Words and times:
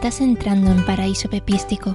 Estás 0.00 0.22
entrando 0.22 0.70
en 0.70 0.86
paraíso 0.86 1.28
pepístico. 1.28 1.94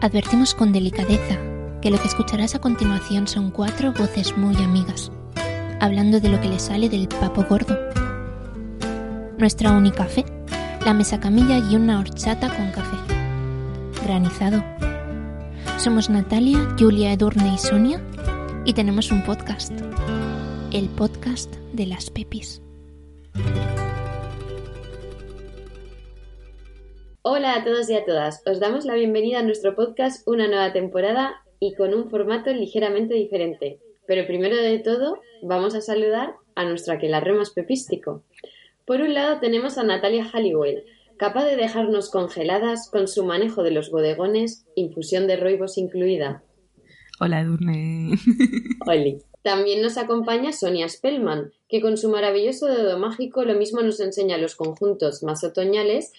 Advertimos 0.00 0.54
con 0.54 0.72
delicadeza 0.72 1.36
que 1.80 1.90
lo 1.90 2.00
que 2.00 2.06
escucharás 2.06 2.54
a 2.54 2.60
continuación 2.60 3.26
son 3.26 3.50
cuatro 3.50 3.92
voces 3.92 4.38
muy 4.38 4.54
amigas, 4.62 5.10
hablando 5.80 6.20
de 6.20 6.28
lo 6.28 6.40
que 6.40 6.46
le 6.46 6.60
sale 6.60 6.88
del 6.88 7.08
papo 7.08 7.42
gordo. 7.42 7.76
Nuestra 9.36 9.72
única 9.72 10.04
fe, 10.04 10.24
la 10.86 10.94
mesa 10.94 11.18
camilla 11.18 11.58
y 11.58 11.74
una 11.74 11.98
horchata 11.98 12.54
con 12.54 12.70
café. 12.70 12.96
Granizado. 14.04 14.62
Somos 15.78 16.08
Natalia, 16.08 16.68
Julia, 16.78 17.12
Edurne 17.14 17.52
y 17.52 17.58
Sonia 17.58 18.00
y 18.64 18.74
tenemos 18.74 19.10
un 19.10 19.24
podcast. 19.24 19.72
El 20.70 20.88
podcast 20.88 21.52
de 21.72 21.86
las 21.86 22.10
Pepis. 22.10 22.62
Hola 27.34 27.54
a 27.54 27.64
todos 27.64 27.88
y 27.88 27.94
a 27.94 28.04
todas. 28.04 28.42
Os 28.44 28.60
damos 28.60 28.84
la 28.84 28.92
bienvenida 28.92 29.38
a 29.38 29.42
nuestro 29.42 29.74
podcast, 29.74 30.28
una 30.28 30.48
nueva 30.48 30.74
temporada 30.74 31.42
y 31.60 31.74
con 31.74 31.94
un 31.94 32.10
formato 32.10 32.52
ligeramente 32.52 33.14
diferente. 33.14 33.80
Pero 34.06 34.26
primero 34.26 34.54
de 34.54 34.78
todo, 34.80 35.18
vamos 35.40 35.74
a 35.74 35.80
saludar 35.80 36.34
a 36.56 36.66
nuestro 36.66 36.92
aquelarre 36.92 37.32
más 37.32 37.48
pepístico. 37.48 38.22
Por 38.84 39.00
un 39.00 39.14
lado 39.14 39.40
tenemos 39.40 39.78
a 39.78 39.82
Natalia 39.82 40.28
Halliwell, 40.30 40.84
capaz 41.16 41.46
de 41.46 41.56
dejarnos 41.56 42.10
congeladas 42.10 42.90
con 42.90 43.08
su 43.08 43.24
manejo 43.24 43.62
de 43.62 43.70
los 43.70 43.90
bodegones, 43.90 44.66
infusión 44.74 45.26
de 45.26 45.38
roibos 45.38 45.78
incluida. 45.78 46.42
Hola, 47.18 47.40
Edurne. 47.40 48.10
Oli. 48.86 49.22
También 49.42 49.80
nos 49.80 49.96
acompaña 49.96 50.52
Sonia 50.52 50.88
Spellman, 50.88 51.52
que 51.68 51.80
con 51.80 51.96
su 51.96 52.10
maravilloso 52.10 52.66
dedo 52.66 52.98
mágico 52.98 53.42
lo 53.44 53.54
mismo 53.54 53.80
nos 53.80 53.98
enseña 54.00 54.36
los 54.36 54.54
conjuntos 54.54 55.22
más 55.22 55.42
otoñales 55.42 56.12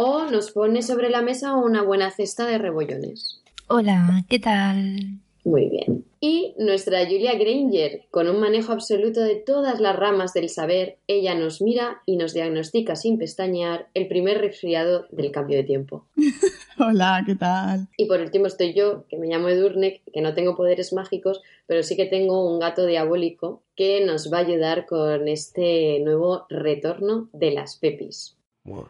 o 0.00 0.30
nos 0.30 0.52
pone 0.52 0.82
sobre 0.82 1.10
la 1.10 1.22
mesa 1.22 1.56
una 1.56 1.82
buena 1.82 2.12
cesta 2.12 2.46
de 2.46 2.56
rebollones. 2.56 3.42
Hola, 3.66 4.24
¿qué 4.28 4.38
tal? 4.38 5.18
Muy 5.42 5.68
bien. 5.68 6.04
Y 6.20 6.54
nuestra 6.56 7.04
Julia 7.04 7.34
Granger, 7.34 8.04
con 8.12 8.28
un 8.28 8.38
manejo 8.38 8.70
absoluto 8.70 9.20
de 9.22 9.34
todas 9.34 9.80
las 9.80 9.96
ramas 9.96 10.34
del 10.34 10.50
saber, 10.50 10.98
ella 11.08 11.34
nos 11.34 11.60
mira 11.60 12.00
y 12.06 12.16
nos 12.16 12.32
diagnostica 12.32 12.94
sin 12.94 13.18
pestañear 13.18 13.88
el 13.92 14.06
primer 14.06 14.38
resfriado 14.40 15.06
del 15.10 15.32
cambio 15.32 15.56
de 15.56 15.64
tiempo. 15.64 16.06
Hola, 16.78 17.24
¿qué 17.26 17.34
tal? 17.34 17.88
Y 17.96 18.06
por 18.06 18.20
último 18.20 18.46
estoy 18.46 18.74
yo, 18.74 19.04
que 19.08 19.18
me 19.18 19.26
llamo 19.26 19.48
Edurne, 19.48 20.02
que 20.12 20.20
no 20.20 20.32
tengo 20.32 20.54
poderes 20.54 20.92
mágicos, 20.92 21.42
pero 21.66 21.82
sí 21.82 21.96
que 21.96 22.06
tengo 22.06 22.48
un 22.48 22.60
gato 22.60 22.86
diabólico 22.86 23.62
que 23.74 24.04
nos 24.04 24.32
va 24.32 24.38
a 24.38 24.42
ayudar 24.42 24.86
con 24.86 25.26
este 25.26 25.98
nuevo 26.04 26.46
retorno 26.50 27.28
de 27.32 27.50
las 27.50 27.76
pepis. 27.76 28.36
One, 28.64 28.86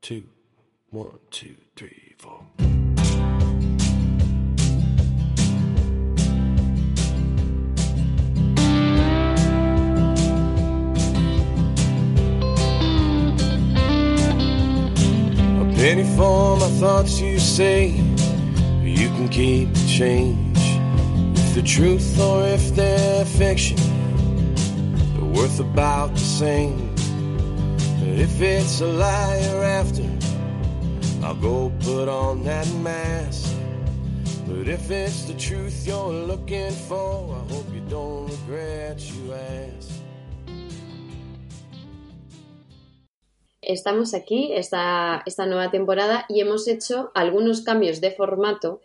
two, 0.00 0.22
one, 0.90 1.18
two, 1.30 1.54
three, 1.76 2.14
four. 2.16 2.42
A 2.58 2.62
penny 15.76 16.04
for 16.16 16.56
my 16.56 16.68
thoughts, 16.80 17.20
you 17.20 17.38
say. 17.38 17.88
You 18.82 19.08
can 19.08 19.28
keep 19.28 19.74
the 19.74 19.86
change. 19.86 20.56
If 21.36 21.54
they're 21.54 21.62
truth 21.62 22.18
or 22.18 22.46
if 22.46 22.74
they're 22.74 23.26
fiction, 23.26 23.76
they're 25.14 25.24
worth 25.24 25.60
about 25.60 26.14
the 26.14 26.20
same. 26.20 26.94
But 28.00 28.18
if 28.18 28.40
it's 28.40 28.80
a 28.80 28.86
lie 28.86 29.38
you're 29.50 29.64
after, 29.64 30.04
I'll 31.22 31.34
go 31.34 31.72
put 31.80 32.08
on 32.08 32.44
that 32.44 32.66
mask. 32.82 33.54
But 34.46 34.68
if 34.68 34.90
it's 34.90 35.24
the 35.24 35.34
truth 35.34 35.86
you're 35.86 36.12
looking 36.26 36.70
for, 36.88 37.34
I 37.34 37.52
hope 37.52 37.66
you 37.74 37.82
don't 37.88 38.30
regret 38.30 39.00
you 39.00 39.32
asked. 39.32 39.92
Estamos 43.60 44.14
aquí, 44.14 44.52
esta, 44.54 45.22
esta 45.26 45.44
nueva 45.44 45.70
temporada, 45.70 46.24
y 46.28 46.40
hemos 46.40 46.66
hecho 46.68 47.10
algunos 47.14 47.60
cambios 47.60 48.00
de 48.00 48.12
formato 48.12 48.80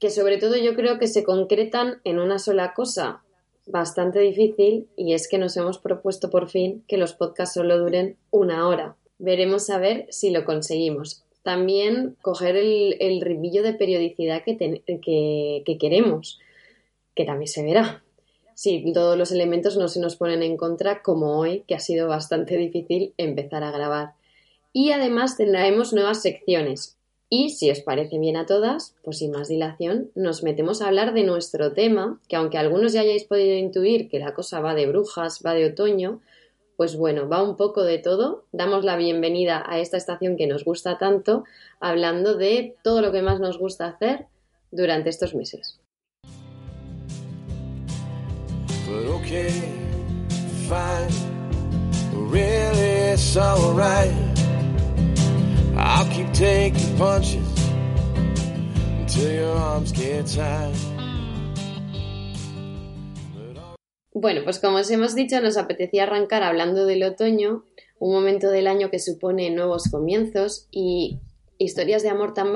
que 0.00 0.10
sobre 0.10 0.38
todo 0.38 0.56
yo 0.56 0.76
creo 0.76 0.98
que 0.98 1.08
se 1.08 1.24
concretan 1.24 2.00
en 2.04 2.18
una 2.18 2.38
sola 2.38 2.74
cosa 2.74 3.22
bastante 3.66 4.20
difícil 4.20 4.88
y 4.96 5.14
es 5.14 5.28
que 5.28 5.38
nos 5.38 5.56
hemos 5.56 5.78
propuesto 5.78 6.30
por 6.30 6.48
fin 6.48 6.84
que 6.86 6.96
los 6.96 7.14
podcasts 7.14 7.54
solo 7.54 7.78
duren 7.78 8.16
una 8.30 8.68
hora. 8.68 8.96
Veremos 9.18 9.68
a 9.70 9.78
ver 9.78 10.06
si 10.10 10.30
lo 10.30 10.44
conseguimos. 10.44 11.24
También 11.48 12.14
coger 12.20 12.56
el, 12.56 12.98
el 13.00 13.20
de 13.20 13.72
periodicidad 13.72 14.44
que 14.44 15.78
queremos, 15.80 16.38
que 17.14 17.24
también 17.24 17.48
se 17.48 17.62
verá. 17.62 18.04
Si 18.52 18.92
todos 18.92 19.16
los 19.16 19.32
elementos 19.32 19.78
no 19.78 19.88
se 19.88 19.98
nos 19.98 20.16
ponen 20.16 20.42
en 20.42 20.58
contra, 20.58 21.00
como 21.00 21.38
hoy, 21.38 21.64
que 21.66 21.74
ha 21.74 21.80
sido 21.80 22.06
bastante 22.06 22.58
difícil 22.58 23.14
empezar 23.16 23.64
a 23.64 23.70
grabar. 23.70 24.12
Y 24.74 24.90
además 24.90 25.38
tendremos 25.38 25.94
nuevas 25.94 26.20
secciones. 26.20 26.98
Y 27.30 27.48
si 27.48 27.70
os 27.70 27.80
parece 27.80 28.18
bien 28.18 28.36
a 28.36 28.44
todas, 28.44 28.94
pues 29.02 29.16
sin 29.16 29.30
más 29.30 29.48
dilación, 29.48 30.10
nos 30.14 30.42
metemos 30.42 30.82
a 30.82 30.88
hablar 30.88 31.14
de 31.14 31.22
nuestro 31.22 31.72
tema, 31.72 32.20
que 32.28 32.36
aunque 32.36 32.58
algunos 32.58 32.92
ya 32.92 33.00
hayáis 33.00 33.24
podido 33.24 33.56
intuir 33.56 34.10
que 34.10 34.18
la 34.18 34.34
cosa 34.34 34.60
va 34.60 34.74
de 34.74 34.86
brujas, 34.86 35.40
va 35.42 35.54
de 35.54 35.64
otoño, 35.64 36.20
pues 36.78 36.96
bueno, 36.96 37.28
va 37.28 37.42
un 37.42 37.56
poco 37.56 37.82
de 37.82 37.98
todo. 37.98 38.44
Damos 38.52 38.84
la 38.84 38.96
bienvenida 38.96 39.64
a 39.66 39.80
esta 39.80 39.96
estación 39.96 40.36
que 40.36 40.46
nos 40.46 40.64
gusta 40.64 40.96
tanto, 40.96 41.42
hablando 41.80 42.36
de 42.36 42.76
todo 42.84 43.02
lo 43.02 43.10
que 43.10 43.20
más 43.20 43.40
nos 43.40 43.58
gusta 43.58 43.88
hacer 43.88 44.26
durante 44.70 45.10
estos 45.10 45.34
meses. 45.34 45.80
I'll 55.76 56.04
keep 56.06 56.32
taking 56.32 56.96
punches 56.96 57.70
until 59.00 59.32
your 59.32 59.56
arms 59.56 59.90
get. 59.90 60.87
Bueno, 64.12 64.40
pues 64.44 64.58
como 64.58 64.78
os 64.78 64.90
hemos 64.90 65.14
dicho, 65.14 65.40
nos 65.40 65.56
apetecía 65.56 66.04
arrancar 66.04 66.42
hablando 66.42 66.86
del 66.86 67.02
otoño, 67.02 67.64
un 67.98 68.12
momento 68.12 68.50
del 68.50 68.66
año 68.66 68.90
que 68.90 68.98
supone 68.98 69.50
nuevos 69.50 69.88
comienzos 69.90 70.66
y 70.70 71.18
historias 71.58 72.02
de 72.02 72.08
amor 72.08 72.34
tan, 72.34 72.52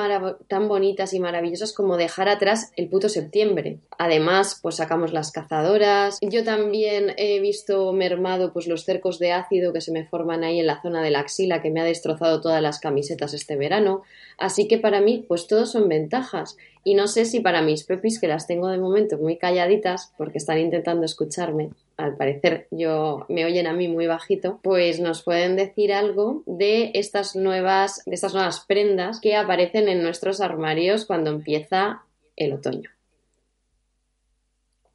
tan 0.49 0.69
bonitas 0.69 1.13
y 1.13 1.21
maravillosas 1.21 1.73
como 1.73 1.97
dejar 1.97 2.29
atrás 2.29 2.73
el 2.77 2.89
puto 2.89 3.09
septiembre. 3.09 3.79
Además, 3.99 4.59
pues 4.63 4.77
sacamos 4.77 5.13
las 5.13 5.33
cazadoras. 5.33 6.19
Yo 6.23 6.45
también 6.45 7.12
he 7.17 7.41
visto 7.41 7.93
mermado 7.93 8.53
pues 8.53 8.69
los 8.69 8.85
cercos 8.85 9.19
de 9.19 9.33
ácido 9.33 9.73
que 9.73 9.81
se 9.81 9.93
me 9.93 10.07
forman 10.07 10.45
ahí 10.45 10.61
en 10.61 10.67
la 10.67 10.81
zona 10.81 11.03
de 11.03 11.11
la 11.11 11.21
axila 11.21 11.61
que 11.61 11.71
me 11.71 11.81
ha 11.81 11.85
destrozado 11.85 12.41
todas 12.41 12.62
las 12.62 12.79
camisetas 12.79 13.35
este 13.35 13.57
verano. 13.57 14.03
Así 14.39 14.69
que 14.69 14.79
para 14.79 15.01
mí, 15.01 15.25
pues 15.27 15.47
todos 15.47 15.73
son 15.73 15.89
ventajas. 15.89 16.57
Y 16.85 16.95
no 16.95 17.07
sé 17.07 17.25
si 17.25 17.41
para 17.41 17.62
mis 17.62 17.85
pepis, 17.85 18.21
que 18.21 18.29
las 18.29 18.47
tengo 18.47 18.69
de 18.69 18.79
momento 18.79 19.19
muy 19.19 19.37
calladitas, 19.37 20.12
porque 20.17 20.39
están 20.39 20.59
intentando 20.59 21.05
escucharme, 21.05 21.71
al 21.97 22.17
parecer 22.17 22.69
yo 22.71 23.27
me 23.29 23.45
oyen 23.45 23.67
a 23.67 23.73
mí 23.73 23.89
muy 23.89 24.07
bajito, 24.07 24.61
pues 24.63 25.01
nos 25.01 25.23
pueden 25.23 25.57
decir 25.57 25.93
algo 25.93 26.43
de 26.47 26.91
estas 26.94 27.37
nuevas, 27.37 28.03
de 28.06 28.15
estas 28.15 28.35
nuevas 28.35 28.65
prendas 28.67 29.21
que 29.21 29.37
aparecen 29.37 29.89
en 29.89 30.03
nuestros 30.03 30.41
armarios 30.41 31.05
cuando 31.05 31.31
empieza 31.31 32.03
el 32.37 32.53
otoño. 32.55 32.91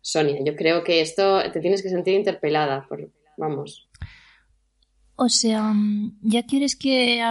Sonia, 0.01 0.39
yo 0.41 0.55
creo 0.55 0.83
que 0.83 1.01
esto 1.01 1.41
te 1.51 1.59
tienes 1.59 1.83
que 1.83 1.89
sentir 1.89 2.13
interpelada, 2.13 2.85
por, 2.87 3.09
vamos. 3.35 3.89
O 5.15 5.27
sea, 5.27 5.73
mm, 5.73 6.19
¿ya 6.21 6.43
quieres 6.43 6.75
que 6.77 7.21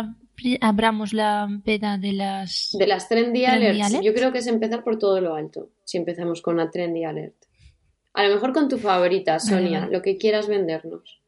abramos 0.61 1.15
la 1.15 1.49
veda 1.65 1.97
de 1.97 2.13
las... 2.13 2.77
De 2.79 2.87
las 2.87 3.09
trendy, 3.09 3.45
Trendy 3.45 3.67
alerts, 3.67 3.87
alerts. 3.87 4.05
yo 4.05 4.13
creo 4.13 4.33
que 4.33 4.39
es 4.39 4.47
empezar 4.47 4.85
por 4.85 4.99
todo 4.99 5.21
lo 5.21 5.35
alto, 5.35 5.71
si 5.85 5.97
empezamos 5.97 6.43
con 6.43 6.55
una 6.55 6.71
trendy 6.71 7.05
alert. 7.05 7.46
A 8.17 8.25
lo 8.25 8.35
mejor 8.35 8.55
con 8.55 8.69
tu 8.69 8.79
favorita, 8.79 9.39
Sonia, 9.39 9.81
vale. 9.81 9.93
lo 9.93 10.03
que 10.03 10.17
quieras 10.17 10.49
vendernos. 10.49 11.21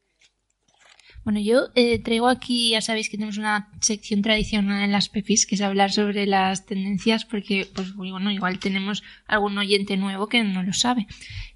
Bueno, 1.22 1.38
yo 1.40 1.68
eh, 1.74 1.98
traigo 1.98 2.28
aquí, 2.28 2.70
ya 2.70 2.80
sabéis 2.80 3.10
que 3.10 3.18
tenemos 3.18 3.36
una 3.36 3.70
sección 3.82 4.22
tradicional 4.22 4.82
en 4.82 4.92
las 4.92 5.10
Pepis, 5.10 5.46
que 5.46 5.56
es 5.56 5.60
hablar 5.60 5.92
sobre 5.92 6.26
las 6.26 6.64
tendencias, 6.64 7.26
porque, 7.26 7.68
pues 7.74 7.94
bueno, 7.94 8.30
igual 8.30 8.58
tenemos 8.58 9.02
algún 9.26 9.58
oyente 9.58 9.98
nuevo 9.98 10.28
que 10.30 10.42
no 10.42 10.62
lo 10.62 10.72
sabe. 10.72 11.06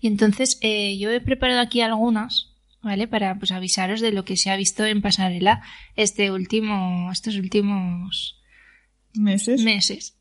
Y 0.00 0.08
entonces, 0.08 0.58
eh, 0.61 0.99
yo 0.99 1.11
he 1.11 1.23
preparado 1.23 1.61
aquí 1.61 1.81
algunas, 1.81 2.52
¿vale? 2.82 3.08
Para 3.08 3.38
pues 3.38 3.52
avisaros 3.52 4.02
de 4.02 4.12
lo 4.12 4.26
que 4.26 4.37
se 4.37 4.50
ha 4.50 4.56
visto 4.56 4.85
en 4.85 5.00
pasarela 5.00 5.62
este 5.96 6.31
último, 6.31 7.11
estos 7.11 7.37
últimos 7.37 8.38
¿Meses? 9.14 9.62
meses, 9.62 10.19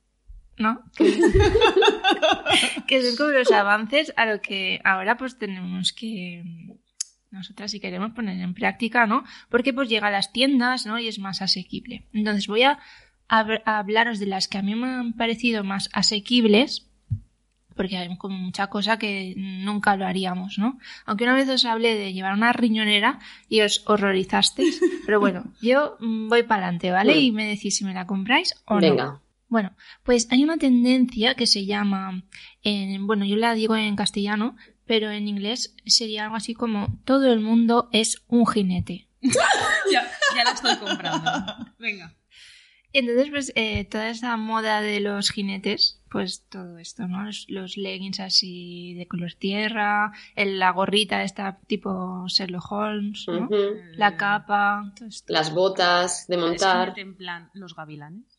¿no? 0.61 0.83
Que, 0.95 1.19
que 2.87 3.01
son 3.01 3.17
como 3.17 3.29
los 3.31 3.51
avances 3.51 4.13
a 4.15 4.25
lo 4.25 4.41
que 4.41 4.79
ahora 4.83 5.17
pues 5.17 5.37
tenemos 5.37 5.91
que, 5.91 6.43
nosotras 7.31 7.71
si 7.71 7.79
queremos 7.79 8.11
poner 8.11 8.39
en 8.39 8.53
práctica, 8.53 9.07
¿no? 9.07 9.23
Porque 9.49 9.73
pues 9.73 9.89
llega 9.89 10.07
a 10.07 10.11
las 10.11 10.31
tiendas, 10.31 10.85
¿no? 10.85 10.99
Y 10.99 11.07
es 11.07 11.17
más 11.17 11.41
asequible. 11.41 12.05
Entonces 12.13 12.47
voy 12.47 12.63
a, 12.63 12.79
hablaros 13.27 14.19
de 14.19 14.25
las 14.25 14.47
que 14.47 14.57
a 14.57 14.61
mí 14.61 14.75
me 14.75 14.87
han 14.87 15.13
parecido 15.13 15.63
más 15.63 15.89
asequibles, 15.93 16.87
porque 17.75 17.97
hay 17.97 18.15
como 18.17 18.37
mucha 18.37 18.67
cosa 18.67 18.99
que 18.99 19.33
nunca 19.37 19.95
lo 19.95 20.05
haríamos, 20.05 20.57
¿no? 20.59 20.77
Aunque 21.05 21.23
una 21.23 21.35
vez 21.35 21.47
os 21.47 21.63
hablé 21.63 21.95
de 21.95 22.11
llevar 22.11 22.33
una 22.33 22.51
riñonera 22.51 23.19
y 23.47 23.61
os 23.61 23.83
horrorizasteis, 23.87 24.81
pero 25.05 25.21
bueno, 25.21 25.45
yo 25.61 25.95
mm, 26.01 26.27
voy 26.27 26.43
para 26.43 26.63
adelante, 26.63 26.91
¿vale? 26.91 27.17
Y 27.17 27.31
me 27.31 27.47
decís 27.47 27.77
si 27.77 27.85
me 27.85 27.93
la 27.93 28.05
compráis 28.05 28.53
o 28.65 28.75
Venga. 28.75 29.05
no. 29.05 29.21
Bueno, 29.51 29.75
pues 30.03 30.29
hay 30.31 30.45
una 30.45 30.57
tendencia 30.57 31.35
que 31.35 31.45
se 31.45 31.65
llama, 31.65 32.23
en, 32.63 33.05
bueno, 33.05 33.25
yo 33.25 33.35
la 33.35 33.53
digo 33.53 33.75
en 33.75 33.97
castellano, 33.97 34.55
pero 34.85 35.11
en 35.11 35.27
inglés 35.27 35.75
sería 35.85 36.23
algo 36.23 36.37
así 36.37 36.53
como 36.53 37.01
todo 37.03 37.33
el 37.33 37.41
mundo 37.41 37.89
es 37.91 38.23
un 38.29 38.47
jinete. 38.47 39.09
ya, 39.21 40.09
ya 40.35 40.43
la 40.45 40.51
estoy 40.51 40.77
comprando. 40.77 41.29
Venga. 41.79 42.15
Entonces, 42.93 43.29
pues 43.29 43.51
eh, 43.55 43.83
toda 43.83 44.09
esa 44.09 44.37
moda 44.37 44.79
de 44.79 45.01
los 45.01 45.31
jinetes, 45.31 46.01
pues 46.09 46.45
todo 46.47 46.77
esto, 46.77 47.09
¿no? 47.09 47.25
Los, 47.49 47.75
leggings 47.75 48.21
así 48.21 48.93
de 48.93 49.05
color 49.05 49.33
tierra, 49.33 50.13
la 50.37 50.71
gorrita 50.71 51.23
esta 51.23 51.59
tipo 51.67 52.25
Sherlock 52.29 52.71
Holmes, 52.71 53.25
¿no? 53.27 53.49
La 53.97 54.15
capa, 54.15 54.93
todo 54.95 55.09
esto. 55.09 55.33
Las 55.33 55.53
botas 55.53 56.25
de 56.29 56.37
montar. 56.37 56.93
en 56.97 57.17
plan 57.17 57.49
los 57.53 57.75
gavilanes? 57.75 58.30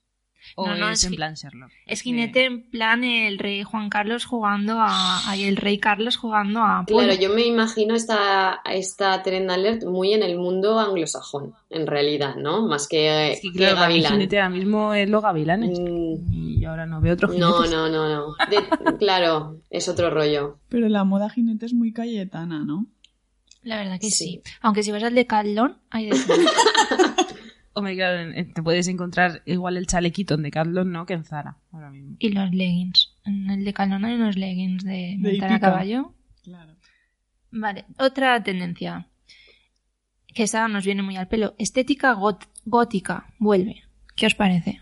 ¿O 0.57 0.75
no, 0.75 0.89
es, 0.91 1.05
en 1.05 1.15
plan 1.15 1.35
Sherlock? 1.35 1.71
Es 1.87 2.03
jinete 2.03 2.45
en 2.45 2.63
plan 2.63 3.05
el 3.05 3.39
rey 3.39 3.63
Juan 3.63 3.89
Carlos 3.89 4.25
jugando 4.25 4.77
a. 4.79 5.23
el 5.37 5.57
rey 5.57 5.79
Carlos 5.79 6.17
jugando 6.17 6.61
a. 6.63 6.85
Claro, 6.87 7.15
yo 7.15 7.31
me 7.31 7.47
imagino 7.47 7.95
esta, 7.95 8.61
esta 8.65 9.23
Trend 9.23 9.51
Alert 9.51 9.85
muy 9.85 10.13
en 10.13 10.23
el 10.23 10.37
mundo 10.37 10.79
anglosajón, 10.79 11.55
en 11.71 11.87
realidad, 11.87 12.37
¿no? 12.37 12.67
Más 12.67 12.89
que, 12.89 13.39
sí, 13.41 13.53
claro, 13.53 13.77
que 13.77 13.81
Gavilán. 13.81 14.13
jinete 14.13 14.41
ahora 14.41 14.51
mismo 14.51 14.95
es 14.95 15.09
los 15.09 15.23
gavilanes. 15.23 15.79
Mm. 15.79 16.33
Y 16.33 16.65
ahora 16.65 16.87
no 16.87 17.01
veo 17.01 17.15
otro 17.15 17.29
jinete. 17.29 17.49
No, 17.49 17.67
no, 17.67 17.89
no, 17.89 18.09
no. 18.09 18.99
claro, 18.99 19.57
es 19.71 19.89
otro 19.89 20.11
rollo. 20.11 20.59
Pero 20.69 20.89
la 20.89 21.05
moda 21.05 21.31
jinete 21.31 21.67
es 21.67 21.75
muy 21.75 21.93
cayetana, 21.93 22.65
¿no? 22.65 22.87
La 23.63 23.77
verdad 23.77 24.01
que 24.01 24.11
sí. 24.11 24.43
Aunque 24.61 24.83
si 24.83 24.91
vas 24.91 25.05
al 25.05 25.15
de 25.15 25.27
Caldón, 25.27 25.79
hay 25.91 26.11
de 26.11 26.17
Hombre, 27.75 27.95
claro, 27.95 28.33
te 28.55 28.63
puedes 28.63 28.87
encontrar 28.89 29.43
igual 29.47 29.77
el 29.77 29.87
chalequito 29.87 30.35
en 30.35 30.43
Decathlon, 30.43 30.93
¿no? 30.93 31.07
Que 31.07 31.15
en 31.15 31.25
Zara, 31.25 31.57
ahora 31.73 31.91
mismo. 31.91 32.17
Y 32.19 32.31
los 32.31 32.51
leggings. 32.53 33.17
En 33.25 33.49
el 33.51 33.65
Decathlon 33.65 34.05
hay 34.05 34.15
unos 34.15 34.37
leggings 34.37 34.85
de, 34.85 35.17
montar 35.19 35.53
a 35.53 35.61
caballo. 35.61 36.13
Claro. 36.43 36.75
Vale, 37.51 37.87
otra 37.99 38.43
tendencia. 38.43 39.09
Que 40.35 40.45
esa 40.45 40.69
nos 40.69 40.85
viene 40.85 41.03
muy 41.03 41.17
al 41.17 41.29
pelo. 41.29 41.55
Estética 41.59 42.17
gótica. 42.65 43.27
Vuelve. 43.39 43.83
¿Qué 44.17 44.27
os 44.27 44.35
parece? 44.35 44.81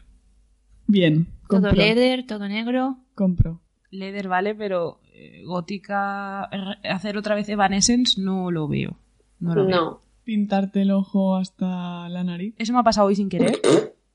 Bien. 0.87 1.29
Todo 1.49 1.73
leather, 1.73 2.27
todo 2.27 2.49
negro. 2.49 2.99
Compro. 3.15 3.61
Leather 3.91 4.29
vale, 4.29 4.55
pero 4.55 5.01
eh, 5.13 5.43
gótica... 5.45 6.45
Hacer 6.85 7.17
otra 7.17 7.35
vez 7.35 7.49
Evanescence 7.49 8.21
no 8.21 8.51
lo 8.51 8.69
veo. 8.69 8.97
No 9.39 9.55
lo 9.55 9.69
no 9.69 10.10
pintarte 10.31 10.83
el 10.83 10.93
ojo 10.93 11.35
hasta 11.35 12.09
la 12.09 12.23
nariz. 12.23 12.55
Eso 12.57 12.73
me 12.73 12.79
ha 12.79 12.85
pasado 12.85 13.09
hoy 13.09 13.17
sin 13.17 13.29
querer. 13.29 13.61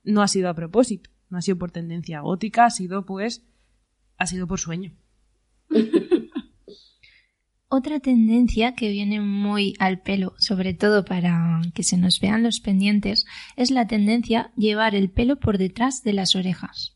No 0.05 0.21
ha 0.21 0.29
sido 0.29 0.47
a 0.47 0.53
propósito. 0.53 1.09
No 1.29 1.37
ha 1.37 1.41
sido 1.41 1.57
por 1.57 1.71
tendencia 1.71 2.21
gótica, 2.21 2.63
ha 2.63 2.69
sido 2.69 3.05
pues. 3.05 3.43
ha 4.17 4.25
sido 4.25 4.47
por 4.47 4.57
sueño. 4.57 4.93
Otra 7.67 7.99
tendencia 7.99 8.75
que 8.75 8.91
viene 8.91 9.19
muy 9.19 9.73
al 9.77 10.03
pelo, 10.03 10.35
sobre 10.37 10.73
todo 10.73 11.03
para 11.03 11.59
que 11.73 11.83
se 11.83 11.97
nos 11.97 12.21
vean 12.21 12.43
los 12.43 12.61
pendientes, 12.61 13.25
es 13.57 13.69
la 13.69 13.85
tendencia 13.85 14.53
llevar 14.55 14.95
el 14.95 15.09
pelo 15.09 15.37
por 15.37 15.57
detrás 15.57 16.01
de 16.01 16.13
las 16.13 16.37
orejas. 16.37 16.95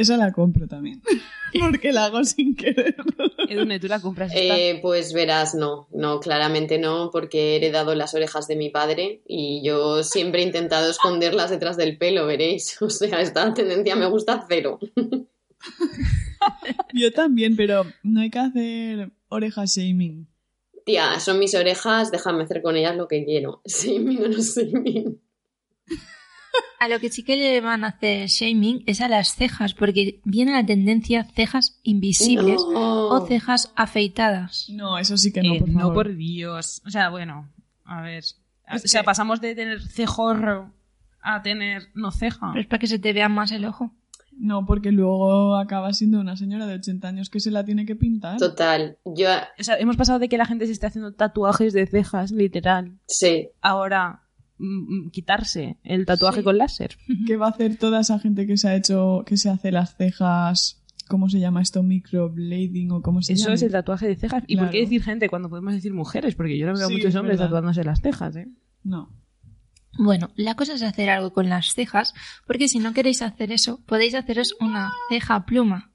Esa 0.00 0.16
la 0.16 0.32
compro 0.32 0.66
también. 0.66 1.02
Porque 1.60 1.92
la 1.92 2.06
hago 2.06 2.24
sin 2.24 2.56
querer. 2.56 2.96
Edune, 3.50 3.78
¿tú 3.78 3.86
la 3.86 4.00
compras? 4.00 4.32
Eh, 4.34 4.78
pues 4.80 5.12
verás, 5.12 5.54
no, 5.54 5.88
no, 5.90 6.20
claramente 6.20 6.78
no, 6.78 7.10
porque 7.10 7.38
he 7.38 7.56
heredado 7.56 7.94
las 7.96 8.14
orejas 8.14 8.46
de 8.46 8.54
mi 8.54 8.70
padre 8.70 9.20
y 9.26 9.60
yo 9.64 10.04
siempre 10.04 10.42
he 10.42 10.46
intentado 10.46 10.88
esconderlas 10.88 11.50
detrás 11.50 11.76
del 11.76 11.98
pelo, 11.98 12.26
veréis. 12.26 12.78
O 12.82 12.88
sea, 12.88 13.20
esta 13.20 13.52
tendencia 13.52 13.96
me 13.96 14.06
gusta 14.06 14.46
cero. 14.48 14.78
yo 16.94 17.12
también, 17.12 17.56
pero 17.56 17.84
no 18.02 18.20
hay 18.20 18.30
que 18.30 18.38
hacer 18.38 19.10
orejas 19.28 19.76
shaming. 19.76 20.28
Tía, 20.86 21.18
son 21.20 21.38
mis 21.38 21.54
orejas, 21.54 22.10
déjame 22.10 22.44
hacer 22.44 22.62
con 22.62 22.76
ellas 22.76 22.96
lo 22.96 23.06
que 23.08 23.24
quiero. 23.24 23.60
Shaming 23.66 24.24
o 24.24 24.28
no 24.28 24.38
shaming. 24.38 25.20
A 26.80 26.88
lo 26.88 26.98
que 26.98 27.10
sí 27.10 27.22
que 27.22 27.36
le 27.36 27.60
van 27.60 27.84
a 27.84 27.88
hacer 27.88 28.26
shaming 28.28 28.84
es 28.86 29.00
a 29.00 29.08
las 29.08 29.34
cejas, 29.34 29.74
porque 29.74 30.20
viene 30.24 30.52
la 30.52 30.64
tendencia 30.64 31.24
cejas 31.24 31.78
invisibles 31.82 32.60
o 32.74 33.26
cejas 33.26 33.72
afeitadas. 33.76 34.66
No, 34.70 34.98
eso 34.98 35.16
sí 35.16 35.32
que 35.32 35.42
no, 35.42 35.58
por 35.58 35.68
No, 35.68 35.92
por 35.92 36.16
Dios. 36.16 36.80
O 36.86 36.90
sea, 36.90 37.10
bueno, 37.10 37.50
a 37.84 38.00
ver. 38.00 38.24
o 38.72 38.78
sea, 38.78 39.02
pasamos 39.02 39.40
de 39.40 39.54
tener 39.54 39.82
cejorro 39.82 40.72
a 41.22 41.42
tener 41.42 41.88
no 41.94 42.10
ceja. 42.12 42.54
es 42.56 42.66
para 42.66 42.78
que 42.78 42.86
se 42.86 42.98
te 42.98 43.12
vea 43.12 43.28
más 43.28 43.52
el 43.52 43.66
ojo. 43.66 43.92
No, 44.32 44.64
porque 44.64 44.90
luego 44.90 45.56
acaba 45.56 45.92
siendo 45.92 46.18
una 46.18 46.34
señora 46.34 46.66
de 46.66 46.76
80 46.76 47.08
años 47.08 47.28
que 47.28 47.40
se 47.40 47.50
la 47.50 47.62
tiene 47.62 47.84
que 47.84 47.94
pintar. 47.94 48.38
Total. 48.38 48.96
Yo... 49.04 49.28
O 49.58 49.62
sea, 49.62 49.76
hemos 49.76 49.98
pasado 49.98 50.18
de 50.18 50.30
que 50.30 50.38
la 50.38 50.46
gente 50.46 50.64
se 50.64 50.72
esté 50.72 50.86
haciendo 50.86 51.12
tatuajes 51.12 51.74
de 51.74 51.86
cejas, 51.86 52.30
literal. 52.30 52.96
Sí. 53.06 53.50
Ahora 53.60 54.22
quitarse 55.12 55.78
el 55.84 56.06
tatuaje 56.06 56.42
con 56.42 56.58
láser. 56.58 56.96
¿Qué 57.26 57.36
va 57.36 57.46
a 57.46 57.50
hacer 57.50 57.76
toda 57.76 58.00
esa 58.00 58.18
gente 58.18 58.46
que 58.46 58.56
se 58.56 58.68
ha 58.68 58.76
hecho, 58.76 59.24
que 59.26 59.36
se 59.36 59.50
hace 59.50 59.72
las 59.72 59.96
cejas? 59.96 60.82
¿Cómo 61.08 61.28
se 61.28 61.40
llama 61.40 61.60
esto? 61.60 61.82
Microblading 61.82 62.92
o 62.92 63.02
cómo 63.02 63.20
se 63.22 63.34
llama? 63.34 63.42
Eso 63.42 63.52
es 63.52 63.62
el 63.62 63.72
tatuaje 63.72 64.06
de 64.06 64.16
cejas. 64.16 64.44
¿Y 64.46 64.56
por 64.56 64.70
qué 64.70 64.80
decir 64.80 65.02
gente 65.02 65.28
cuando 65.28 65.48
podemos 65.48 65.74
decir 65.74 65.92
mujeres? 65.92 66.34
Porque 66.34 66.56
yo 66.56 66.66
no 66.66 66.74
veo 66.74 66.86
a 66.86 66.90
muchos 66.90 67.14
hombres 67.16 67.38
tatuándose 67.38 67.82
las 67.82 68.00
cejas, 68.00 68.36
¿eh? 68.36 68.48
No. 68.84 69.10
Bueno, 69.98 70.30
la 70.36 70.54
cosa 70.54 70.74
es 70.74 70.82
hacer 70.82 71.10
algo 71.10 71.32
con 71.32 71.48
las 71.48 71.74
cejas, 71.74 72.14
porque 72.46 72.68
si 72.68 72.78
no 72.78 72.92
queréis 72.92 73.22
hacer 73.22 73.50
eso, 73.50 73.80
podéis 73.86 74.14
haceros 74.14 74.54
una 74.60 74.92
ceja 75.08 75.44
pluma, 75.46 75.92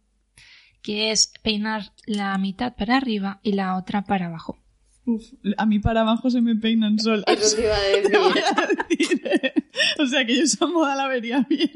que 0.81 1.11
es 1.11 1.31
peinar 1.41 1.93
la 2.05 2.37
mitad 2.37 2.75
para 2.75 2.97
arriba 2.97 3.39
y 3.41 3.53
la 3.53 3.77
otra 3.77 4.03
para 4.03 4.27
abajo. 4.27 4.59
Uf, 5.05 5.33
a 5.57 5.65
mí 5.65 5.79
para 5.79 6.01
abajo 6.01 6.29
se 6.29 6.41
me 6.41 6.55
peinan 6.55 6.97
solas. 6.99 7.25
Eso 7.27 7.55
te 7.55 7.63
iba 7.63 7.75
a 7.75 8.67
decir. 8.89 9.21
¿eh? 9.25 9.53
O 9.99 10.05
sea 10.05 10.25
que 10.25 10.35
yo 10.35 10.43
esa 10.43 10.65
moda 10.65 10.95
la 10.95 11.07
vería 11.07 11.45
bien. 11.49 11.71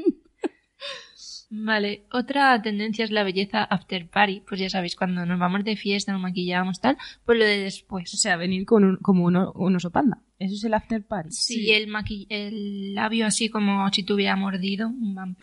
Vale, 1.52 2.06
otra 2.12 2.62
tendencia 2.62 3.04
es 3.04 3.10
la 3.10 3.24
belleza 3.24 3.64
after 3.64 4.08
party. 4.08 4.44
Pues 4.48 4.62
ya 4.62 4.70
sabéis, 4.70 4.96
cuando 4.96 5.26
nos 5.26 5.40
vamos 5.40 5.64
de 5.64 5.76
fiesta, 5.76 6.12
nos 6.12 6.22
maquillamos, 6.22 6.80
tal, 6.80 6.96
pues 7.26 7.40
lo 7.40 7.46
de 7.46 7.58
después. 7.58 8.14
O 8.14 8.18
sea, 8.18 8.38
venir 8.38 8.66
con 8.66 8.84
un, 8.84 8.98
como 8.98 9.26
uno, 9.26 9.52
un 9.56 9.76
oso 9.76 9.90
panda. 9.90 10.22
Eso 10.38 10.54
es 10.54 10.64
el 10.64 10.76
after 10.76 11.04
party. 11.04 11.32
Sí, 11.32 11.72
El, 11.72 11.92
el 12.30 12.94
labio 12.94 13.26
así 13.26 13.50
como 13.50 13.92
si 13.92 14.04
tuviera 14.04 14.36
mordido 14.36 14.90
un 14.90 15.38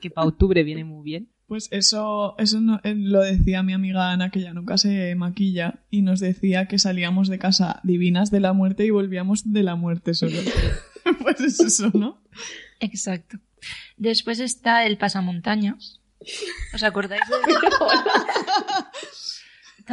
que 0.00 0.10
para 0.10 0.26
octubre 0.26 0.62
viene 0.64 0.84
muy 0.84 1.04
bien. 1.04 1.31
Pues 1.52 1.68
eso, 1.70 2.34
eso 2.38 2.62
eh, 2.82 2.94
lo 2.96 3.20
decía 3.20 3.62
mi 3.62 3.74
amiga 3.74 4.10
Ana, 4.10 4.30
que 4.30 4.40
ya 4.40 4.54
nunca 4.54 4.78
se 4.78 5.14
maquilla, 5.16 5.80
y 5.90 6.00
nos 6.00 6.18
decía 6.18 6.64
que 6.66 6.78
salíamos 6.78 7.28
de 7.28 7.38
casa 7.38 7.80
divinas 7.82 8.30
de 8.30 8.40
la 8.40 8.54
muerte 8.54 8.86
y 8.86 8.90
volvíamos 8.90 9.52
de 9.52 9.62
la 9.62 9.76
muerte 9.76 10.14
solo. 10.14 10.38
pues 11.20 11.40
es 11.42 11.60
eso, 11.60 11.90
¿no? 11.92 12.22
Exacto. 12.80 13.36
Después 13.98 14.40
está 14.40 14.86
el 14.86 14.96
pasamontañas. 14.96 16.00
¿Os 16.72 16.82
acordáis 16.82 17.20
de 17.28 17.36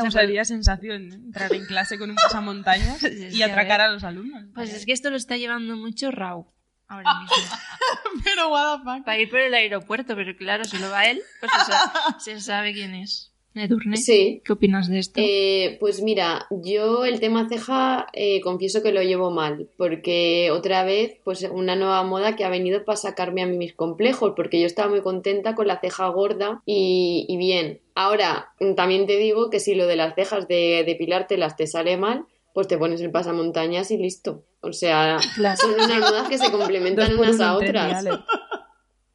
O 0.08 0.12
sería 0.12 0.46
sensación 0.46 1.12
entrar 1.12 1.54
en 1.54 1.66
clase 1.66 2.00
con 2.00 2.10
un 2.10 2.16
pasamontañas 2.16 3.04
y 3.34 3.42
atracar 3.42 3.82
a 3.82 3.92
los 3.92 4.06
alumnos. 4.06 4.46
Pues 4.56 4.74
es 4.74 4.86
que 4.86 4.94
esto 4.94 5.10
lo 5.10 5.18
está 5.18 5.36
llevando 5.36 5.76
mucho 5.76 6.10
Rau 6.10 6.54
ahora 6.90 7.20
mismo. 7.22 7.38
pero 8.24 8.50
what 8.50 8.82
Para 9.04 9.18
ir 9.18 9.30
por 9.30 9.40
el 9.40 9.54
aeropuerto, 9.54 10.16
pero 10.16 10.36
claro, 10.36 10.66
si 10.66 10.78
lo 10.78 10.90
va 10.90 11.06
él, 11.06 11.22
pues 11.40 11.52
se 12.20 12.42
sabe, 12.42 12.74
quién 12.74 12.96
es. 12.96 13.32
Edurne, 13.56 13.98
sí. 13.98 14.42
¿qué 14.46 14.54
opinas 14.54 14.88
de 14.88 15.00
esto? 15.00 15.20
Eh, 15.22 15.78
pues 15.80 16.02
mira, 16.02 16.46
yo 16.50 17.04
el 17.04 17.20
tema 17.20 17.50
ceja 17.50 18.08
eh, 18.14 18.42
confieso 18.42 18.84
que 18.84 18.92
lo 18.92 19.02
llevo 19.02 19.32
mal, 19.32 19.70
porque 19.76 20.50
otra 20.52 20.84
vez, 20.84 21.18
pues 21.24 21.44
una 21.52 21.76
nueva 21.76 22.04
moda 22.04 22.36
que 22.36 22.46
ha 22.46 22.50
venido 22.50 22.86
para 22.86 22.96
sacarme 22.96 23.42
a 23.42 23.48
mí 23.48 23.58
mis 23.58 23.74
complejos, 23.74 24.34
porque 24.36 24.60
yo 24.60 24.68
estaba 24.68 24.90
muy 24.90 25.02
contenta 25.02 25.56
con 25.56 25.68
la 25.68 25.80
ceja 25.80 26.08
gorda 26.10 26.62
y, 26.66 27.36
bien. 27.38 27.82
Ahora, 27.96 28.54
también 28.76 29.08
te 29.08 29.18
digo 29.18 29.50
que 29.50 29.60
si 29.60 29.76
lo 29.76 29.88
de 29.88 29.96
las 29.96 30.16
cejas 30.16 30.48
de 30.48 30.84
depilártelas 30.86 31.58
te 31.58 31.68
sale 31.68 31.98
mal, 31.98 32.26
pues 32.54 32.68
te 32.68 32.78
pones 32.78 33.02
el 33.02 33.12
pasamontañas 33.12 33.90
y 33.92 33.98
listo. 33.98 34.44
O 34.62 34.74
sea, 34.74 35.20
son 35.20 35.74
unas 35.74 36.00
modas 36.00 36.28
que 36.28 36.38
se 36.38 36.52
complementan 36.52 37.18
unas 37.18 37.40
a 37.40 37.56
otras. 37.56 38.06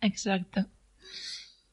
Exacto. 0.00 0.66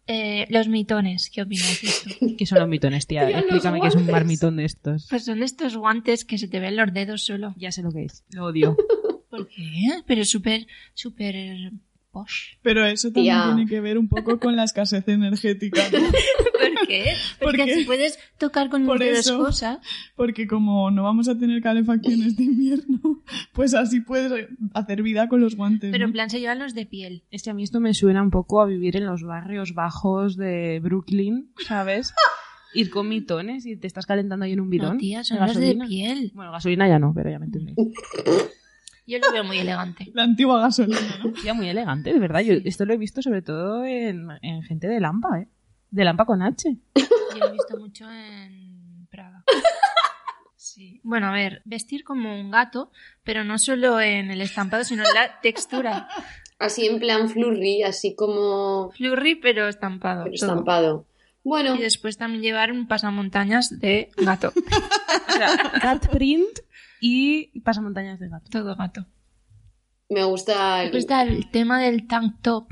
Eh, 0.07 0.45
los 0.49 0.67
mitones, 0.67 1.29
¿qué 1.29 1.41
opinas 1.41 1.81
de 1.81 1.87
esto? 1.87 2.09
¿Qué 2.37 2.45
son 2.45 2.59
los 2.59 2.67
mitones, 2.67 3.07
tía? 3.07 3.29
Explícame 3.29 3.79
qué 3.79 3.87
es 3.87 3.95
un 3.95 4.07
marmitón 4.07 4.57
de 4.57 4.65
estos. 4.65 5.07
Pues 5.09 5.25
son 5.25 5.41
estos 5.41 5.77
guantes 5.77 6.25
que 6.25 6.37
se 6.37 6.47
te 6.47 6.59
ven 6.59 6.75
los 6.75 6.91
dedos 6.93 7.23
solo. 7.23 7.53
Ya 7.55 7.71
sé 7.71 7.81
lo 7.81 7.91
que 7.91 8.05
es. 8.05 8.25
Lo 8.31 8.45
odio. 8.45 8.75
¿Por 9.29 9.47
qué? 9.47 10.03
Pero 10.05 10.25
súper, 10.25 10.67
súper 10.93 11.71
posh. 12.11 12.55
Pero 12.61 12.85
eso 12.85 13.11
también 13.11 13.41
tiene 13.55 13.65
que 13.69 13.79
ver 13.79 13.97
un 13.97 14.07
poco 14.07 14.39
con 14.39 14.55
la 14.55 14.63
escasez 14.63 15.07
energética. 15.07 15.81
¿Por 15.91 16.87
qué? 16.87 17.13
Porque, 17.39 17.73
si 17.73 17.85
puedes 17.85 18.19
tocar 18.37 18.69
con 18.69 18.85
por 18.85 19.01
eso, 19.01 19.37
cosas. 19.37 19.79
Porque 20.15 20.47
como 20.47 20.91
no 20.91 21.03
vamos 21.03 21.27
a 21.27 21.37
tener 21.37 21.61
calefacción 21.61 22.21
este 22.23 22.43
invierno, 22.43 23.21
pues 23.53 23.73
así 23.73 24.01
puedes 24.01 24.47
hacer 24.73 25.01
vida 25.01 25.27
con 25.27 25.41
los 25.41 25.55
guantes. 25.55 25.91
Pero 25.91 26.05
en 26.05 26.11
plan 26.11 26.29
se 26.29 26.39
llevan 26.39 26.59
los 26.59 26.73
de 26.73 26.85
piel. 26.85 27.23
Es 27.31 27.43
que 27.43 27.49
a 27.49 27.53
mí 27.53 27.63
esto 27.63 27.79
me 27.79 27.93
suena 27.93 28.21
un 28.21 28.31
poco 28.31 28.61
a 28.61 28.65
vivir 28.65 28.97
en 28.97 29.05
los 29.05 29.23
barrios 29.23 29.73
bajos 29.73 30.37
de 30.37 30.79
Brooklyn, 30.81 31.51
¿sabes? 31.67 32.13
Ir 32.73 32.89
con 32.89 33.09
mitones 33.09 33.65
y 33.65 33.75
te 33.75 33.87
estás 33.87 34.05
calentando 34.05 34.45
ahí 34.45 34.53
en 34.53 34.61
un 34.61 34.69
bidón. 34.69 34.93
No, 34.93 34.97
tía, 34.97 35.23
son 35.25 35.39
los 35.39 35.57
de 35.57 35.77
piel. 35.87 36.31
Bueno, 36.33 36.53
gasolina 36.53 36.87
ya 36.87 36.99
no, 36.99 37.13
pero 37.13 37.29
ya 37.29 37.37
me 37.37 37.45
entendéis. 37.47 37.75
Yo 39.05 39.19
lo 39.19 39.31
veo 39.31 39.43
muy 39.43 39.57
elegante. 39.59 40.09
La 40.13 40.23
antigua 40.23 40.61
gasolina, 40.61 40.99
¿no? 41.23 41.33
Ya 41.43 41.53
muy 41.53 41.67
elegante, 41.69 42.13
de 42.13 42.19
verdad. 42.19 42.41
Yo 42.41 42.53
esto 42.63 42.85
lo 42.85 42.93
he 42.93 42.97
visto 42.97 43.21
sobre 43.21 43.41
todo 43.41 43.83
en, 43.83 44.27
en 44.41 44.63
gente 44.63 44.87
de 44.87 44.99
Lampa, 44.99 45.39
¿eh? 45.39 45.47
De 45.89 46.03
Lampa 46.05 46.25
con 46.25 46.41
H. 46.41 46.77
Yo 46.95 47.37
lo 47.37 47.47
he 47.47 47.51
visto 47.51 47.77
mucho 47.77 48.09
en 48.11 49.07
Prada. 49.09 49.43
Sí. 50.55 51.01
Bueno, 51.03 51.27
a 51.27 51.31
ver, 51.31 51.61
vestir 51.65 52.03
como 52.03 52.39
un 52.39 52.51
gato, 52.51 52.91
pero 53.23 53.43
no 53.43 53.57
solo 53.57 53.99
en 53.99 54.31
el 54.31 54.41
estampado, 54.41 54.83
sino 54.83 55.03
en 55.03 55.13
la 55.13 55.41
textura. 55.41 56.07
Así 56.59 56.85
en 56.85 56.99
plan 56.99 57.27
flurry, 57.27 57.81
así 57.81 58.15
como... 58.15 58.91
Flurry, 58.91 59.35
pero 59.35 59.67
estampado. 59.67 60.25
Pero 60.25 60.35
estampado. 60.35 61.07
Bueno. 61.43 61.75
Y 61.75 61.79
después 61.79 62.17
también 62.17 62.43
llevar 62.43 62.71
un 62.71 62.87
pasamontañas 62.87 63.79
de 63.79 64.11
gato. 64.17 64.53
o 65.29 65.31
sea, 65.31 65.57
cat 65.81 66.07
print 66.09 66.59
y 67.01 67.59
pasamontañas 67.61 68.19
de 68.19 68.29
gato. 68.29 68.49
Todo 68.49 68.75
gato. 68.77 69.05
Me 70.07 70.23
gusta 70.23 70.83
el... 70.83 70.91
gusta 70.91 71.23
el 71.23 71.49
tema 71.51 71.81
del 71.81 72.07
tank 72.07 72.41
top. 72.41 72.67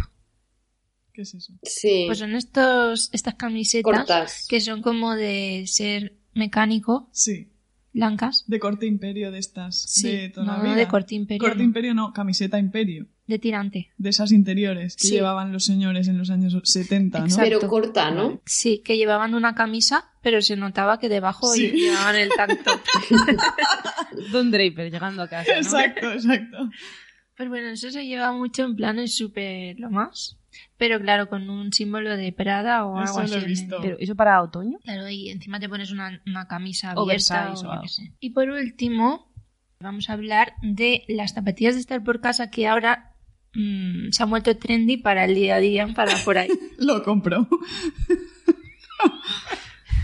¿Qué 1.11 1.23
es 1.23 1.33
eso? 1.33 1.53
Sí. 1.63 2.03
Pues 2.05 2.19
son 2.19 2.35
estos, 2.35 3.09
estas 3.11 3.35
camisetas 3.35 4.45
que 4.47 4.61
son 4.61 4.81
como 4.81 5.15
de 5.15 5.65
ser 5.67 6.17
mecánico. 6.33 7.09
Sí. 7.11 7.51
Blancas. 7.91 8.43
De 8.47 8.59
corte 8.59 8.85
imperio 8.85 9.31
de 9.31 9.39
estas. 9.39 9.81
Sí. 9.81 10.11
De 10.11 10.29
toda 10.29 10.57
no, 10.57 10.75
de 10.75 10.87
corte 10.87 11.15
imperio. 11.15 11.47
Corte 11.47 11.63
imperio 11.63 11.93
no, 11.93 12.13
camiseta 12.13 12.59
imperio. 12.59 13.07
De 13.25 13.39
tirante. 13.39 13.91
De 13.97 14.09
esas 14.09 14.31
interiores 14.31 14.95
que 14.95 15.07
llevaban 15.07 15.53
los 15.53 15.65
señores 15.65 16.07
en 16.07 16.17
los 16.17 16.29
años 16.29 16.57
70, 16.63 17.19
¿no? 17.19 17.35
Pero 17.37 17.59
corta, 17.67 18.11
¿no? 18.11 18.41
Sí, 18.45 18.81
que 18.83 18.97
llevaban 18.97 19.33
una 19.33 19.55
camisa, 19.55 20.11
pero 20.21 20.41
se 20.41 20.55
notaba 20.55 20.99
que 20.99 21.09
debajo 21.09 21.53
llevaban 21.55 22.15
el 22.15 22.29
tank 22.29 22.63
top. 22.63 22.79
Don 24.31 24.51
Draper 24.51 24.91
llegando 24.91 25.23
a 25.23 25.27
casa. 25.27 25.51
¿no? 25.51 25.57
Exacto, 25.57 26.11
exacto. 26.11 26.69
Pues 27.35 27.49
bueno, 27.49 27.69
eso 27.69 27.89
se 27.89 28.05
lleva 28.05 28.31
mucho 28.33 28.65
en 28.65 28.75
plan 28.75 28.99
es 28.99 29.15
súper 29.15 29.79
lo 29.79 29.89
más. 29.89 30.37
Pero 30.77 30.99
claro, 30.99 31.29
con 31.29 31.49
un 31.49 31.71
símbolo 31.71 32.17
de 32.17 32.31
Prada 32.33 32.85
o 32.85 32.97
algo 32.97 33.03
Eso 33.03 33.19
así. 33.21 33.35
lo 33.35 33.41
he 33.41 33.45
visto. 33.45 33.77
Pero 33.81 33.97
eso 33.99 34.15
para 34.15 34.41
otoño. 34.41 34.77
Claro, 34.83 35.07
y 35.09 35.29
encima 35.29 35.59
te 35.59 35.69
pones 35.69 35.91
una, 35.91 36.21
una 36.25 36.47
camisa 36.47 36.91
abierta 36.91 37.51
Oversize 37.51 37.67
o 37.67 37.81
qué 37.81 37.87
sé. 37.87 38.13
Y 38.19 38.31
por 38.31 38.49
último, 38.49 39.31
vamos 39.79 40.09
a 40.09 40.13
hablar 40.13 40.53
de 40.61 41.03
las 41.07 41.33
zapatillas 41.33 41.75
de 41.75 41.81
estar 41.81 42.03
por 42.03 42.19
casa 42.19 42.49
que 42.49 42.67
ahora 42.67 43.15
mm, 43.53 44.09
se 44.11 44.23
han 44.23 44.29
vuelto 44.29 44.57
trendy 44.57 44.97
para 44.97 45.25
el 45.25 45.35
día 45.35 45.55
a 45.55 45.59
día, 45.59 45.87
para 45.95 46.17
por 46.25 46.37
ahí. 46.37 46.49
Lo 46.77 47.03
compro. 47.03 47.47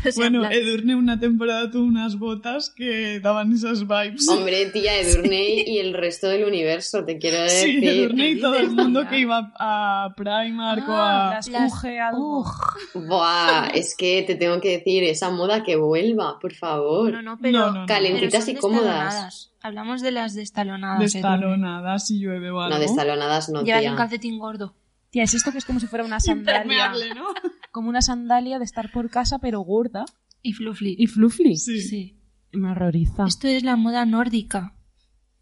O 0.10 0.12
sea, 0.12 0.24
bueno, 0.24 0.44
en 0.44 0.50
plan- 0.50 0.54
Edurne 0.62 0.96
una 0.96 1.20
temporada 1.20 1.70
tuvo 1.72 1.84
unas 1.86 2.18
botas 2.20 2.70
que 2.70 3.20
daban 3.20 3.52
esas 3.54 3.88
vibes. 3.88 4.28
Hombre, 4.30 4.68
tía, 4.68 5.00
Edurne 5.00 5.64
y 5.68 5.80
el 5.80 5.94
resto 5.94 6.28
del 6.28 6.44
universo, 6.46 7.04
te 7.06 7.18
quiero 7.18 7.38
Sí, 7.50 7.76
decir. 7.76 7.84
Edurne 7.90 8.30
y 8.32 8.40
todo 8.40 8.56
el 8.58 8.70
mundo 8.72 9.08
que 9.10 9.20
iba 9.20 9.54
a 9.60 10.14
Primark 10.16 10.88
o 10.88 10.94
Ah, 10.94 11.28
a... 11.28 11.34
las, 11.36 11.48
las- 11.50 11.74
UG 11.74 11.86
algo. 12.00 12.46
Buah, 12.94 13.68
es 13.74 13.96
que 13.98 14.24
te 14.24 14.36
tengo 14.36 14.60
que 14.62 14.78
decir, 14.78 15.04
esa 15.04 15.30
moda 15.30 15.64
que 15.64 15.76
vuelva, 15.76 16.40
por 16.40 16.54
favor. 16.54 17.12
No, 17.12 17.22
no, 17.22 17.38
pero, 17.42 17.60
No, 17.60 17.72
no, 17.72 17.80
no. 17.82 17.86
Calentitas 17.88 18.46
pero 18.46 18.52
y 18.52 18.54
destalonadas. 18.62 19.52
Hablamos 19.62 20.02
de 20.02 20.12
las 20.12 20.36
destalonadas. 20.36 21.00
Destalonadas 21.14 22.08
si 22.08 22.20
llueve 22.20 22.52
o 22.52 22.60
algo. 22.62 22.76
No, 22.76 22.80
destalonadas 22.80 23.50
no, 23.50 23.64
Llevan 23.64 23.82
tía. 23.82 23.92
un 23.92 23.98
calcetín 23.98 24.38
gordo. 24.40 24.76
Tía, 25.10 25.24
es 25.24 25.34
esto 25.34 25.52
que 25.52 25.58
es 25.58 25.66
como 25.66 25.80
si 25.80 25.88
fuera 25.88 26.06
una 26.06 26.20
sandalia. 26.20 26.90
¿no? 27.16 27.26
Como 27.76 27.90
una 27.90 28.02
sandalia 28.02 28.58
de 28.58 28.64
estar 28.64 28.90
por 28.90 29.10
casa, 29.10 29.40
pero 29.40 29.60
gorda. 29.60 30.06
Y 30.42 30.54
fluffy. 30.54 30.96
Y 30.98 31.08
fluffy. 31.08 31.58
Sí. 31.58 31.82
Sí. 31.82 32.18
Me 32.54 32.72
horroriza. 32.72 33.26
Esto 33.28 33.50
es 33.50 33.64
la 33.64 33.76
moda 33.76 34.06
nórdica. 34.06 34.78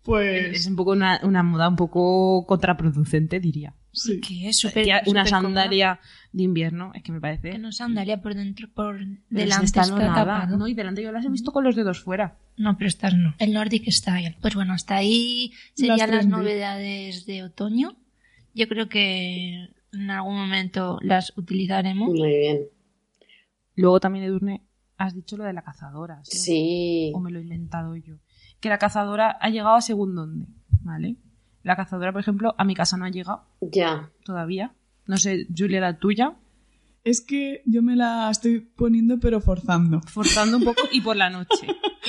Pues... 0.02 0.62
Es 0.62 0.66
un 0.66 0.76
poco 0.76 0.94
una, 0.94 1.20
una 1.22 1.44
moda 1.44 1.70
un 1.70 1.76
poco 1.76 2.44
contraproducente, 2.48 3.40
diría. 3.40 3.76
Sí. 3.92 4.20
Que 4.20 4.50
es 4.50 4.58
súper. 4.58 4.84
Tía, 4.84 5.04
una 5.06 5.26
cómoda. 5.26 5.42
sandalia 5.42 6.00
de 6.32 6.42
invierno, 6.42 6.92
es 6.96 7.04
que 7.04 7.12
me 7.12 7.20
Que 7.20 7.22
parece. 7.22 7.60
no 7.60 7.72
sandalia 7.72 8.20
por 8.20 8.34
dentro, 8.34 8.68
por 8.74 8.98
Pero 8.98 9.12
delante 9.30 9.66
está 9.66 9.82
está. 9.82 10.48
No, 10.48 10.68
y 10.68 10.74
delante 10.74 11.04
yo 11.04 11.12
las 11.12 11.26
he 11.26 11.30
visto 11.30 11.52
con 11.52 11.64
los 11.64 11.76
dedos 11.76 12.02
fuera. 12.02 12.40
No, 12.58 12.80
pero 12.80 12.88
estas 12.88 13.14
no. 13.14 13.36
El 13.38 13.54
Nordic 13.54 13.88
Style. 13.92 14.38
Pues 14.42 14.56
bueno, 14.56 14.74
hasta 14.74 14.96
ahí 14.96 15.54
serían 15.76 16.10
las, 16.10 16.26
novedades 16.26 17.28
de 17.28 17.44
otoño. 17.44 17.96
Yo 18.56 18.68
creo 18.68 18.90
que 18.90 19.70
en 19.94 20.10
algún 20.12 20.36
momento 20.36 20.98
las 21.02 21.36
utilizaremos. 21.38 22.10
Muy 22.10 22.28
bien. 22.30 22.62
Luego 23.76 24.00
también, 24.00 24.26
Edurne, 24.26 24.64
has 24.98 25.14
dicho 25.16 25.38
lo 25.38 25.44
de 25.46 25.54
la 25.54 25.62
cazadora. 25.64 26.20
¿sí? 26.24 26.38
Sí. 26.38 27.12
O 27.16 27.20
me 27.20 27.32
lo 27.32 27.40
he 27.40 27.44
inventado 27.44 27.96
yo. 27.96 28.16
Que 28.60 28.70
la 28.70 28.78
cazadora 28.78 29.38
ha 29.40 29.50
llegado 29.50 29.76
a 29.76 29.82
según 29.82 30.16
dónde, 30.16 30.48
¿vale? 30.82 31.16
La 31.64 31.76
cazadora, 31.76 32.12
por 32.12 32.22
ejemplo, 32.22 32.56
a 32.58 32.64
mi 32.66 32.76
casa 32.76 32.98
no 32.98 33.06
ha 33.06 33.10
llegado 33.10 33.46
Ya. 33.62 34.10
todavía. 34.26 34.74
No 35.06 35.18
sé, 35.18 35.48
Julia, 35.56 35.80
la 35.82 35.98
tuya. 35.98 36.36
Es 37.06 37.20
que 37.20 37.62
yo 37.66 37.82
me 37.82 37.96
la 37.98 38.30
estoy 38.32 38.60
poniendo 38.62 39.20
pero 39.20 39.42
forzando. 39.42 40.00
Forzando 40.08 40.58
un 40.58 40.64
poco 40.64 40.82
y 40.92 41.02
por 41.02 41.18
la 41.18 41.30
noche. 41.30 41.68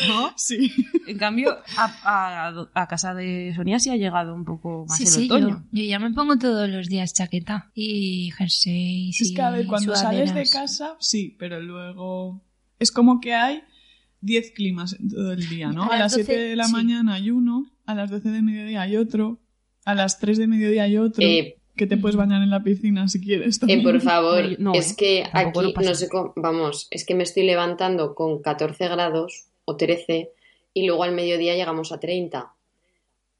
¿No? 0.09 0.33
Sí. 0.37 0.71
En 1.07 1.19
cambio, 1.19 1.51
a, 1.77 2.49
a- 2.49 2.69
a 2.75 2.87
casa 2.89 3.13
de 3.15 3.53
Sonia 3.57 3.79
sí 3.81 3.91
ha 3.91 3.97
llegado 3.97 4.35
un 4.35 4.45
poco 4.45 4.87
más 4.89 4.97
Sí, 4.99 5.05
el 5.05 5.09
sí, 5.11 5.25
otoño. 5.27 5.65
yo, 5.73 5.81
yo 5.83 5.85
ya 5.85 5.99
me 5.99 6.11
pongo 6.13 6.37
todos 6.39 6.69
los 6.69 6.89
días 6.89 7.13
chaqueta 7.15 7.71
y 7.75 8.31
jersey. 8.37 9.11
Es 9.11 9.33
que 9.35 9.43
a 9.43 9.51
ver, 9.51 9.67
cuando 9.67 9.95
sales 9.97 10.33
de 10.35 10.47
casa, 10.47 10.97
sí, 11.01 11.37
pero 11.39 11.61
luego... 11.61 12.45
Es 12.79 12.91
como 12.93 13.21
que 13.21 13.35
hay 13.35 13.63
10 14.21 14.53
climas 14.53 14.95
en 14.99 15.09
todo 15.09 15.33
el 15.33 15.49
día, 15.49 15.71
¿no? 15.71 15.85
A 15.85 15.87
A, 15.87 15.91
las 15.99 15.99
las 15.99 16.15
7 16.15 16.33
12, 16.33 16.49
de 16.51 16.57
la 16.57 16.65
sí. 16.67 16.73
mañana 16.73 17.15
hay 17.15 17.31
uno, 17.31 17.67
a 17.87 17.95
las 17.95 18.11
12 18.11 18.31
de 18.31 18.43
mediodía 18.43 18.83
hay 18.83 18.97
otro, 18.97 19.41
a 19.85 19.95
las 19.95 20.19
3 20.19 20.39
de 20.39 20.47
mediodía 20.47 20.83
hay 20.85 20.97
otro, 20.99 21.25
Eh, 21.25 21.57
que 21.77 21.87
te 21.87 21.97
puedes 21.97 22.17
bañar 22.17 22.43
en 22.43 22.51
la 22.51 22.63
piscina 22.63 23.09
si 23.09 23.21
quieres. 23.21 23.57
Eh, 23.57 23.61
también. 23.61 23.83
por 23.83 24.01
favor, 24.01 24.59
No, 24.59 24.73
es 24.75 24.93
eh, 24.93 24.95
que 24.97 25.29
tampoco 25.33 25.69
aquí 25.69 25.75
no 25.77 25.91
no 25.91 25.95
sé 25.95 26.09
cómo, 26.09 26.33
vamos, 26.37 26.89
es 26.91 27.05
que 27.05 27.15
me 27.15 27.23
estoy 27.23 27.45
levantando 27.45 28.15
con 28.15 28.41
14 28.41 28.89
grados 28.89 29.47
o 29.65 29.77
13 29.77 30.31
y 30.73 30.87
luego 30.87 31.05
al 31.05 31.13
mediodía 31.13 31.55
llegamos 31.55 31.93
a 31.93 32.01
30. 32.01 32.53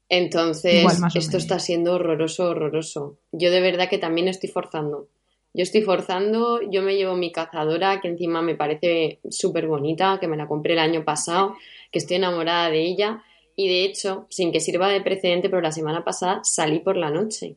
Entonces, 0.07 0.85
esto 1.15 1.37
está 1.37 1.59
siendo 1.59 1.93
horroroso, 1.95 2.49
horroroso. 2.49 3.17
Yo 3.31 3.49
de 3.49 3.61
verdad 3.61 3.89
que 3.89 3.97
también 3.97 4.27
estoy 4.27 4.49
forzando. 4.49 5.07
Yo 5.53 5.63
estoy 5.63 5.81
forzando, 5.81 6.59
yo 6.69 6.81
me 6.81 6.95
llevo 6.95 7.15
mi 7.15 7.31
cazadora, 7.31 8.01
que 8.01 8.09
encima 8.09 8.41
me 8.41 8.55
parece 8.55 9.19
súper 9.29 9.67
bonita, 9.67 10.17
que 10.19 10.27
me 10.27 10.37
la 10.37 10.47
compré 10.47 10.73
el 10.73 10.79
año 10.79 11.05
pasado, 11.05 11.55
que 11.91 11.99
estoy 11.99 12.17
enamorada 12.17 12.69
de 12.69 12.81
ella. 12.81 13.23
Y 13.55 13.69
de 13.69 13.85
hecho, 13.85 14.27
sin 14.29 14.51
que 14.51 14.59
sirva 14.59 14.89
de 14.89 15.01
precedente, 15.01 15.49
pero 15.49 15.61
la 15.61 15.71
semana 15.71 16.03
pasada 16.03 16.41
salí 16.43 16.79
por 16.79 16.97
la 16.97 17.09
noche. 17.09 17.55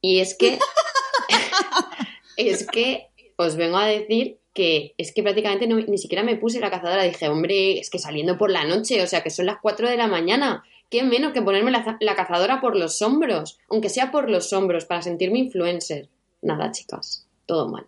Y 0.00 0.20
es 0.20 0.36
que 0.36 0.58
es 2.36 2.66
que 2.66 3.08
os 3.36 3.56
vengo 3.56 3.76
a 3.78 3.86
decir 3.86 4.38
que 4.52 4.94
es 4.96 5.12
que 5.12 5.22
prácticamente 5.22 5.66
no- 5.66 5.76
ni 5.76 5.98
siquiera 5.98 6.22
me 6.24 6.36
puse 6.36 6.60
la 6.60 6.70
cazadora. 6.70 7.02
Dije, 7.04 7.28
hombre, 7.28 7.78
es 7.78 7.90
que 7.90 7.98
saliendo 7.98 8.38
por 8.38 8.50
la 8.50 8.64
noche, 8.64 9.02
o 9.02 9.06
sea 9.06 9.22
que 9.22 9.30
son 9.30 9.46
las 9.46 9.58
4 9.60 9.88
de 9.88 9.96
la 9.96 10.06
mañana. 10.06 10.64
¿Qué 10.88 11.02
menos 11.02 11.32
que 11.32 11.42
ponerme 11.42 11.72
la, 11.72 11.96
la 12.00 12.14
cazadora 12.14 12.60
por 12.60 12.76
los 12.76 13.02
hombros? 13.02 13.58
Aunque 13.68 13.88
sea 13.88 14.12
por 14.12 14.30
los 14.30 14.52
hombros, 14.52 14.84
para 14.84 15.02
sentirme 15.02 15.40
influencer. 15.40 16.08
Nada, 16.42 16.70
chicas, 16.70 17.28
todo 17.44 17.68
mal. 17.68 17.86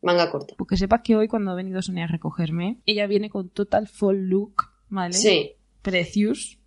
Manga 0.00 0.30
corta. 0.30 0.54
Porque 0.56 0.76
sepas 0.78 1.02
que 1.04 1.16
hoy, 1.16 1.28
cuando 1.28 1.50
ha 1.50 1.54
venido 1.54 1.82
Sonia 1.82 2.04
a 2.04 2.08
recogerme, 2.08 2.78
ella 2.86 3.06
viene 3.06 3.28
con 3.28 3.50
total 3.50 3.88
full 3.88 4.16
look, 4.16 4.54
¿vale? 4.88 5.12
Sí, 5.12 5.52
Precious. 5.82 6.58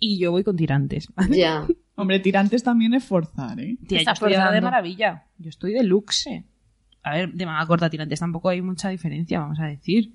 Y 0.00 0.18
yo 0.18 0.32
voy 0.32 0.42
con 0.42 0.56
tirantes. 0.56 1.08
¿vale? 1.14 1.36
ya. 1.36 1.66
Hombre, 1.96 2.20
tirantes 2.20 2.62
también 2.62 2.94
es 2.94 3.04
forzar, 3.04 3.58
¿eh? 3.58 3.76
Tía, 3.86 3.98
yo 3.98 4.00
Está 4.00 4.12
estoy 4.12 4.34
ahora 4.34 4.44
de 4.44 4.48
forzando. 4.48 4.66
maravilla. 4.70 5.24
Yo 5.38 5.48
estoy 5.48 5.72
de 5.72 5.82
luxe. 5.82 6.44
A 7.02 7.14
ver, 7.14 7.32
de 7.32 7.46
manga 7.46 7.66
corta 7.66 7.88
tirantes 7.90 8.20
tampoco 8.20 8.48
hay 8.48 8.62
mucha 8.62 8.88
diferencia, 8.90 9.40
vamos 9.40 9.58
a 9.60 9.66
decir. 9.66 10.12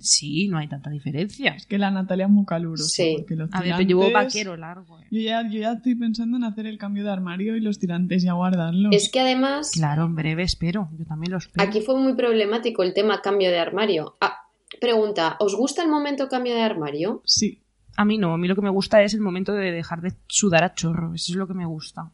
Sí, 0.00 0.48
no 0.48 0.58
hay 0.58 0.66
tanta 0.68 0.90
diferencia. 0.90 1.52
Es 1.52 1.64
que 1.66 1.78
la 1.78 1.90
Natalia 1.90 2.24
es 2.26 2.30
muy 2.30 2.44
calurosa. 2.44 2.88
Sí. 2.88 3.14
Porque 3.18 3.36
los 3.36 3.48
A 3.52 3.60
ver, 3.60 3.74
pero 3.76 3.88
llevo 3.88 4.10
vaquero 4.10 4.56
largo. 4.56 4.98
Eh. 5.00 5.04
Yo, 5.10 5.20
ya, 5.20 5.48
yo 5.48 5.60
ya 5.60 5.72
estoy 5.74 5.94
pensando 5.94 6.36
en 6.36 6.44
hacer 6.44 6.66
el 6.66 6.78
cambio 6.78 7.04
de 7.04 7.10
armario 7.10 7.56
y 7.56 7.60
los 7.60 7.78
tirantes 7.78 8.22
ya 8.24 8.32
guardarlos. 8.32 8.94
Es 8.94 9.08
que 9.10 9.20
además... 9.20 9.70
Claro, 9.72 10.04
en 10.06 10.16
breve 10.16 10.42
espero. 10.42 10.88
Yo 10.98 11.04
también 11.06 11.32
los 11.32 11.46
espero. 11.46 11.68
Aquí 11.68 11.80
fue 11.80 11.96
muy 12.00 12.14
problemático 12.14 12.82
el 12.82 12.92
tema 12.92 13.22
cambio 13.22 13.50
de 13.50 13.58
armario. 13.60 14.16
Ah, 14.20 14.36
pregunta, 14.80 15.36
¿os 15.38 15.54
gusta 15.54 15.82
el 15.84 15.88
momento 15.88 16.28
cambio 16.28 16.54
de 16.54 16.62
armario? 16.62 17.22
Sí. 17.24 17.59
A 17.96 18.04
mí 18.04 18.18
no. 18.18 18.32
A 18.32 18.38
mí 18.38 18.48
lo 18.48 18.54
que 18.54 18.62
me 18.62 18.70
gusta 18.70 19.02
es 19.02 19.14
el 19.14 19.20
momento 19.20 19.52
de 19.52 19.72
dejar 19.72 20.00
de 20.00 20.14
sudar 20.26 20.64
a 20.64 20.74
chorro. 20.74 21.14
Eso 21.14 21.32
es 21.32 21.36
lo 21.36 21.46
que 21.46 21.54
me 21.54 21.66
gusta. 21.66 22.10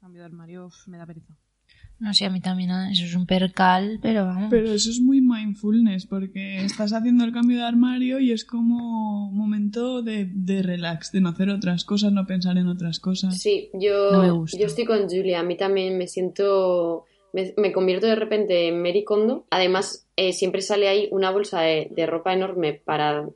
Cambio 0.00 0.20
de 0.20 0.26
armario 0.26 0.70
me 0.86 0.98
da 0.98 1.06
pereza. 1.06 1.36
No 1.98 2.12
sé, 2.12 2.26
a 2.26 2.30
mí 2.30 2.40
también 2.42 2.70
eso 2.90 3.04
es 3.04 3.14
un 3.14 3.24
percal, 3.24 3.98
pero 4.02 4.26
vamos. 4.26 4.48
Pero 4.50 4.70
eso 4.70 4.90
es 4.90 5.00
muy 5.00 5.22
mindfulness, 5.22 6.04
porque 6.04 6.62
estás 6.62 6.92
haciendo 6.92 7.24
el 7.24 7.32
cambio 7.32 7.56
de 7.56 7.64
armario 7.64 8.18
y 8.18 8.32
es 8.32 8.44
como 8.44 9.28
un 9.28 9.36
momento 9.36 10.02
de, 10.02 10.28
de 10.30 10.62
relax, 10.62 11.10
de 11.12 11.22
no 11.22 11.30
hacer 11.30 11.48
otras 11.48 11.84
cosas, 11.84 12.12
no 12.12 12.26
pensar 12.26 12.58
en 12.58 12.66
otras 12.66 13.00
cosas. 13.00 13.40
Sí, 13.40 13.70
yo, 13.72 14.44
yo 14.46 14.66
estoy 14.66 14.84
con 14.84 15.08
Julia, 15.08 15.40
a 15.40 15.42
mí 15.42 15.56
también 15.56 15.96
me 15.96 16.06
siento... 16.06 17.04
Me, 17.32 17.72
convierto 17.72 18.06
de 18.06 18.14
repente 18.14 18.68
en 18.68 18.80
Mary 18.80 19.04
Kondo. 19.04 19.46
Además, 19.50 20.08
eh, 20.16 20.32
siempre 20.32 20.62
sale 20.62 20.88
ahí 20.88 21.08
una 21.10 21.30
bolsa 21.30 21.60
de, 21.60 21.88
de 21.94 22.06
ropa 22.06 22.32
enorme 22.32 22.72
para, 22.72 23.28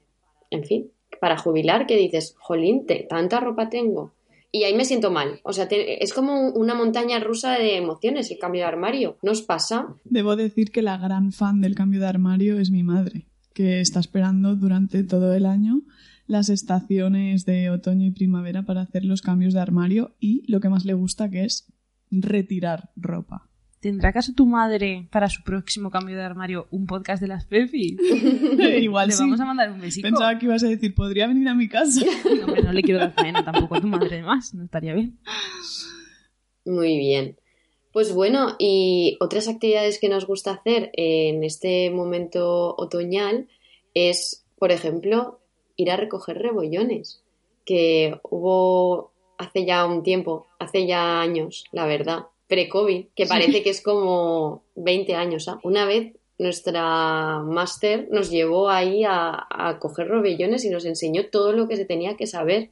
en 0.50 0.64
fin, 0.64 0.90
para 1.21 1.37
jubilar, 1.37 1.87
que 1.87 1.97
dices, 1.97 2.35
jolín, 2.39 2.87
tanta 3.09 3.41
ropa 3.41 3.69
tengo 3.69 4.12
y 4.53 4.65
ahí 4.65 4.75
me 4.75 4.85
siento 4.85 5.11
mal. 5.11 5.41
O 5.45 5.53
sea, 5.53 5.69
es 5.71 6.12
como 6.12 6.50
una 6.50 6.75
montaña 6.75 7.21
rusa 7.21 7.53
de 7.53 7.77
emociones 7.77 8.31
el 8.31 8.39
cambio 8.39 8.62
de 8.62 8.69
armario. 8.69 9.17
¿No 9.23 9.33
os 9.33 9.43
pasa? 9.43 9.95
Debo 10.05 10.37
decir 10.37 10.71
que 10.73 10.83
la 10.83 10.99
gran 10.99 11.33
fan 11.33 11.61
del 11.61 11.75
cambio 11.75 12.00
de 12.00 12.07
armario 12.07 12.59
es 12.59 12.71
mi 12.71 12.83
madre, 12.83 13.27
que 13.55 13.81
está 13.81 14.00
esperando 14.00 14.57
durante 14.57 15.05
todo 15.05 15.35
el 15.35 15.47
año 15.47 15.83
las 16.27 16.49
estaciones 16.49 17.45
de 17.45 17.71
otoño 17.71 18.07
y 18.07 18.12
primavera 18.12 18.62
para 18.62 18.83
hacer 18.83 19.05
los 19.05 19.23
cambios 19.23 19.53
de 19.53 19.61
armario 19.61 20.15
y 20.21 20.50
lo 20.50 20.61
que 20.61 20.69
más 20.69 20.85
le 20.85 20.95
gusta 20.95 21.29
que 21.29 21.45
es 21.45 21.73
retirar 22.11 22.91
ropa. 22.97 23.50
¿Tendrá 23.81 24.11
acaso 24.11 24.33
tu 24.37 24.45
madre 24.45 25.09
para 25.11 25.31
su 25.31 25.43
próximo 25.43 25.91
cambio 25.91 26.15
de 26.15 26.23
armario 26.23 26.69
un 26.71 26.87
podcast 26.87 27.23
de 27.23 27.29
las 27.29 27.47
Pepis? 27.47 27.97
Igual 28.79 29.09
le 29.09 29.17
vamos 29.17 29.41
a 29.41 29.47
mandar 29.47 29.73
un 29.73 29.81
besito. 29.81 30.07
Pensaba 30.07 30.39
que 30.39 30.45
ibas 30.45 30.63
a 30.65 30.69
decir, 30.69 30.95
podría 30.95 31.27
venir 31.27 31.49
a 31.49 31.55
mi 31.55 31.67
casa. 31.67 32.05
no, 32.47 32.55
no 32.55 32.73
le 32.73 32.83
quiero 32.83 33.01
dar 33.01 33.15
pena 33.15 33.43
tampoco 33.43 33.77
a 33.77 33.81
tu 33.81 33.87
madre 33.87 34.23
más, 34.23 34.53
no 34.53 34.65
estaría 34.65 34.93
bien. 34.93 35.19
Muy 36.67 36.99
bien. 36.99 37.39
Pues 37.91 38.13
bueno, 38.13 38.55
y 38.59 39.17
otras 39.19 39.49
actividades 39.49 39.99
que 39.99 40.11
nos 40.11 40.27
gusta 40.27 40.53
hacer 40.53 40.91
en 40.93 41.43
este 41.43 41.91
momento 41.91 42.77
otoñal 42.77 43.49
es, 43.95 44.45
por 44.59 44.73
ejemplo, 44.73 45.41
ir 45.77 45.91
a 45.91 45.97
recoger 45.97 46.37
rebollones, 46.37 47.25
que 47.65 48.21
hubo 48.25 49.15
hace 49.39 49.65
ya 49.65 49.87
un 49.87 50.03
tiempo, 50.03 50.49
hace 50.59 50.87
ya 50.87 51.23
años, 51.23 51.65
la 51.73 51.87
verdad, 51.87 52.27
pre-COVID, 52.50 53.07
que 53.14 53.26
parece 53.26 53.62
que 53.62 53.71
es 53.71 53.80
como 53.80 54.64
20 54.75 55.14
años. 55.14 55.49
¿ah? 55.49 55.61
Una 55.62 55.87
vez 55.87 56.14
nuestra 56.37 57.38
máster 57.45 58.09
nos 58.11 58.28
llevó 58.28 58.69
ahí 58.69 59.04
a, 59.07 59.78
coger 59.78 60.09
robellones 60.09 60.64
y 60.64 60.71
nos 60.71 60.85
enseñó 60.85 61.26
todo 61.26 61.52
lo 61.52 61.69
que 61.69 61.76
se 61.76 61.85
tenía 61.85 62.16
que 62.16 62.26
saber, 62.26 62.71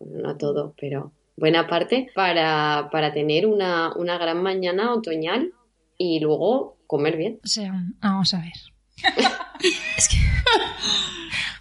no 0.00 0.36
todo, 0.36 0.74
pero 0.78 1.12
buena 1.36 1.66
parte, 1.66 2.10
para, 2.14 3.12
tener 3.14 3.46
una, 3.46 3.94
una 3.96 4.18
gran 4.18 4.42
mañana 4.42 4.92
otoñal 4.92 5.52
y 5.96 6.20
luego 6.20 6.76
comer 6.86 7.16
bien. 7.16 7.40
O 7.42 7.48
sea, 7.48 7.72
vamos 8.00 8.34
a 8.34 8.40
ver. 8.40 8.52
es 9.96 10.08
que... 10.08 10.16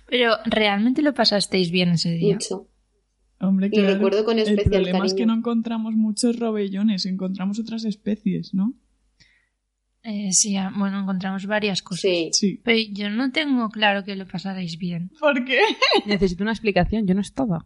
Pero 0.08 0.38
realmente 0.46 1.02
lo 1.02 1.16
pasasteis 1.16 1.72
bien 1.72 1.90
ese 1.90 2.12
día. 2.12 2.36
Mucho. 2.36 2.68
Hombre, 3.48 3.70
Lo 3.74 3.88
recuerdo 3.88 4.26
con 4.26 4.40
especial 4.40 4.66
El 4.66 4.72
problema 4.72 5.06
es 5.06 5.14
que 5.14 5.26
no 5.26 5.34
encontramos 5.34 5.94
muchos 5.96 6.40
robellones, 6.40 7.06
encontramos 7.06 7.60
otras 7.60 7.86
especies, 7.86 8.54
¿no? 8.54 8.74
Eh, 10.08 10.32
sí, 10.34 10.56
ah, 10.56 10.72
bueno, 10.76 11.00
encontramos 11.00 11.48
varias 11.48 11.82
cosas. 11.82 12.12
Sí. 12.32 12.62
Pero 12.64 12.78
yo 12.92 13.10
no 13.10 13.32
tengo 13.32 13.70
claro 13.70 14.04
que 14.04 14.16
lo 14.16 14.28
pasarais 14.28 14.78
bien. 14.78 15.10
¿Por 15.20 15.44
qué? 15.46 15.60
Necesito 16.06 16.44
una 16.44 16.52
explicación, 16.52 17.08
yo 17.08 17.16
no 17.16 17.22
estaba. 17.22 17.66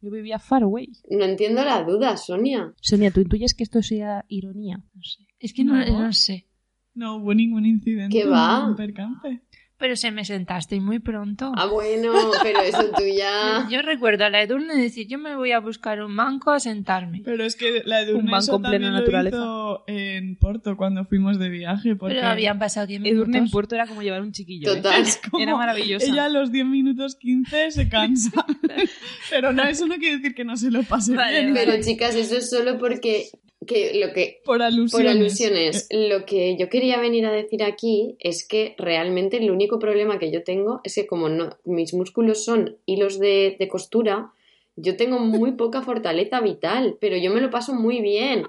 Yo 0.00 0.10
vivía 0.10 0.38
far 0.38 0.62
away. 0.62 0.92
No 1.10 1.24
entiendo 1.24 1.64
la 1.64 1.82
duda, 1.82 2.16
Sonia. 2.16 2.72
Sonia, 2.80 3.10
¿tú 3.10 3.20
intuyes 3.20 3.54
que 3.54 3.64
esto 3.64 3.82
sea 3.82 4.24
ironía? 4.28 4.76
No 4.94 5.02
sé. 5.02 5.26
Es 5.40 5.52
que 5.52 5.64
no, 5.64 5.74
no, 5.84 6.12
sé. 6.12 6.46
No 6.94 7.16
hubo 7.16 7.34
ningún 7.34 7.66
incidente. 7.66 8.16
¿Qué 8.16 8.26
va? 8.26 8.72
percance. 8.76 9.42
Pero 9.82 9.96
se 9.96 10.12
me 10.12 10.24
sentaste 10.24 10.80
muy 10.80 11.00
pronto. 11.00 11.50
Ah, 11.56 11.66
bueno, 11.66 12.12
pero 12.40 12.60
eso 12.60 12.84
tú 12.96 13.02
ya... 13.02 13.66
Yo 13.68 13.82
recuerdo 13.82 14.24
a 14.24 14.30
la 14.30 14.40
Edurne 14.40 14.76
decir, 14.76 15.08
yo 15.08 15.18
me 15.18 15.34
voy 15.34 15.50
a 15.50 15.58
buscar 15.58 16.00
un 16.04 16.16
banco 16.16 16.52
a 16.52 16.60
sentarme. 16.60 17.22
Pero 17.24 17.42
es 17.42 17.56
que 17.56 17.82
la 17.84 18.02
Edurne 18.02 18.20
un 18.20 18.30
banco 18.30 18.54
en 18.54 18.62
plena 18.62 18.92
naturaleza. 18.92 19.38
Lo 19.38 19.42
hizo 19.42 19.84
en 19.88 20.36
Porto 20.36 20.76
cuando 20.76 21.04
fuimos 21.04 21.40
de 21.40 21.48
viaje. 21.48 21.96
Porque... 21.96 22.14
Pero 22.14 22.28
habían 22.28 22.60
pasado 22.60 22.86
10 22.86 23.00
minutos. 23.00 23.24
Edurne 23.24 23.38
en 23.38 23.50
Puerto 23.50 23.74
era 23.74 23.88
como 23.88 24.02
llevar 24.02 24.22
un 24.22 24.30
chiquillo. 24.30 24.70
¿eh? 24.70 24.76
Total. 24.76 25.04
Era 25.40 25.56
maravilloso. 25.56 26.06
Ella 26.06 26.26
a 26.26 26.28
los 26.28 26.52
10 26.52 26.64
minutos 26.64 27.16
15 27.16 27.72
se 27.72 27.88
cansa. 27.88 28.46
pero 29.30 29.52
no, 29.52 29.64
eso 29.64 29.88
no 29.88 29.96
quiere 29.96 30.18
decir 30.18 30.36
que 30.36 30.44
no 30.44 30.56
se 30.56 30.70
lo 30.70 30.84
pase 30.84 31.16
bien. 31.16 31.54
Pero 31.54 31.82
chicas, 31.82 32.14
eso 32.14 32.36
es 32.36 32.48
solo 32.48 32.78
porque 32.78 33.30
que 33.66 34.00
lo 34.00 34.12
que 34.12 34.40
por 34.44 34.62
alusiones. 34.62 35.86
Eh. 35.90 36.08
lo 36.08 36.24
que 36.24 36.56
yo 36.56 36.68
quería 36.68 36.98
venir 37.00 37.26
a 37.26 37.32
decir 37.32 37.62
aquí 37.62 38.16
es 38.18 38.46
que 38.46 38.74
realmente 38.78 39.36
el 39.38 39.50
único 39.50 39.78
problema 39.78 40.18
que 40.18 40.30
yo 40.30 40.42
tengo 40.42 40.80
es 40.84 40.94
que 40.94 41.06
como 41.06 41.28
no, 41.28 41.56
mis 41.64 41.94
músculos 41.94 42.44
son 42.44 42.76
hilos 42.86 43.18
de, 43.18 43.56
costura 43.70 44.32
yo 44.76 44.96
tengo 44.96 45.18
muy 45.18 45.52
poca 45.56 45.82
fortaleza 45.82 46.40
vital 46.40 46.96
pero 47.00 47.16
yo 47.16 47.32
me 47.32 47.40
lo 47.40 47.50
paso 47.50 47.74
muy 47.74 48.00
bien 48.00 48.46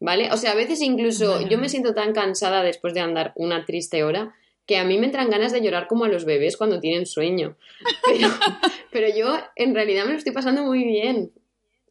vale 0.00 0.30
o 0.32 0.36
sea 0.36 0.52
a 0.52 0.56
veces 0.56 0.80
incluso 0.80 1.46
yo 1.48 1.58
me 1.58 1.68
siento 1.68 1.94
tan 1.94 2.12
cansada 2.12 2.62
después 2.62 2.94
de 2.94 3.00
andar 3.00 3.32
una 3.36 3.64
triste 3.64 4.02
hora 4.02 4.34
que 4.66 4.76
a 4.76 4.84
mí 4.84 4.98
me 4.98 5.06
entran 5.06 5.30
ganas 5.30 5.52
de 5.52 5.62
llorar 5.62 5.86
como 5.88 6.04
a 6.04 6.08
los 6.08 6.26
bebés 6.26 6.58
cuando 6.58 6.78
tienen 6.78 7.06
sueño. 7.06 7.56
Pero, 8.04 8.28
pero 8.92 9.08
yo 9.16 9.34
en 9.56 9.74
realidad 9.74 10.04
me 10.04 10.12
lo 10.12 10.18
estoy 10.18 10.32
pasando 10.32 10.62
muy 10.62 10.84
bien 10.84 11.32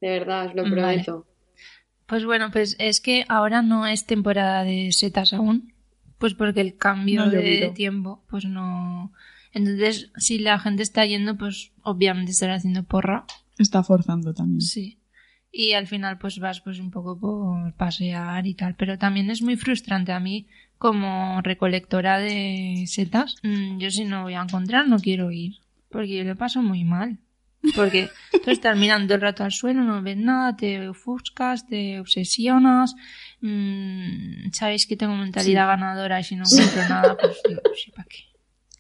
de 0.02 0.10
verdad 0.10 0.48
os 0.48 0.56
lo 0.56 0.64
prometo 0.64 1.27
pues 2.08 2.26
bueno, 2.26 2.52
pues 2.52 2.76
es 2.80 3.02
que 3.02 3.26
ahora 3.28 3.62
no 3.62 3.86
es 3.86 4.06
temporada 4.06 4.64
de 4.64 4.92
setas 4.92 5.34
aún, 5.34 5.74
pues 6.18 6.34
porque 6.34 6.62
el 6.62 6.78
cambio 6.78 7.30
de 7.30 7.72
tiempo, 7.76 8.24
pues 8.30 8.46
no. 8.46 9.12
Entonces, 9.52 10.12
si 10.18 10.40
la 10.40 10.58
gente 10.60 10.84
está 10.84 11.06
yendo, 11.06 11.38
pues 11.38 11.72
obviamente 11.84 12.32
estará 12.32 12.56
haciendo 12.56 12.84
porra. 12.84 13.26
Está 13.58 13.84
forzando 13.84 14.34
también. 14.34 14.62
Sí. 14.62 15.00
Y 15.52 15.74
al 15.74 15.88
final, 15.88 16.18
pues 16.18 16.40
vas 16.40 16.62
pues 16.62 16.80
un 16.80 16.92
poco 16.92 17.20
por 17.20 17.74
pasear 17.74 18.46
y 18.46 18.54
tal. 18.54 18.76
Pero 18.76 18.98
también 18.98 19.30
es 19.30 19.42
muy 19.42 19.58
frustrante 19.58 20.12
a 20.12 20.20
mí, 20.20 20.48
como 20.78 21.42
recolectora 21.42 22.20
de 22.20 22.86
setas. 22.88 23.36
Mm, 23.44 23.80
yo 23.80 23.90
si 23.90 24.06
no 24.06 24.24
voy 24.24 24.36
a 24.36 24.44
encontrar, 24.44 24.88
no 24.88 25.00
quiero 25.00 25.32
ir. 25.32 25.56
Porque 25.90 26.18
yo 26.18 26.24
le 26.24 26.36
paso 26.36 26.62
muy 26.62 26.84
mal. 26.84 27.20
Porque 27.76 28.10
tú 28.44 28.52
estás 28.52 28.78
mirando 28.78 29.16
el 29.16 29.22
rato 29.22 29.44
al 29.44 29.52
suelo, 29.52 29.84
no 29.84 30.02
ves 30.02 30.18
nada, 30.18 30.56
te 30.56 30.88
ofuscas, 30.88 31.68
te 31.68 32.00
obsesionas. 32.00 32.96
Mmm, 33.42 34.52
Sabéis 34.52 34.88
que 34.88 34.96
tengo 34.96 35.16
mentalidad 35.16 35.68
ganadora 35.68 36.20
y 36.20 36.24
si 36.24 36.36
no 36.36 36.44
encuentro 36.46 36.88
nada, 36.88 37.18
pues 37.18 37.42
digo, 37.48 37.62
sí, 37.76 37.92
¿para 37.92 38.08
qué? 38.08 38.28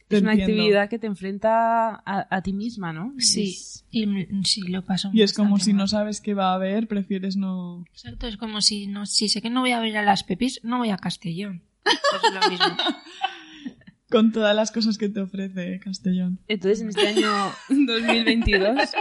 es 0.10 0.22
una 0.22 0.32
actividad 0.34 0.90
que 0.90 1.00
te 1.00 1.08
enfrenta 1.08 2.02
a, 2.06 2.42
ti 2.42 2.54
misma, 2.54 2.94
¿no? 2.94 3.14
Sí, 3.18 3.58
y 3.92 4.06
sí, 4.46 4.62
lo 4.62 4.84
paso. 4.84 5.10
Y 5.14 5.22
es 5.22 5.34
como 5.34 5.60
si 5.60 5.74
no 5.74 5.88
sabes 5.88 6.22
qué 6.22 6.34
va 6.34 6.52
a 6.52 6.56
haber, 6.56 6.88
prefieres 6.88 7.36
no. 7.36 7.84
Exacto, 7.92 8.28
es 8.28 8.38
como 8.38 8.62
si 8.62 8.88
no, 8.88 9.06
si 9.06 9.28
sé 9.28 9.42
que 9.42 9.50
no 9.50 9.62
voy 9.62 9.72
a 9.72 9.80
ver 9.80 9.98
a 9.98 10.04
las 10.04 10.24
Pepis, 10.24 10.62
no 10.64 10.78
voy 10.78 10.92
a 10.92 10.98
Castellón. 10.98 11.64
Pues 11.84 12.24
es 12.24 12.34
lo 12.34 12.50
mismo. 12.50 12.78
Con 14.10 14.32
todas 14.32 14.56
las 14.56 14.72
cosas 14.72 14.98
que 14.98 15.10
te 15.10 15.20
ofrece 15.20 15.80
Castellón. 15.80 16.40
Entonces, 16.48 16.82
en 16.82 16.90
este 16.90 17.08
año 17.08 17.30
2022, 17.70 18.92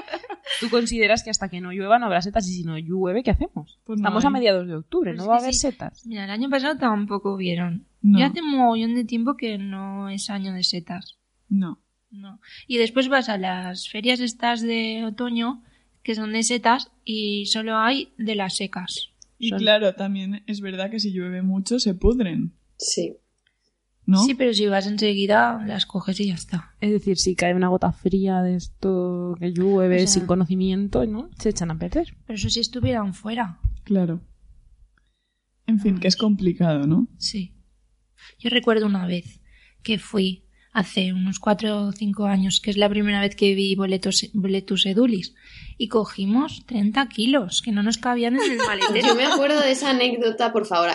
¿tú 0.60 0.70
consideras 0.70 1.22
que 1.22 1.30
hasta 1.30 1.48
que 1.48 1.60
no 1.60 1.72
llueva 1.72 1.98
no 1.98 2.06
habrá 2.06 2.22
setas? 2.22 2.48
Y 2.48 2.54
si 2.54 2.64
no 2.64 2.78
llueve, 2.78 3.22
¿qué 3.22 3.30
hacemos? 3.30 3.78
Pues 3.84 4.00
Estamos 4.00 4.24
a 4.24 4.30
mediados 4.30 4.66
de 4.66 4.76
octubre, 4.76 5.12
pues 5.12 5.18
no 5.18 5.28
va 5.28 5.36
a 5.36 5.40
haber 5.40 5.54
setas. 5.54 6.04
Mira, 6.06 6.24
el 6.24 6.30
año 6.30 6.50
pasado 6.50 6.76
tampoco 6.76 7.36
vieron. 7.36 7.86
Ya 8.02 8.26
hace 8.26 8.40
un 8.40 8.56
mogollón 8.56 8.94
de 8.94 9.04
tiempo 9.04 9.36
que 9.36 9.58
no 9.58 10.08
es 10.08 10.30
año 10.30 10.52
de 10.52 10.62
setas. 10.62 11.18
No. 11.48 11.82
No. 12.10 12.40
Y 12.66 12.78
después 12.78 13.08
vas 13.08 13.28
a 13.28 13.36
las 13.36 13.88
ferias 13.88 14.20
estas 14.20 14.62
de 14.62 15.04
otoño, 15.04 15.62
que 16.02 16.14
son 16.14 16.32
de 16.32 16.44
setas, 16.44 16.92
y 17.04 17.46
solo 17.46 17.76
hay 17.76 18.12
de 18.16 18.36
las 18.36 18.56
secas. 18.56 19.10
Y 19.38 19.50
claro, 19.50 19.94
también 19.94 20.44
es 20.46 20.60
verdad 20.60 20.90
que 20.90 21.00
si 21.00 21.12
llueve 21.12 21.42
mucho 21.42 21.78
se 21.78 21.94
pudren. 21.94 22.52
Sí. 22.78 23.16
Sí, 24.24 24.34
pero 24.34 24.54
si 24.54 24.66
vas 24.66 24.86
enseguida, 24.86 25.62
las 25.66 25.84
coges 25.84 26.20
y 26.20 26.28
ya 26.28 26.34
está. 26.34 26.74
Es 26.80 26.92
decir, 26.92 27.18
si 27.18 27.34
cae 27.34 27.54
una 27.54 27.68
gota 27.68 27.90
fría 27.90 28.40
de 28.42 28.54
esto 28.54 29.34
que 29.38 29.52
llueve 29.52 30.06
sin 30.06 30.26
conocimiento, 30.26 31.04
¿no? 31.06 31.28
Se 31.38 31.48
echan 31.48 31.72
a 31.72 31.78
perder. 31.78 32.16
Pero 32.24 32.36
eso 32.36 32.48
si 32.48 32.60
estuvieran 32.60 33.14
fuera. 33.14 33.58
Claro. 33.82 34.20
En 35.66 35.80
fin, 35.80 35.98
que 35.98 36.06
es 36.06 36.16
complicado, 36.16 36.86
¿no? 36.86 37.08
Sí. 37.18 37.52
Yo 38.38 38.50
recuerdo 38.50 38.86
una 38.86 39.06
vez 39.06 39.40
que 39.82 39.98
fui 39.98 40.45
hace 40.76 41.14
unos 41.14 41.38
cuatro 41.38 41.86
o 41.86 41.92
cinco 41.92 42.26
años, 42.26 42.60
que 42.60 42.70
es 42.70 42.76
la 42.76 42.90
primera 42.90 43.22
vez 43.22 43.34
que 43.34 43.54
vi 43.54 43.74
boletos, 43.74 44.26
boletus 44.34 44.84
edulis. 44.84 45.34
Y 45.78 45.88
cogimos 45.88 46.64
30 46.66 47.08
kilos, 47.08 47.62
que 47.62 47.72
no 47.72 47.82
nos 47.82 47.96
cabían 47.96 48.36
en 48.36 48.52
el 48.52 48.58
maletero. 48.66 49.08
Yo 49.08 49.14
me 49.14 49.24
acuerdo 49.24 49.58
de 49.60 49.70
esa 49.70 49.90
anécdota, 49.90 50.52
por 50.52 50.66
favor, 50.66 50.90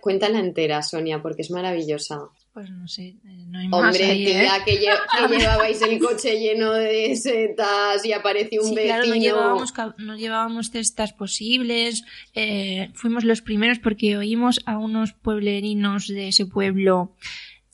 cuéntala 0.00 0.38
entera, 0.38 0.82
Sonia, 0.82 1.20
porque 1.20 1.42
es 1.42 1.50
maravillosa. 1.50 2.28
Pues 2.52 2.70
no 2.70 2.86
sé, 2.86 3.16
eh, 3.24 3.44
no 3.48 3.58
hay 3.58 3.68
más 3.68 3.80
Hombre, 3.80 4.14
tía, 4.14 4.56
¿eh? 4.56 4.60
que, 4.64 4.78
llevabais 5.38 5.82
el 5.82 5.98
coche 5.98 6.38
lleno 6.38 6.72
de 6.72 7.16
setas 7.16 8.04
y 8.04 8.12
apareció 8.12 8.62
un 8.62 8.68
sí, 8.68 8.74
Claro, 8.74 9.06
no 9.06 9.16
llevábamos, 9.16 9.74
no 9.98 10.16
llevábamos 10.16 10.70
cestas 10.70 11.12
posibles. 11.12 12.04
Eh, 12.34 12.90
fuimos 12.94 13.24
los 13.24 13.42
primeros 13.42 13.80
porque 13.80 14.16
oímos 14.16 14.60
a 14.64 14.78
unos 14.78 15.12
pueblerinos 15.12 16.06
de 16.06 16.28
ese 16.28 16.46
pueblo 16.46 17.14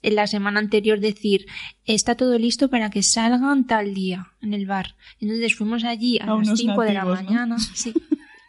en 0.04 0.14
la 0.14 0.26
semana 0.26 0.60
anterior 0.60 1.00
decir 1.00 1.46
está 1.84 2.14
todo 2.14 2.38
listo 2.38 2.68
para 2.68 2.90
que 2.90 3.02
salgan 3.02 3.66
tal 3.66 3.94
día 3.94 4.28
en 4.40 4.54
el 4.54 4.66
bar. 4.66 4.96
Entonces 5.18 5.56
fuimos 5.56 5.84
allí 5.84 6.18
a, 6.20 6.26
las 6.26 6.58
5 6.58 6.82
de 6.82 6.94
la 6.94 7.04
mañana. 7.04 7.58
Sí 7.58 7.92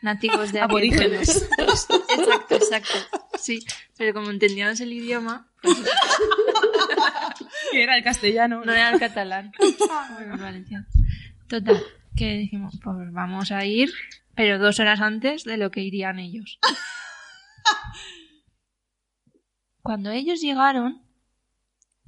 nativos 0.06 0.54
de 0.54 0.62
aborígenes. 0.62 1.50
exacto, 1.58 2.56
exacto. 2.56 2.94
Sí, 3.38 3.66
pero 3.98 4.14
como 4.14 4.30
entendíamos 4.30 4.80
el 4.80 4.94
idioma. 4.94 5.52
Pues 5.62 5.78
que 7.72 7.84
era 7.84 7.98
el 7.98 8.04
castellano. 8.04 8.64
No 8.64 8.72
era 8.72 8.92
el 8.92 9.00
catalán. 9.00 9.52
bueno. 10.14 10.38
Total, 11.48 11.84
que 12.16 12.38
dijimos, 12.38 12.80
pues 12.82 13.12
vamos 13.12 13.52
a 13.52 13.66
ir, 13.66 13.92
pero 14.36 14.58
dos 14.60 14.80
horas 14.80 15.02
antes 15.02 15.44
de 15.44 15.58
lo 15.58 15.72
que 15.72 15.82
irían 15.82 16.20
ellos. 16.20 16.60
Cuando 19.82 20.12
ellos 20.12 20.40
llegaron, 20.42 21.05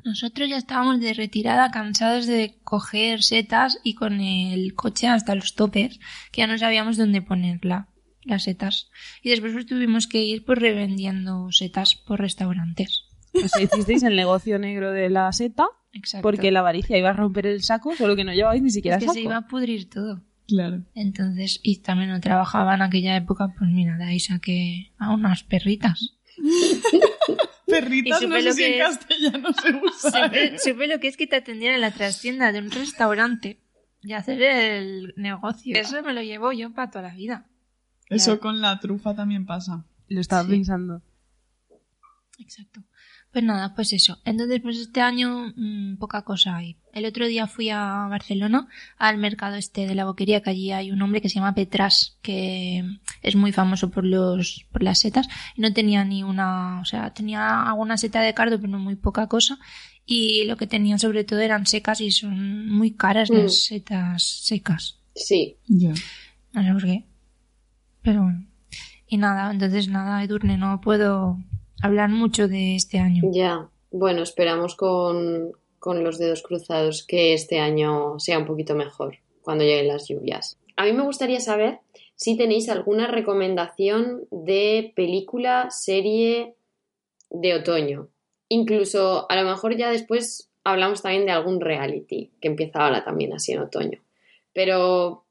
nosotros 0.07 0.49
ya 0.49 0.57
estábamos 0.57 0.99
de 0.99 1.13
retirada, 1.13 1.69
cansados 1.69 2.25
de 2.25 2.55
coger 2.63 3.21
setas 3.21 3.77
y 3.83 3.93
con 3.93 4.21
el 4.21 4.73
coche 4.73 5.07
hasta 5.07 5.35
los 5.35 5.53
topes, 5.53 5.99
que 6.31 6.41
ya 6.41 6.47
no 6.47 6.57
sabíamos 6.57 6.97
dónde 6.97 7.21
ponerla, 7.21 7.89
las 8.23 8.43
setas. 8.43 8.89
Y 9.21 9.29
después 9.29 9.53
pues 9.53 9.65
tuvimos 9.65 10.07
que 10.07 10.23
ir 10.23 10.45
pues 10.45 10.59
revendiendo 10.59 11.51
setas 11.51 11.95
por 11.95 12.19
restaurantes. 12.19 13.03
O 13.33 13.47
sea, 13.47 13.61
hicisteis 13.61 14.03
el 14.03 14.15
negocio 14.15 14.57
negro 14.57 14.91
de 14.91 15.09
la 15.09 15.31
seta, 15.33 15.67
Exacto. 15.91 16.23
porque 16.23 16.51
la 16.51 16.59
avaricia 16.59 16.97
iba 16.97 17.09
a 17.09 17.13
romper 17.13 17.45
el 17.45 17.61
saco, 17.61 17.93
solo 17.95 18.15
que 18.15 18.23
no 18.23 18.33
llevabais 18.33 18.63
ni 18.63 18.71
siquiera 18.71 18.97
es 18.97 19.03
que 19.03 19.09
se 19.09 19.21
iba 19.21 19.37
a 19.37 19.47
pudrir 19.47 19.89
todo. 19.89 20.23
Claro. 20.47 20.85
Entonces, 20.95 21.59
y 21.61 21.81
también 21.81 22.09
no 22.09 22.21
trabajaba 22.21 22.75
en 22.75 22.81
aquella 22.81 23.17
época, 23.17 23.53
pues 23.57 23.69
mira, 23.69 23.97
de 23.97 24.05
ahí 24.05 24.19
saqué 24.21 24.93
a 24.97 25.11
unas 25.11 25.43
perritas. 25.43 26.15
Perritas, 27.67 28.21
no 28.21 28.39
sé 28.39 28.53
si 28.53 28.63
en 28.63 28.79
castellano 28.79 29.49
se 29.53 29.75
usa. 29.75 30.31
Supe, 30.57 30.87
lo 30.87 30.99
que 30.99 31.09
es 31.09 31.17
que 31.17 31.27
te 31.27 31.35
atendían 31.35 31.75
en 31.75 31.81
la 31.81 31.91
trastienda 31.91 32.51
de 32.51 32.59
un 32.59 32.71
restaurante 32.71 33.59
y 34.01 34.13
hacer 34.13 34.41
el 34.41 35.13
negocio. 35.17 35.75
Eso 35.77 36.01
me 36.01 36.13
lo 36.13 36.21
llevo 36.21 36.53
yo 36.53 36.73
para 36.73 36.89
toda 36.89 37.09
la 37.09 37.13
vida. 37.13 37.45
Eso 38.09 38.39
con 38.39 38.61
la 38.61 38.79
trufa 38.79 39.13
también 39.15 39.45
pasa. 39.45 39.85
Lo 40.07 40.21
estaba 40.21 40.47
pensando. 40.47 41.01
Exacto. 42.39 42.81
Pues 43.37 43.45
nada, 43.45 43.75
pues 43.75 43.93
eso. 43.93 44.17
Entonces, 44.25 44.61
pues 44.63 44.79
este 44.79 44.99
año 44.99 45.53
mm, 45.55 45.97
poca 45.97 46.23
cosa 46.23 46.55
hay. 46.55 46.75
El 46.91 47.05
otro 47.05 47.27
día 47.27 47.45
fui 47.45 47.69
a 47.69 48.07
Barcelona, 48.09 48.67
al 48.97 49.19
mercado 49.19 49.57
este 49.57 49.85
de 49.85 49.93
la 49.93 50.05
boquería, 50.05 50.41
que 50.41 50.49
allí 50.49 50.71
hay 50.71 50.91
un 50.91 50.99
hombre 51.03 51.21
que 51.21 51.29
se 51.29 51.35
llama 51.35 51.53
Petras, 51.53 52.17
que 52.23 52.83
es 53.21 53.35
muy 53.35 53.51
famoso 53.51 53.91
por 53.91 54.05
los, 54.05 54.65
por 54.71 54.81
las 54.81 54.97
setas, 54.97 55.27
y 55.55 55.61
no 55.61 55.71
tenía 55.71 56.03
ni 56.03 56.23
una, 56.23 56.81
o 56.81 56.85
sea, 56.85 57.13
tenía 57.13 57.61
alguna 57.61 57.97
seta 57.97 58.21
de 58.21 58.33
cardo, 58.33 58.59
pero 58.59 58.71
no 58.71 58.79
muy 58.79 58.95
poca 58.95 59.27
cosa, 59.27 59.59
y 60.03 60.45
lo 60.45 60.57
que 60.57 60.65
tenían 60.65 60.97
sobre 60.97 61.23
todo 61.23 61.39
eran 61.39 61.67
secas 61.67 62.01
y 62.01 62.09
son 62.09 62.71
muy 62.71 62.95
caras 62.95 63.29
las 63.29 63.43
mm. 63.43 63.49
setas 63.49 64.23
secas. 64.23 64.97
Sí. 65.13 65.57
Ya. 65.67 65.93
No 66.53 66.63
sé 66.63 66.73
por 66.73 66.83
qué. 66.85 67.05
Pero 68.01 68.23
bueno. 68.23 68.47
Y 69.05 69.17
nada, 69.17 69.51
entonces 69.51 69.89
nada, 69.89 70.23
Edurne, 70.23 70.57
no 70.57 70.81
puedo 70.81 71.37
hablar 71.81 72.09
mucho 72.09 72.47
de 72.47 72.75
este 72.75 72.99
año. 72.99 73.23
Ya, 73.31 73.69
bueno, 73.91 74.23
esperamos 74.23 74.75
con, 74.75 75.51
con 75.79 76.03
los 76.03 76.17
dedos 76.17 76.43
cruzados 76.43 77.03
que 77.03 77.33
este 77.33 77.59
año 77.59 78.19
sea 78.19 78.39
un 78.39 78.45
poquito 78.45 78.75
mejor 78.75 79.17
cuando 79.41 79.63
lleguen 79.63 79.87
las 79.87 80.07
lluvias. 80.07 80.59
A 80.75 80.85
mí 80.85 80.93
me 80.93 81.03
gustaría 81.03 81.39
saber 81.39 81.79
si 82.15 82.35
tenéis 82.35 82.69
alguna 82.69 83.07
recomendación 83.07 84.27
de 84.31 84.91
película, 84.95 85.69
serie 85.69 86.55
de 87.29 87.55
otoño. 87.55 88.09
Incluso 88.49 89.29
a 89.29 89.35
lo 89.41 89.47
mejor 89.47 89.77
ya 89.77 89.91
después 89.91 90.49
hablamos 90.63 91.01
también 91.01 91.25
de 91.25 91.31
algún 91.31 91.61
reality 91.61 92.31
que 92.41 92.47
empieza 92.47 92.79
ahora 92.79 93.03
también 93.03 93.33
así 93.33 93.53
en 93.53 93.59
otoño. 93.59 94.01
Pero, 94.53 95.25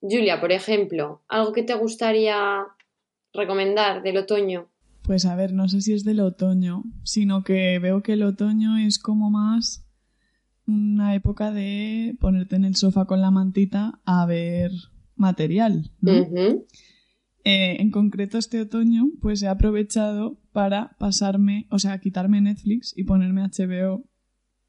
Julia, 0.00 0.40
por 0.40 0.52
ejemplo, 0.52 1.22
¿algo 1.28 1.52
que 1.52 1.62
te 1.62 1.74
gustaría 1.74 2.64
recomendar 3.32 4.02
del 4.02 4.18
otoño? 4.18 4.70
Pues 5.06 5.24
a 5.24 5.36
ver, 5.36 5.52
no 5.52 5.68
sé 5.68 5.80
si 5.82 5.92
es 5.92 6.02
del 6.02 6.18
otoño, 6.18 6.82
sino 7.04 7.44
que 7.44 7.78
veo 7.78 8.02
que 8.02 8.14
el 8.14 8.24
otoño 8.24 8.76
es 8.76 8.98
como 8.98 9.30
más 9.30 9.86
una 10.66 11.14
época 11.14 11.52
de 11.52 12.16
ponerte 12.18 12.56
en 12.56 12.64
el 12.64 12.74
sofá 12.74 13.04
con 13.04 13.20
la 13.20 13.30
mantita 13.30 14.00
a 14.04 14.26
ver 14.26 14.72
material, 15.14 15.92
¿no? 16.00 16.12
Eh, 17.44 17.76
en 17.78 17.92
concreto 17.92 18.36
este 18.36 18.60
otoño, 18.60 19.04
pues 19.22 19.40
he 19.44 19.46
aprovechado 19.46 20.40
para 20.50 20.96
pasarme, 20.98 21.68
o 21.70 21.78
sea, 21.78 22.00
quitarme 22.00 22.40
Netflix 22.40 22.92
y 22.96 23.04
ponerme 23.04 23.42
HBO, 23.42 24.08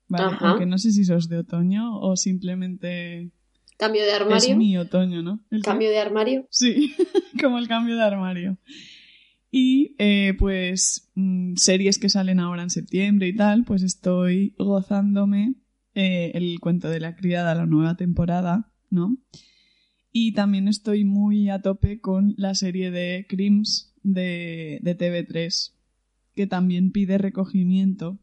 ¿vale? 0.08 0.38
Aunque 0.42 0.68
no 0.68 0.78
sé 0.78 0.92
si 0.92 1.04
sos 1.04 1.30
de 1.30 1.40
otoño 1.40 2.00
o 2.00 2.16
simplemente... 2.16 3.32
Cambio 3.80 4.04
de 4.04 4.12
armario. 4.12 4.52
Es 4.52 4.56
mi 4.56 4.78
otoño, 4.78 5.24
¿no? 5.24 5.44
¿El 5.50 5.64
cambio 5.64 5.90
de 5.90 5.98
armario? 5.98 6.48
Sí, 6.52 6.94
como 7.42 7.58
el 7.58 7.68
cambio 7.68 7.96
de 7.96 8.04
armario. 8.04 8.60
Y 9.50 9.96
eh, 9.98 10.34
pues 10.38 11.10
mm, 11.16 11.56
series 11.56 12.00
que 12.00 12.10
salen 12.10 12.40
ahora 12.40 12.64
en 12.64 12.70
septiembre 12.70 13.28
y 13.28 13.36
tal, 13.36 13.64
pues 13.64 13.84
estoy 13.84 14.56
gozándome 14.58 15.56
eh, 15.96 16.32
el 16.36 16.60
cuento 16.60 16.90
de 16.90 17.00
la 17.00 17.16
criada, 17.16 17.56
la 17.56 17.66
nueva 17.66 17.96
temporada, 17.96 18.72
¿no? 18.90 19.18
Y 20.12 20.34
también 20.34 20.68
estoy 20.68 21.06
muy 21.06 21.50
a 21.50 21.62
tope 21.62 22.00
con 22.00 22.34
la 22.38 22.56
serie 22.56 22.92
de 22.92 23.26
Crims 23.30 23.94
de, 24.04 24.80
de 24.82 24.98
TV3, 24.98 25.74
que 26.36 26.48
también 26.48 26.92
pide 26.92 27.18
recogimiento. 27.18 28.20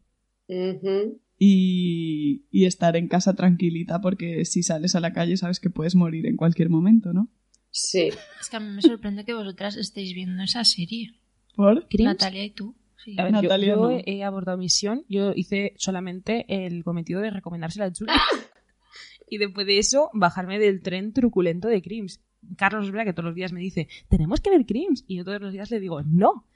y, 1.39 2.47
y 2.51 2.65
estar 2.67 2.97
en 2.97 3.09
casa 3.09 3.35
tranquilita 3.35 4.01
porque 4.01 4.45
si 4.45 4.63
sales 4.63 4.95
a 4.95 5.01
la 5.01 5.13
calle 5.13 5.37
sabes 5.37 5.61
que 5.61 5.71
puedes 5.71 5.95
morir 5.95 6.27
en 6.27 6.37
cualquier 6.37 6.71
momento, 6.71 7.13
¿no? 7.13 7.31
Sí. 7.75 8.11
Es 8.41 8.49
que 8.49 8.57
a 8.57 8.61
mí 8.61 8.71
me 8.71 8.81
sorprende 8.81 9.25
que 9.25 9.35
vosotras 9.35 9.77
estéis 9.77 10.15
viendo 10.15 10.45
esa 10.45 10.63
serie. 10.63 11.19
¿Por? 11.57 11.85
Natalia 11.99 12.45
y 12.45 12.51
tú. 12.51 12.77
A 13.19 13.25
ver, 13.25 13.33
Natalia 13.33 13.75
yo, 13.75 13.91
he 14.07 14.23
abordado 14.23 14.57
misión, 14.57 15.05
yo 15.09 15.33
hice 15.35 15.75
solamente 15.77 16.47
el 16.49 16.85
cometido 16.85 17.21
de 17.21 17.31
recomendársela 17.31 17.87
a 17.87 17.93
Julia. 17.93 18.15
y 19.29 19.39
después 19.39 19.67
de 19.67 19.79
eso, 19.79 20.09
bajarme 20.15 20.61
del 20.61 20.83
tren 20.83 21.13
truculento 21.13 21.67
de 21.67 21.83
Crims. 21.83 22.23
Carlos 22.57 22.87
es 22.87 22.93
verdad 22.93 23.07
que 23.07 23.13
todos 23.13 23.27
los 23.27 23.35
días 23.35 23.53
me 23.53 23.61
dice, 23.61 23.89
tenemos 24.09 24.41
que 24.41 24.51
ver 24.51 24.67
Crims. 24.67 25.05
Y 25.09 25.17
yo 25.17 25.25
todos 25.25 25.41
los 25.41 25.53
días 25.53 25.69
le 25.73 25.81
digo, 25.81 26.01
no. 26.05 26.47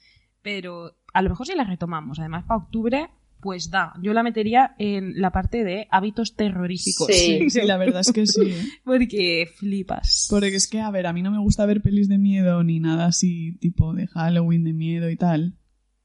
Pero 0.40 0.96
a 1.12 1.20
lo 1.20 1.31
mejor 1.31 1.48
si 1.48 1.57
la 1.57 1.64
retomamos. 1.64 2.20
Además, 2.20 2.44
para 2.44 2.62
octubre 2.62 3.11
pues 3.40 3.70
da. 3.70 3.92
Yo 4.03 4.12
la 4.12 4.22
metería 4.22 4.74
en 4.79 5.20
la 5.20 5.31
parte 5.31 5.64
de 5.64 5.87
hábitos 5.90 6.35
terroríficos. 6.35 7.09
Sí, 7.11 7.51
sí, 7.51 7.61
la 7.64 7.77
verdad 7.77 8.01
es 8.01 8.12
que 8.12 8.27
sí. 8.27 8.42
¿eh? 8.42 8.64
Porque 8.85 9.46
flipas. 9.57 10.27
Porque 10.31 10.55
es 10.55 10.68
que, 10.68 10.81
a 10.81 10.90
ver, 10.90 11.07
a 11.07 11.12
mí 11.12 11.22
no 11.22 11.31
me 11.31 11.38
gusta 11.38 11.66
ver 11.66 11.83
pelis 11.83 12.09
de 12.09 12.18
miedo 12.18 12.62
ni 12.64 12.81
nada 12.81 13.07
así 13.07 13.53
tipo 13.61 13.94
de 13.94 14.07
Halloween 14.07 14.64
de 14.64 14.72
miedo 14.72 15.11
y 15.11 15.16
tal. 15.16 15.55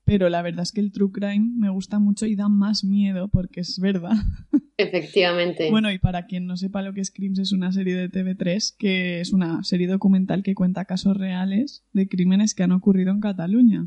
Pero 0.05 0.27
la 0.29 0.41
verdad 0.41 0.63
es 0.63 0.73
que 0.73 0.81
el 0.81 0.91
true 0.91 1.11
crime 1.11 1.53
me 1.57 1.69
gusta 1.69 1.97
mucho 1.97 2.25
y 2.25 2.35
da 2.35 2.49
más 2.49 2.83
miedo 2.83 3.29
porque 3.29 3.61
es 3.61 3.79
verdad. 3.79 4.11
Efectivamente. 4.77 5.69
bueno, 5.69 5.91
y 5.91 5.99
para 5.99 6.25
quien 6.25 6.45
no 6.45 6.57
sepa 6.57 6.81
lo 6.81 6.93
que 6.93 7.01
es 7.01 7.11
Crims, 7.11 7.39
es 7.39 7.51
una 7.51 7.71
serie 7.71 7.95
de 7.95 8.09
TV3 8.09 8.75
que 8.77 9.21
es 9.21 9.31
una 9.31 9.63
serie 9.63 9.87
documental 9.87 10.43
que 10.43 10.55
cuenta 10.55 10.85
casos 10.85 11.15
reales 11.15 11.85
de 11.93 12.07
crímenes 12.07 12.53
que 12.53 12.63
han 12.63 12.71
ocurrido 12.71 13.11
en 13.11 13.21
Cataluña 13.21 13.85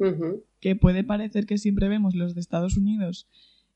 que 0.66 0.74
puede 0.74 1.04
parecer 1.04 1.46
que 1.46 1.58
siempre 1.58 1.88
vemos 1.88 2.16
los 2.16 2.34
de 2.34 2.40
Estados 2.40 2.76
Unidos 2.76 3.28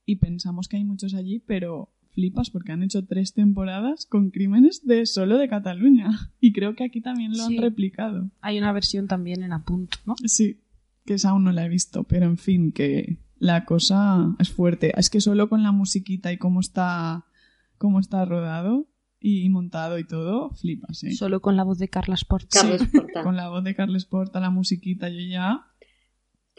y 0.05 0.17
pensamos 0.17 0.67
que 0.67 0.77
hay 0.77 0.83
muchos 0.83 1.15
allí, 1.15 1.39
pero 1.39 1.95
flipas 2.09 2.51
porque 2.51 2.73
han 2.73 2.83
hecho 2.83 3.07
tres 3.07 3.33
temporadas 3.33 4.07
con 4.07 4.31
crímenes 4.31 4.85
de 4.85 5.07
solo 5.07 5.39
de 5.39 5.49
Cataluña. 5.49 6.11
Y 6.41 6.53
creo 6.53 6.75
que 6.75 6.83
aquí 6.83 7.01
también 7.01 7.31
lo 7.37 7.45
han 7.45 7.59
replicado. 7.59 8.33
Hay 8.41 8.59
una 8.59 8.73
versión 8.73 9.07
también 9.07 9.45
en 9.45 9.53
Apunt, 9.53 9.95
¿no? 10.05 10.17
Sí, 10.25 10.63
que 11.07 11.15
esa 11.15 11.31
aún 11.31 11.45
no 11.45 11.53
la 11.53 11.65
he 11.65 11.69
visto, 11.69 12.03
pero 12.03 12.27
en 12.27 12.39
fin, 12.39 12.73
que 12.73 13.19
la 13.39 13.65
cosa 13.65 14.35
es 14.41 14.51
fuerte. 14.51 14.93
Es 14.99 15.11
que 15.11 15.21
solo 15.21 15.49
con 15.49 15.63
la 15.63 15.71
musiquita 15.71 16.33
y 16.33 16.39
cómo 16.39 16.59
está, 16.59 17.25
cómo 17.79 18.01
está 18.01 18.25
rodado 18.25 18.89
y 19.21 19.49
montado 19.49 20.01
y 20.01 20.05
todo, 20.05 20.51
flipas, 20.55 21.05
¿eh? 21.05 21.13
Solo 21.13 21.41
con 21.41 21.57
la 21.57 21.63
voz 21.63 21.79
de 21.79 21.87
Carlos 21.87 22.25
Porta. 22.25 22.63
con 23.23 23.37
la 23.37 23.49
voz 23.49 23.63
de 23.63 23.77
Carles 23.77 24.07
Porta, 24.07 24.41
la 24.41 24.51
musiquita, 24.51 25.09
yo 25.09 25.21
ya 25.21 25.70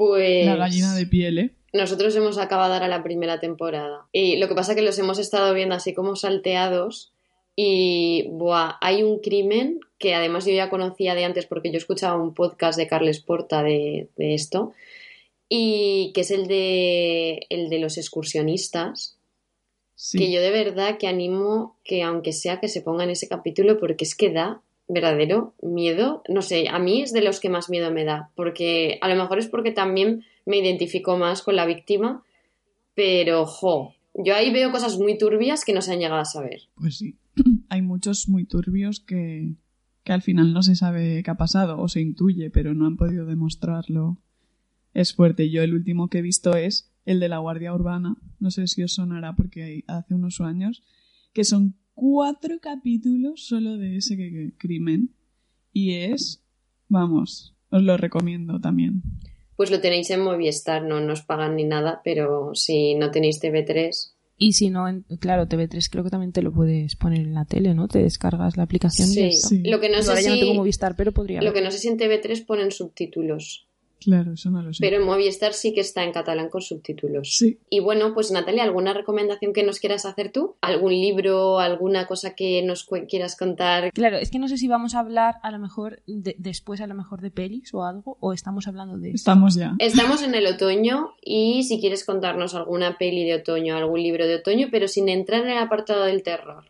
pues... 0.02 0.48
La 0.48 0.56
gallina 0.56 0.96
de 0.96 1.06
piel, 1.06 1.38
¿eh? 1.38 1.52
nosotros 1.74 2.16
hemos 2.16 2.40
acabado 2.40 2.74
ahora 2.74 2.88
la 2.88 3.04
primera 3.04 3.40
temporada. 3.40 4.08
Y 4.12 4.38
lo 4.38 4.48
que 4.48 4.56
pasa 4.56 4.72
es 4.72 4.76
que 4.76 4.82
los 4.82 4.98
hemos 4.98 5.20
estado 5.20 5.54
viendo 5.54 5.76
así 5.76 5.94
como 5.94 6.16
salteados. 6.16 7.14
Y 7.56 8.28
buah, 8.30 8.78
hay 8.82 9.04
un 9.04 9.20
crimen 9.20 9.80
que 10.00 10.16
además 10.16 10.46
yo 10.46 10.54
ya 10.54 10.72
conocía 10.72 11.14
de 11.14 11.26
antes 11.26 11.46
porque 11.46 11.72
yo 11.72 11.78
escuchaba 11.78 12.22
un 12.22 12.34
podcast 12.34 12.80
de 12.80 12.88
Carles 12.88 13.20
Porta 13.20 13.62
de, 13.62 14.10
esto. 14.18 14.74
Y 15.48 16.12
que 16.16 16.22
es 16.22 16.32
el 16.32 16.48
de, 16.48 17.46
el 17.50 17.70
de 17.70 17.78
los 17.78 17.98
excursionistas. 17.98 19.20
Que 20.14 20.32
yo 20.32 20.42
de 20.42 20.50
verdad 20.50 20.98
que 20.98 21.08
animo 21.08 21.78
que 21.84 22.02
aunque 22.02 22.34
sea 22.34 22.60
que 22.60 22.70
se 22.70 22.82
ponga 22.82 23.04
en 23.04 23.12
ese 23.12 23.28
capítulo 23.28 23.80
porque 23.80 24.04
es 24.04 24.16
que 24.16 24.32
da 24.32 24.64
verdadero 24.88 25.54
miedo. 25.62 26.24
No 26.28 26.42
sé, 26.42 26.68
a 26.70 26.80
mí 26.80 27.02
es 27.02 27.14
de 27.14 27.22
los 27.22 27.40
que 27.40 27.50
más 27.50 27.70
miedo 27.70 27.92
me 27.92 28.04
da. 28.04 28.32
Porque 28.36 28.98
a 29.02 29.08
lo 29.08 29.16
mejor 29.16 29.40
es 29.40 29.48
porque 29.48 29.72
también 29.72 30.24
me 30.46 30.58
identifico 30.58 31.18
más 31.18 31.42
con 31.42 31.56
la 31.56 31.66
víctima, 31.66 32.24
pero 32.96 33.46
jo, 33.46 33.96
yo 34.14 34.36
ahí 34.36 34.52
veo 34.52 34.72
cosas 34.72 34.98
muy 34.98 35.18
turbias 35.18 35.64
que 35.66 35.74
no 35.74 35.82
se 35.82 35.94
han 35.94 36.00
llegado 36.00 36.22
a 36.22 36.26
saber. 36.26 36.62
Pues 36.76 36.98
sí, 36.98 37.18
hay 37.70 37.82
muchos 37.82 38.28
muy 38.28 38.46
turbios 38.46 39.00
que, 39.00 39.56
que 40.04 40.14
al 40.14 40.22
final 40.22 40.54
no 40.54 40.64
se 40.64 40.76
sabe 40.76 41.24
qué 41.24 41.32
ha 41.32 41.36
pasado 41.36 41.80
o 41.80 41.88
se 41.88 42.02
intuye, 42.02 42.50
pero 42.50 42.74
no 42.74 42.86
han 42.86 42.98
podido 42.98 43.26
demostrarlo. 43.26 44.18
Es 44.94 45.14
fuerte. 45.14 45.50
Yo 45.50 45.64
el 45.64 45.74
último 45.74 46.10
que 46.10 46.20
he 46.20 46.22
visto 46.22 46.56
es 46.56 46.92
el 47.06 47.20
de 47.20 47.30
la 47.30 47.38
Guardia 47.38 47.74
Urbana. 47.74 48.18
No 48.40 48.52
sé 48.52 48.68
si 48.68 48.84
os 48.84 48.94
sonará 48.94 49.36
porque 49.36 49.84
hace 49.88 50.14
unos 50.14 50.42
años, 50.42 50.84
que 51.34 51.44
son 51.44 51.76
cuatro 52.02 52.60
capítulos 52.60 53.46
solo 53.46 53.78
de 53.78 53.98
ese 53.98 54.18
crimen. 54.58 55.14
Y 55.72 55.94
es, 55.94 56.44
vamos, 56.90 57.54
os 57.70 57.84
lo 57.84 57.96
recomiendo 57.96 58.60
también 58.60 59.04
pues 59.62 59.70
lo 59.70 59.80
tenéis 59.80 60.10
en 60.10 60.22
Movistar, 60.22 60.82
no 60.82 61.02
nos 61.02 61.22
pagan 61.22 61.56
ni 61.56 61.66
nada, 61.66 62.02
pero 62.04 62.56
si 62.56 62.96
no 62.96 63.12
tenéis 63.12 63.40
TV3... 63.40 64.12
Y 64.36 64.54
si 64.54 64.72
no, 64.72 64.86
claro, 65.20 65.46
TV3 65.46 65.88
creo 65.92 66.04
que 66.04 66.10
también 66.10 66.32
te 66.32 66.42
lo 66.42 66.52
puedes 66.52 66.96
poner 66.96 67.20
en 67.20 67.36
la 67.36 67.46
tele, 67.46 67.76
¿no? 67.76 67.88
Te 67.88 68.00
descargas 68.00 68.58
la 68.58 68.64
aplicación 68.64 69.08
y 69.10 69.34
sí. 69.34 69.62
Lo 69.64 69.80
que 69.80 69.90
no 69.90 70.02
sé 70.02 70.24
ya 70.24 70.32
no 70.32 70.40
tengo 70.40 70.56
Movistar, 70.56 70.96
pero 70.96 71.12
podría. 71.12 71.44
Lo 71.44 71.54
que 71.54 71.62
no 71.62 71.70
sé 71.70 71.78
si 71.78 71.90
en 71.90 72.00
TV3 72.00 72.44
ponen 72.44 72.72
subtítulos. 72.72 73.68
Claro, 74.02 74.34
eso 74.34 74.50
no 74.50 74.64
lo 74.64 74.74
sé. 74.74 74.80
Pero 74.82 74.98
en 74.98 75.04
Movistar 75.04 75.54
sí 75.54 75.74
que 75.74 75.82
está 75.82 76.04
en 76.04 76.12
catalán 76.12 76.50
con 76.50 76.62
subtítulos. 76.62 77.38
Sí. 77.38 77.60
Y 77.70 77.82
bueno, 77.82 78.16
pues 78.16 78.32
Natalia, 78.32 78.64
¿alguna 78.64 78.94
recomendación 78.94 79.54
que 79.54 79.64
nos 79.64 79.80
quieras 79.80 80.08
hacer 80.08 80.32
tú? 80.32 80.56
¿Algún 80.62 80.92
libro, 80.92 81.60
alguna 81.60 82.08
cosa 82.08 82.34
que 82.34 82.64
nos 82.64 82.90
quieras 83.08 83.38
contar? 83.38 83.92
Claro, 83.94 84.18
es 84.18 84.32
que 84.32 84.40
no 84.40 84.48
sé 84.48 84.58
si 84.58 84.68
vamos 84.68 84.96
a 84.96 85.00
hablar 85.00 85.36
a 85.44 85.52
lo 85.52 85.60
mejor 85.60 86.02
después 86.08 86.82
a 86.82 86.88
lo 86.88 86.96
mejor 86.96 87.22
de 87.22 87.30
pelis 87.30 87.74
o 87.76 87.84
algo, 87.84 88.18
o 88.20 88.34
estamos 88.34 88.68
hablando 88.68 88.98
de... 88.98 89.12
Estamos 89.12 89.54
ya. 89.54 89.76
Estamos 89.78 90.24
en 90.24 90.34
el 90.34 90.48
otoño 90.48 91.12
y 91.22 91.64
si 91.64 91.80
quieres 91.80 92.04
contarnos 92.04 92.56
alguna 92.56 92.98
peli 92.98 93.24
de 93.24 93.36
otoño, 93.36 93.78
algún 93.78 94.02
libro 94.02 94.26
de 94.26 94.38
otoño, 94.38 94.70
pero 94.72 94.88
sin 94.88 95.10
entrar 95.10 95.44
en 95.44 95.52
el 95.52 95.58
apartado 95.60 96.06
del 96.06 96.24
terror. 96.24 96.66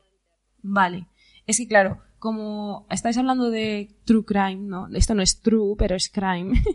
Vale. 0.62 1.08
Es 1.48 1.58
que 1.58 1.68
claro, 1.68 2.02
como 2.22 2.86
estáis 2.92 3.18
hablando 3.18 3.50
de 3.50 3.90
true 4.06 4.24
crime, 4.24 4.68
¿no? 4.68 4.88
Esto 4.94 5.16
no 5.16 5.24
es 5.24 5.42
true, 5.42 5.74
pero 5.78 5.96
es 5.96 6.08
crime. 6.08 6.54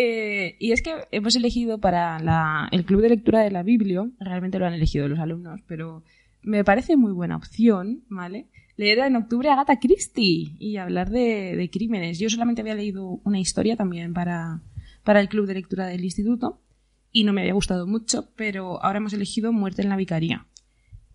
Eh, 0.00 0.56
y 0.60 0.70
es 0.70 0.80
que 0.80 0.94
hemos 1.10 1.34
elegido 1.34 1.78
para 1.78 2.68
el 2.70 2.84
club 2.84 3.02
de 3.02 3.08
lectura 3.08 3.40
de 3.40 3.50
la 3.50 3.64
Biblia, 3.64 4.08
realmente 4.20 4.60
lo 4.60 4.66
han 4.66 4.74
elegido 4.74 5.08
los 5.08 5.18
alumnos, 5.18 5.60
pero 5.66 6.04
me 6.42 6.62
parece 6.62 6.96
muy 6.96 7.10
buena 7.12 7.36
opción, 7.36 8.04
¿vale? 8.08 8.46
Leer 8.76 9.00
en 9.00 9.16
octubre 9.16 9.48
a 9.48 9.54
Agatha 9.54 9.80
Christie 9.80 10.54
y 10.60 10.76
hablar 10.76 11.10
de, 11.10 11.68
crímenes. 11.72 12.20
Yo 12.20 12.30
solamente 12.30 12.60
había 12.60 12.76
leído 12.76 13.20
una 13.24 13.40
historia 13.40 13.76
también 13.76 14.14
para, 14.14 14.62
para 15.02 15.20
el 15.20 15.28
club 15.28 15.46
de 15.46 15.54
lectura 15.54 15.86
del 15.86 16.04
instituto 16.04 16.60
y 17.10 17.24
no 17.24 17.32
me 17.32 17.40
había 17.40 17.54
gustado 17.54 17.88
mucho, 17.88 18.28
pero 18.36 18.80
ahora 18.84 18.98
hemos 18.98 19.12
elegido 19.12 19.52
Muerte 19.52 19.82
en 19.82 19.88
la 19.88 19.96
Vicaría. 19.96 20.46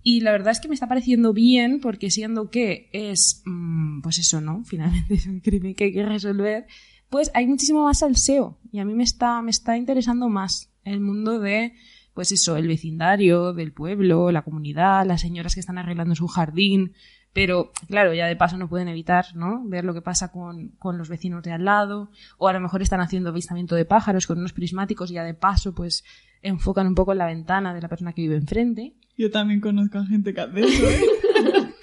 Y 0.04 0.20
la 0.20 0.32
verdad 0.32 0.52
es 0.52 0.60
que 0.60 0.68
me 0.68 0.74
está 0.74 0.88
pareciendo 0.88 1.34
bien 1.34 1.80
porque 1.80 2.12
siendo 2.12 2.50
que 2.50 2.90
es, 2.92 3.42
mm, 3.46 4.02
pues 4.02 4.20
eso, 4.20 4.42
¿no? 4.42 4.64
Finalmente 4.66 5.14
es 5.16 5.26
un 5.26 5.40
crimen 5.40 5.74
que 5.74 5.86
hay 5.86 5.94
que 5.94 6.06
resolver, 6.06 6.68
pues 7.10 7.32
hay 7.34 7.48
muchísimo 7.48 7.86
más 7.86 8.00
salseo 8.00 8.60
y 8.72 8.80
a 8.80 8.86
mí 8.86 8.94
me 8.94 9.04
está, 9.04 9.42
me 9.42 9.52
está 9.52 9.78
interesando 9.78 10.30
más 10.30 10.72
el 10.84 11.00
mundo 11.00 11.40
de, 11.40 11.74
pues 12.14 12.32
eso, 12.32 12.58
el 12.58 12.68
vecindario, 12.68 13.54
del 13.54 13.72
pueblo, 13.72 14.32
la 14.32 14.42
comunidad, 14.42 15.06
las 15.06 15.22
señoras 15.22 15.54
que 15.54 15.62
están 15.62 15.78
arreglando 15.78 16.16
su 16.16 16.28
jardín, 16.28 16.94
pero 17.34 17.72
claro, 17.88 18.14
ya 18.14 18.28
de 18.28 18.36
paso 18.36 18.58
no 18.58 18.70
pueden 18.70 18.88
evitar, 18.88 19.26
¿no? 19.36 19.64
Ver 19.66 19.84
lo 19.84 19.94
que 19.94 20.02
pasa 20.02 20.32
con, 20.32 20.70
con, 20.80 20.98
los 20.98 21.10
vecinos 21.10 21.44
de 21.44 21.52
al 21.52 21.66
lado, 21.66 22.10
o 22.38 22.48
a 22.48 22.54
lo 22.54 22.60
mejor 22.60 22.82
están 22.82 23.02
haciendo 23.02 23.30
avistamiento 23.30 23.76
de 23.76 23.86
pájaros 23.86 24.28
con 24.28 24.38
unos 24.38 24.54
prismáticos 24.54 25.10
y 25.10 25.16
ya 25.16 25.24
de 25.24 25.34
paso, 25.34 25.74
pues 25.74 26.04
enfocan 26.44 26.88
un 26.88 26.96
poco 26.96 27.12
en 27.14 27.18
la 27.18 27.26
ventana 27.26 27.74
de 27.74 27.82
la 27.82 27.88
persona 27.88 28.14
que 28.14 28.22
vive 28.22 28.36
enfrente. 28.36 28.94
Yo 29.18 29.32
también 29.32 29.62
conozco 29.62 29.98
a 29.98 30.06
gente 30.06 30.34
que 30.34 30.42
hace 30.42 30.60
eso, 30.60 30.90
¿eh? 30.90 31.02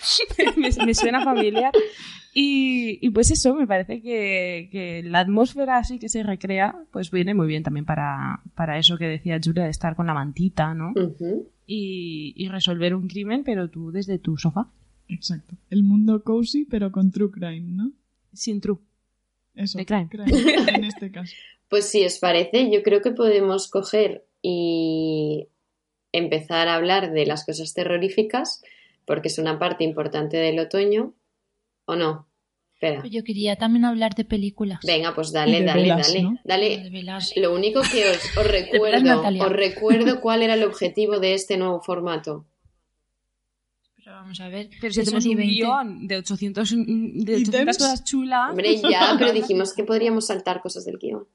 me, 0.56 0.94
suena 0.94 1.24
familiar. 1.24 1.72
Y, 2.32 2.98
y, 3.04 3.10
pues 3.10 3.30
eso, 3.30 3.54
me 3.54 3.66
parece 3.66 4.00
que, 4.00 4.68
que, 4.70 5.02
la 5.02 5.20
atmósfera 5.20 5.78
así 5.78 5.98
que 5.98 6.08
se 6.08 6.22
recrea, 6.22 6.76
pues 6.92 7.10
viene 7.10 7.34
muy 7.34 7.48
bien 7.48 7.62
también 7.62 7.84
para, 7.84 8.40
para 8.54 8.78
eso 8.78 8.96
que 8.96 9.06
decía 9.06 9.40
Julia, 9.42 9.64
de 9.64 9.70
estar 9.70 9.96
con 9.96 10.06
la 10.06 10.14
mantita, 10.14 10.74
¿no? 10.74 10.92
y, 11.66 12.34
y, 12.36 12.48
resolver 12.48 12.94
un 12.94 13.08
crimen, 13.08 13.42
pero 13.44 13.68
tú 13.68 13.90
desde 13.90 14.18
tu 14.18 14.36
sofá. 14.36 14.68
Exacto. 15.10 15.56
El 15.68 15.82
mundo 15.82 16.22
cozy, 16.22 16.64
pero 16.64 16.92
con 16.92 17.10
true 17.10 17.30
crime, 17.30 17.68
¿no? 17.72 17.92
Sin 18.32 18.60
true. 18.60 18.78
Eso, 19.54 19.78
de 19.78 19.86
crime. 19.86 20.08
en 20.74 20.84
este 20.84 21.10
caso. 21.10 21.34
Pues 21.68 21.84
si 21.88 22.04
os 22.04 22.18
parece, 22.18 22.68
yo 22.68 22.82
creo 22.82 23.00
que 23.00 23.12
podemos 23.12 23.70
coger 23.70 24.26
y 24.42 25.46
empezar 26.10 26.66
a 26.66 26.74
hablar 26.74 27.12
de 27.12 27.26
las 27.26 27.46
cosas 27.46 27.74
terroríficas, 27.74 28.64
porque 29.04 29.28
es 29.28 29.38
una 29.38 29.60
parte 29.60 29.84
importante 29.84 30.36
del 30.36 30.58
otoño, 30.58 31.14
¿o 31.84 31.94
no? 31.94 32.26
Espera. 32.72 33.06
Yo 33.06 33.22
quería 33.22 33.54
también 33.54 33.84
hablar 33.84 34.16
de 34.16 34.24
películas. 34.24 34.80
Venga, 34.84 35.14
pues 35.14 35.30
dale, 35.30 35.62
dale, 35.62 35.86
dale. 35.86 36.40
dale. 36.42 36.90
Lo 37.36 37.54
único 37.54 37.82
que 37.82 38.10
os, 38.10 38.34
recuerdo, 38.50 39.22
os 39.22 39.52
recuerdo 39.52 40.20
cuál 40.20 40.42
era 40.42 40.54
el 40.54 40.64
objetivo 40.64 41.20
de 41.20 41.34
este 41.34 41.56
nuevo 41.56 41.80
formato. 41.80 42.46
Pero 44.10 44.22
vamos 44.22 44.40
a 44.40 44.48
ver. 44.48 44.68
Pero 44.80 44.92
si 44.92 45.04
tenemos 45.04 45.24
un 45.24 45.36
guion 45.36 46.08
de 46.08 46.16
800, 46.16 46.74
de 47.24 47.36
800 47.36 47.78
cosas 47.78 48.04
chulas. 48.04 48.50
Hombre, 48.50 48.76
ya, 48.76 49.14
pero 49.18 49.32
dijimos 49.32 49.72
que 49.72 49.84
podríamos 49.84 50.26
saltar 50.26 50.60
cosas 50.60 50.84
del 50.84 50.98
guion. 50.98 51.28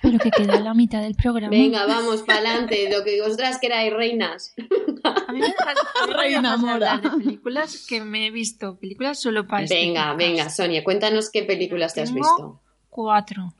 Pero 0.00 0.18
que 0.18 0.30
queda 0.30 0.58
la 0.60 0.72
mitad 0.72 1.02
del 1.02 1.14
programa. 1.14 1.50
Venga, 1.50 1.84
vamos, 1.84 2.22
para 2.22 2.38
adelante. 2.38 2.88
Lo 2.90 3.04
que 3.04 3.20
vosotras 3.20 3.58
queráis, 3.60 3.92
reinas. 3.92 4.54
A 5.04 5.30
mí 5.30 5.40
me 5.40 5.48
dejas, 5.48 5.76
Reina 6.08 6.54
hablar 6.54 7.02
de 7.02 7.10
películas 7.10 7.84
que 7.86 8.00
me 8.00 8.28
he 8.28 8.30
visto. 8.30 8.78
Películas 8.78 9.20
solo 9.20 9.46
para 9.46 9.64
este 9.64 9.74
Venga, 9.74 10.14
venga, 10.14 10.48
Sonia, 10.48 10.82
cuéntanos 10.82 11.28
qué 11.30 11.42
películas 11.42 11.92
te 11.92 12.00
has 12.00 12.14
visto. 12.14 12.62
Cuatro. 12.88 13.52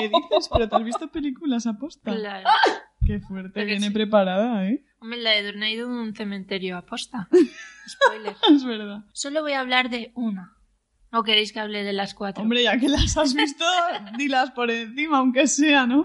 ¿Qué 0.00 0.08
dices? 0.08 0.48
¿Pero 0.50 0.66
te 0.66 0.76
has 0.76 0.84
visto 0.84 1.08
películas 1.08 1.66
aposta? 1.66 2.14
Claro. 2.14 2.48
Qué 3.08 3.20
fuerte, 3.20 3.64
viene 3.64 3.90
preparada, 3.90 4.68
¿eh? 4.68 4.84
Hombre, 5.00 5.18
la 5.22 5.30
de 5.30 5.42
Dorna 5.42 5.64
ha 5.64 5.70
ido 5.70 5.88
un 5.88 6.14
cementerio 6.14 6.76
aposta. 6.76 7.26
Spoiler. 7.88 8.36
es 8.50 8.64
verdad. 8.66 9.06
Solo 9.14 9.40
voy 9.40 9.52
a 9.52 9.60
hablar 9.60 9.88
de 9.88 10.12
una. 10.14 10.58
¿O 11.10 11.22
queréis 11.22 11.54
que 11.54 11.60
hable 11.60 11.84
de 11.84 11.94
las 11.94 12.12
cuatro? 12.12 12.42
Hombre, 12.42 12.64
ya 12.64 12.78
que 12.78 12.86
las 12.86 13.16
has 13.16 13.32
visto, 13.32 13.64
dilas 14.18 14.50
por 14.50 14.70
encima, 14.70 15.20
aunque 15.20 15.46
sea, 15.46 15.86
¿no? 15.86 16.04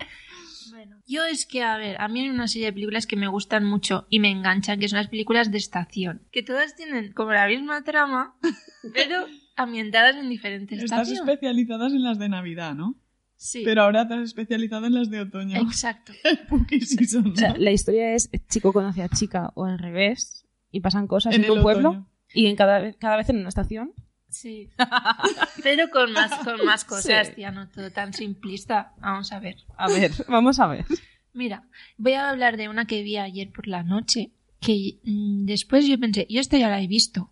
Bueno, 0.72 0.96
yo 1.06 1.26
es 1.26 1.46
que, 1.46 1.62
a 1.62 1.76
ver, 1.76 2.00
a 2.00 2.08
mí 2.08 2.22
hay 2.22 2.30
una 2.30 2.48
serie 2.48 2.68
de 2.68 2.74
películas 2.74 3.06
que 3.06 3.18
me 3.18 3.28
gustan 3.28 3.66
mucho 3.66 4.08
y 4.10 4.22
me 4.22 4.32
enganchan, 4.32 4.80
que 4.80 4.88
son 4.88 4.96
las 4.96 5.10
películas 5.10 5.52
de 5.52 5.58
estación. 5.58 6.22
Que 6.32 6.42
todas 6.42 6.78
tienen 6.78 7.12
como 7.12 7.34
la 7.34 7.48
misma 7.48 7.84
trama, 7.84 8.38
pero 8.94 9.26
ambientadas 9.58 10.16
en 10.16 10.30
diferentes 10.30 10.82
Estás 10.82 11.12
especializadas 11.12 11.92
en 11.92 12.04
las 12.04 12.18
de 12.18 12.30
Navidad, 12.30 12.76
¿no? 12.76 12.96
Sí. 13.44 13.64
Pero 13.66 13.82
ahora 13.82 14.08
te 14.08 14.14
has 14.14 14.22
especializado 14.22 14.86
en 14.86 14.94
las 14.94 15.10
de 15.10 15.20
otoño. 15.20 15.60
Exacto. 15.60 16.14
o 16.52 17.36
sea, 17.36 17.58
la 17.58 17.72
historia 17.72 18.14
es 18.14 18.30
chico 18.48 18.72
conoce 18.72 19.04
a 19.04 19.10
chica 19.10 19.52
o 19.56 19.66
al 19.66 19.80
revés 19.80 20.46
y 20.72 20.80
pasan 20.80 21.08
cosas 21.08 21.36
en, 21.36 21.52
un 21.52 21.62
pueblo 21.62 22.08
y 22.34 22.48
en 22.48 22.56
cada, 22.56 22.94
cada 22.94 23.18
vez 23.18 23.28
en 23.30 23.40
una 23.40 23.50
estación 23.50 23.94
Sí. 24.34 24.70
Pero 25.64 25.90
con 25.90 26.12
más, 26.12 26.34
con 26.44 26.66
más 26.66 26.86
cosas, 26.86 27.36
tía, 27.36 27.52
no 27.52 27.70
todo 27.70 27.92
tan 27.92 28.14
simplista. 28.14 28.94
Vamos 29.00 29.32
a 29.32 29.40
ver. 29.40 29.58
A 29.78 29.88
ver, 29.88 30.12
vamos 30.28 30.60
a 30.60 30.68
ver. 30.68 30.86
Mira, 31.34 31.68
voy 31.98 32.14
a 32.14 32.30
hablar 32.30 32.58
de 32.58 32.70
una 32.70 32.86
que 32.86 33.04
vi 33.04 33.18
ayer 33.18 33.52
por 33.52 33.68
la 33.68 33.84
noche, 33.84 34.32
que 34.60 35.00
mm, 35.04 35.46
después 35.46 35.86
yo 35.86 36.00
pensé, 36.00 36.26
yo 36.30 36.40
esta 36.40 36.58
ya 36.58 36.70
la 36.70 36.82
he 36.82 36.88
visto. 36.88 37.32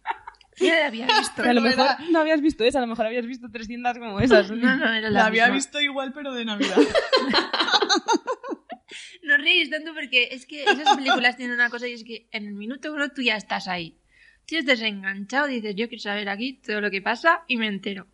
Ya 0.59 0.79
la 0.79 0.87
había 0.87 1.07
visto. 1.07 1.43
a 1.43 1.53
lo 1.53 1.61
mejor 1.61 1.87
no 2.11 2.19
habías 2.19 2.41
visto 2.41 2.63
esa, 2.63 2.79
a 2.79 2.81
lo 2.81 2.87
mejor 2.87 3.05
habías 3.05 3.25
visto 3.25 3.49
300 3.49 3.97
como 3.97 4.19
esas. 4.19 4.51
No, 4.51 4.75
no, 4.75 4.93
era 4.93 5.09
la, 5.09 5.09
la 5.09 5.25
había 5.25 5.49
visto 5.49 5.79
igual, 5.79 6.11
pero 6.13 6.33
de 6.33 6.45
Navidad. 6.45 6.77
no 9.23 9.37
ríes 9.37 9.69
tanto 9.69 9.93
porque 9.93 10.29
es 10.31 10.45
que 10.45 10.63
esas 10.63 10.95
películas 10.95 11.37
tienen 11.37 11.55
una 11.55 11.69
cosa 11.69 11.87
y 11.87 11.93
es 11.93 12.03
que 12.03 12.27
en 12.31 12.47
el 12.47 12.53
minuto 12.53 12.93
uno 12.93 13.09
tú 13.09 13.21
ya 13.21 13.35
estás 13.35 13.67
ahí. 13.67 13.97
Si 14.45 14.57
es 14.57 14.65
desenganchado, 14.65 15.47
dices, 15.47 15.75
yo 15.75 15.87
quiero 15.87 16.01
saber 16.01 16.27
aquí 16.27 16.53
todo 16.53 16.81
lo 16.81 16.91
que 16.91 17.01
pasa 17.01 17.43
y 17.47 17.57
me 17.57 17.67
entero. 17.67 18.07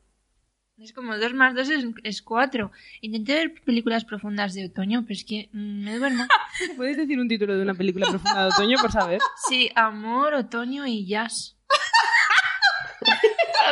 Es 0.77 0.93
como 0.93 1.17
dos 1.17 1.33
más 1.33 1.55
dos 1.55 1.69
es, 2.03 2.21
cuatro. 2.21 2.71
Intenté 3.01 3.33
ver 3.33 3.53
películas 3.65 4.05
profundas 4.05 4.53
de 4.53 4.65
otoño, 4.65 5.01
pero 5.01 5.13
es 5.13 5.25
que 5.25 5.49
me 5.51 5.97
duermo. 5.97 6.27
¿Puedes 6.77 6.97
decir 6.97 7.19
un 7.19 7.27
título 7.27 7.55
de 7.55 7.63
una 7.63 7.73
película 7.73 8.07
profunda 8.07 8.43
de 8.43 8.49
otoño, 8.49 8.77
por 8.79 8.91
saber? 8.91 9.19
Sí, 9.49 9.71
amor, 9.73 10.35
otoño 10.35 10.85
y 10.85 11.07
jazz. 11.07 11.57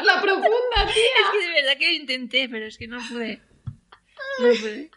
la 0.04 0.22
profunda, 0.22 0.86
tía. 0.86 1.04
Es 1.24 1.32
que 1.32 1.40
de 1.40 1.54
verdad 1.54 1.78
que 1.78 1.94
intenté, 1.94 2.50
pero 2.50 2.66
es 2.66 2.78
que 2.78 2.88
no 2.88 2.98
pude. 3.10 3.42
No 4.42 4.50
pude. 4.50 4.92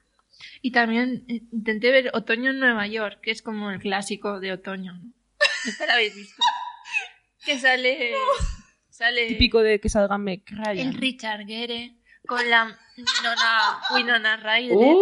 Y 0.62 0.73
también 0.73 1.25
eh, 1.29 1.43
intenté 1.53 1.91
ver 1.91 2.11
Otoño 2.14 2.51
en 2.51 2.59
Nueva 2.59 2.87
York, 2.87 3.21
que 3.23 3.31
es 3.31 3.43
como 3.43 3.71
el 3.71 3.79
clásico 3.79 4.41
de 4.41 4.53
otoño. 4.53 4.93
¿no? 4.95 5.12
¿Esta 5.67 5.87
la 5.87 5.95
habéis 5.95 6.14
visto? 6.14 6.43
Que 7.45 7.59
sale... 7.59 8.12
sale 8.91 9.27
Típico 9.29 9.62
de 9.62 9.81
que 9.81 9.88
salga 9.88 10.19
Meg 10.19 10.43
El 10.75 10.95
Richard 10.95 11.47
Gere 11.47 11.95
con 12.27 12.49
la 12.51 12.77
Winona, 12.97 13.81
Winona 13.95 14.37
Ryder. 14.37 14.97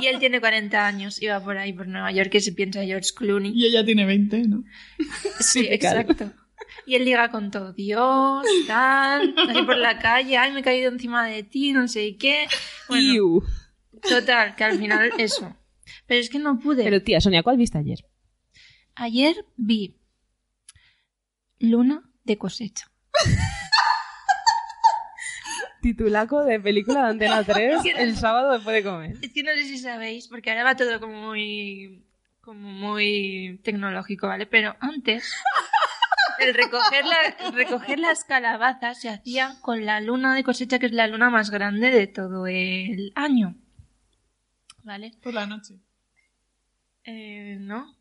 Y 0.00 0.06
él 0.06 0.18
tiene 0.18 0.40
40 0.40 0.86
años 0.86 1.20
y 1.20 1.26
va 1.26 1.40
por 1.42 1.58
ahí, 1.58 1.72
por 1.72 1.86
Nueva 1.86 2.10
York, 2.12 2.30
que 2.30 2.40
se 2.40 2.52
piensa 2.52 2.82
George 2.84 3.10
Clooney. 3.14 3.52
Y 3.54 3.66
ella 3.66 3.84
tiene 3.84 4.06
20, 4.06 4.48
¿no? 4.48 4.64
Sí, 5.40 5.66
exacto. 5.70 6.32
Y 6.86 6.94
él 6.94 7.04
liga 7.04 7.30
con 7.30 7.50
todo, 7.50 7.72
Dios, 7.72 8.46
tal, 8.66 9.34
así 9.36 9.62
por 9.62 9.76
la 9.76 9.98
calle, 9.98 10.36
ay, 10.36 10.52
me 10.52 10.60
he 10.60 10.62
caído 10.62 10.90
encima 10.90 11.26
de 11.26 11.42
ti, 11.42 11.72
no 11.72 11.88
sé 11.88 12.16
qué. 12.16 12.46
Bueno, 12.88 13.42
total, 14.08 14.54
que 14.56 14.64
al 14.64 14.78
final 14.78 15.12
eso. 15.18 15.56
Pero 16.06 16.20
es 16.20 16.30
que 16.30 16.38
no 16.38 16.58
pude. 16.58 16.84
Pero 16.84 17.02
tía, 17.02 17.20
Sonia, 17.20 17.42
¿cuál 17.42 17.56
viste 17.56 17.78
ayer? 17.78 18.04
Ayer 18.94 19.44
vi 19.56 19.96
Luna 21.58 22.02
de 22.24 22.38
cosecha. 22.38 22.90
Titulaco 25.82 26.44
de 26.44 26.58
película 26.58 27.02
de 27.04 27.10
Antena 27.10 27.44
3 27.46 27.80
el 27.98 28.16
sábado 28.16 28.52
después 28.52 28.74
de 28.74 28.82
comer. 28.82 29.16
Es 29.22 29.32
que 29.32 29.42
no 29.42 29.52
sé 29.52 29.64
si 29.64 29.78
sabéis, 29.78 30.28
porque 30.28 30.50
ahora 30.50 30.64
va 30.64 30.76
todo 30.76 30.98
como 31.00 31.28
muy 31.28 32.02
como 32.40 32.68
muy 32.70 33.60
tecnológico, 33.64 34.28
¿vale? 34.28 34.46
Pero 34.46 34.76
antes 34.80 35.34
el 36.38 36.54
recoger, 36.54 37.04
recoger 37.52 37.98
las 37.98 38.24
calabazas 38.24 39.00
se 39.00 39.08
hacía 39.08 39.56
con 39.60 39.84
la 39.84 40.00
luna 40.00 40.34
de 40.34 40.44
cosecha, 40.44 40.78
que 40.78 40.86
es 40.86 40.92
la 40.92 41.06
luna 41.06 41.30
más 41.30 41.50
grande 41.50 41.90
de 41.90 42.06
todo 42.06 42.46
el 42.46 43.12
año. 43.14 43.54
¿Vale? 44.82 45.12
Por 45.22 45.34
la 45.34 45.46
noche. 45.46 45.80
Eh, 47.04 47.56
no. 47.60 47.96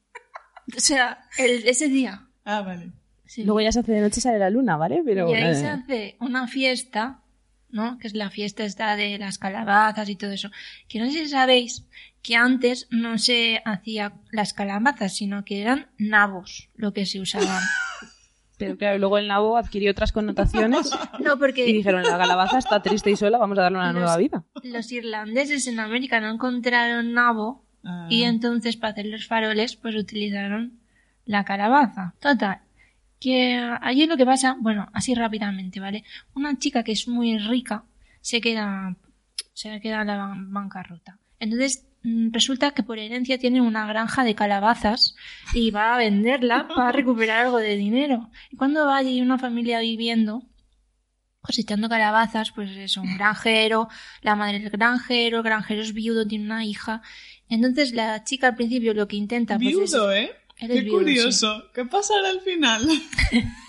O 0.75 0.79
sea, 0.79 1.25
el, 1.37 1.67
ese 1.67 1.89
día. 1.89 2.27
Ah, 2.43 2.61
vale. 2.61 2.91
Luego 3.37 3.61
ya 3.61 3.71
se 3.71 3.79
hace 3.79 3.91
de 3.91 4.01
noche 4.01 4.21
sale 4.21 4.39
la 4.39 4.49
luna, 4.49 4.77
¿vale? 4.77 5.01
Pero, 5.03 5.29
y 5.29 5.33
ahí 5.33 5.55
se 5.55 5.67
hace 5.67 6.15
una 6.19 6.47
fiesta, 6.47 7.21
¿no? 7.69 7.97
Que 7.97 8.07
es 8.07 8.13
la 8.13 8.29
fiesta 8.29 8.63
esta 8.63 8.95
de 8.95 9.17
las 9.17 9.37
calabazas 9.37 10.09
y 10.09 10.15
todo 10.15 10.31
eso. 10.31 10.51
Que 10.87 10.99
no 10.99 11.05
sé 11.05 11.25
si 11.25 11.29
sabéis 11.29 11.85
que 12.21 12.35
antes 12.35 12.87
no 12.89 13.17
se 13.17 13.61
hacía 13.65 14.13
las 14.31 14.53
calabazas, 14.53 15.15
sino 15.15 15.43
que 15.43 15.61
eran 15.61 15.87
nabos 15.97 16.69
lo 16.75 16.93
que 16.93 17.05
se 17.05 17.19
usaban. 17.19 17.63
Pero 18.57 18.77
claro, 18.77 18.97
luego 18.97 19.17
el 19.17 19.27
nabo 19.27 19.57
adquirió 19.57 19.91
otras 19.91 20.11
connotaciones. 20.11 20.91
No, 21.19 21.39
porque... 21.39 21.67
Y 21.67 21.73
dijeron, 21.73 22.03
la 22.03 22.17
calabaza 22.17 22.59
está 22.59 22.81
triste 22.81 23.09
y 23.09 23.15
sola, 23.15 23.37
vamos 23.37 23.57
a 23.57 23.63
darle 23.63 23.79
una 23.79 23.93
nueva 23.93 24.15
vida. 24.17 24.43
Los 24.63 24.91
irlandeses 24.91 25.65
en 25.67 25.79
América 25.79 26.19
no 26.19 26.29
encontraron 26.29 27.13
nabo 27.13 27.65
ah. 27.83 28.07
y 28.09 28.23
entonces 28.23 28.77
para 28.77 28.91
hacer 28.91 29.07
los 29.07 29.25
faroles 29.27 29.75
pues 29.75 29.95
utilizaron 29.95 30.79
la 31.25 31.43
calabaza. 31.43 32.13
Total. 32.19 32.59
Que 33.19 33.55
allí 33.81 34.05
lo 34.05 34.17
que 34.17 34.25
pasa, 34.25 34.55
bueno, 34.59 34.87
así 34.93 35.15
rápidamente, 35.15 35.79
¿vale? 35.79 36.03
Una 36.35 36.57
chica 36.59 36.83
que 36.83 36.91
es 36.91 37.07
muy 37.07 37.39
rica 37.39 37.85
se 38.21 38.41
queda, 38.41 38.95
se 39.53 39.79
queda 39.79 40.01
en 40.01 40.07
la 40.07 40.33
bancarrota. 40.37 41.17
Entonces 41.39 41.85
resulta 42.31 42.71
que 42.71 42.83
por 42.83 42.99
herencia 42.99 43.37
tiene 43.37 43.61
una 43.61 43.87
granja 43.87 44.23
de 44.23 44.35
calabazas 44.35 45.15
y 45.53 45.71
va 45.71 45.95
a 45.95 45.97
venderla 45.97 46.67
para 46.75 46.91
recuperar 46.91 47.45
algo 47.45 47.57
de 47.57 47.75
dinero. 47.75 48.29
Y 48.51 48.57
cuando 48.57 48.85
va 48.85 48.97
allí 48.97 49.21
una 49.21 49.39
familia 49.39 49.79
viviendo, 49.79 50.43
cosechando 51.41 51.89
calabazas, 51.89 52.51
pues 52.51 52.69
es 52.71 52.97
un 52.97 53.15
granjero, 53.17 53.87
la 54.21 54.35
madre 54.35 54.59
del 54.59 54.69
granjero, 54.69 55.37
el 55.37 55.43
granjero 55.43 55.81
es 55.81 55.93
viudo, 55.93 56.27
tiene 56.27 56.45
una 56.45 56.65
hija. 56.65 57.01
Entonces 57.49 57.93
la 57.93 58.23
chica 58.23 58.47
al 58.47 58.55
principio 58.55 58.93
lo 58.93 59.07
que 59.07 59.15
intenta... 59.15 59.57
Pues, 59.57 59.75
viudo, 59.75 60.11
¿eh? 60.13 60.31
Qué 60.57 60.87
curioso. 60.87 61.65
¿Qué 61.73 61.85
pasará 61.85 62.29
al 62.29 62.41
final? 62.41 62.87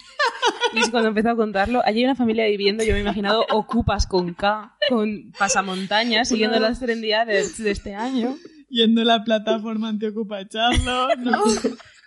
Y 0.72 0.90
cuando 0.90 1.08
empezó 1.08 1.30
a 1.30 1.36
contarlo, 1.36 1.82
allí 1.84 2.00
hay 2.00 2.04
una 2.04 2.14
familia 2.14 2.46
viviendo, 2.46 2.84
yo 2.84 2.92
me 2.92 2.98
he 2.98 3.02
imaginado 3.02 3.46
ocupas 3.50 4.06
con 4.06 4.34
K, 4.34 4.76
con 4.88 5.32
pasamontañas, 5.38 6.28
siguiendo 6.28 6.58
las 6.58 6.80
trendiades 6.80 7.58
de 7.62 7.70
este 7.70 7.94
año. 7.94 8.36
Yendo 8.68 9.02
a 9.02 9.04
la 9.04 9.24
plataforma 9.24 9.88
antiocupa 9.88 10.46
Charlo, 10.46 11.14
¿no? 11.16 11.38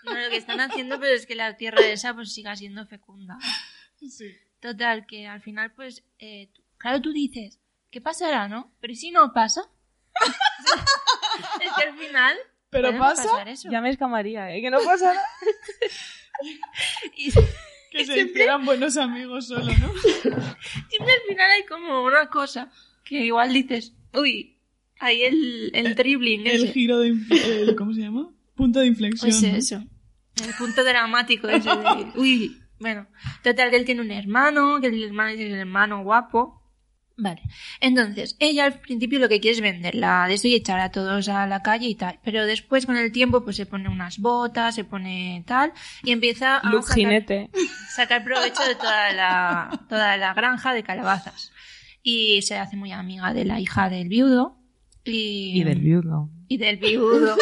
No, 0.04 0.14
lo 0.14 0.30
que 0.30 0.38
están 0.38 0.60
haciendo, 0.60 1.00
pero 1.00 1.16
es 1.16 1.26
que 1.26 1.36
la 1.36 1.56
tierra 1.58 1.86
esa 1.86 2.14
pues 2.14 2.34
siga 2.34 2.56
siendo 2.56 2.86
fecunda. 2.86 3.38
Sí. 4.08 4.36
Total, 4.60 5.06
que 5.06 5.28
al 5.28 5.42
final, 5.42 5.72
pues, 5.72 6.04
eh, 6.20 6.50
claro, 6.78 7.02
tú 7.02 7.14
dices, 7.14 7.60
¿qué 7.92 8.02
pasará, 8.02 8.48
no? 8.48 8.74
Pero 8.82 8.94
si 8.94 9.12
no 9.12 9.32
pasa? 9.34 9.62
es 11.62 11.72
que 11.74 11.84
al 11.84 11.98
final... 11.98 12.38
¿Pero 12.70 12.98
pasa? 13.00 13.46
Ya 13.70 13.82
me 13.82 13.90
escamaría, 13.90 14.54
¿eh? 14.54 14.62
Que 14.62 14.70
no 14.70 14.80
pasará. 14.84 15.22
y... 17.18 17.32
Que 17.92 18.06
se 18.06 18.22
hicieran 18.22 18.66
buenos 18.66 18.98
amigos 18.98 19.48
solo, 19.48 19.66
¿no? 19.66 19.94
Siempre 20.02 21.14
al 21.14 21.22
final 21.28 21.52
hay 21.52 21.66
como 21.68 22.04
una 22.04 22.30
cosa 22.30 22.72
que 23.04 23.26
igual 23.26 23.52
dices, 23.52 23.96
uy, 24.14 24.58
ahí 25.00 25.24
el, 25.24 25.72
el 25.74 25.96
dribbling. 25.96 26.46
El 26.48 26.72
giro 26.72 27.00
de. 27.00 27.16
¿Cómo 27.78 27.94
se 27.94 28.02
llama? 28.02 28.30
Punto 28.56 28.80
de 28.80 28.88
inflexión. 28.88 29.32
Pues 29.32 29.44
eso. 29.44 29.84
El 30.44 30.54
punto 30.58 30.84
dramático 30.84 31.48
ese 31.48 31.70
de. 31.70 32.12
Uy, 32.16 32.58
bueno. 32.80 33.08
Total, 33.44 33.70
que 33.70 33.78
él 33.78 33.86
tiene 33.86 34.02
un 34.02 34.12
hermano, 34.12 34.80
que 34.80 34.88
el 34.88 35.04
hermano 35.04 35.30
es 35.30 35.40
el 35.40 35.54
hermano 35.54 36.04
guapo. 36.04 36.59
Vale. 37.22 37.42
Entonces, 37.82 38.38
ella 38.40 38.64
al 38.66 38.80
principio 38.80 39.20
lo 39.20 39.28
que 39.28 39.42
quiere 39.42 39.56
es 39.56 39.62
venderla 39.62 40.26
de 40.28 40.36
eso 40.36 40.48
y 40.48 40.56
echar 40.56 40.80
a 40.80 40.90
todos 40.90 41.28
a 41.28 41.46
la 41.48 41.62
calle 41.62 41.88
y 41.88 41.96
tal. 41.96 42.18
Pero 42.24 42.46
después, 42.46 42.86
con 42.86 42.96
el 42.96 43.12
tiempo, 43.12 43.44
pues 43.44 43.58
se 43.58 43.66
pone 43.66 43.90
unas 43.90 44.20
botas, 44.20 44.76
se 44.76 44.86
pone 44.86 45.44
tal, 45.46 45.74
y 46.04 46.12
empieza 46.12 46.58
a 46.58 46.62
sacar, 47.96 48.24
provecho 48.24 48.64
de 48.64 48.76
toda 48.76 49.12
la, 49.12 49.82
toda 49.90 50.16
la 50.16 50.34
granja 50.34 50.74
de 50.74 50.84
calabazas. 50.84 51.52
Y 52.02 52.42
se 52.44 52.58
hace 52.58 52.78
muy 52.78 52.94
amiga 52.94 53.34
de 53.34 53.44
la 53.44 53.60
hija 53.60 53.90
del 53.90 54.08
viudo. 54.08 54.58
Y, 55.04 55.60
y 55.60 55.64
del 55.66 55.80
viudo. 55.80 56.30
Y 56.48 56.58
del 56.58 56.78
viudo. 56.78 57.36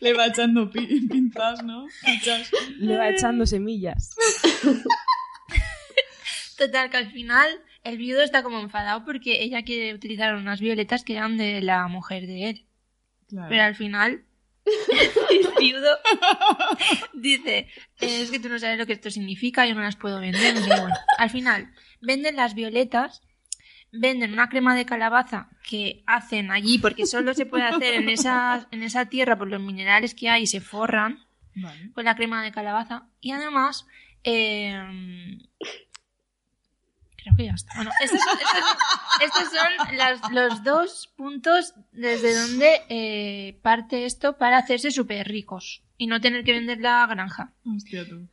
Le 0.00 0.14
va 0.14 0.26
echando 0.28 0.70
pinzas, 0.70 1.62
¿no? 1.64 1.86
Le 2.78 2.96
va 2.96 3.10
echando 3.10 3.44
semillas. 3.44 4.14
Total, 6.58 6.90
que 6.90 6.96
al 6.96 7.12
final 7.12 7.48
el 7.84 7.98
viudo 7.98 8.20
está 8.20 8.42
como 8.42 8.58
enfadado 8.58 9.04
porque 9.04 9.44
ella 9.44 9.62
quiere 9.62 9.94
utilizar 9.94 10.34
unas 10.34 10.60
violetas 10.60 11.04
que 11.04 11.14
eran 11.14 11.36
de 11.38 11.62
la 11.62 11.86
mujer 11.86 12.26
de 12.26 12.50
él. 12.50 12.66
Pero 13.48 13.62
al 13.62 13.76
final 13.76 14.24
el 15.30 15.48
viudo 15.60 15.98
dice, 17.14 17.68
es 18.00 18.30
que 18.32 18.40
tú 18.40 18.48
no 18.48 18.58
sabes 18.58 18.76
lo 18.76 18.86
que 18.86 18.94
esto 18.94 19.08
significa, 19.08 19.66
yo 19.66 19.74
no 19.76 19.82
las 19.82 19.94
puedo 19.94 20.18
vender. 20.18 20.56
al 21.18 21.30
final 21.30 21.72
venden 22.00 22.34
las 22.34 22.54
violetas, 22.54 23.22
venden 23.92 24.32
una 24.32 24.48
crema 24.48 24.74
de 24.74 24.84
calabaza 24.84 25.50
que 25.62 26.02
hacen 26.06 26.50
allí 26.50 26.78
porque 26.78 27.06
solo 27.06 27.34
se 27.34 27.46
puede 27.46 27.64
hacer 27.64 27.94
en 27.94 28.08
esa, 28.08 28.66
en 28.72 28.82
esa 28.82 29.06
tierra 29.06 29.38
por 29.38 29.46
los 29.46 29.60
minerales 29.60 30.12
que 30.12 30.28
hay 30.28 30.42
y 30.42 30.46
se 30.48 30.60
forran 30.60 31.24
con 31.92 32.04
la 32.04 32.16
crema 32.16 32.42
de 32.42 32.50
calabaza. 32.50 33.06
Y 33.20 33.30
además... 33.30 33.86
Eh, 34.24 34.74
creo 37.28 37.36
que 37.36 37.44
ya 37.46 37.54
está. 37.54 37.74
Bueno, 37.76 37.90
estos 38.00 39.48
son, 39.50 40.34
los 40.34 40.64
dos 40.64 41.12
puntos 41.16 41.74
desde 41.92 42.34
donde 42.34 42.82
eh, 42.88 43.58
parte 43.62 44.04
esto 44.04 44.36
para 44.38 44.58
hacerse 44.58 44.90
súper 44.90 45.28
ricos 45.28 45.82
y 45.96 46.06
no 46.06 46.20
tener 46.20 46.44
que 46.44 46.52
vender 46.52 46.80
la 46.80 47.06
granja. 47.06 47.52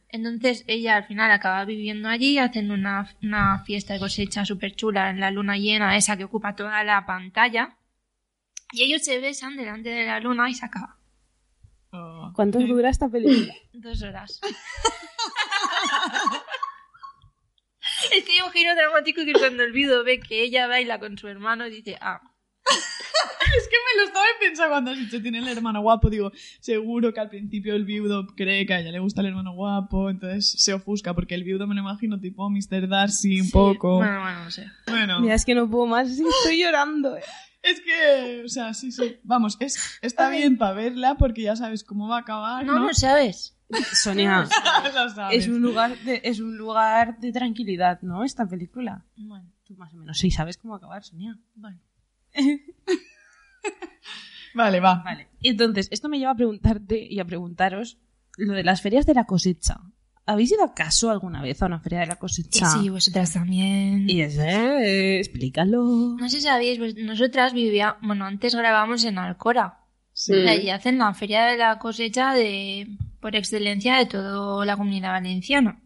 Entonces 0.09 0.63
ella 0.67 0.97
al 0.97 1.05
final 1.05 1.32
acaba 1.32 1.65
viviendo 1.65 2.07
allí, 2.07 2.38
hacen 2.38 2.72
una, 2.72 3.63
fiesta 3.65 3.93
de 3.93 3.99
cosecha 3.99 4.45
súper 4.45 4.76
chula 4.76 5.09
en 5.09 5.19
la 5.19 5.32
luna 5.32 5.57
llena, 5.57 5.97
esa 5.97 6.15
que 6.15 6.24
ocupa 6.24 6.55
toda 6.55 6.84
la 6.84 7.05
pantalla. 7.05 7.78
Y 8.72 8.84
ellos 8.84 9.03
se 9.03 9.19
besan 9.19 9.57
delante 9.57 9.89
de 9.89 10.05
la 10.05 10.19
luna 10.19 10.49
y 10.49 10.53
se 10.53 10.65
acaba. 10.65 10.97
Oh. 11.91 12.32
¿Cuánto 12.34 12.59
dura 12.59 12.89
esta 12.89 13.09
película? 13.09 13.53
Dos 13.74 14.01
horas. 14.03 14.41
Es 18.16 18.24
que 18.24 18.32
hay 18.32 18.41
un 18.41 18.51
giro 18.51 18.74
dramático 18.76 19.26
que 19.26 19.34
cuando 19.34 19.63
el 19.63 19.74
viudo 19.74 20.03
ve 20.03 20.20
que 20.20 20.41
ella 20.43 20.68
baila 20.68 20.99
con 20.99 21.18
su 21.18 21.28
hermano 21.28 21.66
dice, 21.66 21.97
ah. 21.99 22.22
es 22.66 23.68
que 23.68 23.76
me 23.76 24.01
lo 24.01 24.07
estaba 24.07 24.26
pensando 24.39 24.72
cuando 24.72 24.91
has 24.91 24.97
dicho 24.97 25.22
tiene 25.22 25.39
el 25.39 25.47
hermano 25.47 25.82
guapo. 25.82 26.09
Digo, 26.09 26.32
seguro 26.59 27.13
que 27.13 27.20
al 27.20 27.30
principio 27.30 27.76
el 27.76 27.84
viudo 27.84 28.26
cree 28.36 28.66
que 28.66 28.74
a 28.74 28.80
ella 28.80 28.91
le 28.91 28.99
gusta 28.99 29.22
el 29.22 29.28
hermano 29.28 29.53
guapo, 29.53 30.09
entonces 30.09 30.55
se 30.57 30.74
ofusca, 30.74 31.13
porque 31.13 31.36
el 31.36 31.43
viudo 31.43 31.68
me 31.68 31.76
lo 31.76 31.82
imagino 31.82 32.20
tipo 32.20 32.49
Mr. 32.49 32.88
Darcy 32.88 33.41
un 33.41 33.51
poco. 33.51 33.97
Bueno, 33.97 34.22
bueno, 34.22 34.43
no 34.45 34.51
sé. 34.51 34.66
Bueno. 34.88 35.20
Mira, 35.20 35.36
es 35.36 35.45
que 35.45 35.55
no 35.55 35.70
puedo 35.70 35.86
más, 35.86 36.09
estoy 36.09 36.61
llorando. 36.61 37.18
Eh. 37.18 37.24
Es 37.66 37.82
que, 37.82 38.43
o 38.45 38.47
sea, 38.47 38.76
sí, 38.76 38.91
sí. 38.91 39.18
Vamos, 39.24 39.57
es, 39.59 39.97
está 40.03 40.30
bien 40.30 40.55
para 40.55 40.74
verla 40.74 41.16
porque 41.16 41.41
ya 41.41 41.55
sabes 41.55 41.84
cómo 41.84 42.07
va 42.07 42.18
a 42.18 42.20
acabar. 42.20 42.63
No, 42.63 42.78
no, 42.78 42.93
sabes. 42.93 43.55
Sonia, 43.93 44.47
es 45.32 45.47
un 45.47 45.61
lugar 45.61 45.97
de, 45.99 46.22
es 46.24 46.39
un 46.39 46.57
lugar 46.57 47.20
de 47.20 47.32
tranquilidad, 47.32 48.01
¿no? 48.01 48.24
Esta 48.24 48.47
película. 48.47 49.05
Bueno, 49.18 49.51
tú 49.63 49.76
más 49.76 49.93
o 49.93 49.97
menos 49.97 50.18
sí 50.18 50.30
sabes 50.30 50.57
cómo 50.57 50.76
acabar, 50.76 51.03
Sonia. 51.03 51.38
Bueno. 51.55 51.80
vale, 54.53 54.80
va. 54.80 55.01
Vale. 55.03 55.30
Entonces, 55.41 55.88
esto 55.91 56.09
me 56.09 56.20
lleva 56.20 56.32
a 56.32 56.36
preguntarte 56.36 57.07
y 57.09 57.20
a 57.20 57.26
preguntaros 57.26 57.97
lo 58.38 58.53
de 58.53 58.63
las 58.63 58.82
ferias 58.82 59.05
de 59.05 59.16
la 59.16 59.26
cosecha. 59.26 59.80
¿Habéis 60.28 60.51
ido 60.51 60.63
acaso 60.63 61.11
alguna 61.11 61.41
vez 61.41 61.61
a 61.61 61.68
una 61.68 61.80
feria 61.80 61.99
de 61.99 62.07
la 62.07 62.16
cosecha? 62.16 62.68
Sí, 62.68 62.89
vosotras 62.89 63.34
también. 63.34 64.09
Y 64.09 64.22
eh, 64.22 65.20
explícalo. 65.20 66.16
No 66.20 66.30
sé 66.30 66.38
si 66.38 66.43
sabéis, 66.43 66.80
pues 66.80 66.95
nosotras 66.95 67.53
vivíamos, 67.53 67.97
bueno, 68.01 68.26
antes 68.26 68.55
grabábamos 68.55 69.03
en 69.05 69.20
Alcora. 69.20 69.82
Sí. 70.13 70.34
Allí 70.34 70.72
hacen 70.72 70.97
la 70.97 71.13
feria 71.13 71.45
de 71.45 71.57
la 71.57 71.78
cosecha 71.78 72.34
de 72.34 72.97
por 73.26 73.36
excelencia 73.36 73.97
de 73.97 74.05
toda 74.05 74.63
la 74.67 74.78
comunidad 74.78 75.13
valenciana. 75.13 75.82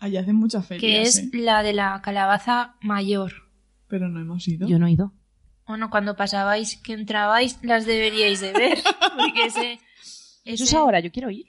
Allí 0.00 0.18
hacen 0.18 0.36
muchas 0.36 0.66
ferias. 0.66 0.82
Que 0.82 1.00
es 1.00 1.18
¿eh? 1.20 1.30
la 1.32 1.62
de 1.62 1.72
la 1.72 2.02
calabaza 2.02 2.74
mayor. 2.82 3.32
Pero 3.86 4.10
no 4.10 4.20
hemos 4.20 4.46
ido. 4.46 4.68
Yo 4.68 4.78
no 4.78 4.86
he 4.86 4.90
ido. 4.92 5.14
Bueno, 5.66 5.88
cuando 5.88 6.14
pasabais, 6.14 6.76
que 6.76 6.92
entrabais, 6.92 7.58
las 7.62 7.86
deberíais 7.86 8.42
de 8.42 8.52
ver. 8.52 8.78
Porque 9.18 9.46
ese, 9.46 9.78
Eso 10.44 10.64
es 10.64 10.74
ahora, 10.74 11.00
yo 11.00 11.10
quiero 11.10 11.30
ir. 11.30 11.46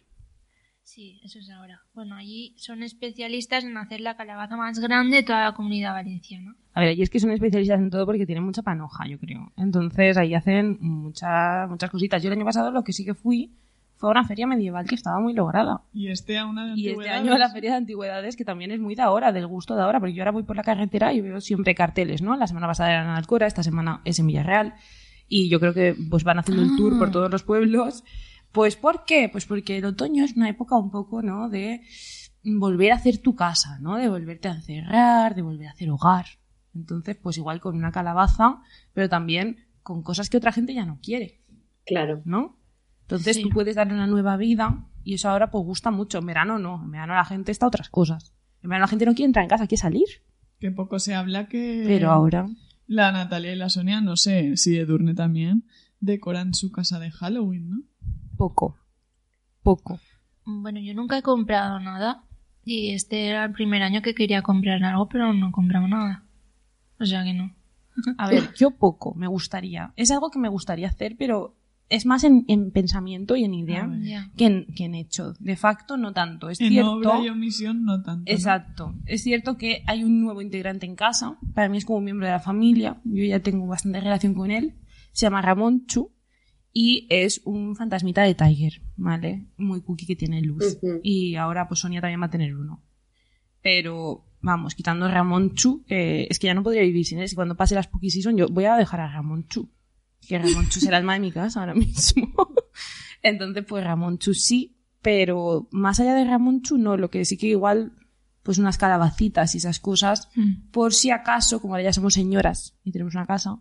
Sí, 0.83 1.19
eso 1.21 1.39
es 1.39 1.49
ahora. 1.49 1.81
Bueno, 1.93 2.15
allí 2.15 2.55
son 2.57 2.81
especialistas 2.81 3.65
en 3.65 3.75
hacer 3.75 3.99
la 3.99 4.15
calabaza 4.15 4.55
más 4.55 4.79
grande 4.79 5.17
de 5.17 5.23
toda 5.23 5.43
la 5.43 5.53
comunidad 5.53 5.95
valenciana. 5.95 6.55
A 6.71 6.79
ver, 6.79 6.91
allí 6.91 7.01
es 7.01 7.09
que 7.09 7.19
son 7.19 7.31
especialistas 7.31 7.79
en 7.81 7.89
todo 7.89 8.05
porque 8.05 8.25
tienen 8.25 8.45
mucha 8.45 8.61
panoja, 8.61 9.05
yo 9.05 9.19
creo. 9.19 9.51
Entonces 9.57 10.15
ahí 10.15 10.33
hacen 10.33 10.77
muchas 10.79 11.69
muchas 11.69 11.91
cositas. 11.91 12.23
Yo 12.23 12.29
el 12.29 12.37
año 12.37 12.45
pasado 12.45 12.71
lo 12.71 12.85
que 12.85 12.93
sí 12.93 13.03
que 13.03 13.13
fui 13.13 13.51
fue 13.99 14.09
una 14.09 14.25
feria 14.25 14.47
medieval 14.47 14.87
que 14.87 14.95
estaba 14.95 15.19
muy 15.19 15.33
lograda. 15.33 15.83
Y 15.93 16.09
este 16.09 16.37
a 16.37 16.45
una 16.45 16.65
de 16.65 16.79
Y 16.79 16.89
este 16.89 17.09
año 17.09 17.33
a 17.33 17.37
la 17.37 17.49
feria 17.49 17.71
de 17.71 17.77
antigüedades 17.77 18.35
que 18.35 18.45
también 18.45 18.71
es 18.71 18.79
muy 18.79 18.95
de 18.95 19.01
ahora, 19.03 19.31
del 19.31 19.45
gusto 19.45 19.75
de 19.75 19.83
ahora, 19.83 19.99
porque 19.99 20.13
yo 20.13 20.23
ahora 20.23 20.31
voy 20.31 20.43
por 20.43 20.55
la 20.55 20.63
carretera 20.63 21.13
y 21.13 21.21
veo 21.21 21.41
siempre 21.41 21.75
carteles, 21.75 22.21
¿no? 22.21 22.35
La 22.35 22.47
semana 22.47 22.67
pasada 22.67 22.91
era 22.91 23.03
en 23.03 23.09
Alcora, 23.09 23.45
esta 23.45 23.61
semana 23.61 24.01
es 24.05 24.17
en 24.19 24.27
Villarreal. 24.27 24.73
Y 25.27 25.49
yo 25.49 25.59
creo 25.59 25.73
que 25.73 25.95
pues 26.09 26.23
van 26.23 26.39
haciendo 26.39 26.63
el 26.63 26.75
tour 26.75 26.97
por 26.97 27.09
ah. 27.09 27.11
todos 27.11 27.29
los 27.29 27.43
pueblos 27.43 28.03
pues 28.51 28.75
¿por 28.75 29.05
qué? 29.05 29.29
Pues 29.31 29.45
porque 29.45 29.77
el 29.77 29.85
otoño 29.85 30.23
es 30.23 30.35
una 30.35 30.49
época 30.49 30.77
un 30.77 30.89
poco, 30.89 31.21
¿no? 31.21 31.49
De 31.49 31.81
volver 32.43 32.91
a 32.91 32.95
hacer 32.95 33.19
tu 33.19 33.35
casa, 33.35 33.77
¿no? 33.79 33.97
De 33.97 34.09
volverte 34.09 34.47
a 34.47 34.53
encerrar, 34.53 35.35
de 35.35 35.41
volver 35.41 35.67
a 35.67 35.71
hacer 35.71 35.89
hogar. 35.89 36.25
Entonces, 36.73 37.17
pues 37.21 37.37
igual 37.37 37.59
con 37.59 37.75
una 37.75 37.91
calabaza, 37.91 38.61
pero 38.93 39.09
también 39.09 39.67
con 39.83 40.03
cosas 40.03 40.29
que 40.29 40.37
otra 40.37 40.51
gente 40.51 40.73
ya 40.73 40.85
no 40.85 40.99
quiere. 41.01 41.41
Claro. 41.85 42.21
¿No? 42.25 42.58
Entonces 43.09 43.41
tú 43.41 43.49
puedes 43.49 43.75
darle 43.75 43.93
una 43.93 44.05
nueva 44.05 44.37
vida 44.37 44.85
y 45.03 45.15
eso 45.15 45.29
ahora 45.29 45.49
pues 45.49 45.65
gusta 45.65 45.89
mucho. 45.89 46.19
En 46.19 46.27
verano 46.27 46.59
no, 46.59 46.81
en 46.83 46.91
verano 46.91 47.15
la 47.15 47.25
gente 47.25 47.51
está 47.51 47.65
a 47.65 47.69
otras 47.69 47.89
cosas. 47.89 48.33
En 48.61 48.69
verano 48.69 48.83
la 48.83 48.87
gente 48.87 49.05
no 49.05 49.15
quiere 49.15 49.25
entrar 49.27 49.43
en 49.43 49.49
casa, 49.49 49.65
quiere 49.65 49.81
salir. 49.81 50.07
Que 50.59 50.71
poco 50.71 50.99
se 50.99 51.15
habla 51.15 51.47
que... 51.47 51.83
Pero 51.87 52.11
ahora... 52.11 52.47
La 52.85 53.11
Natalia 53.11 53.53
y 53.53 53.55
la 53.55 53.69
Sonia, 53.69 54.01
no 54.01 54.17
sé 54.17 54.57
si 54.57 54.77
Edurne 54.77 55.13
también, 55.13 55.63
decoran 55.99 56.53
su 56.53 56.71
casa 56.71 56.99
de 56.99 57.11
Halloween, 57.11 57.69
¿no? 57.69 57.83
poco. 58.39 58.77
Poco. 59.63 59.99
Bueno, 60.45 60.79
yo 60.79 60.93
nunca 60.93 61.17
he 61.17 61.21
comprado 61.21 61.79
nada. 61.81 62.23
Y 62.63 62.91
este 62.93 63.27
era 63.27 63.43
el 63.43 63.51
primer 63.51 63.83
año 63.83 64.01
que 64.01 64.15
quería 64.15 64.41
comprar 64.41 64.81
algo, 64.83 65.09
pero 65.09 65.33
no 65.33 65.51
compraba 65.51 65.87
nada. 65.87 66.23
O 66.99 67.05
sea 67.05 67.23
que 67.25 67.33
no. 67.33 67.53
A 68.17 68.29
ver, 68.29 68.53
yo 68.55 68.71
poco 68.71 69.13
me 69.13 69.27
gustaría. 69.27 69.91
Es 69.97 70.09
algo 70.11 70.31
que 70.31 70.39
me 70.39 70.47
gustaría 70.47 70.87
hacer, 70.87 71.15
pero 71.17 71.55
es 71.89 72.05
más 72.05 72.23
en, 72.23 72.45
pensamiento 72.71 73.35
y 73.35 73.43
en 73.43 73.53
idea 73.53 73.89
ah, 73.91 74.31
que, 74.37 74.45
en, 74.45 74.95
hecho. 74.95 75.33
De 75.39 75.55
facto, 75.55 75.97
no 75.97 76.13
tanto. 76.13 76.49
Es 76.49 76.61
en 76.61 76.69
cierto, 76.69 76.91
obra 76.91 77.19
y 77.19 77.29
omisión, 77.29 77.83
no 77.83 78.01
tanto. 78.03 78.31
Exacto. 78.31 78.95
Es 79.05 79.23
cierto 79.23 79.57
que 79.57 79.83
hay 79.87 80.03
un 80.03 80.21
nuevo 80.21 80.41
integrante 80.41 80.85
en 80.85 80.95
casa. 80.95 81.37
Para 81.53 81.67
mí 81.67 81.77
es 81.77 81.85
como 81.85 81.97
un 81.97 82.05
miembro 82.05 82.27
de 82.27 82.33
la 82.33 82.39
familia. 82.39 83.01
Yo 83.03 83.23
ya 83.23 83.39
tengo 83.39 83.65
bastante 83.65 84.01
relación 84.01 84.35
con 84.35 84.51
él. 84.51 84.75
Se 85.11 85.25
llama 85.25 85.41
Ramón 85.41 85.87
Chu 85.87 86.13
y 86.71 87.07
es 87.09 87.41
un 87.45 87.75
fantasmita 87.75 88.21
de 88.21 88.35
Tiger, 88.35 88.81
¿vale? 88.95 89.47
Muy 89.57 89.81
cookie 89.81 90.05
que 90.05 90.15
tiene 90.15 90.41
luz. 90.41 90.77
Y 91.01 91.35
ahora 91.35 91.67
pues 91.67 91.79
Sonia 91.79 92.01
también 92.01 92.21
va 92.21 92.27
a 92.27 92.31
tener 92.31 92.55
uno. 92.55 92.83
Pero 93.63 94.25
vamos, 94.41 94.75
quitando 94.75 95.05
a 95.05 95.11
Ramón 95.11 95.55
Chu, 95.55 95.83
es 95.87 96.37
que 96.37 96.47
ya 96.47 96.53
no 96.53 96.61
podría 96.61 96.83
vivir 96.83 97.05
sin 97.05 97.19
él. 97.19 97.27
Si 97.27 97.35
cuando 97.35 97.57
pase 97.57 97.73
la 97.73 97.81
Spooky 97.81 98.11
Season 98.11 98.37
yo 98.37 98.47
voy 98.47 98.65
a 98.65 98.75
dejar 98.75 99.01
a 99.01 99.11
Ramón 99.11 99.47
Chu. 99.47 99.71
Que 100.29 100.37
Ramón 100.37 100.69
Chu 100.69 100.79
será 100.79 100.97
el 100.97 101.01
alma 101.01 101.13
de 101.13 101.21
mi 101.21 101.31
casa 101.31 101.59
ahora 101.59 101.73
mismo. 101.73 102.31
Entonces 103.23 103.65
pues 103.67 103.83
Ramón 103.83 104.19
Chu 104.19 104.35
sí, 104.35 104.77
pero 105.01 105.67
más 105.71 105.99
allá 105.99 106.13
de 106.13 106.23
Ramón 106.23 106.61
Chu 106.61 106.77
no, 106.77 106.97
lo 106.97 107.09
que 107.09 107.25
sí 107.25 107.35
que 107.35 107.47
igual 107.47 107.93
pues 108.43 108.59
unas 108.59 108.77
calabacitas 108.77 109.55
y 109.55 109.57
esas 109.57 109.79
cosas, 109.79 110.29
mm. 110.35 110.69
por 110.69 110.93
si 110.93 111.09
acaso, 111.09 111.59
como 111.59 111.79
ya 111.79 111.91
somos 111.91 112.13
señoras 112.13 112.77
y 112.83 112.91
tenemos 112.91 113.15
una 113.15 113.25
casa, 113.25 113.57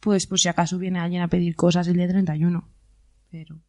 pues 0.00 0.26
por 0.26 0.40
si 0.40 0.48
acaso 0.48 0.78
viene 0.78 0.98
alguien 0.98 1.20
a 1.20 1.28
pedir 1.28 1.54
cosas 1.54 1.86
el 1.88 1.98
día 1.98 2.08
31. 2.08 2.66
Pero 3.30 3.60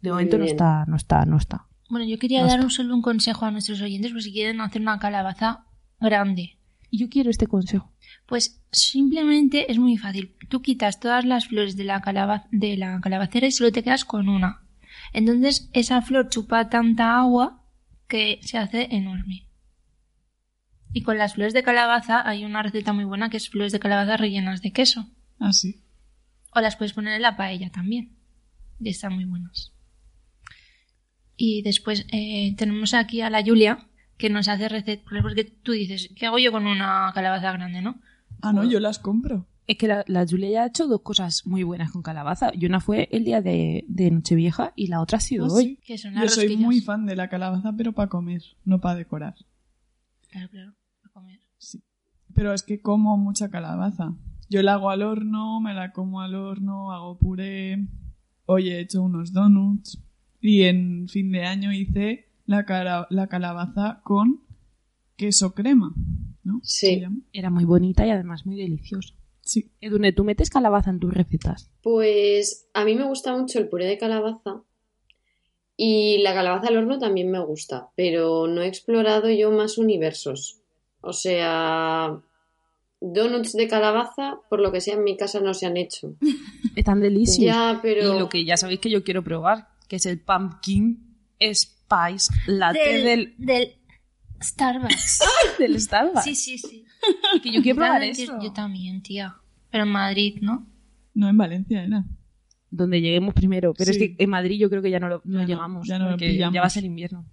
de 0.00 0.10
momento 0.10 0.38
no 0.38 0.44
está, 0.44 0.84
no 0.86 0.94
está, 0.94 1.26
no 1.26 1.36
está. 1.36 1.66
Bueno, 1.90 2.06
yo 2.06 2.16
quería 2.16 2.44
dar 2.46 2.60
un 2.60 2.70
solo 2.70 2.94
un 2.94 3.02
consejo 3.02 3.44
a 3.44 3.50
nuestros 3.50 3.80
oyentes 3.80 4.12
por 4.12 4.22
si 4.22 4.32
quieren 4.32 4.60
hacer 4.60 4.82
una 4.82 5.00
calabaza 5.00 5.64
grande. 6.00 6.57
Y 6.90 6.98
yo 6.98 7.08
quiero 7.08 7.30
este 7.30 7.46
consejo. 7.46 7.92
Pues 8.26 8.62
simplemente 8.70 9.70
es 9.70 9.78
muy 9.78 9.96
fácil. 9.96 10.34
Tú 10.48 10.62
quitas 10.62 11.00
todas 11.00 11.24
las 11.24 11.48
flores 11.48 11.76
de 11.76 11.84
la, 11.84 12.46
de 12.50 12.76
la 12.76 13.00
calabacera 13.00 13.46
y 13.46 13.52
solo 13.52 13.72
te 13.72 13.82
quedas 13.82 14.04
con 14.04 14.28
una. 14.28 14.62
Entonces 15.12 15.70
esa 15.72 16.02
flor 16.02 16.28
chupa 16.28 16.68
tanta 16.68 17.18
agua 17.18 17.62
que 18.06 18.40
se 18.42 18.58
hace 18.58 18.88
enorme. 18.90 19.46
Y 20.92 21.02
con 21.02 21.18
las 21.18 21.34
flores 21.34 21.52
de 21.52 21.62
calabaza 21.62 22.26
hay 22.26 22.44
una 22.44 22.62
receta 22.62 22.92
muy 22.92 23.04
buena 23.04 23.28
que 23.28 23.36
es 23.36 23.50
flores 23.50 23.72
de 23.72 23.80
calabaza 23.80 24.16
rellenas 24.16 24.62
de 24.62 24.72
queso. 24.72 25.08
Ah, 25.38 25.52
sí. 25.52 25.82
O 26.54 26.60
las 26.60 26.76
puedes 26.76 26.94
poner 26.94 27.14
en 27.14 27.22
la 27.22 27.36
paella 27.36 27.70
también. 27.70 28.16
Y 28.80 28.88
están 28.88 29.14
muy 29.14 29.24
buenas. 29.24 29.72
Y 31.36 31.62
después 31.62 32.06
eh, 32.10 32.54
tenemos 32.56 32.94
aquí 32.94 33.20
a 33.20 33.30
la 33.30 33.44
Julia, 33.44 33.87
que 34.18 34.28
nos 34.28 34.48
hace 34.48 34.68
recetas. 34.68 35.04
Porque 35.22 35.44
tú 35.44 35.72
dices, 35.72 36.10
¿qué 36.14 36.26
hago 36.26 36.38
yo 36.38 36.52
con 36.52 36.66
una 36.66 37.10
calabaza 37.14 37.52
grande, 37.52 37.80
no? 37.80 37.98
Ah, 38.42 38.52
no, 38.52 38.64
yo 38.64 38.80
las 38.80 38.98
compro. 38.98 39.46
Es 39.66 39.76
que 39.76 39.86
la, 39.86 40.26
Julia 40.28 40.50
ya 40.50 40.62
ha 40.62 40.66
hecho 40.66 40.86
dos 40.86 41.02
cosas 41.02 41.46
muy 41.46 41.62
buenas 41.62 41.92
con 41.92 42.02
calabaza. 42.02 42.50
Y 42.54 42.66
una 42.66 42.80
fue 42.80 43.08
el 43.12 43.24
día 43.24 43.40
de, 43.42 43.84
Nochevieja 44.10 44.72
y 44.76 44.88
la 44.88 45.00
otra 45.00 45.18
ha 45.18 45.20
sido 45.20 45.46
ah, 45.46 45.52
hoy. 45.52 45.78
yo 45.86 46.28
soy 46.28 46.56
muy 46.56 46.80
fan 46.80 47.06
de 47.06 47.16
la 47.16 47.28
calabaza, 47.28 47.72
pero 47.76 47.92
para 47.92 48.08
comer, 48.08 48.42
no 48.64 48.80
para 48.80 48.96
decorar. 48.96 49.34
Claro, 50.30 50.48
claro, 50.48 50.74
para 51.02 51.12
comer. 51.12 51.40
Sí. 51.58 51.82
Pero 52.34 52.54
es 52.54 52.62
que 52.62 52.80
como 52.80 53.16
mucha 53.16 53.50
calabaza. 53.50 54.14
Yo 54.48 54.62
la 54.62 54.74
hago 54.74 54.90
al 54.90 55.02
horno, 55.02 55.60
me 55.60 55.74
la 55.74 55.92
como 55.92 56.22
al 56.22 56.34
horno, 56.34 56.92
hago 56.92 57.18
puré. 57.18 57.86
Hoy 58.46 58.70
he 58.70 58.80
hecho 58.80 59.02
unos 59.02 59.34
donuts. 59.34 60.02
Y 60.40 60.62
en 60.62 61.08
fin 61.08 61.30
de 61.30 61.44
año 61.44 61.72
hice 61.72 62.27
la, 62.48 63.06
la 63.10 63.26
calabaza 63.28 64.00
con 64.02 64.42
queso 65.16 65.54
crema. 65.54 65.94
¿no? 66.48 66.60
Sí. 66.64 67.04
Era 67.32 67.50
muy 67.50 67.64
bonita 67.64 68.06
y 68.06 68.10
además 68.10 68.46
muy 68.46 68.56
deliciosa. 68.56 69.14
Sí. 69.42 69.70
Edune, 69.80 70.12
¿tú 70.12 70.24
metes 70.24 70.50
calabaza 70.50 70.90
en 70.90 70.98
tus 70.98 71.12
recetas? 71.12 71.70
Pues 71.82 72.68
a 72.74 72.84
mí 72.84 72.94
me 72.94 73.04
gusta 73.04 73.36
mucho 73.36 73.58
el 73.58 73.68
puré 73.68 73.86
de 73.86 73.98
calabaza. 73.98 74.62
Y 75.76 76.18
la 76.22 76.34
calabaza 76.34 76.68
al 76.68 76.76
horno 76.76 76.98
también 76.98 77.30
me 77.30 77.38
gusta, 77.38 77.90
pero 77.94 78.48
no 78.48 78.62
he 78.62 78.66
explorado 78.66 79.30
yo 79.30 79.52
más 79.52 79.78
universos. 79.78 80.60
O 81.00 81.12
sea, 81.12 82.20
donuts 83.00 83.52
de 83.52 83.68
calabaza, 83.68 84.40
por 84.50 84.60
lo 84.60 84.72
que 84.72 84.80
sea, 84.80 84.94
en 84.94 85.04
mi 85.04 85.16
casa 85.16 85.40
no 85.40 85.54
se 85.54 85.66
han 85.66 85.76
hecho. 85.76 86.16
Están 86.74 87.00
deliciosos. 87.00 87.44
Ya, 87.44 87.78
pero... 87.80 88.16
Y 88.16 88.18
lo 88.18 88.28
que 88.28 88.44
ya 88.44 88.56
sabéis 88.56 88.80
que 88.80 88.90
yo 88.90 89.04
quiero 89.04 89.22
probar, 89.22 89.68
que 89.86 89.96
es 89.96 90.06
el 90.06 90.18
pumpkin 90.18 91.16
spice 91.88 92.32
latte 92.46 93.02
del... 93.02 93.34
Del, 93.38 93.74
Starbucks. 94.40 95.20
del 95.58 95.80
Starbucks. 95.80 96.24
Sí, 96.24 96.34
sí, 96.34 96.58
sí. 96.58 96.84
que 97.42 97.50
yo 97.50 97.62
quiero 97.62 97.76
probar 97.76 98.02
eso. 98.02 98.38
Yo 98.40 98.52
también, 98.52 99.02
tía. 99.02 99.36
Pero 99.70 99.84
en 99.84 99.90
Madrid, 99.90 100.38
¿no? 100.40 100.66
No, 101.14 101.28
en 101.28 101.36
Valencia 101.36 101.82
era. 101.82 102.04
Donde 102.70 103.00
lleguemos 103.00 103.34
primero. 103.34 103.74
Pero 103.74 103.90
es 103.90 103.98
que 103.98 104.14
en 104.18 104.30
Madrid 104.30 104.58
yo 104.60 104.70
creo 104.70 104.82
que 104.82 104.90
ya 104.90 105.00
no, 105.00 105.08
lo, 105.08 105.22
no, 105.24 105.44
llegamos. 105.44 105.88
Ya 105.88 105.98
no 105.98 106.10
porque 106.10 106.36
ya 106.36 106.50
va 106.50 106.66
a 106.66 106.70
ser 106.70 106.84
invierno. 106.84 107.26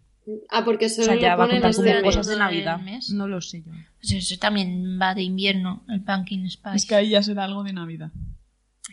Ah, 0.49 0.65
porque 0.65 0.89
solo 0.89 1.03
o 1.03 1.11
sea, 1.11 1.21
ya 1.21 1.35
va 1.35 1.45
a 1.45 1.49
contar 1.49 1.75
como 1.75 2.01
cosas 2.01 2.27
de 2.27 2.37
Navidad. 2.37 2.81
No 3.13 3.27
lo 3.27 3.41
sé 3.41 3.61
yo. 3.61 3.71
Pues 3.99 4.11
eso 4.11 4.37
también 4.39 4.97
va 4.99 5.13
de 5.13 5.21
invierno, 5.21 5.83
el 5.87 6.01
pumpkin 6.01 6.49
spice. 6.49 6.75
Es 6.75 6.85
que 6.85 6.95
ahí 6.95 7.09
ya 7.09 7.21
será 7.21 7.43
algo 7.43 7.63
de 7.63 7.73
Navidad. 7.73 8.11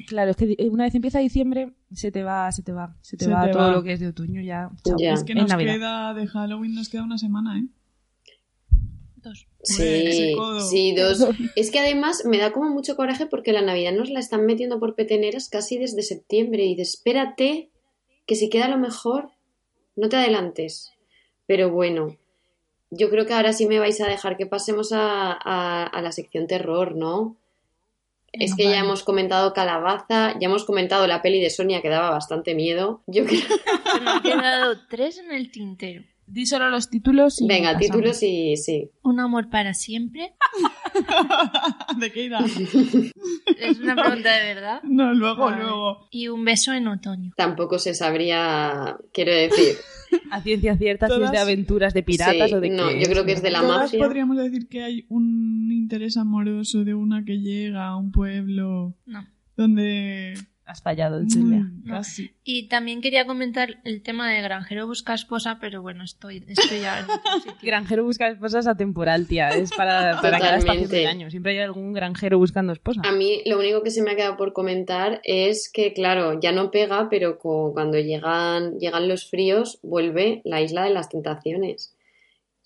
Claro, 0.06 0.30
es 0.30 0.36
que 0.36 0.56
una 0.70 0.84
vez 0.84 0.94
empieza 0.94 1.18
diciembre, 1.18 1.72
se 1.92 2.10
te 2.10 2.22
va, 2.22 2.50
se 2.52 2.62
te 2.62 2.72
va, 2.72 2.96
se 3.00 3.16
te 3.16 3.28
va 3.28 3.50
todo 3.50 3.72
lo 3.72 3.82
que 3.82 3.92
es 3.92 4.00
de 4.00 4.08
otoño 4.08 4.42
ya. 4.42 4.70
Es 4.98 5.24
que 5.24 5.34
nos 5.34 5.52
queda 5.54 6.14
de 6.14 6.26
Halloween, 6.26 6.74
nos 6.74 6.88
queda 6.88 7.02
una 7.02 7.18
semana, 7.18 7.58
¿eh? 7.58 7.66
Dos. 9.16 9.46
Sí, 9.62 10.34
sí, 10.68 10.94
dos. 10.96 11.28
Es 11.54 11.70
que 11.70 11.78
además 11.78 12.24
me 12.26 12.38
da 12.38 12.52
como 12.52 12.70
mucho 12.70 12.96
coraje 12.96 13.26
porque 13.26 13.52
la 13.52 13.62
Navidad 13.62 13.92
nos 13.92 14.10
la 14.10 14.18
están 14.18 14.44
metiendo 14.46 14.80
por 14.80 14.96
peteneras 14.96 15.48
casi 15.48 15.78
desde 15.78 16.02
septiembre 16.02 16.64
y 16.64 16.74
de 16.74 16.82
espérate 16.82 17.70
que 18.26 18.34
si 18.34 18.50
queda 18.50 18.68
lo 18.68 18.78
mejor, 18.78 19.30
no 19.94 20.08
te 20.08 20.16
adelantes. 20.16 20.92
Pero 21.46 21.70
bueno, 21.70 22.16
yo 22.90 23.10
creo 23.10 23.26
que 23.26 23.32
ahora 23.32 23.52
sí 23.52 23.66
me 23.66 23.78
vais 23.78 24.00
a 24.00 24.06
dejar 24.06 24.36
que 24.36 24.46
pasemos 24.46 24.90
a, 24.92 25.90
la 25.92 26.12
sección 26.12 26.46
terror, 26.46 26.94
¿no? 26.94 27.36
Es 28.32 28.54
que 28.54 28.64
ya 28.64 28.78
hemos 28.78 29.02
comentado 29.02 29.52
Calabaza, 29.52 30.38
ya 30.38 30.48
hemos 30.48 30.64
comentado 30.64 31.06
la 31.06 31.20
peli 31.20 31.40
de 31.40 31.50
Sonia 31.50 31.82
que 31.82 31.88
daba 31.88 32.10
bastante 32.10 32.54
miedo. 32.54 33.02
Yo 33.06 33.24
creo... 33.24 33.40
me 34.02 34.10
han 34.10 34.22
quedado 34.22 34.76
tres 34.88 35.18
en 35.18 35.32
el 35.32 35.50
tintero. 35.50 36.04
Di 36.26 36.46
solo 36.46 36.70
los 36.70 36.88
títulos 36.88 37.40
y. 37.40 37.46
Venga, 37.46 37.76
títulos 37.76 38.22
y 38.22 38.56
sí. 38.56 38.90
Un 39.02 39.20
amor 39.20 39.50
para 39.50 39.74
siempre. 39.74 40.34
¿De 41.98 42.12
qué 42.12 42.24
irá? 42.24 42.40
Es 43.58 43.78
una 43.78 43.94
pregunta 43.94 44.32
de 44.32 44.54
verdad. 44.54 44.82
No, 44.82 45.14
luego, 45.14 45.50
luego. 45.50 46.08
Y 46.10 46.28
un 46.28 46.44
beso 46.44 46.72
en 46.72 46.88
otoño. 46.88 47.32
Tampoco 47.36 47.78
se 47.78 47.94
sabría, 47.94 48.96
quiero 49.12 49.32
decir. 49.32 49.76
A 50.30 50.42
ciencia 50.42 50.76
cierta, 50.76 51.08
si 51.08 51.22
es 51.22 51.30
de 51.30 51.38
aventuras 51.38 51.94
de 51.94 52.02
piratas 52.02 52.52
o 52.52 52.60
de 52.60 52.70
No, 52.70 52.90
yo 52.90 53.06
creo 53.08 53.24
que 53.24 53.32
es 53.32 53.42
de 53.42 53.50
la 53.50 53.60
Todas 53.60 53.92
podríamos 53.92 54.36
decir 54.36 54.68
que 54.68 54.82
hay 54.82 55.06
un 55.08 55.70
interés 55.70 56.16
amoroso 56.16 56.84
de 56.84 56.94
una 56.94 57.24
que 57.24 57.38
llega 57.38 57.86
a 57.86 57.96
un 57.96 58.10
pueblo. 58.10 58.96
No. 59.06 59.26
Donde 59.56 60.34
has 60.72 60.82
fallado, 60.82 61.20
Julia. 61.28 61.60
Mm, 61.60 61.88
casi. 61.88 62.32
Y 62.44 62.68
también 62.68 63.00
quería 63.00 63.26
comentar 63.26 63.80
el 63.84 64.02
tema 64.02 64.30
de 64.30 64.42
Granjero 64.42 64.86
busca 64.86 65.14
esposa, 65.14 65.58
pero 65.60 65.82
bueno, 65.82 66.02
estoy, 66.02 66.44
estoy 66.48 66.80
ya 66.80 67.06
Granjero 67.62 68.04
busca 68.04 68.28
esposa 68.28 68.58
es 68.58 68.66
atemporal, 68.66 69.26
tía. 69.26 69.50
Es 69.50 69.70
para, 69.70 70.20
para 70.20 70.38
cada 70.38 70.56
estación 70.56 70.88
del 70.88 71.06
año. 71.06 71.30
Siempre 71.30 71.52
hay 71.52 71.58
algún 71.58 71.92
granjero 71.92 72.38
buscando 72.38 72.72
esposa. 72.72 73.02
A 73.04 73.12
mí 73.12 73.42
lo 73.46 73.58
único 73.58 73.82
que 73.82 73.90
se 73.90 74.02
me 74.02 74.10
ha 74.10 74.16
quedado 74.16 74.36
por 74.36 74.52
comentar 74.52 75.20
es 75.24 75.70
que, 75.70 75.92
claro, 75.92 76.40
ya 76.40 76.52
no 76.52 76.70
pega, 76.70 77.08
pero 77.08 77.38
cuando 77.38 77.98
llegan, 77.98 78.78
llegan 78.78 79.08
los 79.08 79.28
fríos, 79.28 79.78
vuelve 79.82 80.42
la 80.44 80.60
isla 80.60 80.84
de 80.84 80.90
las 80.90 81.08
tentaciones. 81.08 81.94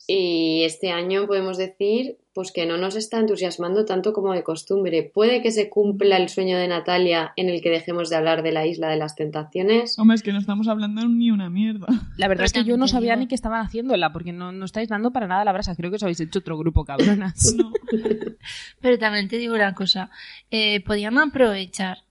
Y 0.06 0.62
este 0.64 0.90
año 0.90 1.26
podemos 1.26 1.58
decir 1.58 2.18
pues 2.36 2.52
que 2.52 2.66
no 2.66 2.76
nos 2.76 2.96
está 2.96 3.18
entusiasmando 3.18 3.86
tanto 3.86 4.12
como 4.12 4.34
de 4.34 4.42
costumbre. 4.42 5.10
Puede 5.14 5.40
que 5.40 5.50
se 5.50 5.70
cumpla 5.70 6.18
el 6.18 6.28
sueño 6.28 6.58
de 6.58 6.68
Natalia 6.68 7.32
en 7.34 7.48
el 7.48 7.62
que 7.62 7.70
dejemos 7.70 8.10
de 8.10 8.16
hablar 8.16 8.42
de 8.42 8.52
la 8.52 8.66
isla 8.66 8.90
de 8.90 8.96
las 8.98 9.14
tentaciones. 9.14 9.98
Hombre, 9.98 10.16
es 10.16 10.22
que 10.22 10.34
no 10.34 10.38
estamos 10.38 10.68
hablando 10.68 11.08
ni 11.08 11.30
una 11.30 11.48
mierda. 11.48 11.86
La 12.18 12.28
verdad 12.28 12.44
es 12.44 12.52
que 12.52 12.64
yo 12.64 12.76
no 12.76 12.88
sabía 12.88 13.16
ni 13.16 13.26
que 13.26 13.34
estaban 13.34 13.64
haciéndola, 13.64 14.12
porque 14.12 14.34
no, 14.34 14.52
no 14.52 14.66
estáis 14.66 14.90
dando 14.90 15.12
para 15.12 15.26
nada 15.26 15.46
la 15.46 15.52
brasa. 15.52 15.74
Creo 15.76 15.90
que 15.90 15.96
os 15.96 16.02
habéis 16.02 16.20
hecho 16.20 16.40
otro 16.40 16.58
grupo 16.58 16.84
cabronas. 16.84 17.54
no. 17.56 17.72
Pero 18.82 18.98
también 18.98 19.28
te 19.28 19.38
digo 19.38 19.54
una 19.54 19.72
cosa. 19.72 20.10
Eh, 20.50 20.84
podían 20.84 21.16
aprovechar 21.16 22.04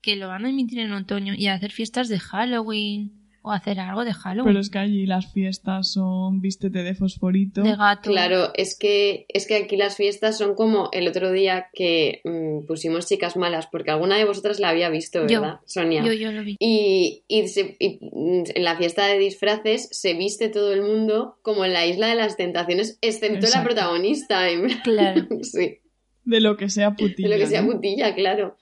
que 0.00 0.14
lo 0.14 0.28
van 0.28 0.44
a 0.44 0.50
emitir 0.50 0.78
en 0.78 0.92
otoño 0.92 1.34
y 1.36 1.48
hacer 1.48 1.72
fiestas 1.72 2.08
de 2.08 2.20
Halloween 2.20 3.25
o 3.46 3.52
hacer 3.52 3.78
algo 3.78 4.04
de 4.04 4.12
Halloween. 4.12 4.44
Pero 4.44 4.58
es 4.58 4.70
que 4.70 4.78
allí 4.78 5.06
las 5.06 5.32
fiestas 5.32 5.92
son 5.92 6.40
vístete 6.40 6.82
de 6.82 6.96
fosforito. 6.96 7.62
De 7.62 7.76
gato. 7.76 8.10
Claro, 8.10 8.50
es 8.54 8.76
que, 8.76 9.26
es 9.28 9.46
que 9.46 9.54
aquí 9.54 9.76
las 9.76 9.94
fiestas 9.94 10.36
son 10.36 10.56
como 10.56 10.88
el 10.92 11.06
otro 11.06 11.30
día 11.30 11.68
que 11.72 12.22
mm, 12.24 12.66
pusimos 12.66 13.06
chicas 13.06 13.36
malas, 13.36 13.68
porque 13.68 13.92
alguna 13.92 14.16
de 14.16 14.24
vosotras 14.24 14.58
la 14.58 14.70
había 14.70 14.90
visto, 14.90 15.20
¿verdad, 15.20 15.60
Sonia? 15.64 16.02
Yo, 16.02 16.12
yo 16.12 16.32
lo 16.32 16.42
vi. 16.42 16.56
Y, 16.58 17.22
y, 17.28 17.42
mm, 17.42 18.42
en 18.52 18.64
la 18.64 18.76
fiesta 18.76 19.06
de 19.06 19.16
disfraces 19.16 19.90
se 19.92 20.14
viste 20.14 20.48
todo 20.48 20.72
el 20.72 20.82
mundo 20.82 21.38
como 21.42 21.64
en 21.64 21.72
la 21.72 21.86
isla 21.86 22.08
de 22.08 22.16
las 22.16 22.36
tentaciones, 22.36 22.98
excepto 23.00 23.46
la 23.46 23.62
protagonista. 23.62 24.40
Claro. 24.82 25.24
sí. 25.42 25.78
De 26.24 26.40
lo 26.40 26.56
que 26.56 26.68
sea 26.68 26.96
putilla. 26.96 27.28
De 27.28 27.36
lo 27.36 27.40
que 27.40 27.48
sea 27.48 27.64
putilla, 27.64 28.12
claro. 28.16 28.56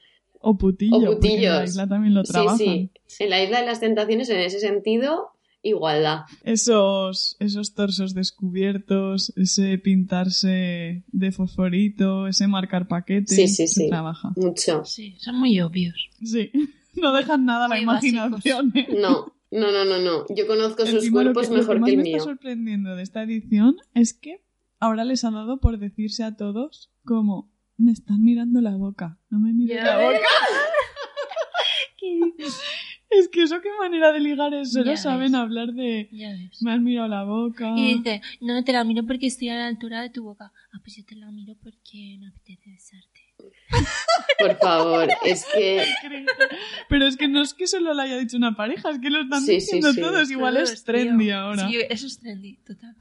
O 0.47 0.59
putillo. 0.59 0.97
O 0.97 1.15
putillos. 1.15 1.45
En 1.45 1.59
la 1.59 1.65
isla 1.65 1.89
también 1.89 2.15
lo 2.15 2.23
trabajan. 2.23 2.59
Sí, 2.59 2.91
sí. 3.07 3.25
En 3.25 3.31
la 3.31 3.43
isla 3.43 3.61
de 3.61 3.67
las 3.67 3.81
tentaciones, 3.81 4.29
en 4.29 4.41
ese 4.41 4.61
sentido, 4.61 5.31
igualdad. 5.63 6.27
Esos, 6.45 7.37
esos 7.41 7.75
torsos 7.75 8.15
descubiertos, 8.15 9.33
ese 9.37 9.79
pintarse 9.79 11.03
de 11.11 11.33
fosforito, 11.33 12.29
ese 12.29 12.47
marcar 12.47 12.87
paquetes. 12.87 13.35
Sí, 13.35 13.49
sí, 13.49 13.67
sí. 13.67 13.89
trabaja. 13.89 14.33
Mucho. 14.37 14.85
Sí, 14.85 15.17
son 15.19 15.37
muy 15.37 15.61
obvios. 15.61 16.11
Sí. 16.23 16.51
No 16.97 17.13
dejan 17.13 17.45
nada 17.45 17.65
a 17.65 17.69
la 17.69 17.81
imaginación. 17.81 18.71
¿eh? 18.77 18.87
No. 18.97 19.35
No, 19.51 19.73
no, 19.73 19.85
no, 19.85 19.99
no. 19.99 20.27
Yo 20.29 20.47
conozco 20.47 20.87
sus 20.87 21.11
cuerpos 21.11 21.51
mejor 21.51 21.83
que, 21.83 21.91
el 21.91 21.97
mío. 21.97 21.97
Lo 21.97 22.03
que 22.03 22.11
me 22.11 22.11
está 22.11 22.25
sorprendiendo 22.25 22.95
de 22.95 23.03
esta 23.03 23.25
edición 23.25 23.79
es 23.95 24.15
que 24.15 24.45
ahora 24.79 25.05
les 25.05 25.25
ha 25.25 25.33
dado 25.33 25.59
por 25.59 25.79
decirse 25.79 26.23
a 26.23 26.37
todos 26.37 26.93
como 27.05 27.53
me 27.77 27.93
están 27.93 28.23
mirando 28.23 28.61
la 28.61 28.77
boca. 28.77 29.19
No 29.31 29.39
me 29.39 29.53
miren 29.53 29.85
la 29.85 29.99
boca. 29.99 30.19
Es 33.11 33.29
que 33.29 33.43
eso 33.43 33.61
qué 33.61 33.69
manera 33.79 34.13
de 34.13 34.19
ligar 34.21 34.53
eso, 34.55 34.83
no 34.85 34.97
saben 34.97 35.35
hablar 35.35 35.73
de 35.73 36.09
me 36.61 36.73
has 36.73 36.81
mirado 36.81 37.09
la 37.09 37.23
boca. 37.23 37.73
Y 37.77 37.95
dice, 37.95 38.21
no 38.41 38.65
te 38.65 38.73
la 38.73 38.83
miro 38.83 39.07
porque 39.07 39.27
estoy 39.27 39.51
a 39.51 39.55
la 39.55 39.67
altura 39.69 40.03
de 40.03 40.11
tu 40.11 40.25
boca. 40.25 40.53
Ah, 40.73 40.81
pues 40.83 40.97
yo 40.97 41.05
te 41.05 41.15
la 41.15 41.31
miro 41.31 41.55
porque 41.63 42.19
me 42.19 42.29
apetece 42.29 42.71
besarte. 42.71 43.21
Por 44.39 44.59
favor, 44.59 45.09
es 45.25 45.47
que. 45.55 45.85
Pero 46.89 47.07
es 47.07 47.17
que 47.17 47.29
no 47.29 47.43
es 47.43 47.55
que 47.55 47.67
solo 47.67 47.95
lo 47.95 48.03
haya 48.03 48.19
dicho 48.19 48.37
una 48.37 48.57
pareja, 48.57 48.91
es 48.91 48.99
que 48.99 49.11
lo 49.11 49.21
están 49.23 49.47
diciendo 49.47 49.95
todos. 49.95 50.31
Igual 50.31 50.57
es 50.57 50.83
trendy 50.83 51.31
ahora. 51.31 51.69
Sí, 51.69 51.79
eso 51.89 52.07
es 52.07 52.19
trendy, 52.19 52.57
total. 52.65 52.97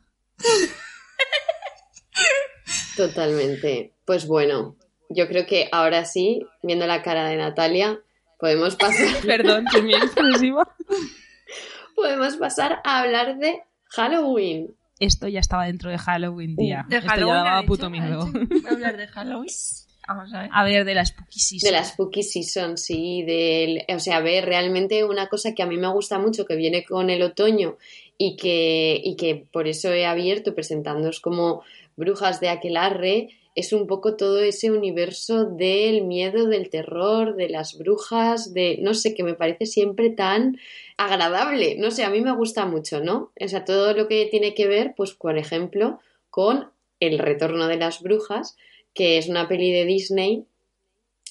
Totalmente. 2.96 3.94
Pues 4.06 4.28
bueno, 4.28 4.76
yo 5.10 5.28
creo 5.28 5.46
que 5.46 5.70
ahora 5.72 6.06
sí, 6.06 6.46
viendo 6.62 6.88
la 6.88 7.02
cara 7.02 7.28
de 7.28 7.38
Natalia, 7.38 8.00
podemos 8.40 8.76
pasar. 8.76 9.08
Perdón, 9.26 9.66
que 9.72 9.82
mi 9.82 9.94
expresiva. 9.94 10.68
podemos 11.96 12.36
pasar 12.38 12.82
a 12.84 13.02
hablar 13.02 13.38
de 13.38 13.62
Halloween. 13.90 14.76
Esto 15.00 15.28
ya 15.28 15.40
estaba 15.40 15.66
dentro 15.66 15.90
de 15.90 15.98
Halloween, 15.98 16.56
tía. 16.56 16.86
De 16.88 16.98
Esto 16.98 17.16
ya 17.16 17.26
daba 17.26 17.64
puto 17.64 17.90
miedo. 17.90 18.30
hablar 18.70 18.98
de 18.98 19.08
Halloween? 19.08 19.54
Vamos 20.08 20.34
a 20.34 20.42
ver. 20.42 20.50
A 20.52 20.64
ver, 20.66 20.84
de 20.84 20.96
la 20.96 21.06
Spooky 21.06 21.40
Season. 21.40 21.68
De 21.68 21.72
la 21.72 21.84
Spooky 21.86 22.24
Season, 22.24 22.78
sí. 22.78 23.24
Del, 23.24 23.84
o 23.88 24.00
sea, 24.00 24.18
a 24.18 24.22
ver, 24.22 24.46
realmente 24.46 25.06
una 25.06 25.30
cosa 25.30 25.54
que 25.54 25.64
a 25.64 25.66
mí 25.66 25.78
me 25.78 25.88
gusta 25.88 26.20
mucho, 26.20 26.46
que 26.46 26.58
viene 26.58 26.84
con 26.84 27.10
el 27.10 27.22
otoño 27.22 27.78
y 28.18 28.36
que, 28.36 29.00
y 29.02 29.16
que 29.16 29.48
por 29.52 29.68
eso 29.70 29.94
he 29.94 30.06
abierto 30.06 30.54
presentándoos 30.54 31.22
como 31.22 31.64
brujas 31.96 32.40
de 32.40 32.50
aquelarre, 32.50 33.30
es 33.56 33.72
un 33.72 33.86
poco 33.86 34.16
todo 34.16 34.42
ese 34.42 34.72
universo 34.72 35.46
del 35.46 36.04
miedo, 36.04 36.48
del 36.48 36.70
terror, 36.70 37.36
de 37.36 37.50
las 37.50 37.78
brujas, 37.78 38.54
de 38.54 38.80
no 38.82 38.94
sé, 38.94 39.14
que 39.14 39.24
me 39.24 39.36
parece 39.36 39.66
siempre 39.66 40.10
tan 40.10 40.58
agradable. 40.98 41.76
No 41.78 41.92
sé, 41.92 42.04
a 42.04 42.10
mí 42.10 42.22
me 42.22 42.36
gusta 42.36 42.66
mucho, 42.66 43.00
¿no? 43.00 43.32
O 43.40 43.48
sea, 43.48 43.64
todo 43.64 43.94
lo 43.94 44.08
que 44.08 44.26
tiene 44.26 44.56
que 44.56 44.68
ver, 44.68 44.94
pues, 44.98 45.14
por 45.14 45.38
ejemplo, 45.38 46.00
con 46.30 46.72
El 47.00 47.20
retorno 47.20 47.68
de 47.68 47.78
las 47.78 48.02
brujas, 48.02 48.58
que 48.94 49.18
es 49.18 49.28
una 49.28 49.48
peli 49.48 49.72
de 49.72 49.86
Disney 49.86 50.46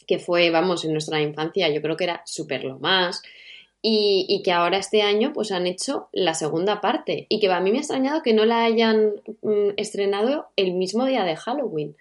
que 0.06 0.18
fue, 0.18 0.50
vamos, 0.50 0.84
en 0.84 0.92
nuestra 0.92 1.20
infancia, 1.20 1.68
yo 1.70 1.80
creo 1.80 1.96
que 1.96 2.04
era 2.04 2.22
súper 2.26 2.64
lo 2.64 2.78
más, 2.78 3.22
y, 3.82 4.42
que 4.44 4.52
ahora 4.52 4.78
este 4.78 5.02
año 5.02 5.32
pues 5.32 5.50
han 5.50 5.66
hecho 5.66 6.08
la 6.12 6.34
segunda 6.34 6.80
parte 6.80 7.26
y 7.28 7.40
que 7.40 7.50
a 7.50 7.60
mí 7.60 7.72
me 7.72 7.78
ha 7.78 7.80
extrañado 7.80 8.22
que 8.22 8.32
no 8.32 8.44
la 8.44 8.64
hayan 8.64 9.14
mm, 9.42 9.70
estrenado 9.76 10.46
el 10.54 10.74
mismo 10.74 11.04
día 11.04 11.24
de 11.24 11.36
Halloween, 11.36 11.96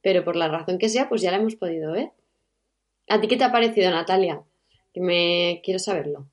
pero 0.00 0.24
por 0.24 0.36
la 0.36 0.48
razón 0.48 0.78
que 0.78 0.88
sea 0.88 1.08
pues 1.08 1.22
ya 1.22 1.32
la 1.32 1.38
hemos 1.38 1.56
podido 1.56 1.92
ver. 1.92 2.12
¿A 3.08 3.20
ti 3.20 3.26
qué 3.26 3.36
te 3.36 3.44
ha 3.44 3.52
parecido 3.52 3.90
Natalia? 3.90 4.42
Que 4.92 5.00
me 5.00 5.60
quiero 5.64 5.80
saberlo. 5.80 6.28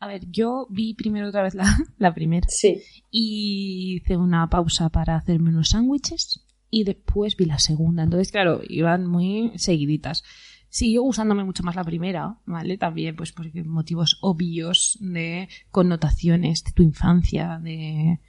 A 0.00 0.08
ver, 0.08 0.22
yo 0.30 0.66
vi 0.68 0.94
primero 0.94 1.28
otra 1.28 1.42
vez 1.42 1.54
la, 1.54 1.64
la 1.98 2.12
primera. 2.12 2.46
Sí. 2.48 2.82
Y 3.10 4.00
hice 4.02 4.16
una 4.16 4.50
pausa 4.50 4.88
para 4.90 5.16
hacerme 5.16 5.50
unos 5.50 5.70
sándwiches 5.70 6.44
y 6.70 6.84
después 6.84 7.36
vi 7.36 7.46
la 7.46 7.58
segunda. 7.58 8.02
Entonces, 8.02 8.32
claro, 8.32 8.60
iban 8.68 9.06
muy 9.06 9.52
seguiditas. 9.56 10.24
Siguió 10.68 11.02
gustándome 11.02 11.44
mucho 11.44 11.62
más 11.62 11.76
la 11.76 11.84
primera, 11.84 12.36
¿vale? 12.44 12.76
También, 12.76 13.16
pues, 13.16 13.32
por 13.32 13.52
motivos 13.66 14.18
obvios 14.20 14.98
de 15.00 15.48
connotaciones 15.70 16.64
de 16.64 16.72
tu 16.72 16.82
infancia, 16.82 17.58
de, 17.62 18.20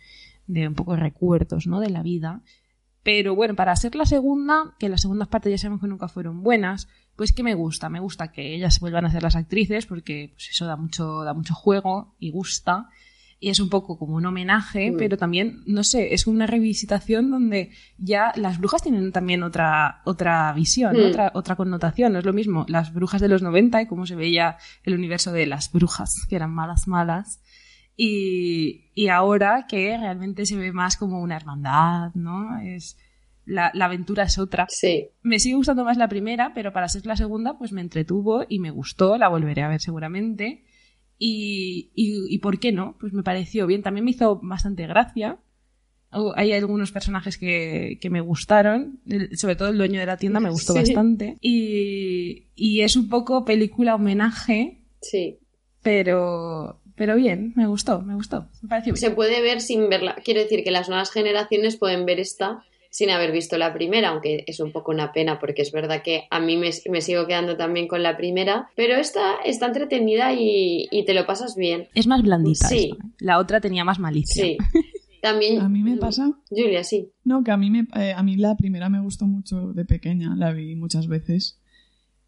de 0.48 0.68
un 0.68 0.76
poco 0.76 0.96
recuerdos, 0.96 1.68
¿no? 1.68 1.80
De 1.80 1.90
la 1.90 2.02
vida. 2.02 2.42
Pero 3.04 3.36
bueno, 3.36 3.56
para 3.56 3.76
ser 3.76 3.96
la 3.96 4.06
segunda, 4.06 4.76
que 4.78 4.90
las 4.90 5.02
segundas 5.02 5.28
partes 5.28 5.52
ya 5.52 5.58
sabemos 5.58 5.82
que 5.82 5.88
nunca 5.88 6.08
fueron 6.08 6.44
buenas, 6.44 6.88
pues 7.16 7.34
que 7.34 7.44
me 7.44 7.54
gusta, 7.54 7.90
me 7.90 8.00
gusta 8.00 8.32
que 8.32 8.56
ellas 8.56 8.80
vuelvan 8.80 9.06
a 9.06 9.12
ser 9.12 9.24
las 9.24 9.36
actrices, 9.36 9.86
porque 9.86 10.32
pues 10.34 10.50
eso 10.52 10.66
da 10.66 10.76
mucho, 10.76 11.24
da 11.24 11.34
mucho 11.34 11.54
juego 11.54 12.16
y 12.20 12.32
gusta. 12.32 12.90
Y 13.42 13.50
es 13.50 13.60
un 13.60 13.70
poco 13.70 13.98
como 13.98 14.16
un 14.16 14.26
homenaje, 14.26 14.92
mm. 14.92 14.98
pero 14.98 15.18
también, 15.18 15.64
no 15.66 15.84
sé, 15.84 16.14
es 16.14 16.28
una 16.28 16.46
revisitación 16.46 17.32
donde 17.32 17.72
ya 17.98 18.34
las 18.36 18.60
brujas 18.60 18.84
tienen 18.84 19.14
también 19.14 19.44
otra, 19.44 20.02
otra 20.04 20.52
visión, 20.54 20.96
mm. 20.96 21.06
otra, 21.06 21.32
otra 21.34 21.56
connotación. 21.56 22.12
No 22.12 22.20
es 22.20 22.26
lo 22.26 22.34
mismo 22.34 22.66
las 22.68 22.94
brujas 22.94 23.22
de 23.22 23.30
los 23.30 23.42
90 23.42 23.82
y 23.82 23.88
cómo 23.88 24.06
se 24.06 24.16
veía 24.16 24.58
el 24.84 24.94
universo 24.94 25.32
de 25.32 25.46
las 25.46 25.72
brujas, 25.72 26.26
que 26.28 26.36
eran 26.36 26.54
malas, 26.54 26.88
malas. 26.88 27.42
Y, 27.96 28.92
y 28.94 29.08
ahora 29.08 29.66
que 29.68 29.98
realmente 29.98 30.46
se 30.46 30.58
ve 30.58 30.74
más 30.74 30.98
como 30.98 31.22
una 31.22 31.38
hermandad, 31.38 32.14
¿no? 32.16 32.60
Es, 32.60 32.98
la, 33.46 33.72
la, 33.74 33.86
aventura 33.86 34.24
es 34.24 34.38
otra. 34.38 34.68
Sí. 34.70 35.10
Me 35.22 35.40
sigue 35.40 35.56
gustando 35.56 35.86
más 35.86 35.98
la 35.98 36.10
primera, 36.10 36.54
pero 36.54 36.74
para 36.74 36.90
ser 36.90 37.06
la 37.06 37.16
segunda, 37.16 37.58
pues 37.58 37.72
me 37.72 37.82
entretuvo 37.82 38.46
y 38.48 38.60
me 38.60 38.72
gustó, 38.72 39.18
la 39.18 39.30
volveré 39.30 39.64
a 39.64 39.70
ver 39.70 39.82
seguramente. 39.82 40.66
Y, 41.22 41.92
y, 41.96 42.38
¿por 42.40 42.60
qué 42.60 42.72
no? 42.72 42.96
Pues 43.00 43.12
me 43.12 43.24
pareció 43.24 43.68
bien. 43.68 43.84
También 43.84 44.06
me 44.06 44.12
hizo 44.12 44.40
bastante 44.42 44.88
gracia. 44.88 45.38
Hay 46.36 46.54
algunos 46.54 46.92
personajes 46.92 47.38
que, 47.38 48.00
que 48.02 48.10
me 48.10 48.22
gustaron, 48.22 49.02
sobre 49.36 49.56
todo 49.56 49.68
el 49.68 49.78
dueño 49.78 50.00
de 50.00 50.08
la 50.08 50.18
tienda 50.18 50.40
me 50.40 50.50
gustó 50.50 50.74
bastante. 50.74 51.38
Y, 51.42 52.48
y 52.56 52.82
es 52.82 52.96
un 52.96 53.10
poco 53.10 53.46
película 53.46 53.96
homenaje. 53.96 54.80
Sí. 55.02 55.38
Pero, 55.84 56.82
pero 56.96 57.16
bien, 57.16 57.54
me 57.56 57.68
gustó, 57.68 58.02
me 58.02 58.16
gustó. 58.16 58.48
Me 58.62 58.70
pareció 58.70 58.94
bien. 58.94 59.02
Se 59.02 59.12
puede 59.12 59.42
ver 59.42 59.62
sin 59.62 59.88
verla. 59.90 60.16
Quiero 60.24 60.40
decir 60.40 60.64
que 60.64 60.72
las 60.72 60.90
nuevas 60.90 61.12
generaciones 61.12 61.76
pueden 61.76 62.06
ver 62.06 62.20
esta 62.20 62.64
sin 62.90 63.12
haber 63.12 63.32
visto 63.32 63.58
la 63.58 63.74
primera, 63.74 64.10
aunque 64.10 64.44
es 64.48 64.60
un 64.60 64.72
poco 64.72 64.92
una 64.92 65.12
pena 65.12 65.40
porque 65.40 65.62
es 65.62 65.72
verdad 65.72 66.02
que 66.04 66.28
a 66.32 66.40
mí 66.40 66.58
me, 66.58 66.72
sigo 67.02 67.28
quedando 67.28 67.56
también 67.56 67.88
con 67.88 68.04
la 68.04 68.18
primera, 68.18 68.70
pero 68.76 68.96
esta 68.96 69.36
está 69.46 69.68
entretenida 69.68 70.34
y, 70.34 70.88
te 71.06 71.14
lo 71.14 71.26
pasas 71.26 71.56
bien. 71.56 71.88
Es 71.94 72.08
más 72.08 72.22
blandita. 72.22 72.68
Sí. 72.68 72.92
¿eh? 72.92 72.98
La 73.20 73.40
otra 73.40 73.62
tenía 73.62 73.84
más 73.84 74.00
malicia. 74.00 74.44
Sí. 74.44 74.58
También. 75.22 75.60
A 75.60 75.68
mí 75.68 75.84
me 75.84 75.98
pasa. 75.98 76.32
Julia, 76.50 76.84
sí. 76.84 77.12
No, 77.26 77.44
que 77.44 77.52
a 77.52 77.58
mí, 77.58 77.70
me, 77.70 77.88
eh, 77.96 78.14
a 78.16 78.24
mí 78.24 78.38
la 78.38 78.56
primera 78.56 78.90
me 78.90 79.02
gustó 79.02 79.26
mucho 79.26 79.74
de 79.74 79.84
pequeña, 79.84 80.34
la 80.36 80.54
vi 80.54 80.76
muchas 80.76 81.08
veces. 81.08 81.60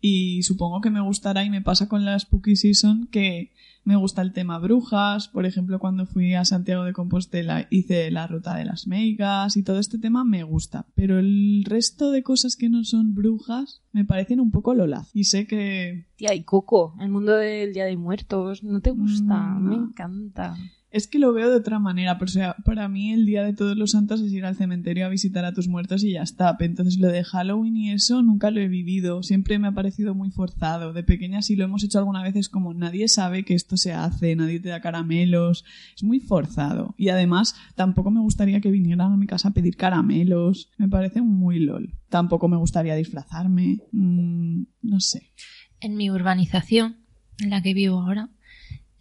Y 0.01 0.43
supongo 0.43 0.81
que 0.81 0.89
me 0.89 0.99
gustará 0.99 1.45
y 1.45 1.49
me 1.49 1.61
pasa 1.61 1.87
con 1.87 2.03
la 2.03 2.19
Spooky 2.19 2.55
Season 2.55 3.07
que 3.07 3.51
me 3.83 3.95
gusta 3.95 4.21
el 4.21 4.33
tema 4.33 4.59
brujas, 4.59 5.27
por 5.27 5.45
ejemplo, 5.45 5.79
cuando 5.79 6.05
fui 6.05 6.33
a 6.35 6.45
Santiago 6.45 6.83
de 6.83 6.93
Compostela 6.93 7.67
hice 7.69 8.11
la 8.11 8.27
ruta 8.27 8.55
de 8.55 8.65
las 8.65 8.87
meigas 8.87 9.57
y 9.57 9.63
todo 9.63 9.79
este 9.79 9.97
tema 9.97 10.23
me 10.23 10.43
gusta, 10.43 10.85
pero 10.95 11.19
el 11.19 11.63
resto 11.65 12.11
de 12.11 12.23
cosas 12.23 12.55
que 12.55 12.69
no 12.69 12.83
son 12.83 13.13
brujas 13.15 13.81
me 13.91 14.05
parecen 14.05 14.39
un 14.39 14.51
poco 14.51 14.73
lolaz 14.73 15.09
y 15.13 15.25
sé 15.25 15.47
que... 15.47 16.07
Tía, 16.15 16.35
y 16.35 16.43
Coco, 16.43 16.95
el 16.99 17.09
mundo 17.09 17.35
del 17.35 17.73
Día 17.73 17.85
de 17.85 17.97
Muertos, 17.97 18.63
¿no 18.63 18.81
te 18.81 18.91
gusta? 18.91 19.35
Mm, 19.35 19.69
me 19.69 19.75
encanta. 19.75 20.55
Es 20.91 21.07
que 21.07 21.19
lo 21.19 21.31
veo 21.31 21.49
de 21.49 21.55
otra 21.55 21.79
manera, 21.79 22.17
pero 22.19 22.29
sea, 22.29 22.57
para 22.65 22.89
mí 22.89 23.13
el 23.13 23.25
Día 23.25 23.43
de 23.43 23.53
Todos 23.53 23.77
los 23.77 23.91
Santos 23.91 24.19
es 24.19 24.33
ir 24.33 24.43
al 24.43 24.57
cementerio 24.57 25.05
a 25.05 25.09
visitar 25.09 25.45
a 25.45 25.53
tus 25.53 25.69
muertos 25.69 26.03
y 26.03 26.11
ya 26.11 26.21
está. 26.21 26.57
Entonces 26.59 26.99
lo 26.99 27.07
de 27.07 27.23
Halloween 27.23 27.77
y 27.77 27.91
eso 27.91 28.21
nunca 28.21 28.51
lo 28.51 28.59
he 28.59 28.67
vivido, 28.67 29.23
siempre 29.23 29.57
me 29.57 29.69
ha 29.69 29.71
parecido 29.71 30.13
muy 30.15 30.31
forzado. 30.31 30.91
De 30.91 31.03
pequeña 31.03 31.41
sí 31.41 31.55
lo 31.55 31.63
hemos 31.63 31.85
hecho 31.85 31.99
alguna 31.99 32.21
vez, 32.21 32.35
es 32.35 32.49
como 32.49 32.73
nadie 32.73 33.07
sabe 33.07 33.45
que 33.45 33.53
esto 33.53 33.77
se 33.77 33.93
hace, 33.93 34.35
nadie 34.35 34.59
te 34.59 34.67
da 34.67 34.81
caramelos, 34.81 35.63
es 35.95 36.03
muy 36.03 36.19
forzado. 36.19 36.93
Y 36.97 37.07
además 37.07 37.55
tampoco 37.75 38.11
me 38.11 38.19
gustaría 38.19 38.59
que 38.59 38.69
vinieran 38.69 39.13
a 39.13 39.17
mi 39.17 39.27
casa 39.27 39.47
a 39.47 39.53
pedir 39.53 39.77
caramelos, 39.77 40.71
me 40.77 40.89
parece 40.89 41.21
muy 41.21 41.59
lol. 41.59 41.95
Tampoco 42.09 42.49
me 42.49 42.57
gustaría 42.57 42.95
disfrazarme, 42.95 43.79
mm, 43.93 44.63
no 44.81 44.99
sé. 44.99 45.31
En 45.79 45.95
mi 45.95 46.11
urbanización, 46.11 46.97
en 47.39 47.49
la 47.49 47.61
que 47.61 47.73
vivo 47.73 48.01
ahora, 48.01 48.29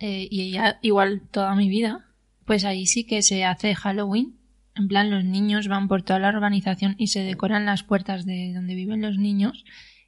eh, 0.00 0.26
y 0.30 0.50
ya 0.50 0.78
igual 0.82 1.22
toda 1.30 1.54
mi 1.54 1.68
vida, 1.68 2.06
pues 2.46 2.64
ahí 2.64 2.86
sí 2.86 3.04
que 3.04 3.22
se 3.22 3.44
hace 3.44 3.74
Halloween. 3.74 4.36
En 4.74 4.88
plan, 4.88 5.10
los 5.10 5.24
niños 5.24 5.68
van 5.68 5.88
por 5.88 6.02
toda 6.02 6.18
la 6.18 6.28
organización 6.28 6.94
y 6.98 7.08
se 7.08 7.20
decoran 7.20 7.66
las 7.66 7.82
puertas 7.82 8.24
de 8.24 8.52
donde 8.54 8.74
viven 8.74 9.02
los 9.02 9.18
niños 9.18 9.64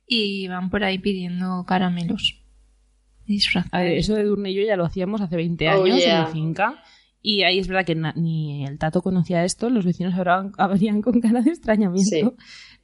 y 0.07 0.49
van 0.49 0.71
por 0.71 0.83
ahí 0.83 0.99
pidiendo 0.99 1.65
caramelos. 1.67 2.43
eso 3.85 4.15
de 4.15 4.25
Durnillo 4.25 4.63
ya 4.63 4.77
lo 4.77 4.85
hacíamos 4.85 5.21
hace 5.21 5.37
20 5.37 5.69
años 5.69 6.03
en 6.03 6.09
la 6.09 6.27
finca. 6.27 6.83
Y 7.21 7.43
ahí 7.45 7.59
es 7.59 7.69
verdad 7.69 7.85
que 7.85 7.95
ni 7.95 8.67
el 8.67 8.79
tato 8.79 9.01
conocía 9.03 9.45
esto, 9.45 9.71
los 9.71 9.85
vecinos 9.85 10.15
habrían 10.59 11.03
con 11.03 11.21
cara 11.21 11.43
de 11.43 11.51
extrañamiento 11.51 12.35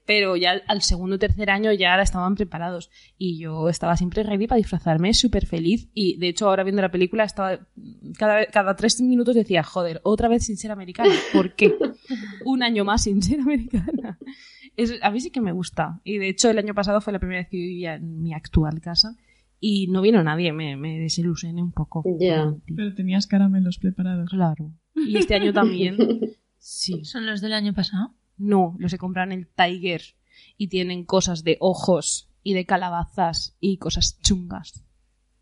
pero 0.09 0.37
ya 0.37 0.63
al 0.67 0.81
segundo 0.81 1.17
o 1.17 1.19
tercer 1.19 1.51
año 1.51 1.71
ya 1.71 2.01
estaban 2.01 2.35
preparados 2.35 2.91
y 3.19 3.39
yo 3.39 3.69
estaba 3.69 3.95
siempre 3.95 4.23
ready 4.23 4.47
para 4.47 4.57
disfrazarme, 4.57 5.13
súper 5.13 5.45
feliz 5.45 5.91
y 5.93 6.17
de 6.17 6.29
hecho 6.29 6.49
ahora 6.49 6.65
viendo 6.65 6.81
la 6.81 6.91
película 6.91 7.25
estaba 7.25 7.61
cada, 8.17 8.47
cada 8.47 8.75
tres 8.75 9.03
minutos 9.03 9.35
decía, 9.35 9.63
joder, 9.63 10.01
otra 10.05 10.29
vez 10.29 10.47
sin 10.47 10.57
ser 10.57 10.71
americana, 10.71 11.15
¿por 11.35 11.55
qué? 11.55 11.77
Un 12.47 12.63
año 12.63 12.87
más 12.87 13.03
sin 13.03 13.23
ser 13.23 13.41
americana. 13.41 14.19
a 15.03 15.11
mí 15.11 15.21
sí 15.21 15.31
que 15.31 15.43
me 15.43 15.53
gusta 15.53 16.01
y 16.05 16.17
de 16.17 16.31
hecho 16.31 16.49
el 16.49 16.57
año 16.57 16.73
pasado 16.73 17.03
fue 17.03 17.13
la 17.13 17.19
primera 17.19 17.41
vez 17.41 17.49
que 17.51 17.59
vivía 17.59 17.97
en 17.97 18.23
mi 18.23 18.33
actual 18.33 18.81
casa 18.81 19.15
y 19.61 19.89
no 19.89 20.01
vino 20.01 20.23
nadie, 20.23 20.55
me, 20.55 20.79
me 20.79 21.01
desilusioné 21.01 21.63
un 21.63 21.73
poco. 21.73 22.03
Ya. 22.19 22.55
Pero 22.75 22.95
tenías 22.95 23.27
caramelos 23.27 23.77
preparados. 23.77 24.31
Claro. 24.31 24.73
Y 24.95 25.19
este 25.19 25.35
año 25.35 25.53
también. 25.53 25.99
Sí. 26.61 27.05
¿Son 27.05 27.25
los 27.25 27.41
del 27.41 27.53
año 27.53 27.73
pasado? 27.73 28.18
No, 28.39 28.77
los 28.79 28.91
se 28.91 28.99
compran 28.99 29.33
en 29.33 29.41
el 29.41 29.49
Tiger 29.49 30.03
y 30.57 30.69
tienen 30.69 31.05
cosas 31.05 31.45
de 31.45 31.57
ojos 31.61 32.31
y 32.43 32.55
de 32.55 32.65
calabazas 32.65 33.57
y 33.61 33.79
cosas 33.79 34.21
chungas. 34.23 34.85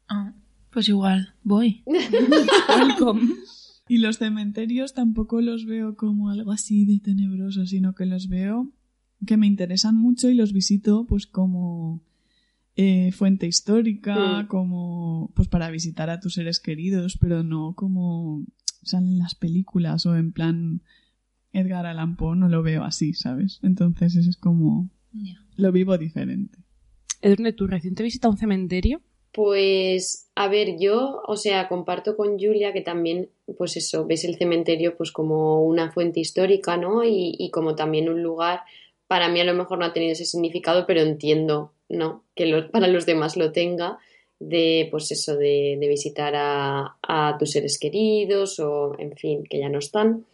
Ah, 0.08 0.34
pues 0.70 0.88
igual, 0.88 1.34
voy. 1.42 1.84
Y 3.88 3.98
los 3.98 4.18
cementerios 4.18 4.94
tampoco 4.94 5.40
los 5.40 5.64
veo 5.64 5.96
como 5.96 6.30
algo 6.30 6.50
así 6.50 6.84
de 6.86 6.98
tenebroso, 6.98 7.66
sino 7.66 7.94
que 7.94 8.04
los 8.04 8.28
veo 8.28 8.72
que 9.24 9.36
me 9.36 9.46
interesan 9.46 9.96
mucho 9.96 10.28
y 10.28 10.34
los 10.34 10.52
visito 10.52 11.06
pues 11.06 11.26
como 11.26 12.02
eh, 12.74 13.12
fuente 13.12 13.46
histórica, 13.46 14.46
como 14.48 15.32
pues 15.34 15.48
para 15.48 15.70
visitar 15.70 16.10
a 16.10 16.20
tus 16.20 16.34
seres 16.34 16.60
queridos, 16.60 17.16
pero 17.16 17.42
no 17.42 17.74
como 17.74 18.44
salen 18.82 19.18
las 19.18 19.34
películas 19.34 20.04
o 20.04 20.16
en 20.16 20.32
plan 20.32 20.82
Edgar 21.56 21.86
Allan 21.86 22.16
Poe 22.16 22.36
no 22.36 22.48
lo 22.48 22.62
veo 22.62 22.84
así, 22.84 23.14
¿sabes? 23.14 23.60
Entonces 23.62 24.14
eso 24.14 24.28
es 24.28 24.36
como... 24.36 24.90
Lo 25.56 25.72
vivo 25.72 25.96
diferente. 25.96 26.58
Edurne, 27.22 27.54
¿tú 27.54 27.66
reciente 27.66 28.02
visita 28.02 28.28
a 28.28 28.30
un 28.30 28.36
cementerio? 28.36 29.00
Pues, 29.32 30.28
a 30.34 30.48
ver, 30.48 30.78
yo, 30.78 31.22
o 31.26 31.36
sea, 31.36 31.68
comparto 31.68 32.16
con 32.16 32.38
Julia 32.38 32.72
que 32.72 32.82
también, 32.82 33.30
pues 33.56 33.76
eso, 33.76 34.06
ves 34.06 34.24
el 34.24 34.36
cementerio 34.36 34.96
pues 34.96 35.12
como 35.12 35.62
una 35.64 35.92
fuente 35.92 36.20
histórica, 36.20 36.76
¿no? 36.76 37.04
Y, 37.04 37.50
como 37.52 37.74
también 37.74 38.08
un 38.08 38.22
lugar, 38.22 38.60
para 39.06 39.28
mí 39.28 39.40
a 39.40 39.44
lo 39.44 39.54
mejor 39.54 39.78
no 39.78 39.86
ha 39.86 39.92
tenido 39.92 40.12
ese 40.12 40.26
significado, 40.26 40.86
pero 40.86 41.00
entiendo, 41.00 41.72
¿no? 41.88 42.24
Que 42.34 42.50
para 42.70 42.88
los 42.88 43.06
demás 43.06 43.36
lo 43.36 43.52
tenga, 43.52 43.98
de, 44.38 44.88
pues 44.90 45.10
eso, 45.10 45.36
de, 45.36 45.78
de 45.80 45.88
visitar 45.88 46.34
a, 46.34 46.96
a 47.02 47.36
tus 47.38 47.52
seres 47.52 47.78
queridos 47.78 48.58
o, 48.60 48.94
en 48.98 49.16
fin, 49.16 49.44
que 49.44 49.58
ya 49.58 49.70
no 49.70 49.78
están 49.78 50.26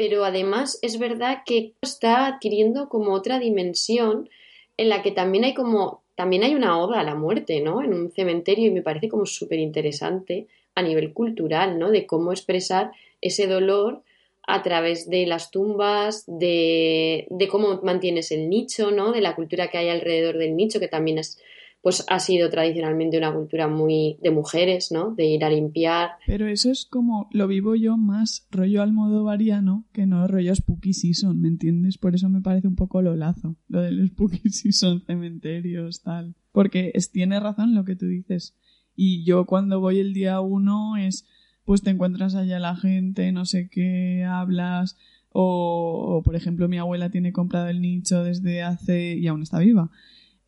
pero 0.00 0.24
además 0.24 0.78
es 0.80 0.98
verdad 0.98 1.42
que 1.44 1.74
está 1.82 2.26
adquiriendo 2.26 2.88
como 2.88 3.12
otra 3.12 3.38
dimensión 3.38 4.30
en 4.78 4.88
la 4.88 5.02
que 5.02 5.10
también 5.10 5.44
hay 5.44 5.52
como 5.52 6.00
también 6.14 6.42
hay 6.42 6.54
una 6.54 6.80
oda 6.80 7.00
a 7.00 7.04
la 7.04 7.14
muerte, 7.14 7.60
¿no? 7.60 7.82
En 7.82 7.92
un 7.92 8.10
cementerio 8.10 8.68
y 8.68 8.70
me 8.70 8.80
parece 8.80 9.10
como 9.10 9.26
súper 9.26 9.58
interesante 9.58 10.46
a 10.74 10.80
nivel 10.80 11.12
cultural, 11.12 11.78
¿no? 11.78 11.90
De 11.90 12.06
cómo 12.06 12.32
expresar 12.32 12.92
ese 13.20 13.46
dolor 13.46 14.02
a 14.46 14.62
través 14.62 15.10
de 15.10 15.26
las 15.26 15.50
tumbas, 15.50 16.24
de, 16.26 17.26
de 17.28 17.48
cómo 17.48 17.82
mantienes 17.82 18.32
el 18.32 18.48
nicho, 18.48 18.90
¿no? 18.90 19.12
De 19.12 19.20
la 19.20 19.34
cultura 19.36 19.68
que 19.68 19.76
hay 19.76 19.90
alrededor 19.90 20.38
del 20.38 20.56
nicho, 20.56 20.80
que 20.80 20.88
también 20.88 21.18
es 21.18 21.42
pues 21.82 22.04
ha 22.08 22.18
sido 22.18 22.50
tradicionalmente 22.50 23.16
una 23.16 23.32
cultura 23.32 23.66
muy 23.66 24.18
de 24.20 24.30
mujeres, 24.30 24.92
¿no? 24.92 25.14
De 25.14 25.24
ir 25.24 25.44
a 25.44 25.50
limpiar. 25.50 26.10
Pero 26.26 26.46
eso 26.46 26.70
es 26.70 26.84
como 26.84 27.28
lo 27.32 27.48
vivo 27.48 27.74
yo 27.74 27.96
más 27.96 28.46
rollo 28.50 28.82
almodovariano 28.82 29.86
que 29.92 30.06
no 30.06 30.26
rollo 30.26 30.54
spooky 30.54 30.92
season, 30.92 31.40
¿me 31.40 31.48
entiendes? 31.48 31.96
Por 31.96 32.14
eso 32.14 32.28
me 32.28 32.42
parece 32.42 32.68
un 32.68 32.76
poco 32.76 33.00
lolazo, 33.00 33.56
lo 33.68 33.80
del 33.80 34.08
spooky 34.10 34.50
season, 34.50 35.02
cementerios, 35.06 36.02
tal. 36.02 36.34
Porque 36.52 36.92
es, 36.94 37.10
tiene 37.12 37.40
razón 37.40 37.74
lo 37.74 37.84
que 37.84 37.96
tú 37.96 38.06
dices. 38.06 38.54
Y 38.94 39.24
yo 39.24 39.46
cuando 39.46 39.80
voy 39.80 40.00
el 40.00 40.12
día 40.12 40.40
uno 40.40 40.98
es, 40.98 41.26
pues 41.64 41.82
te 41.82 41.90
encuentras 41.90 42.34
allá 42.34 42.58
la 42.58 42.76
gente, 42.76 43.32
no 43.32 43.46
sé 43.46 43.70
qué, 43.70 44.24
hablas, 44.24 44.98
o, 45.30 46.16
o 46.18 46.22
por 46.22 46.36
ejemplo 46.36 46.68
mi 46.68 46.76
abuela 46.76 47.08
tiene 47.08 47.32
comprado 47.32 47.68
el 47.68 47.80
nicho 47.80 48.22
desde 48.22 48.62
hace, 48.62 49.14
y 49.14 49.26
aún 49.28 49.42
está 49.42 49.60
viva 49.60 49.90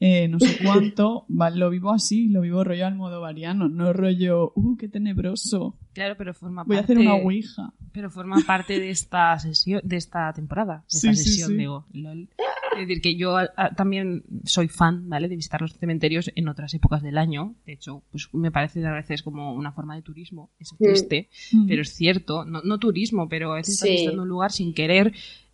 eh, 0.05 0.27
no 0.27 0.41
sé 0.41 0.59
cuánto, 0.65 1.27
lo 1.29 1.71
vivo 1.71 1.93
así, 1.93 2.29
lo 2.29 2.41
vivo 2.41 2.65
rollo 2.65 2.87
al 2.89 2.97
modo 2.97 3.21
variano, 3.21 3.69
no 3.69 3.93
rollo, 3.93 4.53
uh, 4.57 4.77
qué 4.77 4.89
tenebroso. 4.89 5.77
Claro, 5.93 6.17
pero 6.19 6.35
forma 6.35 6.65
Voy 6.65 6.77
a 6.77 6.81
hacer 6.81 6.99
una 6.99 7.15
ouija. 7.15 7.73
Pero 7.93 8.11
forma 8.11 8.43
parte 8.45 8.81
de 8.81 8.91
esta 8.91 9.39
sesión, 9.39 9.81
de 9.85 9.97
esta 9.97 10.33
temporada, 10.33 10.85
de 10.91 10.99
esta 10.99 11.15
sesión, 11.15 11.57
digo, 11.57 11.87
Es 11.95 12.81
decir, 12.81 13.01
que 13.01 13.15
yo 13.15 13.37
también 13.77 14.25
soy 14.43 14.67
fan, 14.67 15.09
¿vale? 15.09 15.29
De 15.29 15.37
visitar 15.37 15.63
los 15.63 15.75
cementerios 15.75 16.33
en 16.35 16.49
otras 16.49 16.75
épocas 16.75 17.01
del 17.03 17.17
año. 17.17 17.55
De 17.65 17.75
hecho, 17.75 18.03
pues 18.11 18.29
me 18.33 18.51
parece 18.51 18.85
a 18.85 18.93
veces 18.93 19.23
como 19.23 19.55
una 19.55 19.71
forma 19.71 19.95
de 19.95 20.03
turismo. 20.03 20.51
Es 20.59 20.73
mm. 20.73 20.77
triste, 20.79 21.29
mm. 21.53 21.69
pero 21.69 21.83
es 21.83 21.95
cierto. 21.95 22.45
No, 22.45 22.79
turismo, 22.81 23.29
pero 23.29 23.53
a 23.53 23.57
veces 23.57 23.75
estás 23.75 23.91
visitando 23.91 24.23
un 24.23 24.29
lugar 24.29 24.51
sin 24.51 24.75
querer 24.75 25.13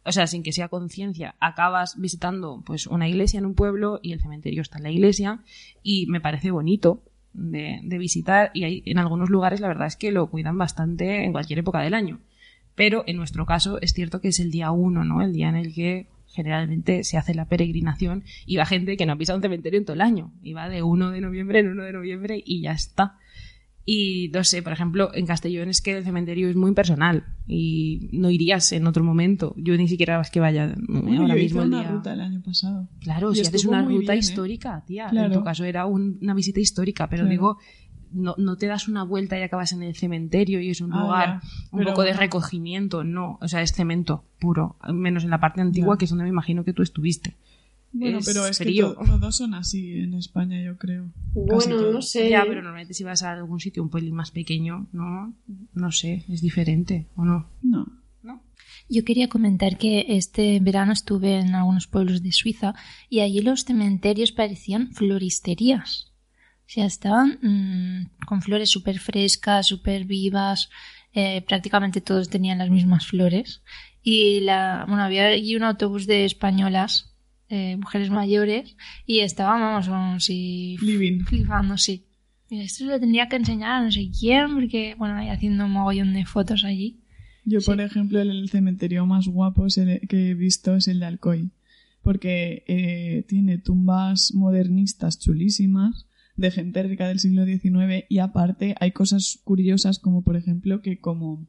o 0.09 0.13
sea, 0.13 0.27
sin 0.27 0.43
que 0.43 0.53
sea 0.53 0.69
conciencia, 0.69 1.35
acabas 1.39 2.01
visitando 2.01 2.63
pues 2.65 2.87
una 2.87 3.09
iglesia 3.09 3.39
en 3.39 3.47
un 3.47 3.55
pueblo 3.55 4.01
y 4.03 4.13
el 4.13 4.21
cementerio 4.21 4.63
está 4.63 4.79
en 4.79 4.85
la 4.85 4.91
iglesia 4.91 5.43
y 5.83 6.07
me 6.07 6.21
parece 6.21 6.51
bonito 6.51 7.03
de, 7.35 7.81
de 7.83 7.99
visitar 7.99 8.51
y 8.55 8.65
hay, 8.65 8.83
en 8.87 8.99
algunos 8.99 9.29
lugares 9.29 9.61
la 9.61 9.69
verdad 9.69 9.87
es 9.87 9.97
que 9.97 10.11
lo 10.11 10.29
cuidan 10.31 10.57
bastante 10.57 11.25
en 11.25 11.33
cualquier 11.33 11.59
época 11.59 11.81
del 11.81 11.93
año. 11.93 12.21
Pero 12.75 13.05
en 13.07 13.17
nuestro 13.17 13.45
caso 13.45 13.79
es 13.83 13.93
cierto 13.93 14.21
que 14.21 14.29
es 14.29 14.41
el 14.41 14.51
día 14.51 14.71
uno, 14.71 15.05
¿no? 15.05 15.21
El 15.21 15.33
día 15.33 15.49
en 15.49 15.57
el 15.57 15.75
que 15.75 16.07
generalmente 16.29 17.05
se 17.05 17.19
hace 17.19 17.35
la 17.35 17.47
peregrinación 17.47 18.25
y 18.47 18.57
va 18.57 18.67
gente 18.67 18.97
que 18.97 19.05
no 19.05 19.13
ha 19.13 19.17
pisado 19.17 19.37
un 19.37 19.43
cementerio 19.43 19.79
en 19.79 19.85
todo 19.85 19.95
el 19.95 20.01
año. 20.01 20.33
Y 20.43 20.53
va 20.53 20.69
de 20.69 20.83
1 20.83 21.11
de 21.11 21.21
noviembre 21.21 21.59
en 21.59 21.69
1 21.69 21.83
de 21.83 21.93
noviembre 21.93 22.43
y 22.45 22.63
ya 22.63 22.73
está. 22.73 23.19
Y 23.91 24.31
no 24.35 24.45
sé, 24.45 24.63
por 24.63 24.75
ejemplo, 24.75 25.09
en 25.15 25.25
Castellón 25.25 25.71
es 25.71 25.81
que 25.81 25.97
el 25.97 26.05
cementerio 26.05 26.51
es 26.51 26.57
muy 26.57 26.75
personal 26.75 27.25
y 27.47 28.11
no 28.13 28.29
irías 28.29 28.71
en 28.73 28.87
otro 28.87 29.03
momento. 29.03 29.55
Yo 29.57 29.75
ni 29.79 29.89
siquiera 29.89 30.21
es 30.21 30.31
que 30.31 30.41
vaya 30.41 30.65
ahora 30.65 31.35
mismo 31.35 31.63
el 31.63 31.71
día. 31.71 31.91
ruta 31.91 32.13
el 32.13 32.21
año 32.21 32.43
pasado. 32.43 32.87
Claro, 33.01 33.35
si 33.35 33.41
haces 33.41 33.65
una 33.65 33.83
ruta 33.83 34.13
¿eh? 34.13 34.19
histórica, 34.19 34.85
tía. 34.87 35.09
En 35.11 35.33
tu 35.33 35.43
caso 35.43 35.65
era 35.65 35.87
una 35.87 36.35
visita 36.35 36.61
histórica, 36.61 37.09
pero 37.09 37.25
digo, 37.25 37.57
no, 38.13 38.35
no, 38.37 38.57
te 38.57 38.67
das 38.67 38.89
una 38.89 39.05
vuelta 39.05 39.39
y 39.39 39.43
acabas 39.43 39.73
en 39.73 39.83
el 39.83 39.97
cementerio 39.97 40.61
y 40.61 40.69
es 40.69 40.83
un 40.83 40.93
ah, 40.93 41.01
lugar 41.01 41.41
un 41.71 41.83
poco 41.85 42.03
de 42.03 42.13
recogimiento, 42.13 43.05
no, 43.05 43.39
o 43.41 43.49
sea, 43.49 43.63
es 43.63 43.73
cemento 43.73 44.23
puro, 44.39 44.77
menos 44.93 45.25
en 45.25 45.31
la 45.31 45.41
parte 45.41 45.63
antigua 45.63 45.97
que 45.97 46.05
es 46.05 46.11
donde 46.11 46.25
me 46.25 46.31
imagino 46.31 46.63
que 46.63 46.75
tú 46.75 46.83
estuviste. 46.83 47.39
Bueno, 47.93 48.19
pero 48.25 48.47
es 48.47 48.59
que 48.59 48.75
todos 48.75 49.37
son 49.37 49.55
así 49.55 49.99
en 49.99 50.15
España, 50.15 50.63
yo 50.63 50.77
creo. 50.77 51.11
Bueno, 51.33 51.91
no 51.91 52.03
sé. 52.03 52.29
Ya, 52.29 52.43
pero 52.43 52.63
normalmente 52.63 52.95
si 52.95 53.05
vas 53.05 53.23
a 53.23 53.33
algún 53.33 53.61
sitio 53.61 53.83
un 53.83 53.91
pelín 53.91 54.15
más 54.15 54.31
pequeño, 54.31 54.89
no, 54.93 55.35
no 55.73 55.93
sé, 55.93 56.25
es 56.29 56.43
diferente, 56.43 57.07
¿o 57.17 57.25
no? 57.25 57.49
No. 57.63 57.87
¿No? 58.23 58.43
Yo 58.89 59.05
quería 59.05 59.29
comentar 59.29 59.79
que 59.79 60.05
este 60.09 60.61
verano 60.61 60.93
estuve 60.93 61.39
en 61.39 61.55
algunos 61.55 61.87
pueblos 61.87 62.23
de 62.23 62.33
Suiza 62.33 62.75
y 63.09 63.21
allí 63.21 63.41
los 63.41 63.65
cementerios 63.65 64.33
parecían 64.33 64.93
floristerías. 64.93 66.13
O 66.67 66.71
sea, 66.71 66.85
estaban 66.85 67.39
mm, 67.41 68.27
con 68.27 68.43
flores 68.43 68.71
súper 68.71 68.99
frescas, 68.99 69.67
súper 69.67 70.05
vivas, 70.05 70.69
eh, 71.15 71.43
prácticamente 71.49 72.03
todos 72.03 72.29
tenían 72.29 72.59
las 72.59 72.69
mismas 72.69 73.07
flores. 73.07 73.63
Y 74.03 74.41
la, 74.41 74.85
bueno, 74.87 75.03
había 75.03 75.29
allí 75.29 75.57
un 75.57 75.63
autobús 75.63 76.07
de 76.07 76.27
españolas 76.27 77.08
eh, 77.49 77.77
mujeres 77.77 78.11
mayores 78.11 78.77
y 79.07 79.21
estábamos 79.21 79.89
así 79.89 80.77
flipando, 80.79 81.77
sí. 81.77 82.05
Esto 82.51 82.85
se 82.85 82.91
lo 82.91 82.99
tendría 82.99 83.29
que 83.29 83.37
enseñar 83.37 83.73
a 83.73 83.83
no 83.83 83.93
sé 83.93 84.11
quién, 84.11 84.55
porque, 84.55 84.95
bueno, 84.97 85.17
ahí 85.17 85.29
haciendo 85.29 85.67
un 85.67 85.73
mogollón 85.73 86.15
de 86.15 86.25
fotos 86.25 86.65
allí. 86.65 87.01
Yo, 87.45 87.61
por 87.61 87.81
ejemplo, 87.81 88.21
el 88.21 88.49
cementerio 88.49 89.07
más 89.07 89.27
guapo 89.27 89.67
que 90.09 90.31
he 90.31 90.35
visto 90.35 90.75
es 90.75 90.89
el 90.89 91.01
de 91.01 91.07
Alcoy, 91.07 91.51
porque 92.03 92.65
eh, 92.67 93.25
tiene 93.29 93.59
tumbas 93.59 94.33
modernistas 94.35 95.19
chulísimas 95.19 96.07
de 96.37 96.51
gente 96.51 96.83
rica 96.83 97.09
del 97.09 97.19
siglo 97.19 97.45
XIX 97.45 98.05
y 98.09 98.19
aparte 98.19 98.75
hay 98.81 98.93
cosas 98.93 99.41
curiosas 99.45 99.99
como, 99.99 100.23
por 100.23 100.37
ejemplo, 100.37 100.83
que 100.83 101.01
como 101.01 101.49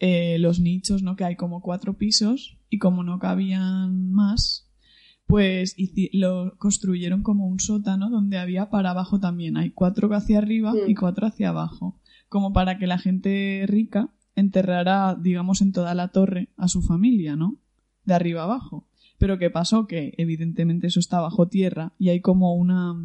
eh, 0.00 0.38
los 0.38 0.58
nichos, 0.58 1.02
¿no? 1.02 1.16
Que 1.16 1.24
hay 1.24 1.36
como 1.36 1.60
cuatro 1.60 1.96
pisos 1.96 2.58
y 2.70 2.78
como 2.78 3.04
no 3.04 3.18
cabían 3.18 4.10
más, 4.12 4.69
pues 5.30 5.76
lo 6.12 6.56
construyeron 6.58 7.22
como 7.22 7.46
un 7.46 7.60
sótano 7.60 8.10
donde 8.10 8.38
había 8.38 8.68
para 8.68 8.90
abajo 8.90 9.20
también. 9.20 9.56
Hay 9.56 9.70
cuatro 9.70 10.12
hacia 10.12 10.38
arriba 10.38 10.74
y 10.86 10.94
cuatro 10.94 11.26
hacia 11.26 11.50
abajo. 11.50 11.96
Como 12.28 12.52
para 12.52 12.78
que 12.78 12.86
la 12.86 12.98
gente 12.98 13.64
rica 13.66 14.10
enterrara, 14.34 15.16
digamos, 15.18 15.62
en 15.62 15.72
toda 15.72 15.94
la 15.94 16.08
torre 16.08 16.48
a 16.56 16.68
su 16.68 16.82
familia, 16.82 17.36
¿no? 17.36 17.56
De 18.04 18.14
arriba 18.14 18.42
abajo. 18.42 18.86
Pero 19.18 19.38
¿qué 19.38 19.50
pasó? 19.50 19.86
Que 19.86 20.14
evidentemente 20.18 20.88
eso 20.88 20.98
está 21.00 21.20
bajo 21.20 21.48
tierra 21.48 21.92
y 21.98 22.08
hay 22.08 22.20
como 22.20 22.54
una 22.54 22.96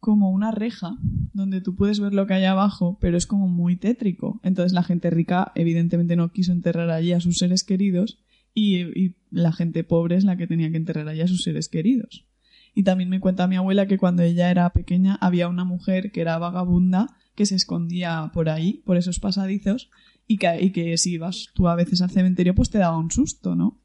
como 0.00 0.30
una 0.30 0.50
reja 0.50 0.98
donde 1.32 1.62
tú 1.62 1.76
puedes 1.76 1.98
ver 1.98 2.12
lo 2.12 2.26
que 2.26 2.34
hay 2.34 2.44
abajo, 2.44 2.98
pero 3.00 3.16
es 3.16 3.26
como 3.26 3.48
muy 3.48 3.76
tétrico. 3.76 4.38
Entonces 4.42 4.74
la 4.74 4.82
gente 4.82 5.08
rica 5.08 5.50
evidentemente 5.54 6.14
no 6.14 6.30
quiso 6.30 6.52
enterrar 6.52 6.90
allí 6.90 7.14
a 7.14 7.20
sus 7.20 7.38
seres 7.38 7.64
queridos 7.64 8.18
y, 8.54 9.14
la 9.30 9.52
gente 9.52 9.82
pobre 9.82 10.14
es 10.14 10.22
la 10.22 10.36
que 10.36 10.46
tenía 10.46 10.70
que 10.70 10.76
enterrar 10.76 11.08
allá 11.08 11.24
a 11.24 11.28
sus 11.28 11.42
seres 11.42 11.68
queridos. 11.68 12.24
Y 12.72 12.84
también 12.84 13.10
me 13.10 13.18
cuenta 13.18 13.48
mi 13.48 13.56
abuela 13.56 13.86
que 13.88 13.98
cuando 13.98 14.22
ella 14.22 14.48
era 14.48 14.72
pequeña 14.72 15.16
había 15.20 15.48
una 15.48 15.64
mujer 15.64 16.12
que 16.12 16.20
era 16.20 16.38
vagabunda 16.38 17.16
que 17.34 17.46
se 17.46 17.56
escondía 17.56 18.30
por 18.32 18.48
ahí, 18.48 18.82
por 18.84 18.96
esos 18.96 19.18
pasadizos, 19.18 19.90
y 20.28 20.38
que, 20.38 20.62
y 20.62 20.70
que 20.70 20.96
si 20.98 21.14
ibas 21.14 21.48
tú 21.52 21.66
a 21.66 21.74
veces 21.74 22.00
al 22.00 22.10
cementerio 22.10 22.54
pues 22.54 22.70
te 22.70 22.78
daba 22.78 22.96
un 22.96 23.10
susto, 23.10 23.56
¿no? 23.56 23.80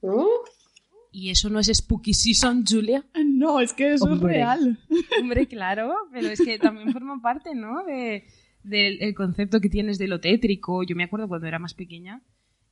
¿Y 1.11 1.31
eso 1.31 1.49
no 1.49 1.59
es 1.59 1.67
Spooky 1.67 2.13
Season, 2.13 2.63
Julia? 2.67 3.03
No, 3.25 3.59
es 3.59 3.73
que 3.73 3.93
eso 3.93 4.13
es 4.13 4.19
real. 4.19 4.79
Hombre, 5.19 5.47
claro, 5.47 5.91
pero 6.11 6.27
es 6.27 6.39
que 6.39 6.59
también 6.59 6.91
forma 6.93 7.19
parte, 7.21 7.55
¿no? 7.55 7.83
De, 7.85 8.25
del 8.63 9.15
concepto 9.15 9.59
que 9.59 9.69
tienes 9.69 9.97
de 9.97 10.07
lo 10.07 10.19
tétrico. 10.19 10.83
Yo 10.83 10.95
me 10.95 11.05
acuerdo 11.05 11.27
cuando 11.27 11.47
era 11.47 11.57
más 11.57 11.73
pequeña 11.73 12.21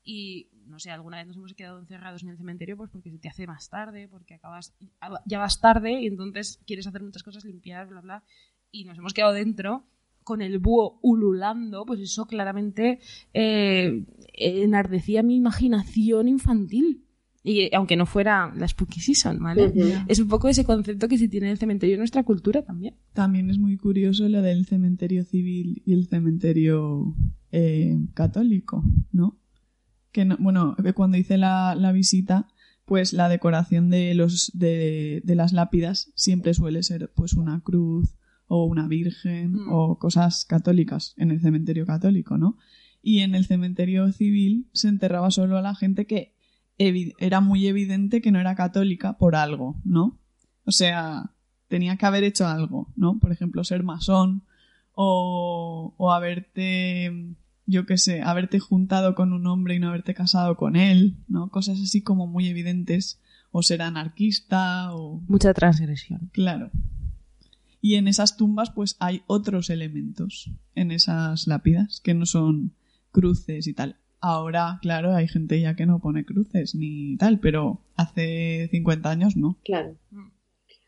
y 0.04 0.50
no 0.78 0.82
sé, 0.82 0.92
alguna 0.92 1.18
vez 1.18 1.26
nos 1.26 1.38
hemos 1.38 1.56
quedado 1.56 1.80
encerrados 1.80 2.22
en 2.22 2.30
el 2.30 2.38
cementerio 2.38 2.78
pues 2.78 2.92
porque 2.92 3.10
se 3.10 3.18
te 3.18 3.28
hace 3.28 3.48
más 3.48 3.68
tarde, 3.68 4.08
porque 4.08 4.36
acabas, 4.36 4.76
ya 5.26 5.40
vas 5.40 5.60
tarde 5.60 6.02
y 6.02 6.06
entonces 6.06 6.60
quieres 6.68 6.86
hacer 6.86 7.02
muchas 7.02 7.24
cosas, 7.24 7.46
limpiar, 7.46 7.88
bla, 7.88 8.00
bla, 8.02 8.24
y 8.70 8.86
nos 8.86 8.96
hemos 9.00 9.16
quedado 9.16 9.34
dentro 9.34 9.88
con 10.24 10.44
el 10.44 10.60
búho 10.60 11.00
ululando, 11.02 11.84
pues 11.84 12.00
eso 12.00 12.28
claramente 12.28 13.00
eh, 13.34 14.06
enardecía 14.34 15.24
mi 15.24 15.38
imaginación 15.38 16.28
infantil. 16.28 17.06
Y 17.44 17.74
aunque 17.74 17.96
no 17.96 18.06
fuera 18.06 18.54
la 18.56 18.68
spooky 18.68 19.00
season, 19.00 19.40
¿vale? 19.40 19.74
Es 20.08 20.20
un 20.20 20.28
poco 20.28 20.50
ese 20.50 20.66
concepto 20.66 21.08
que 21.08 21.18
se 21.18 21.30
tiene 21.30 21.48
en 21.48 21.54
el 21.54 21.58
cementerio 21.58 21.96
en 21.96 22.02
nuestra 22.02 22.24
cultura 22.24 22.62
también. 22.62 22.96
También 23.14 23.50
es 23.50 23.58
muy 23.58 23.78
curioso 23.78 24.28
lo 24.28 24.44
del 24.44 24.66
cementerio 24.66 25.24
civil 25.24 25.82
y 25.86 25.94
el 25.94 26.08
cementerio 26.08 27.16
eh, 27.52 27.98
católico, 28.14 28.84
¿no? 29.14 29.40
Bueno, 30.40 30.76
cuando 30.96 31.18
hice 31.18 31.38
la, 31.38 31.92
visita, 31.94 32.48
pues 32.86 33.14
la 33.14 33.30
decoración 33.30 33.90
de 33.90 34.14
los 34.14 34.52
de, 34.54 35.22
las 35.26 35.54
lápidas 35.54 36.12
siempre 36.16 36.54
suele 36.54 36.84
ser 36.84 37.12
pues 37.16 37.34
una 37.34 37.62
cruz 37.62 38.16
o 38.48 38.66
una 38.66 38.88
virgen 38.88 39.54
mm. 39.54 39.74
o 39.74 40.00
cosas 40.00 40.46
católicas 40.46 41.14
en 41.18 41.32
el 41.32 41.42
cementerio 41.42 41.86
católico, 41.86 42.38
¿no? 42.38 42.58
Y 43.02 43.20
en 43.20 43.36
el 43.36 43.46
cementerio 43.46 44.12
civil 44.12 44.68
se 44.74 44.88
enterraba 44.88 45.32
solo 45.32 45.58
a 45.58 45.62
la 45.62 45.76
gente 45.76 46.06
que 46.06 46.34
era 46.78 47.42
muy 47.42 47.68
evidente 47.68 48.22
que 48.22 48.32
no 48.32 48.40
era 48.40 48.56
católica 48.56 49.18
por 49.18 49.36
algo, 49.36 49.80
¿no? 49.84 50.20
O 50.66 50.72
sea, 50.72 51.32
tenía 51.68 51.98
que 51.98 52.06
haber 52.06 52.24
hecho 52.24 52.48
algo, 52.48 52.92
¿no? 52.96 53.20
Por 53.20 53.32
ejemplo, 53.32 53.64
ser 53.64 53.84
masón 53.84 54.44
o, 54.94 55.94
o 55.98 56.12
haberte 56.12 57.36
yo 57.68 57.86
qué 57.86 57.98
sé, 57.98 58.22
haberte 58.22 58.60
juntado 58.60 59.14
con 59.14 59.34
un 59.34 59.46
hombre 59.46 59.76
y 59.76 59.80
no 59.80 59.90
haberte 59.90 60.14
casado 60.14 60.56
con 60.56 60.76
él, 60.76 61.18
¿no? 61.28 61.50
Cosas 61.50 61.80
así 61.80 62.02
como 62.02 62.26
muy 62.26 62.48
evidentes, 62.48 63.22
o 63.52 63.62
ser 63.62 63.82
anarquista, 63.82 64.96
o... 64.96 65.22
Mucha 65.28 65.54
transgresión. 65.54 66.30
Claro. 66.34 66.72
Y 67.82 67.96
en 67.96 68.08
esas 68.08 68.38
tumbas, 68.38 68.72
pues 68.72 68.96
hay 69.00 69.22
otros 69.28 69.70
elementos, 69.70 70.50
en 70.76 70.92
esas 70.92 71.46
lápidas, 71.46 72.02
que 72.02 72.14
no 72.14 72.26
son 72.26 72.74
cruces 73.12 73.68
y 73.68 73.74
tal. 73.74 73.98
Ahora, 74.20 74.80
claro, 74.82 75.14
hay 75.14 75.28
gente 75.28 75.60
ya 75.60 75.76
que 75.76 75.86
no 75.86 76.00
pone 76.00 76.26
cruces 76.26 76.74
ni 76.74 77.18
tal, 77.18 77.40
pero 77.40 77.82
hace 77.96 78.70
50 78.72 79.10
años 79.10 79.36
no. 79.36 79.58
Claro. 79.64 79.96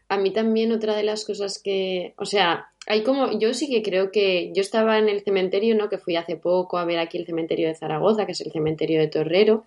A 0.10 0.18
mí 0.18 0.32
también 0.32 0.72
otra 0.72 0.96
de 0.96 1.04
las 1.04 1.24
cosas 1.24 1.60
que, 1.60 2.14
o 2.18 2.26
sea, 2.26 2.72
hay 2.88 3.04
como, 3.04 3.38
yo 3.40 3.54
sí 3.54 3.70
que 3.70 3.84
creo 3.84 4.12
que 4.12 4.52
yo 4.54 4.62
estaba 4.62 4.98
en 4.98 5.08
el 5.08 5.22
cementerio, 5.22 5.76
¿no? 5.76 5.90
Que 5.90 6.00
fui 6.00 6.16
hace 6.16 6.36
poco 6.36 6.78
a 6.78 6.86
ver 6.86 7.00
aquí 7.00 7.18
el 7.18 7.26
cementerio 7.26 7.68
de 7.68 7.76
Zaragoza, 7.76 8.26
que 8.26 8.32
es 8.32 8.42
el 8.42 8.52
cementerio 8.52 9.00
de 9.00 9.08
Torrero, 9.08 9.66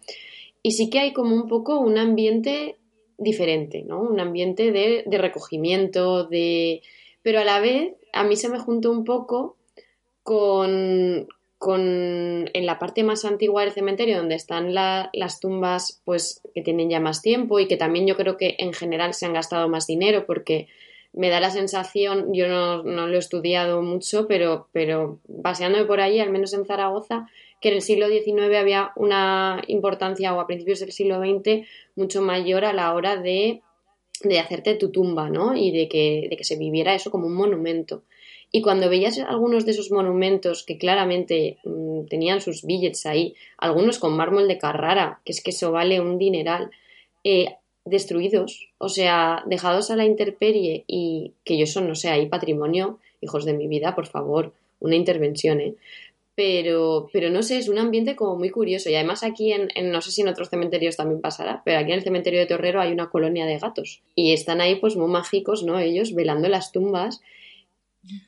y 0.62 0.72
sí 0.72 0.90
que 0.90 0.98
hay 0.98 1.12
como 1.12 1.34
un 1.34 1.48
poco 1.48 1.78
un 1.78 1.96
ambiente 1.98 2.76
diferente, 3.18 3.82
¿no? 3.82 4.00
Un 4.00 4.20
ambiente 4.20 4.72
de, 4.72 5.04
de 5.06 5.18
recogimiento, 5.18 6.24
de... 6.24 6.82
Pero 7.22 7.38
a 7.38 7.44
la 7.44 7.60
vez, 7.60 7.94
a 8.12 8.24
mí 8.24 8.36
se 8.36 8.48
me 8.48 8.58
juntó 8.58 8.90
un 8.90 9.04
poco 9.04 9.56
con, 10.22 11.28
con 11.62 12.50
en 12.52 12.66
la 12.66 12.80
parte 12.80 13.04
más 13.04 13.24
antigua 13.24 13.62
del 13.62 13.70
cementerio, 13.70 14.16
donde 14.16 14.34
están 14.34 14.74
las 14.74 15.38
tumbas, 15.38 16.02
pues 16.04 16.42
que 16.56 16.60
tienen 16.60 16.90
ya 16.90 16.98
más 16.98 17.22
tiempo 17.22 17.60
y 17.60 17.68
que 17.68 17.76
también 17.76 18.04
yo 18.04 18.16
creo 18.16 18.36
que 18.36 18.56
en 18.58 18.72
general 18.72 19.14
se 19.14 19.26
han 19.26 19.32
gastado 19.32 19.68
más 19.68 19.86
dinero 19.86 20.26
porque 20.26 20.66
me 21.12 21.28
da 21.28 21.38
la 21.38 21.52
sensación, 21.52 22.34
yo 22.34 22.48
no, 22.48 22.82
lo 22.82 23.14
he 23.14 23.18
estudiado 23.18 23.80
mucho, 23.80 24.26
pero, 24.26 24.70
pero 24.72 25.20
paseándome 25.44 25.84
por 25.84 26.00
ahí, 26.00 26.18
al 26.18 26.30
menos 26.30 26.52
en 26.52 26.66
Zaragoza, 26.66 27.28
que 27.60 27.68
en 27.68 27.76
el 27.76 27.82
siglo 27.82 28.08
XIX 28.08 28.56
había 28.56 28.90
una 28.96 29.62
importancia, 29.68 30.34
o 30.34 30.40
a 30.40 30.48
principios 30.48 30.80
del 30.80 30.90
siglo 30.90 31.20
XX, 31.20 31.64
mucho 31.94 32.22
mayor 32.22 32.64
a 32.64 32.72
la 32.72 32.92
hora 32.92 33.16
de, 33.18 33.62
de 34.24 34.40
hacerte 34.40 34.74
tu 34.74 34.90
tumba, 34.90 35.30
¿no? 35.30 35.56
Y 35.56 35.70
de 35.70 35.88
que, 35.88 36.26
de 36.28 36.36
que 36.36 36.42
se 36.42 36.56
viviera 36.56 36.92
eso 36.92 37.12
como 37.12 37.28
un 37.28 37.36
monumento. 37.36 38.02
Y 38.54 38.60
cuando 38.60 38.90
veías 38.90 39.18
algunos 39.18 39.64
de 39.64 39.70
esos 39.70 39.90
monumentos 39.90 40.62
que 40.62 40.76
claramente 40.76 41.56
mm, 41.64 42.04
tenían 42.04 42.42
sus 42.42 42.64
billets 42.64 43.06
ahí, 43.06 43.34
algunos 43.56 43.98
con 43.98 44.14
mármol 44.14 44.46
de 44.46 44.58
Carrara, 44.58 45.20
que 45.24 45.32
es 45.32 45.42
que 45.42 45.50
eso 45.50 45.72
vale 45.72 46.00
un 46.00 46.18
dineral, 46.18 46.70
eh, 47.24 47.56
destruidos, 47.86 48.68
o 48.76 48.90
sea, 48.90 49.42
dejados 49.46 49.90
a 49.90 49.96
la 49.96 50.04
intemperie 50.04 50.84
y 50.86 51.32
que 51.44 51.56
yo 51.56 51.64
eso 51.64 51.80
no 51.80 51.94
sé, 51.94 52.10
ahí 52.10 52.26
patrimonio, 52.26 52.98
hijos 53.22 53.46
de 53.46 53.54
mi 53.54 53.68
vida, 53.68 53.94
por 53.94 54.06
favor, 54.06 54.52
una 54.80 54.96
intervención, 54.96 55.60
¿eh? 55.60 55.74
Pero, 56.34 57.10
pero 57.12 57.28
no 57.28 57.42
sé, 57.42 57.58
es 57.58 57.68
un 57.68 57.78
ambiente 57.78 58.16
como 58.16 58.36
muy 58.36 58.48
curioso. 58.48 58.88
Y 58.88 58.94
además 58.94 59.22
aquí, 59.22 59.52
en, 59.52 59.68
no 59.90 60.00
sé 60.00 60.10
si 60.10 60.22
en 60.22 60.28
otros 60.28 60.48
cementerios 60.48 60.96
también 60.96 61.20
pasará, 61.20 61.60
pero 61.64 61.78
aquí 61.78 61.92
en 61.92 61.98
el 61.98 62.04
cementerio 62.04 62.40
de 62.40 62.46
Torrero 62.46 62.80
hay 62.80 62.90
una 62.90 63.10
colonia 63.10 63.44
de 63.44 63.58
gatos. 63.58 64.00
Y 64.14 64.32
están 64.32 64.62
ahí 64.62 64.76
pues 64.76 64.96
muy 64.96 65.10
mágicos, 65.10 65.62
¿no? 65.62 65.78
Ellos 65.78 66.14
velando 66.14 66.48
las 66.48 66.72
tumbas 66.72 67.20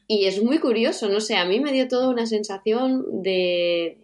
y 0.06 0.26
es 0.26 0.42
muy 0.42 0.58
curioso, 0.58 1.08
no 1.08 1.20
sé, 1.20 1.36
a 1.36 1.44
mí 1.44 1.60
me 1.60 1.72
dio 1.72 1.88
toda 1.88 2.08
una 2.08 2.26
sensación 2.26 3.22
de, 3.22 3.98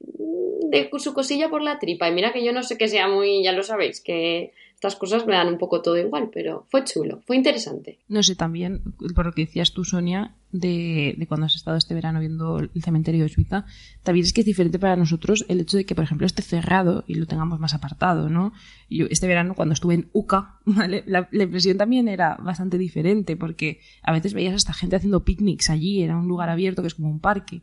de 0.00 0.90
su 0.98 1.14
cosilla 1.14 1.48
por 1.48 1.62
la 1.62 1.78
tripa. 1.78 2.08
Y 2.08 2.12
mira 2.12 2.32
que 2.32 2.44
yo 2.44 2.52
no 2.52 2.62
sé 2.62 2.76
que 2.76 2.88
sea 2.88 3.08
muy, 3.08 3.42
ya 3.42 3.52
lo 3.52 3.62
sabéis, 3.62 4.00
que 4.00 4.52
estas 4.82 4.96
cosas 4.96 5.24
me 5.28 5.34
dan 5.34 5.46
un 5.46 5.58
poco 5.58 5.80
todo 5.80 5.96
igual, 5.96 6.30
pero 6.34 6.66
fue 6.68 6.82
chulo, 6.82 7.22
fue 7.24 7.36
interesante. 7.36 8.00
No 8.08 8.20
sé, 8.24 8.34
también, 8.34 8.82
por 9.14 9.26
lo 9.26 9.32
que 9.32 9.42
decías 9.42 9.72
tú, 9.72 9.84
Sonia, 9.84 10.34
de, 10.50 11.24
cuando 11.28 11.46
has 11.46 11.54
estado 11.54 11.76
este 11.76 11.94
verano 11.94 12.18
viendo 12.18 12.58
el 12.58 12.82
cementerio 12.82 13.22
de 13.22 13.28
Suiza, 13.28 13.64
también 14.02 14.26
es 14.26 14.32
que 14.32 14.40
es 14.40 14.44
diferente 14.44 14.80
para 14.80 14.96
nosotros 14.96 15.44
el 15.46 15.60
hecho 15.60 15.76
de 15.76 15.86
que, 15.86 15.94
por 15.94 16.02
ejemplo, 16.02 16.26
esté 16.26 16.42
cerrado 16.42 17.04
y 17.06 17.14
lo 17.14 17.26
tengamos 17.26 17.60
más 17.60 17.74
apartado, 17.74 18.28
¿no? 18.28 18.54
Yo 18.90 19.06
este 19.08 19.28
verano, 19.28 19.54
cuando 19.54 19.74
estuve 19.74 19.94
en 19.94 20.08
UCA, 20.12 20.58
la 20.66 21.28
impresión 21.30 21.78
también 21.78 22.08
era 22.08 22.34
bastante 22.42 22.76
diferente, 22.76 23.36
porque 23.36 23.78
a 24.02 24.10
veces 24.10 24.34
veías 24.34 24.54
a 24.54 24.56
esta 24.56 24.72
gente 24.72 24.96
haciendo 24.96 25.22
picnics 25.22 25.70
allí, 25.70 26.02
era 26.02 26.16
un 26.16 26.26
lugar 26.26 26.48
abierto 26.48 26.82
que 26.82 26.88
es 26.88 26.94
como 26.96 27.08
un 27.08 27.20
parque. 27.20 27.62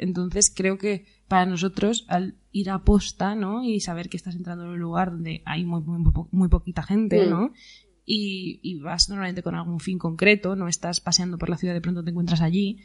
Entonces 0.00 0.52
creo 0.54 0.78
que 0.78 1.04
para 1.28 1.46
nosotros, 1.46 2.06
al 2.08 2.34
ir 2.52 2.70
a 2.70 2.84
posta, 2.84 3.34
¿no? 3.34 3.62
Y 3.62 3.80
saber 3.80 4.08
que 4.08 4.16
estás 4.16 4.34
entrando 4.34 4.64
en 4.64 4.70
un 4.70 4.78
lugar 4.78 5.12
donde 5.12 5.42
hay 5.44 5.64
muy, 5.64 5.82
muy, 6.30 6.48
poquita 6.48 6.82
gente, 6.82 7.26
mm. 7.26 7.30
¿no? 7.30 7.52
Y, 8.06 8.80
vas 8.80 9.08
normalmente 9.08 9.42
con 9.42 9.54
algún 9.54 9.78
fin 9.78 9.98
concreto, 9.98 10.56
no 10.56 10.66
estás 10.68 11.00
paseando 11.00 11.38
por 11.38 11.50
la 11.50 11.56
ciudad, 11.56 11.74
de 11.74 11.82
pronto 11.82 12.02
te 12.02 12.10
encuentras 12.10 12.40
allí, 12.40 12.78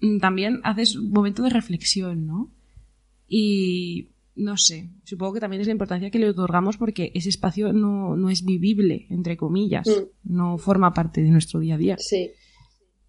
mm, 0.00 0.18
también 0.18 0.60
haces 0.64 0.96
un 0.96 1.10
momento 1.10 1.42
de 1.42 1.50
reflexión, 1.50 2.26
¿no? 2.26 2.50
Y 3.28 4.08
no 4.34 4.56
sé, 4.56 4.90
supongo 5.04 5.34
que 5.34 5.40
también 5.40 5.60
es 5.60 5.68
la 5.68 5.72
importancia 5.72 6.10
que 6.10 6.18
le 6.18 6.30
otorgamos 6.30 6.78
porque 6.78 7.12
ese 7.14 7.28
espacio 7.28 7.72
no, 7.72 8.30
es 8.30 8.44
vivible, 8.44 9.06
entre 9.10 9.36
comillas, 9.36 9.86
mm. 9.86 10.34
no 10.34 10.58
forma 10.58 10.94
parte 10.94 11.22
de 11.22 11.30
nuestro 11.30 11.60
día 11.60 11.74
a 11.74 11.78
día. 11.78 11.96
Sí. 11.98 12.30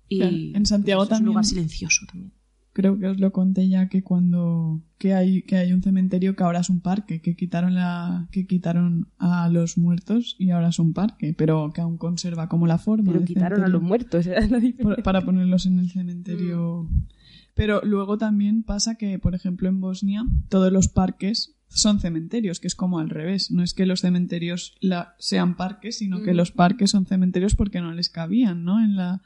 Y 0.10 0.54
en 0.56 0.66
Santiago 0.66 1.06
también. 1.06 1.16
Es 1.16 1.22
un 1.22 1.28
lugar 1.28 1.46
silencioso 1.46 2.06
también 2.08 2.37
creo 2.78 3.00
que 3.00 3.08
os 3.08 3.20
lo 3.20 3.32
conté 3.32 3.68
ya 3.68 3.90
que 3.90 4.04
cuando 4.04 4.84
que 5.00 5.16
hay 5.16 5.42
que 5.42 5.58
hay 5.58 5.74
un 5.74 5.82
cementerio 5.82 6.36
que 6.36 6.44
ahora 6.44 6.60
es 6.60 6.70
un 6.70 6.80
parque 6.80 7.22
que 7.22 7.36
quitaron 7.36 7.74
la 7.74 8.28
que 8.32 8.46
quitaron 8.46 9.08
a 9.18 9.50
los 9.50 9.80
muertos 9.80 10.36
y 10.38 10.52
ahora 10.52 10.68
es 10.68 10.78
un 10.78 10.94
parque 10.94 11.34
pero 11.36 11.72
que 11.74 11.82
aún 11.82 11.98
conserva 11.98 12.48
como 12.48 12.68
la 12.68 12.78
forma 12.78 13.12
pero 13.12 13.26
quitaron 13.26 13.64
a 13.64 13.68
los 13.68 13.82
muertos 13.82 14.30
para 15.04 15.22
ponerlos 15.26 15.66
en 15.66 15.80
el 15.80 15.90
cementerio 15.90 16.84
mm. 16.84 17.08
pero 17.56 17.82
luego 17.84 18.20
también 18.20 18.62
pasa 18.62 18.94
que 18.94 19.18
por 19.18 19.34
ejemplo 19.34 19.68
en 19.70 19.82
Bosnia 19.82 20.24
todos 20.48 20.72
los 20.72 20.88
parques 20.88 21.56
son 21.70 22.00
cementerios, 22.00 22.62
que 22.62 22.68
es 22.68 22.76
como 22.76 23.00
al 23.00 23.10
revés. 23.10 23.52
No 23.52 23.62
es 23.62 23.74
que 23.74 23.86
los 23.86 24.00
cementerios 24.00 24.78
sean 25.20 25.58
parques, 25.58 25.98
sino 25.98 26.22
que 26.22 26.32
mm. 26.32 26.38
los 26.38 26.52
parques 26.52 26.92
son 26.92 27.06
cementerios 27.06 27.56
porque 27.56 27.82
no 27.82 27.92
les 27.92 28.10
cabían, 28.10 28.64
¿no? 28.64 28.82
En 28.82 28.96
la, 28.96 29.22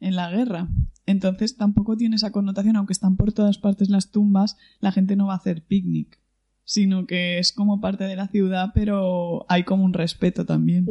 en 0.00 0.16
la 0.16 0.30
guerra. 0.30 0.68
Entonces 1.06 1.56
tampoco 1.56 1.96
tiene 1.96 2.16
esa 2.16 2.32
connotación, 2.32 2.76
aunque 2.76 2.92
están 2.92 3.16
por 3.16 3.32
todas 3.32 3.58
partes 3.58 3.90
las 3.90 4.10
tumbas, 4.10 4.56
la 4.80 4.92
gente 4.92 5.16
no 5.16 5.26
va 5.26 5.34
a 5.34 5.38
hacer 5.38 5.64
picnic, 5.64 6.18
sino 6.64 7.06
que 7.06 7.38
es 7.38 7.52
como 7.52 7.80
parte 7.80 8.04
de 8.04 8.16
la 8.16 8.28
ciudad, 8.28 8.70
pero 8.74 9.46
hay 9.48 9.62
como 9.62 9.84
un 9.84 9.92
respeto 9.92 10.44
también. 10.44 10.86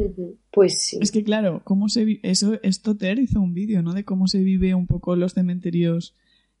Pues 0.52 0.82
sí. 0.82 0.98
Es 1.00 1.12
que 1.12 1.22
claro, 1.22 1.62
cómo 1.64 1.88
se 1.88 2.20
eso 2.22 2.58
esto 2.62 2.96
Ter 2.96 3.18
hizo 3.18 3.40
un 3.40 3.52
vídeo, 3.52 3.82
¿no? 3.82 3.92
De 3.92 4.04
cómo 4.04 4.26
se 4.26 4.42
vive 4.42 4.74
un 4.74 4.86
poco 4.86 5.16
los 5.16 5.34
cementerios 5.34 6.14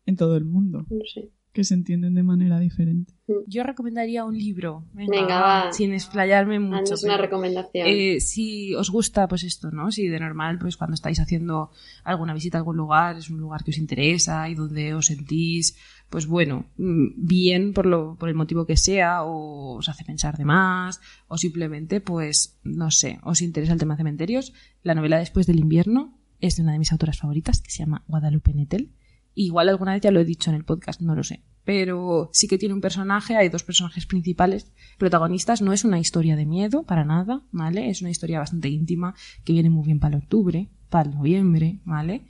en 0.04 0.16
todo 0.16 0.36
el 0.36 0.44
mundo. 0.44 0.86
No 0.90 1.04
sé 1.12 1.30
que 1.56 1.64
se 1.64 1.72
entienden 1.72 2.14
de 2.14 2.22
manera 2.22 2.58
diferente. 2.58 3.14
Mm. 3.28 3.32
Yo 3.46 3.62
recomendaría 3.62 4.26
un 4.26 4.36
libro, 4.36 4.84
venga, 4.92 5.72
sin 5.72 5.94
explayarme 5.94 6.60
mucho. 6.60 6.92
Es 6.92 7.02
una 7.02 7.16
recomendación. 7.16 7.86
Eh, 7.88 8.20
si 8.20 8.74
os 8.74 8.90
gusta, 8.90 9.26
pues 9.26 9.42
esto, 9.42 9.70
¿no? 9.70 9.90
Si 9.90 10.06
de 10.06 10.20
normal, 10.20 10.58
pues 10.58 10.76
cuando 10.76 10.92
estáis 10.92 11.18
haciendo 11.18 11.70
alguna 12.04 12.34
visita 12.34 12.58
a 12.58 12.60
algún 12.60 12.76
lugar, 12.76 13.16
es 13.16 13.30
un 13.30 13.38
lugar 13.40 13.64
que 13.64 13.70
os 13.70 13.78
interesa 13.78 14.50
y 14.50 14.54
donde 14.54 14.92
os 14.92 15.06
sentís, 15.06 15.78
pues 16.10 16.26
bueno, 16.26 16.66
mm, 16.76 17.06
bien 17.16 17.72
por, 17.72 17.86
lo, 17.86 18.16
por 18.16 18.28
el 18.28 18.34
motivo 18.34 18.66
que 18.66 18.76
sea, 18.76 19.22
o 19.22 19.78
os 19.78 19.88
hace 19.88 20.04
pensar 20.04 20.36
de 20.36 20.44
más, 20.44 21.00
o 21.26 21.38
simplemente, 21.38 22.02
pues, 22.02 22.58
no 22.64 22.90
sé, 22.90 23.18
os 23.22 23.40
interesa 23.40 23.72
el 23.72 23.78
tema 23.78 23.94
de 23.94 24.00
cementerios, 24.00 24.52
la 24.82 24.94
novela 24.94 25.18
Después 25.18 25.46
del 25.46 25.58
invierno 25.58 26.18
es 26.38 26.56
de 26.56 26.64
una 26.64 26.72
de 26.72 26.78
mis 26.80 26.92
autoras 26.92 27.18
favoritas, 27.18 27.62
que 27.62 27.70
se 27.70 27.78
llama 27.78 28.04
Guadalupe 28.08 28.52
Nettel 28.52 28.90
Igual 29.38 29.68
alguna 29.68 29.92
vez 29.92 30.00
ya 30.00 30.10
lo 30.10 30.18
he 30.18 30.24
dicho 30.24 30.48
en 30.48 30.56
el 30.56 30.64
podcast, 30.64 31.02
no 31.02 31.14
lo 31.14 31.22
sé. 31.22 31.42
Pero 31.62 32.30
sí 32.32 32.48
que 32.48 32.56
tiene 32.56 32.74
un 32.74 32.80
personaje, 32.80 33.36
hay 33.36 33.50
dos 33.50 33.64
personajes 33.64 34.06
principales, 34.06 34.72
protagonistas. 34.96 35.60
No 35.60 35.74
es 35.74 35.84
una 35.84 36.00
historia 36.00 36.36
de 36.36 36.46
miedo, 36.46 36.84
para 36.84 37.04
nada, 37.04 37.42
¿vale? 37.52 37.90
Es 37.90 38.00
una 38.00 38.10
historia 38.10 38.38
bastante 38.38 38.70
íntima 38.70 39.14
que 39.44 39.52
viene 39.52 39.68
muy 39.68 39.84
bien 39.84 40.00
para 40.00 40.16
el 40.16 40.22
octubre, 40.22 40.70
para 40.88 41.10
el 41.10 41.16
noviembre, 41.16 41.80
¿vale? 41.84 42.22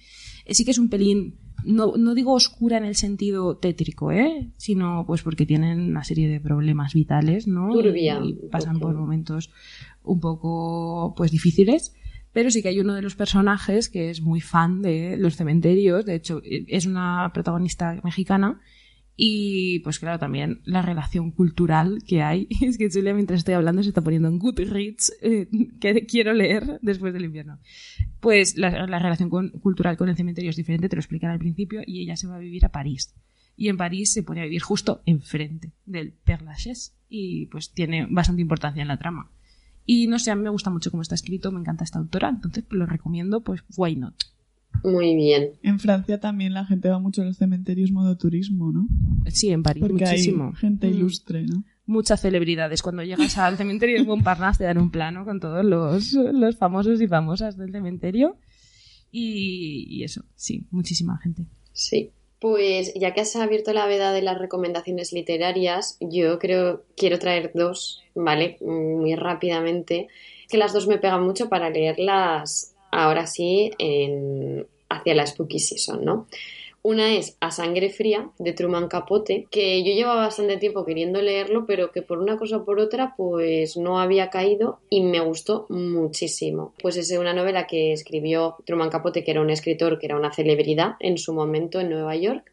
Eh, 0.46 0.54
sí 0.54 0.64
que 0.64 0.72
es 0.72 0.78
un 0.78 0.88
pelín, 0.88 1.36
no, 1.64 1.96
no 1.96 2.12
digo 2.12 2.32
oscura 2.32 2.76
en 2.76 2.84
el 2.84 2.96
sentido 2.96 3.56
tétrico, 3.56 4.10
¿eh? 4.10 4.50
Sino 4.56 5.04
pues 5.06 5.22
porque 5.22 5.46
tienen 5.46 5.80
una 5.80 6.02
serie 6.02 6.28
de 6.28 6.40
problemas 6.40 6.92
vitales, 6.92 7.46
¿no? 7.46 7.72
Turbia, 7.72 8.20
y 8.24 8.34
pasan 8.50 8.80
por 8.80 8.96
momentos 8.96 9.52
un 10.02 10.18
poco, 10.18 11.14
pues 11.16 11.30
difíciles 11.30 11.94
pero 12.36 12.50
sí 12.50 12.60
que 12.60 12.68
hay 12.68 12.80
uno 12.80 12.92
de 12.92 13.00
los 13.00 13.16
personajes 13.16 13.88
que 13.88 14.10
es 14.10 14.20
muy 14.20 14.42
fan 14.42 14.82
de 14.82 15.16
los 15.16 15.36
cementerios, 15.36 16.04
de 16.04 16.16
hecho 16.16 16.42
es 16.44 16.84
una 16.84 17.30
protagonista 17.32 17.98
mexicana 18.04 18.60
y 19.16 19.78
pues 19.78 19.98
claro, 19.98 20.18
también 20.18 20.60
la 20.66 20.82
relación 20.82 21.30
cultural 21.30 22.02
que 22.06 22.20
hay. 22.20 22.46
Es 22.60 22.76
que 22.76 22.90
Julia 22.90 23.14
mientras 23.14 23.38
estoy 23.38 23.54
hablando 23.54 23.82
se 23.82 23.88
está 23.88 24.02
poniendo 24.02 24.28
en 24.28 24.38
Goodreads, 24.38 25.14
eh, 25.22 25.48
que 25.80 26.04
quiero 26.04 26.34
leer 26.34 26.78
después 26.82 27.14
del 27.14 27.24
invierno. 27.24 27.58
Pues 28.20 28.58
la, 28.58 28.68
relación 28.98 29.30
cultural 29.30 29.96
con 29.96 30.10
el 30.10 30.16
cementerio 30.16 30.50
es 30.50 30.56
diferente, 30.56 30.90
te 30.90 30.96
lo 30.96 31.00
explican 31.00 31.30
al 31.30 31.38
principio, 31.38 31.80
y 31.86 32.02
ella 32.02 32.16
se 32.16 32.26
va 32.26 32.36
a 32.36 32.40
vivir 32.40 32.66
a 32.66 32.70
París. 32.70 33.14
Y 33.56 33.70
en 33.70 33.78
París 33.78 34.12
se 34.12 34.22
pone 34.22 34.42
a 34.42 34.44
vivir 34.44 34.60
justo 34.60 35.00
enfrente 35.06 35.72
del 35.86 36.12
Père 36.12 36.44
Lachaise 36.44 36.92
y 37.08 37.46
pues 37.46 37.72
tiene 37.72 38.06
bastante 38.10 38.42
importancia 38.42 38.82
en 38.82 38.88
la 38.88 38.98
trama. 38.98 39.30
Y 39.86 40.08
no 40.08 40.18
sé, 40.18 40.32
a 40.32 40.36
mí 40.36 40.42
me 40.42 40.50
gusta 40.50 40.68
mucho 40.68 40.90
cómo 40.90 41.02
está 41.02 41.14
escrito, 41.14 41.52
me 41.52 41.60
encanta 41.60 41.84
esta 41.84 42.00
autora, 42.00 42.28
entonces 42.28 42.64
lo 42.70 42.86
recomiendo, 42.86 43.42
pues 43.42 43.62
why 43.76 43.94
not. 43.94 44.14
Muy 44.84 45.14
bien. 45.14 45.52
En 45.62 45.78
Francia 45.78 46.20
también 46.20 46.52
la 46.52 46.64
gente 46.64 46.88
va 46.88 46.98
mucho 46.98 47.22
a 47.22 47.24
los 47.24 47.38
cementerios 47.38 47.90
modo 47.92 48.16
turismo, 48.16 48.72
¿no? 48.72 48.86
Sí, 49.28 49.50
en 49.50 49.62
París 49.62 49.82
Porque 49.86 50.04
muchísimo. 50.04 50.48
Hay 50.48 50.60
gente 50.60 50.88
mm. 50.88 50.94
ilustre, 50.94 51.46
¿no? 51.46 51.64
Muchas 51.86 52.20
celebridades. 52.20 52.82
Cuando 52.82 53.02
llegas 53.02 53.38
al 53.38 53.56
cementerio 53.56 53.96
de 53.96 54.04
Montparnasse 54.04 54.58
te 54.58 54.64
dan 54.64 54.78
un 54.78 54.90
plano 54.90 55.24
con 55.24 55.40
todos 55.40 55.64
los, 55.64 56.12
los 56.12 56.56
famosos 56.56 57.00
y 57.00 57.06
famosas 57.06 57.56
del 57.56 57.70
cementerio. 57.72 58.36
Y, 59.10 59.86
y 59.88 60.04
eso, 60.04 60.24
sí, 60.34 60.66
muchísima 60.70 61.16
gente. 61.18 61.46
Sí. 61.72 62.10
Pues 62.38 62.92
ya 62.94 63.14
que 63.14 63.22
has 63.22 63.34
abierto 63.36 63.72
la 63.72 63.86
veda 63.86 64.12
de 64.12 64.22
las 64.22 64.38
recomendaciones 64.38 65.12
literarias, 65.12 65.96
yo 66.00 66.38
creo 66.38 66.82
quiero 66.96 67.18
traer 67.18 67.50
dos, 67.54 68.04
¿vale? 68.14 68.58
Muy 68.60 69.14
rápidamente, 69.14 70.08
que 70.48 70.58
las 70.58 70.72
dos 70.72 70.86
me 70.86 70.98
pegan 70.98 71.24
mucho 71.24 71.48
para 71.48 71.70
leerlas 71.70 72.74
ahora 72.90 73.26
sí 73.26 73.70
en, 73.78 74.66
hacia 74.88 75.14
la 75.14 75.26
spooky 75.26 75.58
season, 75.58 76.04
¿no? 76.04 76.26
Una 76.86 77.16
es 77.16 77.36
A 77.40 77.50
Sangre 77.50 77.90
Fría, 77.90 78.30
de 78.38 78.52
Truman 78.52 78.86
Capote, 78.86 79.48
que 79.50 79.82
yo 79.82 79.92
llevaba 79.92 80.20
bastante 80.20 80.56
tiempo 80.56 80.84
queriendo 80.84 81.20
leerlo, 81.20 81.66
pero 81.66 81.90
que 81.90 82.00
por 82.00 82.20
una 82.20 82.38
cosa 82.38 82.58
o 82.58 82.64
por 82.64 82.78
otra, 82.78 83.14
pues 83.16 83.76
no 83.76 83.98
había 83.98 84.30
caído 84.30 84.78
y 84.88 85.02
me 85.02 85.18
gustó 85.18 85.66
muchísimo. 85.68 86.74
Pues 86.80 86.96
es 86.96 87.10
una 87.10 87.34
novela 87.34 87.66
que 87.66 87.92
escribió 87.92 88.54
Truman 88.64 88.88
Capote, 88.88 89.24
que 89.24 89.32
era 89.32 89.40
un 89.40 89.50
escritor, 89.50 89.98
que 89.98 90.06
era 90.06 90.16
una 90.16 90.32
celebridad 90.32 90.94
en 91.00 91.18
su 91.18 91.34
momento 91.34 91.80
en 91.80 91.90
Nueva 91.90 92.14
York 92.14 92.52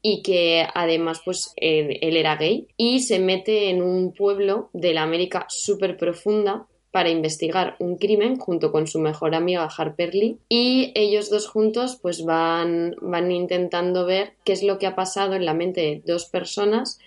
y 0.00 0.22
que 0.22 0.66
además 0.74 1.20
pues 1.22 1.52
él, 1.56 1.98
era 2.00 2.36
gay 2.36 2.66
y 2.78 3.00
se 3.00 3.18
mete 3.18 3.68
en 3.68 3.82
un 3.82 4.12
pueblo 4.14 4.70
de 4.72 4.94
la 4.94 5.02
América 5.02 5.44
súper 5.50 5.98
profunda 5.98 6.66
para 6.94 7.10
investigar 7.10 7.74
un 7.80 7.96
crimen 7.96 8.38
junto 8.38 8.70
con 8.70 8.86
su 8.86 9.00
mejor 9.00 9.34
amiga 9.34 9.68
Harper 9.76 10.14
Lee 10.14 10.38
y 10.48 10.92
ellos 10.94 11.28
dos 11.28 11.48
juntos 11.48 11.98
pues 12.00 12.24
van, 12.24 12.94
van 13.00 13.32
intentando 13.32 14.06
ver 14.06 14.34
qué 14.44 14.52
es 14.52 14.62
lo 14.62 14.78
que 14.78 14.86
ha 14.86 14.94
pasado 14.94 15.34
en 15.34 15.44
la 15.44 15.54
mente 15.54 15.80
de 15.80 16.02
dos 16.06 16.26
personas 16.26 17.00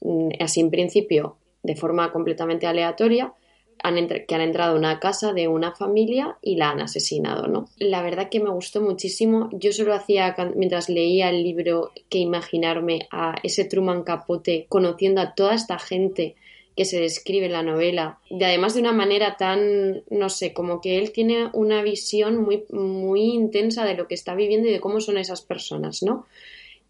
mm, 0.00 0.30
así 0.40 0.60
en 0.60 0.70
principio 0.70 1.36
de 1.62 1.76
forma 1.76 2.12
completamente 2.12 2.66
aleatoria, 2.66 3.34
que 3.82 4.34
han 4.34 4.40
entrado 4.40 4.72
a 4.72 4.78
una 4.78 5.00
casa 5.00 5.34
de 5.34 5.48
una 5.48 5.74
familia 5.74 6.38
y 6.40 6.56
la 6.56 6.70
han 6.70 6.80
asesinado, 6.80 7.46
¿no? 7.46 7.68
La 7.76 8.00
verdad 8.00 8.30
que 8.30 8.40
me 8.40 8.48
gustó 8.48 8.80
muchísimo. 8.80 9.50
Yo 9.52 9.70
solo 9.72 9.92
hacía, 9.92 10.34
mientras 10.54 10.88
leía 10.88 11.28
el 11.28 11.42
libro, 11.42 11.92
que 12.08 12.18
imaginarme 12.18 13.06
a 13.10 13.34
ese 13.42 13.66
Truman 13.66 14.02
Capote 14.02 14.64
conociendo 14.70 15.20
a 15.20 15.34
toda 15.34 15.54
esta 15.54 15.78
gente 15.78 16.36
que 16.76 16.84
se 16.84 17.00
describe 17.00 17.46
en 17.46 17.52
la 17.52 17.62
novela, 17.62 18.18
y 18.28 18.42
además 18.44 18.74
de 18.74 18.80
una 18.80 18.92
manera 18.92 19.36
tan, 19.36 20.02
no 20.10 20.28
sé, 20.28 20.52
como 20.52 20.80
que 20.80 20.98
él 20.98 21.10
tiene 21.12 21.48
una 21.54 21.82
visión 21.82 22.36
muy, 22.36 22.64
muy 22.70 23.22
intensa 23.22 23.84
de 23.84 23.94
lo 23.94 24.06
que 24.06 24.14
está 24.14 24.34
viviendo 24.34 24.68
y 24.68 24.72
de 24.72 24.80
cómo 24.80 25.00
son 25.00 25.16
esas 25.16 25.40
personas, 25.40 26.02
¿no? 26.02 26.26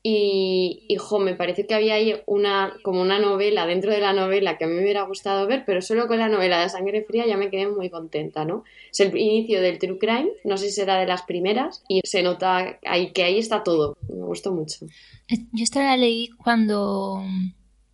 Y, 0.09 0.85
hijo, 0.87 1.19
me 1.19 1.35
parece 1.35 1.67
que 1.67 1.75
había 1.75 1.95
ahí 1.95 2.15
una, 2.27 2.75
como 2.85 3.03
una 3.03 3.19
novela 3.19 3.67
dentro 3.67 3.91
de 3.91 3.99
la 3.99 4.13
novela 4.13 4.57
que 4.57 4.63
a 4.63 4.69
mí 4.69 4.75
me 4.75 4.83
hubiera 4.83 5.03
gustado 5.03 5.49
ver, 5.49 5.65
pero 5.67 5.83
solo 5.83 6.07
con 6.07 6.19
la 6.19 6.29
novela 6.29 6.61
de 6.61 6.69
Sangre 6.69 7.03
Fría 7.03 7.27
ya 7.27 7.37
me 7.37 7.51
quedé 7.51 7.67
muy 7.67 7.91
contenta, 7.91 8.45
¿no? 8.45 8.63
Es 8.93 9.01
el 9.01 9.17
inicio 9.17 9.61
del 9.61 9.81
True 9.81 9.99
Crime, 9.99 10.31
no 10.45 10.59
sé 10.59 10.67
si 10.67 10.75
será 10.75 11.01
de 11.01 11.07
las 11.07 11.23
primeras, 11.23 11.83
y 11.89 12.03
se 12.05 12.23
nota 12.23 12.79
ahí, 12.85 13.11
que 13.11 13.25
ahí 13.25 13.39
está 13.39 13.65
todo. 13.65 13.97
Me 14.09 14.25
gustó 14.25 14.53
mucho. 14.53 14.87
Yo 15.29 15.65
esta 15.65 15.83
la 15.83 15.97
leí 15.97 16.29
cuando, 16.29 17.25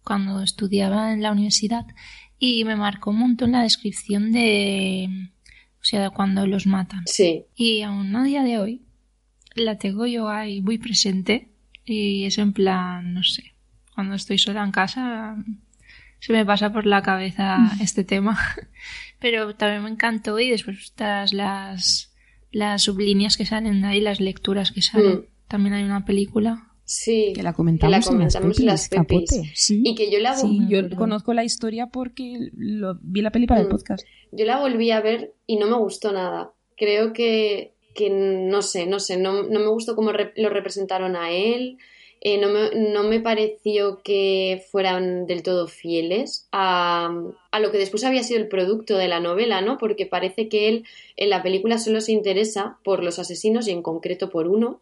cuando 0.05 0.43
estudiaba 0.43 1.13
en 1.13 1.23
la 1.23 1.33
universidad 1.33 1.87
y 2.39 2.65
me 2.65 2.77
marcó 2.77 3.11
un 3.11 3.19
montón 3.19 3.53
la 3.53 3.63
descripción 3.63 4.33
de, 4.33 5.09
o 5.81 5.85
sea, 5.85 6.11
cuando 6.11 6.47
los 6.47 6.67
matan. 6.67 7.03
Sí. 7.07 7.45
Y 7.55 7.83
aún 7.83 8.15
a 8.17 8.25
día 8.25 8.43
de 8.43 8.59
hoy 8.59 8.83
la 9.55 9.79
tengo 9.79 10.07
yo 10.07 10.29
ahí 10.29 10.61
muy 10.61 10.79
presente 10.79 11.51
y 11.85 12.25
es 12.25 12.39
en 12.39 12.53
plan, 12.53 13.15
no 13.15 13.23
sé, 13.23 13.55
cuando 13.95 14.15
estoy 14.15 14.39
sola 14.39 14.65
en 14.65 14.73
casa 14.73 15.37
se 16.23 16.33
me 16.33 16.47
pasa 16.47 16.73
por 16.73 16.87
la 16.87 17.03
cabeza 17.03 17.59
este 17.81 18.05
tema. 18.05 18.39
Pero 19.19 19.55
también 19.57 19.83
me 19.83 19.91
encantó 19.91 20.39
y 20.39 20.51
después 20.51 20.79
estas 20.79 21.33
las, 21.33 22.15
las 22.53 22.83
sublíneas 22.83 23.37
que 23.37 23.45
salen 23.45 23.85
ahí, 23.85 24.01
las 24.01 24.21
lecturas 24.21 24.71
que 24.71 24.83
salen. 24.83 25.19
Mm. 25.19 25.25
También 25.49 25.75
hay 25.75 25.85
una 25.85 26.05
película. 26.05 26.72
Sí, 26.95 27.33
que 27.35 27.43
la 27.43 27.55
comentamos, 27.55 28.11
en 28.11 28.67
las 28.67 28.89
pepis, 28.89 29.71
Y 29.71 29.95
que 29.95 30.11
yo 30.11 30.19
la 30.19 30.37
sí, 30.37 30.61
yo 30.69 30.91
conozco 30.91 31.33
la 31.33 31.43
historia 31.43 31.87
porque 31.87 32.51
lo, 32.55 32.99
vi 33.01 33.23
la 33.23 33.31
peli 33.31 33.47
para 33.47 33.63
el 33.63 33.69
mm. 33.69 33.71
podcast. 33.71 34.05
Yo 34.31 34.45
la 34.45 34.61
volví 34.61 34.91
a 34.91 35.01
ver 35.01 35.33
y 35.47 35.57
no 35.57 35.69
me 35.69 35.77
gustó 35.79 36.13
nada. 36.13 36.53
Creo 36.77 37.13
que 37.13 37.73
que 37.95 38.11
no 38.11 38.63
sé, 38.63 38.87
no 38.87 39.01
sé, 39.01 39.17
no, 39.17 39.43
no 39.43 39.61
me 39.61 39.69
gustó 39.69 39.95
cómo 39.95 40.13
lo 40.13 40.49
representaron 40.49 41.15
a 41.15 41.31
él, 41.31 41.79
eh, 42.23 42.39
no, 42.39 42.49
me, 42.49 42.71
no, 42.75 43.03
me, 43.03 43.21
pareció 43.21 44.01
que 44.03 44.65
fueran 44.71 45.27
del 45.27 45.43
todo 45.43 45.67
fieles 45.67 46.49
a, 46.53 47.13
a, 47.51 47.61
lo 47.61 47.73
que 47.73 47.79
después 47.79 48.05
había 48.05 48.23
sido 48.23 48.39
el 48.39 48.49
producto 48.49 48.97
de 48.97 49.09
la 49.09 49.19
novela, 49.19 49.61
¿no? 49.61 49.77
Porque 49.77 50.07
parece 50.07 50.49
que 50.49 50.69
él 50.69 50.87
en 51.17 51.31
la 51.31 51.43
película 51.43 51.79
solo 51.79 52.01
se 52.01 52.13
interesa 52.13 52.79
por 52.85 53.03
los 53.03 53.19
asesinos 53.19 53.67
y 53.67 53.73
en 53.73 53.83
concreto 53.83 54.31
por 54.31 54.47
uno. 54.47 54.81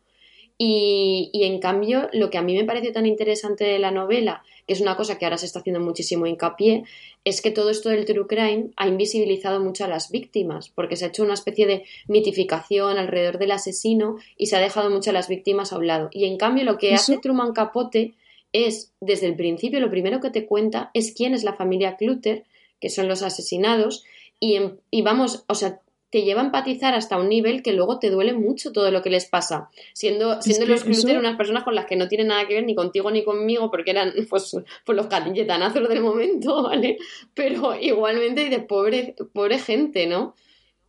Y, 0.62 1.30
y 1.32 1.44
en 1.44 1.58
cambio, 1.58 2.11
lo 2.12 2.28
que 2.28 2.36
a 2.36 2.42
mí 2.42 2.54
me 2.54 2.66
parece 2.66 2.92
tan 2.92 3.06
interesante 3.06 3.64
de 3.64 3.78
la 3.78 3.90
novela 3.90 4.42
que 4.66 4.74
es 4.74 4.80
una 4.82 4.94
cosa 4.94 5.18
que 5.18 5.24
ahora 5.24 5.38
se 5.38 5.46
está 5.46 5.58
haciendo 5.58 5.80
muchísimo 5.80 6.26
hincapié, 6.26 6.84
es 7.24 7.40
que 7.40 7.50
todo 7.50 7.70
esto 7.70 7.88
del 7.88 8.04
true 8.04 8.26
crime 8.28 8.70
ha 8.76 8.86
invisibilizado 8.86 9.58
mucho 9.58 9.84
a 9.84 9.88
las 9.88 10.12
víctimas, 10.12 10.68
porque 10.68 10.94
se 10.94 11.06
ha 11.06 11.08
hecho 11.08 11.24
una 11.24 11.34
especie 11.34 11.66
de 11.66 11.84
mitificación 12.06 12.96
alrededor 12.96 13.38
del 13.38 13.50
asesino 13.50 14.18
y 14.36 14.46
se 14.46 14.56
ha 14.56 14.61
dejado 14.61 14.88
mucho 14.90 15.11
a 15.11 15.12
las 15.12 15.28
víctimas 15.28 15.72
a 15.72 15.78
un 15.78 15.86
lado. 15.88 16.08
Y 16.12 16.26
en 16.26 16.36
cambio 16.36 16.62
lo 16.62 16.78
que 16.78 16.94
hace 16.94 17.18
Truman 17.18 17.52
Capote 17.52 18.14
es, 18.52 18.92
desde 19.00 19.26
el 19.26 19.34
principio, 19.34 19.80
lo 19.80 19.90
primero 19.90 20.20
que 20.20 20.30
te 20.30 20.46
cuenta 20.46 20.90
es 20.94 21.14
quién 21.16 21.34
es 21.34 21.42
la 21.42 21.54
familia 21.54 21.96
Clutter, 21.96 22.44
que 22.80 22.90
son 22.90 23.08
los 23.08 23.22
asesinados, 23.22 24.04
y, 24.38 24.61
y 24.90 25.02
vamos, 25.02 25.44
o 25.48 25.54
sea, 25.56 25.80
te 26.11 26.22
lleva 26.22 26.42
a 26.42 26.46
empatizar 26.46 26.94
hasta 26.94 27.18
un 27.18 27.28
nivel 27.28 27.62
que 27.62 27.72
luego 27.72 27.98
te 27.98 28.11
duele 28.11 28.32
mucho 28.32 28.72
todo 28.72 28.90
lo 28.90 29.00
que 29.00 29.11
les 29.11 29.26
pasa. 29.26 29.70
Siendo, 29.94 30.42
siendo 30.42 30.66
los 30.66 30.84
Clutter 30.84 31.18
unas 31.18 31.36
personas 31.36 31.62
con 31.62 31.74
las 31.74 31.86
que 31.86 31.96
no 31.96 32.08
tienen 32.08 32.28
nada 32.28 32.46
que 32.46 32.54
ver 32.54 32.64
ni 32.64 32.74
contigo 32.74 33.11
ni 33.11 33.24
conmigo, 33.24 33.70
porque 33.70 33.92
eran 33.92 34.12
pues, 34.28 34.56
pues 34.84 34.96
los 34.96 35.06
catilletanazos 35.06 35.88
del 35.88 36.02
momento, 36.02 36.62
¿vale? 36.64 36.98
Pero 37.34 37.80
igualmente 37.80 38.50
de 38.50 38.61
pobre, 38.61 39.14
pobre 39.32 39.58
gente, 39.58 40.06
¿no? 40.06 40.34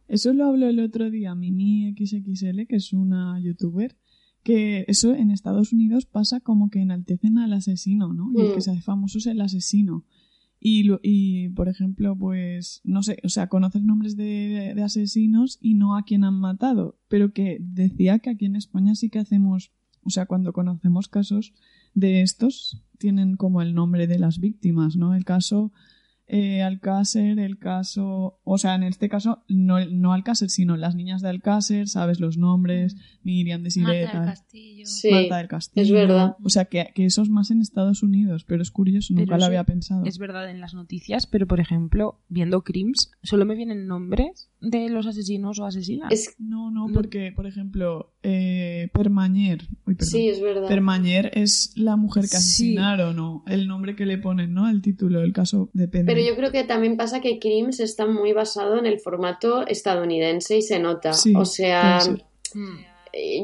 Eso 0.08 0.34
lo 0.34 0.46
habló 0.46 0.68
el 0.68 0.80
otro 0.80 1.10
día 1.10 1.36
Mimi 1.36 1.96
XXL, 1.98 2.66
que 2.68 2.76
es 2.76 2.92
una 2.92 3.40
youtuber, 3.40 3.96
que 4.44 4.84
eso 4.88 5.14
en 5.14 5.32
Estados 5.32 5.72
Unidos 5.72 6.06
pasa 6.06 6.42
como 6.42 6.70
que 6.70 6.82
enaltecen 6.82 7.38
al 7.38 7.54
asesino, 7.54 8.12
¿no? 8.12 8.32
Y 8.36 8.42
el 8.42 8.52
que 8.52 8.58
mm. 8.58 8.62
se 8.62 8.72
hace 8.72 8.82
famoso 8.82 9.20
es 9.20 9.28
el 9.28 9.40
asesino. 9.40 10.04
Y, 10.64 10.92
y, 11.02 11.50
por 11.50 11.70
ejemplo, 11.70 12.16
pues, 12.16 12.82
no 12.84 13.02
sé, 13.02 13.18
o 13.24 13.30
sea, 13.30 13.48
conoces 13.48 13.82
nombres 13.82 14.16
de, 14.16 14.74
de, 14.76 14.84
asesinos 14.84 15.58
y 15.60 15.74
no 15.74 15.98
a 15.98 16.04
quién 16.04 16.24
han 16.24 16.40
matado, 16.40 17.00
pero 17.08 17.34
que 17.34 17.58
decía 17.60 18.20
que 18.20 18.30
aquí 18.30 18.46
en 18.46 18.56
España 18.56 18.94
sí 18.94 19.10
que 19.10 19.18
hacemos, 19.18 19.72
o 20.04 20.12
sea, 20.12 20.28
cuando 20.28 20.54
conocemos 20.54 21.08
casos 21.08 21.56
de 21.96 22.22
estos, 22.22 22.80
tienen 23.00 23.38
como 23.38 23.64
el 23.64 23.74
nombre 23.74 24.06
de 24.06 24.20
las 24.20 24.40
víctimas, 24.40 24.96
¿no? 24.96 25.16
El 25.16 25.26
caso 25.26 25.74
eh, 26.34 26.62
Alcácer, 26.62 27.40
el 27.40 27.58
caso, 27.58 28.40
o 28.46 28.58
sea, 28.58 28.76
en 28.76 28.84
este 28.84 29.10
caso, 29.10 29.44
no, 29.50 29.84
no 29.86 30.14
Alcácer, 30.14 30.50
sino 30.50 30.78
las 30.78 30.96
niñas 30.96 31.22
de 31.22 31.28
Alcácer, 31.28 31.90
sabes 31.90 32.22
los 32.22 32.38
nombres, 32.38 32.96
Miriam 33.22 33.64
de 33.64 33.70
Sireta, 33.70 34.14
Marta 34.14 34.20
del 34.20 34.30
Castillo. 34.30 34.86
Marta 35.12 35.38
del 35.38 35.48
Castillo. 35.50 35.84
Es 35.84 35.92
verdad. 35.92 36.38
O 36.42 36.50
sea, 36.50 36.66
que, 36.66 36.92
que, 36.96 37.06
eso 37.06 37.22
es 37.22 37.30
más 37.30 37.52
en 37.52 37.60
Estados 37.60 38.02
Unidos, 38.02 38.46
pero 38.46 38.62
es 38.62 38.72
curioso, 38.72 39.14
nunca 39.14 39.38
lo 39.38 39.44
había 39.44 39.66
pensado. 39.66 40.06
Es 40.06 40.20
verdad 40.20 40.50
en 40.50 40.62
las 40.62 40.74
noticias, 40.74 41.28
pero 41.28 41.48
por 41.48 41.60
ejemplo, 41.60 42.22
viendo 42.30 42.62
Crims, 42.64 43.12
solo 43.24 43.44
me 43.44 43.56
vienen 43.56 43.86
nombres 43.86 44.52
de 44.62 44.90
los 44.90 45.08
asesinos 45.08 45.60
o 45.60 45.66
asesinas. 45.66 46.14
No, 46.38 46.72
no, 46.72 46.88
porque, 46.94 47.34
por 47.36 47.48
ejemplo, 47.48 48.14
eh, 48.24 48.90
Permañer. 48.94 49.68
sí, 50.00 50.30
es 50.30 50.40
verdad. 50.40 50.68
Permañer 50.68 51.32
es 51.34 51.74
la 51.76 51.96
mujer 51.98 52.26
que 52.30 52.38
asesinaron, 52.38 53.16
¿no? 53.16 53.44
El 53.48 53.68
nombre 53.68 53.96
que 53.96 54.06
le 54.06 54.18
ponen, 54.18 54.54
¿no? 54.54 54.70
El 54.70 54.82
título, 54.82 55.22
el 55.22 55.34
caso 55.34 55.70
depende. 55.74 56.14
Pero 56.14 56.21
yo 56.26 56.36
creo 56.36 56.52
que 56.52 56.64
también 56.64 56.98
pasa 56.98 57.22
que 57.22 57.40
Crims 57.40 57.80
está 57.80 58.06
muy 58.06 58.34
basado 58.34 58.78
en 58.78 58.86
el 58.86 59.00
formato 59.00 59.66
estadounidense 59.68 60.58
y 60.58 60.62
se 60.62 60.80
nota. 60.80 61.12
o 61.36 61.46
sea. 61.46 62.00
Eh, 62.56 62.91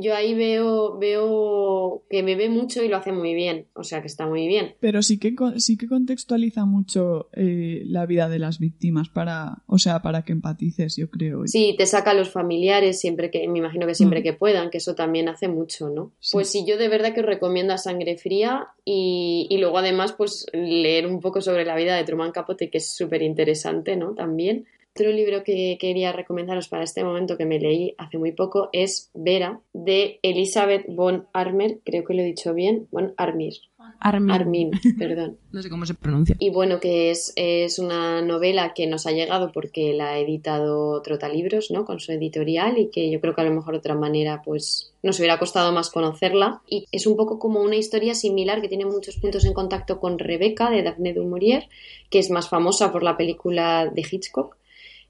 yo 0.01 0.15
ahí 0.15 0.33
veo, 0.33 0.97
veo 0.97 2.03
que 2.09 2.21
bebe 2.21 2.49
mucho 2.49 2.83
y 2.83 2.87
lo 2.87 2.97
hace 2.97 3.11
muy 3.11 3.33
bien, 3.33 3.67
o 3.73 3.83
sea 3.83 4.01
que 4.01 4.07
está 4.07 4.27
muy 4.27 4.47
bien. 4.47 4.75
Pero 4.79 5.01
sí 5.01 5.17
que, 5.19 5.35
sí 5.57 5.77
que 5.77 5.87
contextualiza 5.87 6.65
mucho 6.65 7.29
eh, 7.33 7.83
la 7.85 8.05
vida 8.05 8.29
de 8.29 8.39
las 8.39 8.59
víctimas 8.59 9.09
para, 9.09 9.63
o 9.65 9.77
sea, 9.77 10.01
para 10.01 10.23
que 10.23 10.31
empatices, 10.31 10.95
yo 10.95 11.09
creo. 11.09 11.47
Sí, 11.47 11.75
te 11.77 11.85
saca 11.85 12.11
a 12.11 12.13
los 12.13 12.29
familiares 12.29 12.99
siempre 12.99 13.31
que, 13.31 13.47
me 13.47 13.59
imagino 13.59 13.87
que 13.87 13.95
siempre 13.95 14.21
mm. 14.21 14.23
que 14.23 14.33
puedan, 14.33 14.69
que 14.69 14.77
eso 14.77 14.95
también 14.95 15.29
hace 15.29 15.47
mucho, 15.47 15.89
¿no? 15.89 16.13
Pues 16.31 16.49
sí, 16.49 16.65
yo 16.67 16.77
de 16.77 16.89
verdad 16.89 17.13
que 17.13 17.21
os 17.21 17.25
recomiendo 17.25 17.73
a 17.73 17.77
Sangre 17.77 18.17
Fría 18.17 18.67
y, 18.85 19.47
y 19.49 19.57
luego 19.57 19.77
además 19.77 20.13
pues 20.13 20.45
leer 20.53 21.07
un 21.07 21.19
poco 21.19 21.41
sobre 21.41 21.65
la 21.65 21.75
vida 21.75 21.95
de 21.95 22.03
Truman 22.03 22.31
Capote, 22.31 22.69
que 22.69 22.77
es 22.77 22.95
súper 22.95 23.21
interesante, 23.21 23.95
¿no? 23.95 24.13
También. 24.13 24.65
Otro 24.97 25.11
libro 25.11 25.43
que 25.43 25.77
quería 25.79 26.11
recomendaros 26.11 26.69
para 26.69 26.83
este 26.83 27.03
momento 27.03 27.37
que 27.37 27.45
me 27.45 27.59
leí 27.59 27.93
hace 27.99 28.17
muy 28.17 28.31
poco 28.31 28.69
es 28.73 29.11
Vera 29.13 29.61
de 29.71 30.19
Elizabeth 30.23 30.87
von 30.87 31.27
Armer, 31.33 31.81
creo 31.85 32.03
que 32.03 32.15
lo 32.15 32.23
he 32.23 32.25
dicho 32.25 32.55
bien, 32.55 32.87
von 32.89 33.13
Armir. 33.15 33.53
Armin. 33.99 34.71
perdón. 34.97 35.37
no 35.51 35.61
sé 35.61 35.69
cómo 35.69 35.85
se 35.85 35.93
pronuncia. 35.93 36.35
Y 36.39 36.49
bueno, 36.49 36.79
que 36.79 37.11
es, 37.11 37.31
es, 37.35 37.77
una 37.77 38.23
novela 38.23 38.73
que 38.73 38.87
nos 38.87 39.05
ha 39.05 39.11
llegado 39.11 39.51
porque 39.51 39.93
la 39.93 40.13
ha 40.13 40.17
editado 40.17 40.99
Trotalibros, 41.03 41.69
¿no? 41.69 41.85
Con 41.85 41.99
su 41.99 42.11
editorial 42.11 42.79
y 42.79 42.89
que 42.89 43.11
yo 43.11 43.21
creo 43.21 43.35
que 43.35 43.41
a 43.41 43.43
lo 43.45 43.53
mejor 43.53 43.73
de 43.73 43.79
otra 43.79 43.93
manera 43.93 44.41
pues 44.43 44.95
nos 45.03 45.19
hubiera 45.19 45.37
costado 45.37 45.71
más 45.71 45.91
conocerla. 45.91 46.63
Y 46.67 46.85
es 46.91 47.05
un 47.05 47.15
poco 47.15 47.37
como 47.37 47.61
una 47.61 47.75
historia 47.75 48.15
similar 48.15 48.61
que 48.61 48.67
tiene 48.67 48.85
muchos 48.85 49.17
puntos 49.17 49.45
en 49.45 49.53
contacto 49.53 49.99
con 49.99 50.17
Rebeca 50.17 50.71
de 50.71 50.81
Daphne 50.81 51.13
du 51.13 51.23
Maurier, 51.23 51.69
que 52.09 52.17
es 52.17 52.31
más 52.31 52.49
famosa 52.49 52.91
por 52.91 53.03
la 53.03 53.15
película 53.15 53.91
de 53.93 54.01
Hitchcock 54.01 54.57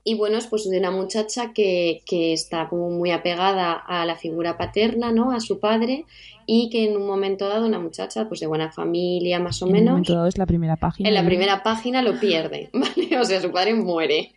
y 0.08 0.16
bueno, 0.16 0.38
es 0.38 0.48
pues 0.48 0.70
de 0.70 0.80
una 0.80 0.90
muchacha 0.90 1.52
que, 1.52 2.02
que, 2.06 2.32
está 2.32 2.70
como 2.70 2.90
muy 2.90 3.12
apegada 3.12 3.74
a 3.74 4.06
la 4.06 4.16
figura 4.16 4.58
paterna, 4.58 5.12
¿no? 5.12 5.34
A 5.34 5.42
su 5.42 5.60
padre 5.60 6.06
y 6.46 6.70
que 6.70 6.86
en 6.86 6.96
un 6.96 7.06
momento 7.06 7.50
dado 7.50 7.68
una 7.68 7.78
muchacha 7.78 8.26
pues 8.30 8.40
de 8.40 8.48
buena 8.48 8.72
familia 8.72 9.38
más 9.42 9.62
o 9.62 9.66
menos. 9.66 9.80
En 9.80 9.82
un 9.82 9.92
momento 9.92 10.14
dado 10.14 10.28
es 10.28 10.38
la 10.38 10.46
primera 10.46 10.78
página. 10.78 11.10
En 11.10 11.14
la 11.14 11.26
primera 11.26 11.62
página 11.62 12.02
lo 12.02 12.18
pierde, 12.22 12.70
¿vale? 12.74 13.20
O 13.20 13.26
sea, 13.26 13.42
su 13.42 13.52
padre 13.52 13.74
muere 13.74 14.32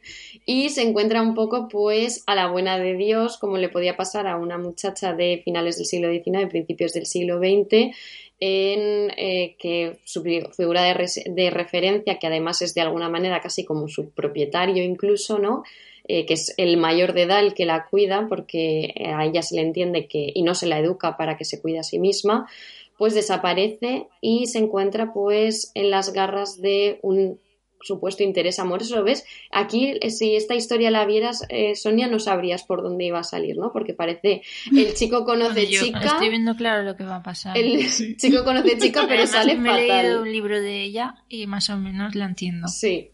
y 0.44 0.70
se 0.70 0.82
encuentra 0.82 1.22
un 1.22 1.36
poco 1.36 1.68
pues 1.68 2.24
a 2.26 2.34
la 2.34 2.48
buena 2.48 2.76
de 2.76 2.94
Dios 2.96 3.38
como 3.38 3.56
le 3.56 3.68
podía 3.68 3.96
pasar 3.96 4.26
a 4.26 4.38
una 4.38 4.58
muchacha 4.58 5.12
de 5.12 5.40
finales 5.44 5.76
del 5.76 5.86
siglo 5.86 6.10
XIX, 6.10 6.50
principios 6.50 6.94
del 6.94 7.06
siglo 7.06 7.38
XX 7.38 7.94
en 8.40 9.12
eh, 9.16 9.56
que 9.58 9.98
su 10.04 10.22
figura 10.22 10.82
de, 10.82 11.50
referencia, 11.50 12.18
que 12.18 12.26
además 12.26 12.62
es 12.62 12.74
de 12.74 12.80
alguna 12.80 13.08
manera 13.08 13.40
casi 13.40 13.64
como 13.64 13.86
su 13.88 14.10
propietario 14.10 14.82
incluso, 14.82 15.38
¿no? 15.38 15.62
Eh, 16.08 16.26
que 16.26 16.34
es 16.34 16.54
el 16.56 16.78
mayor 16.78 17.12
de 17.12 17.22
edad 17.22 17.40
el 17.40 17.54
que 17.54 17.66
la 17.66 17.86
cuida 17.88 18.26
porque 18.28 18.94
a 19.14 19.24
ella 19.26 19.42
se 19.42 19.54
le 19.54 19.62
entiende 19.62 20.08
que 20.08 20.32
y 20.34 20.42
no 20.42 20.54
se 20.54 20.66
la 20.66 20.78
educa 20.78 21.16
para 21.16 21.36
que 21.36 21.44
se 21.44 21.60
cuide 21.60 21.78
a 21.78 21.84
sí 21.84 21.98
misma, 21.98 22.48
pues 22.96 23.14
desaparece 23.14 24.08
y 24.20 24.46
se 24.46 24.58
encuentra 24.58 25.12
pues 25.12 25.70
en 25.74 25.90
las 25.90 26.12
garras 26.12 26.60
de 26.60 26.98
un 27.02 27.38
supuesto 27.80 28.22
interés 28.22 28.58
amoroso, 28.58 29.02
¿ves? 29.02 29.24
Aquí, 29.50 29.94
eh, 30.00 30.10
si 30.10 30.36
esta 30.36 30.54
historia 30.54 30.90
la 30.90 31.04
vieras, 31.06 31.44
eh, 31.48 31.74
Sonia, 31.74 32.06
no 32.08 32.18
sabrías 32.18 32.64
por 32.64 32.82
dónde 32.82 33.06
iba 33.06 33.20
a 33.20 33.24
salir, 33.24 33.56
¿no? 33.56 33.72
Porque 33.72 33.94
parece 33.94 34.42
el 34.74 34.94
chico 34.94 35.24
conoce 35.24 35.66
chica. 35.66 36.00
Estoy 36.00 36.28
viendo 36.28 36.54
claro 36.56 36.82
lo 36.82 36.96
que 36.96 37.04
va 37.04 37.16
a 37.16 37.22
pasar. 37.22 37.56
El 37.56 37.86
chico 38.16 38.44
conoce 38.44 38.78
chica, 38.78 39.06
pero 39.08 39.26
sale 39.26 39.56
me 39.56 39.70
fatal. 39.70 39.86
Me 39.86 39.98
he 39.98 40.02
leído 40.02 40.22
un 40.22 40.32
libro 40.32 40.60
de 40.60 40.82
ella 40.82 41.14
y 41.28 41.46
más 41.46 41.70
o 41.70 41.76
menos 41.76 42.14
la 42.14 42.26
entiendo. 42.26 42.68
Sí. 42.68 43.10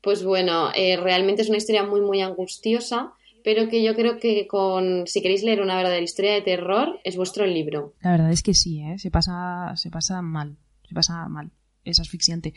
Pues 0.00 0.24
bueno, 0.24 0.70
eh, 0.74 0.96
realmente 0.96 1.42
es 1.42 1.48
una 1.48 1.58
historia 1.58 1.84
muy, 1.84 2.00
muy 2.00 2.22
angustiosa 2.22 3.14
pero 3.42 3.68
que 3.68 3.82
yo 3.82 3.94
creo 3.94 4.18
que 4.18 4.46
con 4.46 5.06
si 5.06 5.22
queréis 5.22 5.42
leer 5.42 5.60
una 5.60 5.76
verdadera 5.76 6.02
historia 6.02 6.34
de 6.34 6.42
terror 6.42 7.00
es 7.04 7.16
vuestro 7.16 7.46
libro. 7.46 7.94
La 8.00 8.12
verdad 8.12 8.30
es 8.30 8.42
que 8.42 8.54
sí, 8.54 8.80
¿eh? 8.80 8.98
se 8.98 9.10
pasa 9.10 9.72
se 9.76 9.90
pasa 9.90 10.20
mal, 10.22 10.56
se 10.86 10.94
pasa 10.94 11.28
mal, 11.28 11.50
es 11.84 12.00
asfixiante. 12.00 12.54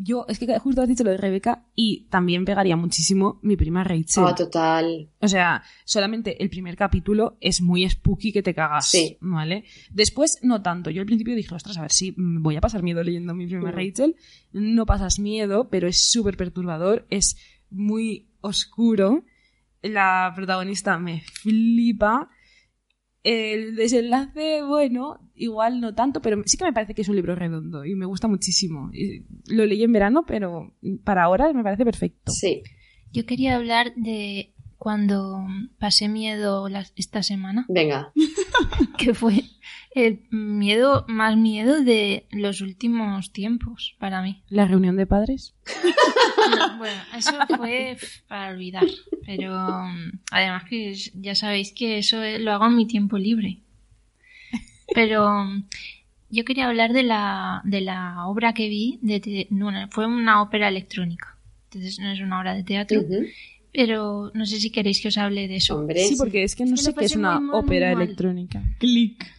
Yo, 0.00 0.24
es 0.28 0.38
que 0.38 0.58
justo 0.58 0.82
has 0.82 0.88
dicho 0.88 1.04
lo 1.04 1.10
de 1.10 1.16
Rebeca 1.16 1.66
y 1.74 2.06
también 2.10 2.44
pegaría 2.44 2.76
muchísimo 2.76 3.38
mi 3.42 3.56
prima 3.56 3.84
Rachel. 3.84 4.24
Ah, 4.26 4.34
total. 4.34 5.08
O 5.20 5.28
sea, 5.28 5.62
solamente 5.84 6.42
el 6.42 6.50
primer 6.50 6.76
capítulo 6.76 7.36
es 7.40 7.60
muy 7.60 7.88
spooky 7.88 8.32
que 8.32 8.42
te 8.42 8.54
cagas. 8.54 8.90
Sí. 8.90 9.16
¿Vale? 9.20 9.64
Después, 9.90 10.38
no 10.42 10.62
tanto. 10.62 10.90
Yo 10.90 11.00
al 11.00 11.06
principio 11.06 11.34
dije, 11.34 11.54
ostras, 11.54 11.78
a 11.78 11.82
ver 11.82 11.92
si 11.92 12.14
voy 12.16 12.56
a 12.56 12.60
pasar 12.60 12.82
miedo 12.82 13.02
leyendo 13.02 13.34
mi 13.34 13.46
prima 13.46 13.70
mm. 13.70 13.74
Rachel. 13.74 14.16
No 14.52 14.86
pasas 14.86 15.18
miedo, 15.18 15.68
pero 15.68 15.88
es 15.88 16.10
súper 16.10 16.36
perturbador, 16.36 17.06
es 17.10 17.36
muy 17.70 18.28
oscuro 18.40 19.24
la 19.82 20.32
protagonista 20.34 20.98
me 20.98 21.20
flipa. 21.20 22.30
El 23.24 23.74
desenlace, 23.74 24.62
bueno, 24.62 25.20
igual 25.34 25.80
no 25.80 25.94
tanto, 25.94 26.22
pero 26.22 26.42
sí 26.46 26.56
que 26.56 26.64
me 26.64 26.72
parece 26.72 26.94
que 26.94 27.02
es 27.02 27.08
un 27.08 27.16
libro 27.16 27.34
redondo 27.34 27.84
y 27.84 27.94
me 27.94 28.06
gusta 28.06 28.28
muchísimo. 28.28 28.90
Lo 29.48 29.66
leí 29.66 29.82
en 29.82 29.92
verano, 29.92 30.24
pero 30.26 30.74
para 31.04 31.24
ahora 31.24 31.52
me 31.52 31.62
parece 31.62 31.84
perfecto. 31.84 32.32
Sí. 32.32 32.62
Yo 33.12 33.26
quería 33.26 33.56
hablar 33.56 33.94
de 33.96 34.54
cuando 34.76 35.44
pasé 35.78 36.08
miedo 36.08 36.68
esta 36.96 37.22
semana. 37.22 37.66
Venga. 37.68 38.12
que 38.98 39.14
fue 39.14 39.44
el 39.94 40.20
miedo, 40.30 41.04
más 41.08 41.36
miedo 41.36 41.82
de 41.82 42.26
los 42.30 42.60
últimos 42.60 43.32
tiempos 43.32 43.96
para 43.98 44.22
mí. 44.22 44.42
¿La 44.48 44.66
reunión 44.66 44.96
de 44.96 45.06
padres? 45.06 45.54
bueno, 46.78 47.00
eso 47.16 47.32
fue 47.56 47.96
para 48.28 48.50
olvidar. 48.50 48.86
Pero 49.26 49.54
además 50.30 50.64
que 50.68 50.94
ya 51.14 51.34
sabéis 51.34 51.72
que 51.72 51.98
eso 51.98 52.18
lo 52.38 52.52
hago 52.52 52.66
en 52.66 52.76
mi 52.76 52.86
tiempo 52.86 53.18
libre. 53.18 53.58
Pero 54.94 55.44
yo 56.30 56.44
quería 56.44 56.68
hablar 56.68 56.92
de 56.92 57.02
la, 57.02 57.62
de 57.64 57.80
la 57.80 58.26
obra 58.26 58.54
que 58.54 58.68
vi. 58.68 58.98
De, 59.02 59.48
fue 59.90 60.06
una 60.06 60.42
ópera 60.42 60.68
electrónica. 60.68 61.36
Entonces 61.64 61.98
no 61.98 62.10
es 62.10 62.20
una 62.20 62.40
obra 62.40 62.54
de 62.54 62.64
teatro. 62.64 63.02
Pero 63.72 64.30
no 64.34 64.46
sé 64.46 64.58
si 64.60 64.70
queréis 64.70 65.00
que 65.00 65.08
os 65.08 65.18
hable 65.18 65.46
de 65.46 65.56
eso. 65.56 65.86
sí, 65.94 66.16
porque 66.16 66.42
es 66.42 66.56
que 66.56 66.64
no 66.64 66.76
sé 66.76 66.94
qué 66.94 67.04
es 67.04 67.16
una 67.16 67.52
ópera 67.52 67.92
electrónica. 67.92 68.62
Clic. 68.78 69.37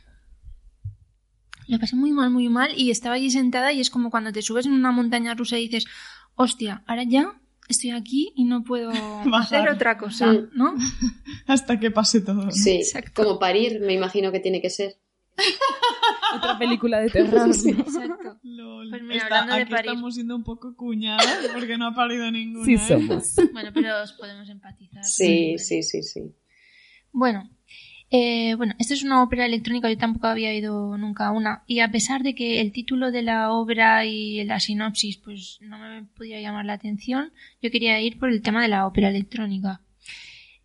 Lo 1.69 1.77
pasé 1.77 1.95
muy 1.95 2.11
mal, 2.11 2.31
muy 2.31 2.49
mal 2.49 2.71
y 2.75 2.89
estaba 2.89 3.15
allí 3.15 3.29
sentada 3.29 3.71
y 3.71 3.79
es 3.79 3.91
como 3.91 4.09
cuando 4.09 4.31
te 4.31 4.41
subes 4.41 4.65
en 4.65 4.73
una 4.73 4.91
montaña 4.91 5.35
rusa 5.35 5.59
y 5.59 5.67
dices, 5.67 5.85
hostia, 6.33 6.83
ahora 6.87 7.03
ya 7.03 7.39
estoy 7.67 7.91
aquí 7.91 8.33
y 8.35 8.45
no 8.45 8.63
puedo 8.63 8.91
hacer 9.35 9.69
otra 9.69 9.99
cosa, 9.99 10.33
¿no? 10.53 10.73
Hasta 11.47 11.79
que 11.79 11.91
pase 11.91 12.21
todo. 12.21 12.49
Sí, 12.49 12.77
Exacto. 12.77 13.23
como 13.23 13.37
parir, 13.37 13.81
me 13.81 13.93
imagino 13.93 14.31
que 14.31 14.39
tiene 14.39 14.61
que 14.61 14.71
ser. 14.71 14.95
Otra 16.35 16.57
película 16.57 16.99
de 16.99 17.09
terror. 17.09 17.53
Sí, 17.53 17.69
exacto. 17.69 18.39
Pues 18.41 19.03
mira, 19.03 19.25
hablando 19.25 19.55
de 19.55 19.65
parir. 19.67 19.91
estamos 19.91 20.15
siendo 20.15 20.35
un 20.35 20.43
poco 20.43 20.75
cuñadas 20.75 21.49
porque 21.53 21.77
no 21.77 21.87
ha 21.87 21.95
parido 21.95 22.29
ninguna. 22.31 22.65
Sí, 22.65 22.73
¿eh? 22.73 22.79
somos. 22.79 23.35
Bueno, 23.53 23.71
pero 23.73 24.03
os 24.03 24.13
podemos 24.13 24.49
empatizar. 24.49 25.03
Sí, 25.03 25.57
sí, 25.57 25.81
sí, 25.81 26.03
sí. 26.03 26.35
Bueno, 27.11 27.49
eh, 28.11 28.55
bueno, 28.55 28.73
esta 28.79 28.95
es 28.95 29.03
una 29.03 29.21
ópera 29.21 29.45
electrónica, 29.45 29.89
yo 29.89 29.97
tampoco 29.97 30.27
había 30.27 30.53
ido 30.53 30.97
nunca 30.97 31.31
una. 31.31 31.63
Y 31.67 31.79
a 31.81 31.91
pesar 31.91 32.23
de 32.23 32.33
que 32.33 32.59
el 32.59 32.71
título 32.71 33.11
de 33.11 33.21
la 33.21 33.51
obra 33.51 34.05
y 34.05 34.43
la 34.45 34.59
sinopsis 34.59 35.17
pues 35.17 35.59
no 35.61 35.77
me 35.77 36.03
podía 36.03 36.41
llamar 36.41 36.65
la 36.65 36.73
atención, 36.73 37.31
yo 37.61 37.69
quería 37.69 38.01
ir 38.01 38.17
por 38.17 38.29
el 38.29 38.41
tema 38.41 38.61
de 38.63 38.67
la 38.67 38.87
ópera 38.87 39.09
electrónica. 39.09 39.81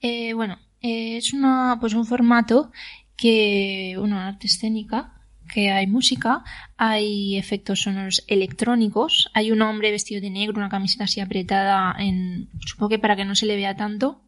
Eh, 0.01 0.33
bueno, 0.33 0.59
eh, 0.81 1.19
es 1.19 1.35
una, 1.35 1.77
pues 1.81 1.93
un 1.95 2.07
formato 2.07 2.73
que, 3.17 3.97
una 3.99 4.29
arte 4.29 4.47
escénica, 4.47 5.15
que 5.53 5.71
hay 5.71 5.87
música, 5.87 6.43
hay 6.79 7.37
efectos 7.37 7.83
sonoros 7.83 8.25
electrónicos, 8.27 9.31
hay 9.35 9.53
un 9.53 9.61
hombre 9.61 9.91
vestido 9.91 10.23
de 10.23 10.31
negro, 10.31 10.57
una 10.57 10.71
camiseta 10.71 11.05
así 11.05 11.21
apretada 11.21 11.95
en, 11.99 12.49
supongo 12.65 12.89
que 12.89 12.99
para 12.99 13.17
que 13.17 13.27
no 13.27 13.35
se 13.35 13.47
le 13.47 13.57
vea 13.57 13.77
tanto, 13.77 14.23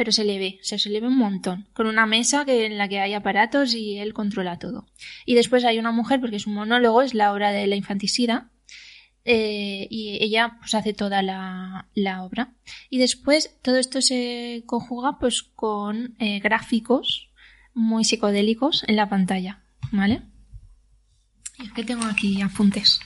pero 0.00 0.12
se 0.12 0.24
le 0.24 0.38
ve, 0.38 0.58
se 0.62 0.88
le 0.88 0.98
ve 0.98 1.08
un 1.08 1.18
montón, 1.18 1.66
con 1.74 1.86
una 1.86 2.06
mesa 2.06 2.46
que, 2.46 2.64
en 2.64 2.78
la 2.78 2.88
que 2.88 3.00
hay 3.00 3.12
aparatos 3.12 3.74
y 3.74 3.98
él 3.98 4.14
controla 4.14 4.58
todo. 4.58 4.86
Y 5.26 5.34
después 5.34 5.62
hay 5.66 5.78
una 5.78 5.92
mujer, 5.92 6.22
porque 6.22 6.36
es 6.36 6.46
un 6.46 6.54
monólogo, 6.54 7.02
es 7.02 7.12
la 7.12 7.34
obra 7.34 7.52
de 7.52 7.66
la 7.66 7.76
infanticida, 7.76 8.50
eh, 9.26 9.86
y 9.90 10.16
ella 10.24 10.56
pues 10.58 10.74
hace 10.74 10.94
toda 10.94 11.20
la, 11.20 11.84
obra. 12.22 12.54
Y 12.88 12.96
después 12.96 13.58
todo 13.60 13.76
esto 13.76 14.00
se 14.00 14.62
conjuga 14.64 15.18
pues 15.18 15.42
con 15.42 16.14
eh, 16.18 16.40
gráficos 16.40 17.28
muy 17.74 18.04
psicodélicos 18.04 18.84
en 18.86 18.96
la 18.96 19.10
pantalla, 19.10 19.60
¿vale? 19.92 20.22
Es 21.62 21.72
que 21.72 21.84
tengo 21.84 22.06
aquí 22.06 22.40
apuntes. 22.40 23.00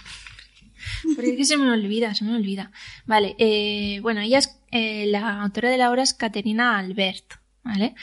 Porque 1.14 1.30
es 1.30 1.36
que 1.36 1.44
se 1.44 1.56
me 1.56 1.70
olvida, 1.70 2.14
se 2.14 2.24
me 2.24 2.36
olvida. 2.36 2.70
Vale, 3.06 3.34
eh, 3.38 3.98
bueno, 4.00 4.20
ella 4.20 4.38
es, 4.38 4.60
eh, 4.74 5.06
la 5.06 5.40
autora 5.42 5.70
de 5.70 5.78
la 5.78 5.88
obra 5.88 6.02
es 6.02 6.14
Caterina 6.14 6.76
Albert, 6.76 7.34
¿vale? 7.62 7.94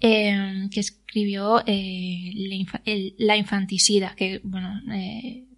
Eh, 0.00 0.68
que 0.72 0.80
escribió 0.80 1.62
la, 1.64 3.36
infanticida, 3.36 4.14
que, 4.16 4.40
bueno, 4.42 4.80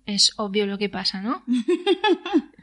es 0.04 0.34
obvio 0.36 0.66
lo 0.66 0.76
que 0.76 0.90
pasa, 0.90 1.22
¿no? 1.22 1.42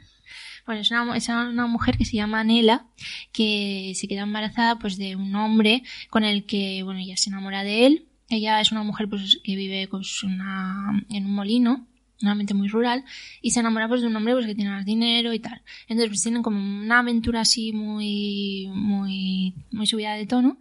Bueno, 0.66 0.80
es 0.80 0.90
una, 0.90 1.16
es 1.16 1.28
una, 1.28 1.66
mujer 1.68 1.96
que 1.96 2.04
se 2.04 2.16
llama 2.16 2.42
Nela, 2.42 2.86
que 3.32 3.92
se 3.94 4.08
queda 4.08 4.22
embarazada 4.22 4.80
pues 4.80 4.96
de 4.96 5.14
un 5.14 5.32
hombre 5.36 5.84
con 6.10 6.24
el 6.24 6.44
que, 6.44 6.82
bueno, 6.82 6.98
ella 6.98 7.16
se 7.16 7.30
enamora 7.30 7.62
de 7.62 7.86
él. 7.86 8.08
Ella 8.28 8.60
es 8.60 8.72
una 8.72 8.82
mujer 8.82 9.08
pues 9.08 9.38
que 9.44 9.54
vive 9.54 9.86
pues, 9.86 10.24
una, 10.24 11.04
en 11.08 11.26
un 11.26 11.34
molino 11.36 11.86
mente 12.20 12.54
muy 12.54 12.68
rural, 12.68 13.04
y 13.42 13.50
se 13.50 13.60
enamora 13.60 13.88
pues 13.88 14.00
de 14.00 14.06
un 14.06 14.16
hombre 14.16 14.34
pues 14.34 14.46
que 14.46 14.54
tiene 14.54 14.70
más 14.70 14.84
dinero 14.84 15.32
y 15.32 15.38
tal. 15.38 15.62
Entonces 15.88 16.08
pues 16.08 16.22
tienen 16.22 16.42
como 16.42 16.58
una 16.58 17.00
aventura 17.00 17.40
así 17.42 17.72
muy, 17.72 18.68
muy, 18.72 19.54
muy 19.70 19.86
subida 19.86 20.14
de 20.14 20.26
tono, 20.26 20.58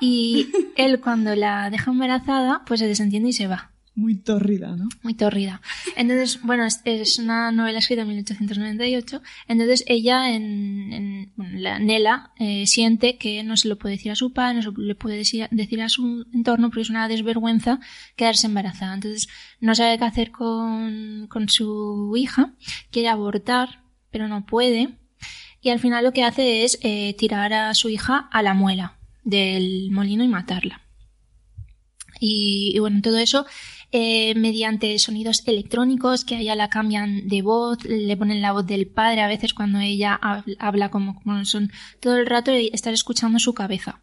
y 0.00 0.48
él 0.76 1.00
cuando 1.00 1.34
la 1.34 1.70
deja 1.70 1.90
embarazada 1.90 2.62
pues 2.66 2.80
se 2.80 2.86
desentiende 2.86 3.30
y 3.30 3.32
se 3.32 3.46
va. 3.46 3.72
Muy 3.98 4.14
torrida, 4.14 4.76
¿no? 4.76 4.88
Muy 5.02 5.14
torrida. 5.14 5.60
Entonces, 5.96 6.40
bueno, 6.42 6.64
es, 6.64 7.18
una 7.18 7.50
novela 7.50 7.80
escrita 7.80 8.02
en 8.02 8.08
1898. 8.08 9.20
Entonces 9.48 9.82
ella, 9.88 10.32
en, 10.32 11.32
bueno, 11.34 11.58
la 11.58 11.80
Nela, 11.80 12.30
eh, 12.38 12.68
siente 12.68 13.16
que 13.16 13.42
no 13.42 13.56
se 13.56 13.66
lo 13.66 13.76
puede 13.76 13.96
decir 13.96 14.12
a 14.12 14.14
su 14.14 14.32
padre, 14.32 14.54
no 14.54 14.62
se 14.62 14.70
le 14.80 14.94
puede 14.94 15.16
decir, 15.16 15.48
decir, 15.50 15.82
a 15.82 15.88
su 15.88 16.24
entorno 16.32 16.68
porque 16.68 16.82
es 16.82 16.90
una 16.90 17.08
desvergüenza 17.08 17.80
quedarse 18.14 18.46
embarazada. 18.46 18.94
Entonces, 18.94 19.28
no 19.58 19.74
sabe 19.74 19.98
qué 19.98 20.04
hacer 20.04 20.30
con, 20.30 21.26
con 21.28 21.48
su 21.48 22.14
hija, 22.16 22.54
quiere 22.92 23.08
abortar, 23.08 23.82
pero 24.12 24.28
no 24.28 24.46
puede. 24.46 24.90
Y 25.60 25.70
al 25.70 25.80
final 25.80 26.04
lo 26.04 26.12
que 26.12 26.22
hace 26.22 26.62
es 26.62 26.78
eh, 26.82 27.16
tirar 27.18 27.52
a 27.52 27.74
su 27.74 27.88
hija 27.88 28.28
a 28.30 28.42
la 28.44 28.54
muela 28.54 28.96
del 29.24 29.90
molino 29.90 30.22
y 30.22 30.28
matarla. 30.28 30.82
Y, 32.20 32.72
y 32.74 32.78
bueno, 32.78 33.00
todo 33.00 33.18
eso 33.18 33.46
eh, 33.90 34.34
mediante 34.34 34.98
sonidos 34.98 35.42
electrónicos 35.46 36.24
que 36.24 36.36
a 36.36 36.40
ella 36.40 36.54
la 36.54 36.68
cambian 36.68 37.26
de 37.26 37.42
voz, 37.42 37.82
le 37.84 38.16
ponen 38.16 38.42
la 38.42 38.52
voz 38.52 38.66
del 38.66 38.86
padre 38.86 39.22
a 39.22 39.28
veces 39.28 39.54
cuando 39.54 39.80
ella 39.80 40.20
habla 40.58 40.90
como, 40.90 41.20
como 41.22 41.44
son 41.44 41.72
todo 42.00 42.16
el 42.16 42.26
rato 42.26 42.54
y 42.54 42.70
estar 42.72 42.92
escuchando 42.92 43.38
su 43.38 43.54
cabeza. 43.54 44.02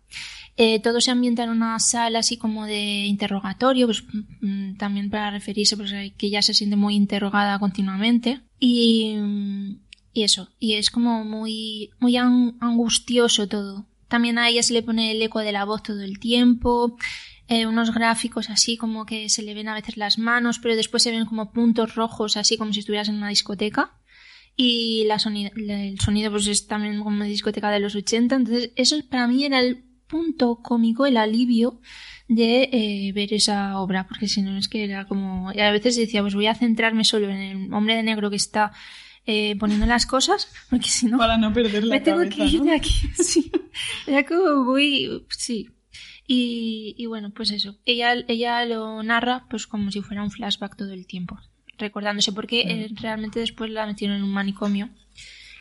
Eh, 0.57 0.79
todo 0.79 1.01
se 1.01 1.11
ambienta 1.11 1.43
en 1.43 1.49
una 1.49 1.77
sala 1.79 2.19
así 2.19 2.37
como 2.37 2.65
de 2.65 3.05
interrogatorio, 3.05 3.87
pues 3.87 4.03
mm, 4.41 4.77
también 4.77 5.09
para 5.09 5.29
referirse 5.29 5.75
pues, 5.75 5.91
que 5.91 6.27
ella 6.27 6.41
se 6.41 6.53
siente 6.53 6.77
muy 6.77 6.95
interrogada 6.95 7.59
continuamente. 7.59 8.41
Y, 8.59 9.17
y 10.13 10.23
eso, 10.23 10.49
y 10.59 10.73
es 10.73 10.89
como 10.89 11.25
muy, 11.25 11.91
muy 11.99 12.15
angustioso 12.17 13.47
todo. 13.47 13.85
También 14.07 14.37
a 14.37 14.47
ella 14.47 14.63
se 14.63 14.73
le 14.73 14.81
pone 14.81 15.11
el 15.11 15.21
eco 15.21 15.39
de 15.39 15.51
la 15.51 15.65
voz 15.65 15.83
todo 15.83 16.01
el 16.01 16.19
tiempo. 16.19 16.97
Eh, 17.47 17.67
unos 17.67 17.93
gráficos 17.93 18.49
así 18.49 18.75
como 18.75 19.05
que 19.05 19.29
se 19.29 19.43
le 19.43 19.53
ven 19.53 19.67
a 19.67 19.75
veces 19.75 19.97
las 19.97 20.17
manos, 20.17 20.59
pero 20.59 20.75
después 20.75 21.03
se 21.03 21.11
ven 21.11 21.25
como 21.25 21.51
puntos 21.51 21.95
rojos, 21.95 22.37
así 22.37 22.57
como 22.57 22.73
si 22.73 22.79
estuvieras 22.79 23.09
en 23.09 23.15
una 23.15 23.29
discoteca. 23.29 23.93
Y 24.57 25.03
la 25.05 25.15
el 25.15 25.99
sonido 25.99 26.31
pues 26.31 26.47
es 26.47 26.65
también 26.65 26.97
como 26.99 27.17
una 27.17 27.25
discoteca 27.25 27.69
de 27.69 27.79
los 27.79 27.93
80. 27.93 28.35
Entonces, 28.35 28.71
eso 28.75 28.95
para 29.09 29.27
mí 29.27 29.43
era 29.43 29.59
el 29.59 29.83
punto 30.07 30.59
cómico 30.61 31.05
el 31.05 31.17
alivio 31.17 31.81
de 32.27 32.69
eh, 32.71 33.11
ver 33.13 33.33
esa 33.33 33.79
obra, 33.79 34.07
porque 34.07 34.27
si 34.27 34.41
no 34.41 34.57
es 34.57 34.67
que 34.67 34.83
era 34.83 35.05
como... 35.07 35.51
Y 35.53 35.59
a 35.59 35.71
veces 35.71 35.95
decía, 35.95 36.21
pues 36.21 36.35
voy 36.35 36.47
a 36.47 36.55
centrarme 36.55 37.03
solo 37.03 37.29
en 37.29 37.37
el 37.37 37.73
hombre 37.73 37.95
de 37.95 38.03
negro 38.03 38.29
que 38.29 38.35
está 38.35 38.71
eh, 39.25 39.55
poniendo 39.59 39.85
las 39.85 40.05
cosas, 40.05 40.51
porque 40.69 40.89
si 40.89 41.07
no... 41.07 41.17
Para 41.17 41.37
no 41.37 41.53
perder 41.53 41.83
la 41.83 41.95
Me 41.95 42.01
tengo 42.01 42.27
que 42.29 42.45
ir 42.45 42.61
de 42.61 42.75
aquí, 42.75 42.93
sí. 43.23 43.51
Era 44.07 44.25
como 44.25 44.63
muy... 44.63 45.25
Sí. 45.29 45.69
Y, 46.27 46.95
y 46.97 47.05
bueno, 47.05 47.31
pues 47.31 47.51
eso. 47.51 47.77
Ella, 47.85 48.13
ella 48.27 48.65
lo 48.65 49.01
narra 49.03 49.45
pues 49.49 49.67
como 49.67 49.91
si 49.91 50.01
fuera 50.01 50.23
un 50.23 50.31
flashback 50.31 50.75
todo 50.75 50.91
el 50.91 51.05
tiempo, 51.05 51.39
recordándose, 51.77 52.31
porque 52.31 52.61
eh, 52.61 52.89
realmente 52.95 53.39
después 53.39 53.69
la 53.69 53.85
metieron 53.85 54.17
en 54.17 54.23
un 54.23 54.31
manicomio 54.31 54.89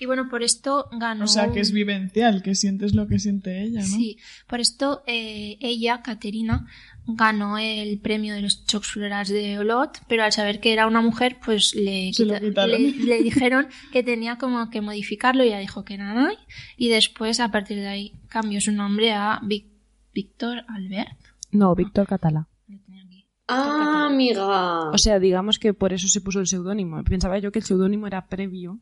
y 0.01 0.07
bueno, 0.07 0.29
por 0.29 0.43
esto 0.43 0.89
ganó. 0.93 1.25
O 1.25 1.29
sea, 1.29 1.53
que 1.53 1.61
es 1.61 1.73
vivencial, 1.73 2.43
que 2.43 2.55
sientes 2.55 2.95
lo 2.95 3.07
que 3.07 3.19
siente 3.19 3.63
ella, 3.63 3.81
¿no? 3.81 3.87
Sí, 3.87 4.19
por 4.47 4.61
esto 4.61 5.03
eh, 5.07 5.57
ella, 5.61 6.03
Caterina, 6.03 6.67
ganó 7.07 7.59
el 7.59 7.99
premio 8.01 8.35
de 8.35 8.43
los 8.43 8.67
Chocs 8.67 8.89
Florals 8.89 9.29
de 9.29 9.59
Olot, 9.59 10.01
pero 10.09 10.25
al 10.25 10.33
saber 10.33 10.61
que 10.61 10.73
era 10.73 10.87
una 10.87 11.01
mujer, 11.01 11.39
pues 11.45 11.75
le, 11.75 12.11
le, 12.19 13.23
dijeron 13.23 13.69
que 13.93 14.03
tenía 14.03 14.37
como 14.37 14.69
que 14.71 14.81
modificarlo 14.81 15.45
y 15.45 15.49
ella 15.49 15.59
dijo 15.59 15.85
que 15.85 15.97
nada. 15.97 16.33
Y 16.77 16.89
después, 16.89 17.41
a 17.41 17.51
partir 17.51 17.79
de 17.79 17.89
ahí, 17.89 18.13
cambió 18.29 18.61
su 18.61 18.73
nombre 18.73 19.13
a 19.13 19.41
Víctor 20.15 20.65
Albert. 20.69 21.19
No, 21.51 21.75
Víctor 21.75 22.07
Catalá. 22.07 22.49
Ah, 23.47 24.07
amiga. 24.09 24.91
O 24.91 24.97
sea, 24.97 25.19
digamos 25.19 25.59
que 25.59 25.75
por 25.75 25.93
eso 25.93 26.09
se 26.09 26.23
puso 26.23 26.41
el 26.41 26.47
seudónimo. 26.47 27.03
Pensaba 27.05 27.39
yo 27.39 27.53
que 27.53 27.59
el 27.59 27.65
seudónimo 27.65 28.07
era 28.07 28.27
previo 28.27 28.81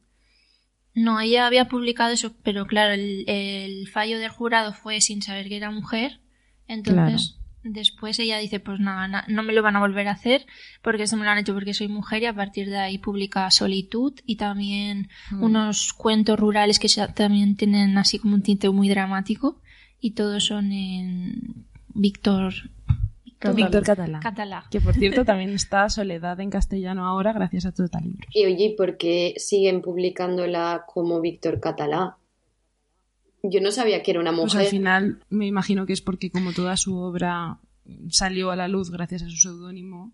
no, 0.94 1.20
ella 1.20 1.46
había 1.46 1.68
publicado 1.68 2.12
eso, 2.12 2.34
pero 2.42 2.66
claro, 2.66 2.92
el, 2.92 3.88
fallo 3.92 4.18
del 4.18 4.28
jurado 4.28 4.72
fue 4.72 5.00
sin 5.00 5.22
saber 5.22 5.48
que 5.48 5.56
era 5.56 5.70
mujer. 5.70 6.20
Entonces, 6.68 7.38
después 7.62 8.18
ella 8.18 8.38
dice, 8.38 8.60
pues 8.60 8.78
nada, 8.78 9.24
no 9.28 9.42
me 9.42 9.52
lo 9.52 9.62
van 9.62 9.76
a 9.76 9.80
volver 9.80 10.08
a 10.08 10.12
hacer 10.12 10.46
porque 10.82 11.04
eso 11.04 11.16
me 11.16 11.24
lo 11.24 11.30
han 11.30 11.38
hecho 11.38 11.54
porque 11.54 11.74
soy 11.74 11.88
mujer 11.88 12.22
y 12.22 12.26
a 12.26 12.34
partir 12.34 12.68
de 12.68 12.78
ahí 12.78 12.98
publica 12.98 13.50
Solitud 13.50 14.14
y 14.26 14.36
también 14.36 15.08
mm. 15.30 15.42
unos 15.42 15.92
cuentos 15.92 16.38
rurales 16.38 16.78
que 16.78 16.88
también 17.14 17.56
tienen 17.56 17.96
así 17.98 18.18
como 18.18 18.34
un 18.34 18.42
tinte 18.42 18.68
muy 18.70 18.88
dramático 18.88 19.60
y 20.02 20.10
todos 20.10 20.44
son 20.44 20.72
en 20.72 21.64
Víctor 21.94 22.52
Víctor 23.54 23.82
Catalá. 23.84 24.66
Que 24.70 24.80
por 24.80 24.94
cierto 24.94 25.24
también 25.24 25.50
está 25.50 25.88
Soledad 25.88 26.38
en 26.40 26.50
castellano 26.50 27.06
ahora 27.06 27.32
gracias 27.32 27.66
a 27.66 27.72
Total 27.72 28.02
Libros. 28.02 28.28
Y 28.34 28.44
oye, 28.44 28.74
¿por 28.76 28.96
qué 28.96 29.34
siguen 29.36 29.80
publicándola 29.80 30.84
como 30.86 31.20
Víctor 31.20 31.60
Catalá? 31.60 32.18
Yo 33.44 33.60
no 33.60 33.70
sabía 33.70 34.02
que 34.02 34.12
era 34.12 34.20
una 34.20 34.32
mujer. 34.32 34.50
Pues 34.52 34.66
al 34.66 34.70
final 34.70 35.24
me 35.30 35.46
imagino 35.46 35.86
que 35.86 35.92
es 35.92 36.02
porque 36.02 36.30
como 36.30 36.52
toda 36.52 36.76
su 36.76 36.96
obra 36.96 37.58
salió 38.08 38.50
a 38.50 38.56
la 38.56 38.68
luz 38.68 38.90
gracias 38.90 39.22
a 39.22 39.30
su 39.30 39.36
seudónimo, 39.36 40.12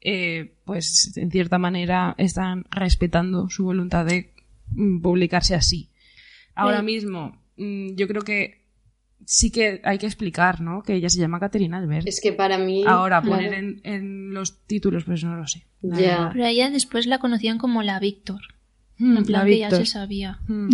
eh, 0.00 0.54
pues 0.64 1.16
en 1.16 1.30
cierta 1.30 1.58
manera 1.58 2.14
están 2.18 2.64
respetando 2.70 3.48
su 3.48 3.64
voluntad 3.64 4.06
de 4.06 4.32
mm, 4.70 5.00
publicarse 5.00 5.54
así. 5.54 5.90
Ahora 6.54 6.82
mismo, 6.82 7.40
mm, 7.56 7.94
yo 7.94 8.08
creo 8.08 8.22
que 8.22 8.65
sí 9.26 9.50
que 9.50 9.82
hay 9.84 9.98
que 9.98 10.06
explicar, 10.06 10.60
¿no? 10.60 10.82
Que 10.82 10.94
ella 10.94 11.10
se 11.10 11.18
llama 11.18 11.40
Caterina 11.40 11.78
Albert. 11.78 12.06
Es 12.06 12.20
que 12.22 12.32
para 12.32 12.56
mí... 12.56 12.84
Ahora, 12.86 13.20
poner 13.20 13.52
en, 13.82 14.32
los 14.32 14.64
títulos, 14.66 15.04
pues 15.04 15.24
no 15.24 15.36
lo 15.36 15.46
sé. 15.46 15.66
Ya. 15.82 16.30
Pero 16.32 16.46
ella 16.46 16.70
después 16.70 17.06
la 17.06 17.18
conocían 17.18 17.58
como 17.58 17.82
la 17.82 17.98
Víctor. 17.98 18.40
Hmm, 18.98 19.18
en 19.18 19.24
plan 19.24 19.46
que 19.46 19.58
ya 19.58 19.70
se 19.70 19.84
sabía. 19.84 20.38
Hmm. 20.46 20.70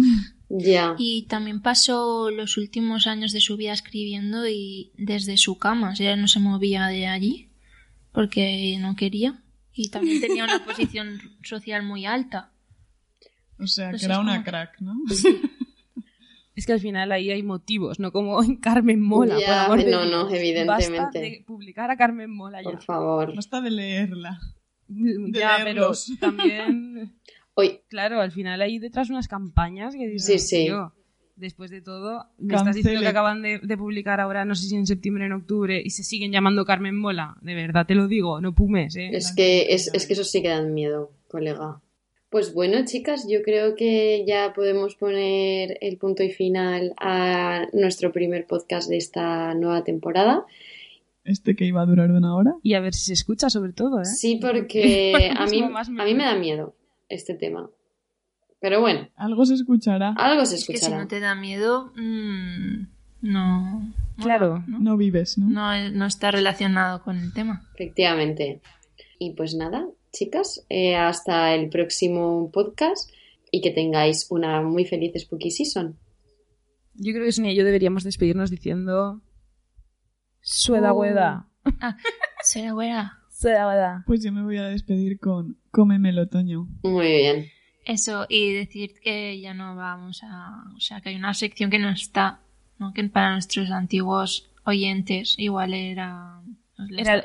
Ya. 0.51 0.95
Y 0.99 1.23
también 1.29 1.63
pasó 1.63 2.31
los 2.31 2.59
últimos 2.59 3.07
años 3.07 3.33
de 3.33 3.41
su 3.41 3.57
vida 3.57 3.73
escribiendo 3.73 4.47
y 4.47 4.93
desde 4.99 5.39
su 5.39 5.59
cama. 5.59 5.91
O 5.91 5.97
sea, 5.97 6.13
ella 6.13 6.21
no 6.21 6.29
se 6.29 6.39
movía 6.39 6.87
de 6.89 7.07
allí 7.07 7.49
porque 8.13 8.77
no 8.79 8.95
quería. 8.95 9.43
Y 9.73 9.89
también 9.89 10.21
tenía 10.21 10.45
una 10.45 10.63
posición 10.67 11.21
social 11.43 11.83
muy 11.83 12.05
alta. 12.05 12.51
O 13.59 13.67
sea, 13.67 13.93
que 13.93 14.05
era 14.05 14.21
una 14.21 14.45
crack, 14.45 14.79
¿no? 14.81 14.95
Es 16.55 16.67
que 16.67 16.73
al 16.73 16.81
final 16.81 17.13
ahí 17.13 17.31
hay 17.31 17.43
motivos, 17.43 17.99
no 17.99 18.13
como 18.13 18.43
en 18.43 18.57
Carmen 18.57 19.01
Mola. 19.01 19.37
por 19.37 19.55
amor 19.55 19.87
no, 19.89 20.05
no, 20.05 20.31
evidentemente. 20.31 20.99
Basta 20.99 21.19
de 21.19 21.45
publicar 21.47 21.91
a 21.91 21.97
Carmen 21.97 22.31
Mola 22.31 22.63
ya. 22.63 22.71
Por 22.71 22.83
favor. 22.83 23.35
Basta 23.35 23.61
de 23.61 23.71
leerla. 23.71 24.39
ya, 24.89 25.59
pero 25.65 25.93
también. 26.21 27.19
Hoy. 27.55 27.81
Claro, 27.89 28.21
al 28.21 28.33
final 28.33 28.61
hay 28.61 28.79
detrás 28.79 29.09
unas 29.09 29.29
campañas 29.29 29.95
que 29.95 30.07
dicen. 30.07 30.39
Sí, 30.39 30.67
sí. 30.67 30.69
después 31.37 31.71
de 31.71 31.81
todo, 31.81 32.27
me 32.39 32.55
estás 32.55 32.77
diciendo 32.77 33.01
que 33.01 33.09
acaban 33.09 33.41
de, 33.43 33.77
publicar 33.79 34.21
ahora, 34.21 34.45
no 34.45 34.55
sé 34.55 34.69
si 34.69 34.77
en 34.77 34.87
septiembre 34.87 35.25
o 35.25 35.27
en 35.29 35.33
octubre, 35.33 35.81
y 35.83 35.91
se 35.91 36.05
siguen 36.05 36.33
llamando 36.33 36.67
Carmen 36.67 36.97
Mola. 36.97 37.37
De 37.41 37.55
verdad 37.55 37.87
te 37.87 37.95
lo 37.95 38.09
digo, 38.09 38.43
no 38.43 38.55
pumes, 38.55 38.95
¿eh? 38.97 39.11
Es 39.13 39.35
que, 39.35 39.73
es, 39.73 39.93
es 39.95 40.07
que 40.07 40.13
eso 40.13 40.25
sí 40.25 40.43
que 40.43 40.49
dan 40.49 40.75
miedo, 40.75 41.13
colega. 41.29 41.81
Pues 42.33 42.55
bueno, 42.55 42.83
chicas, 42.87 43.27
yo 43.29 43.43
creo 43.43 43.75
que 43.75 44.25
ya 44.27 44.55
podemos 44.55 44.95
poner 44.95 45.77
el 45.83 45.99
punto 45.99 46.23
y 46.23 46.31
final 46.31 46.95
a 46.99 47.67
nuestro 47.75 48.11
primer 48.11 48.47
podcast 48.47 48.89
de 48.89 48.97
esta 48.97 49.53
nueva 49.53 49.85
temporada. 49.85 50.47
Este 51.25 51.55
que 51.55 51.67
iba 51.67 51.83
a 51.83 51.85
durar 51.85 52.11
una 52.11 52.35
hora. 52.35 52.55
Y 52.63 52.73
a 52.73 52.81
ver 52.81 52.95
si 52.95 53.05
se 53.05 53.13
escucha 53.13 53.51
sobre 53.51 53.75
todo, 53.75 54.01
¿eh? 54.01 54.07
Sí, 54.07 54.39
porque 54.41 55.31
a 55.37 55.45
mí, 55.45 55.63
a 55.63 56.05
mí 56.07 56.15
me 56.15 56.25
da 56.25 56.35
miedo 56.35 56.75
este 57.11 57.35
tema. 57.35 57.69
Pero 58.61 58.81
bueno. 58.81 59.11
Algo 59.17 59.45
se 59.45 59.53
escuchará. 59.53 60.15
Algo 60.17 60.47
se 60.47 60.57
escuchará. 60.57 60.87
que 60.87 60.91
si 60.91 61.03
no 61.03 61.09
te 61.09 61.21
da 61.21 61.35
miedo, 61.35 61.93
mm, 61.97 62.87
no. 63.21 63.93
Claro. 64.23 64.65
¿no? 64.67 64.97
vives, 64.97 65.37
¿no? 65.37 65.51
¿no? 65.51 65.91
No 65.91 66.07
está 66.07 66.31
relacionado 66.31 67.03
con 67.03 67.19
el 67.19 67.35
tema. 67.35 67.69
Efectivamente. 67.75 68.63
Y 69.19 69.35
pues 69.35 69.55
nada, 69.55 69.87
chicas. 70.13 70.65
Eh, 70.69 70.95
hasta 70.95 71.55
el 71.55 71.69
próximo 71.69 72.51
podcast 72.53 73.11
y 73.51 73.61
que 73.61 73.71
tengáis 73.71 74.27
una 74.31 74.63
muy 74.63 74.85
feliz 74.85 75.13
Spooky 75.19 75.51
Season. 75.51 75.99
Yo 76.95 77.13
creo 77.13 77.25
que 77.25 77.33
Sonia 77.33 77.53
y 77.53 77.57
yo 77.57 77.65
deberíamos 77.65 78.05
despedirnos 78.05 78.51
diciendo. 78.51 79.23
Sueda 80.41 80.93
hueda. 80.93 81.49
Oh. 81.65 81.71
Ah, 81.81 81.97
sueda 82.43 82.75
hueda. 82.75 83.19
Sueda 83.31 83.69
hueda. 83.69 84.05
Pues 84.07 84.23
yo 84.23 84.33
me 84.33 84.43
voy 84.43 84.59
a 84.59 84.69
despedir 84.69 85.19
con 85.19 85.59
Cómeme 85.71 86.11
el 86.11 86.19
otoño. 86.19 86.69
Muy 86.83 87.07
bien. 87.07 87.47
Eso, 87.85 88.27
y 88.29 88.53
decir 88.53 88.95
que 89.01 89.41
ya 89.41 89.55
no 89.55 89.77
vamos 89.77 90.23
a. 90.25 90.65
O 90.77 90.81
sea, 90.81 91.01
que 91.01 91.11
hay 91.11 91.17
una 91.17 91.35
sección 91.35 91.71
que 91.71 91.79
no 91.79 91.91
está. 91.91 92.41
¿no? 92.79 92.93
Que 92.93 93.05
para 93.05 93.33
nuestros 93.33 93.71
antiguos 93.71 94.51
oyentes 94.65 95.35
igual 95.39 95.75
era 95.75 96.43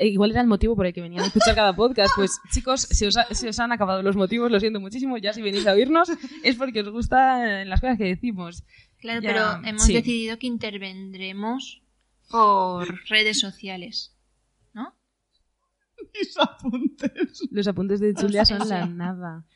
igual 0.00 0.30
era 0.30 0.40
el 0.40 0.46
motivo 0.46 0.76
por 0.76 0.86
el 0.86 0.92
que 0.92 1.00
venían 1.00 1.22
a 1.22 1.26
escuchar 1.26 1.54
cada 1.54 1.74
podcast. 1.74 2.12
Pues 2.16 2.38
chicos, 2.52 2.82
si 2.82 3.06
os, 3.06 3.58
han 3.58 3.72
acabado 3.72 4.02
los 4.02 4.16
motivos, 4.16 4.50
lo 4.50 4.60
siento 4.60 4.80
muchísimo. 4.80 5.18
Ya 5.18 5.32
si 5.32 5.42
venís 5.42 5.66
a 5.66 5.72
oírnos 5.72 6.10
es 6.42 6.56
porque 6.56 6.80
os 6.80 6.90
gustan 6.90 7.68
las 7.68 7.80
cosas 7.80 7.98
que 7.98 8.04
decimos. 8.04 8.64
Claro, 8.98 9.20
pero 9.22 9.64
hemos 9.64 9.86
decidido 9.86 10.38
que 10.38 10.46
intervendremos 10.46 11.82
por 12.30 13.08
redes 13.08 13.40
sociales. 13.40 14.14
¿No? 14.74 14.94
Mis 16.14 16.36
apuntes. 16.38 17.48
Los 17.50 17.66
apuntes 17.68 18.00
de 18.00 18.14
Julia 18.14 18.44
son 18.44 18.68
la 18.68 18.86
nada. 18.86 19.46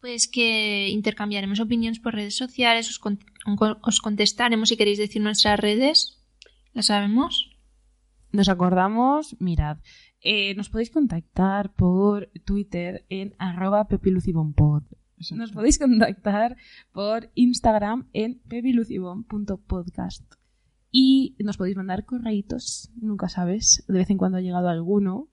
Pues 0.00 0.28
que 0.28 0.88
intercambiaremos 0.88 1.58
opiniones 1.58 1.98
por 1.98 2.14
redes 2.14 2.36
sociales, 2.36 2.88
os, 2.88 3.00
os 3.82 4.00
contestaremos 4.00 4.68
si 4.68 4.76
queréis 4.76 4.98
decir 4.98 5.22
nuestras 5.22 5.58
redes. 5.58 6.22
¿Las 6.74 6.86
sabemos? 6.86 7.55
Nos 8.36 8.48
acordamos, 8.48 9.34
mirad, 9.40 9.78
eh, 10.20 10.54
nos 10.54 10.68
podéis 10.68 10.90
contactar 10.90 11.74
por 11.74 12.30
Twitter 12.44 13.04
en 13.08 13.34
arroba 13.38 13.88
pepilucibonpod. 13.88 14.82
Nos 15.32 15.52
podéis 15.52 15.78
contactar 15.78 16.56
por 16.92 17.30
Instagram 17.34 18.08
en 18.12 18.38
pepilucibon.podcast. 18.48 20.22
Y 20.90 21.34
nos 21.38 21.56
podéis 21.56 21.76
mandar 21.76 22.04
correitos, 22.04 22.90
nunca 22.96 23.28
sabes, 23.28 23.84
de 23.88 23.98
vez 23.98 24.10
en 24.10 24.18
cuando 24.18 24.38
ha 24.38 24.42
llegado 24.42 24.68
alguno. 24.68 25.28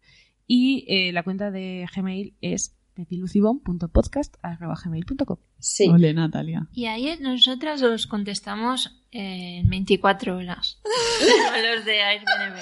Y 0.47 0.85
eh, 0.87 1.11
la 1.13 1.23
cuenta 1.23 1.51
de 1.51 1.85
Gmail 1.95 2.35
es 2.41 2.75
pepilucibon.podcast.gmail.com 2.95 5.37
Sí. 5.59 5.87
Ole, 5.89 6.13
Natalia. 6.13 6.67
Y 6.73 6.85
ahí 6.85 7.17
nosotras 7.19 7.81
os 7.81 8.07
contestamos 8.07 9.03
en 9.11 9.69
24 9.69 10.37
horas. 10.37 10.81
los 11.75 11.83
de 11.85 12.01
Airbnb. 12.01 12.57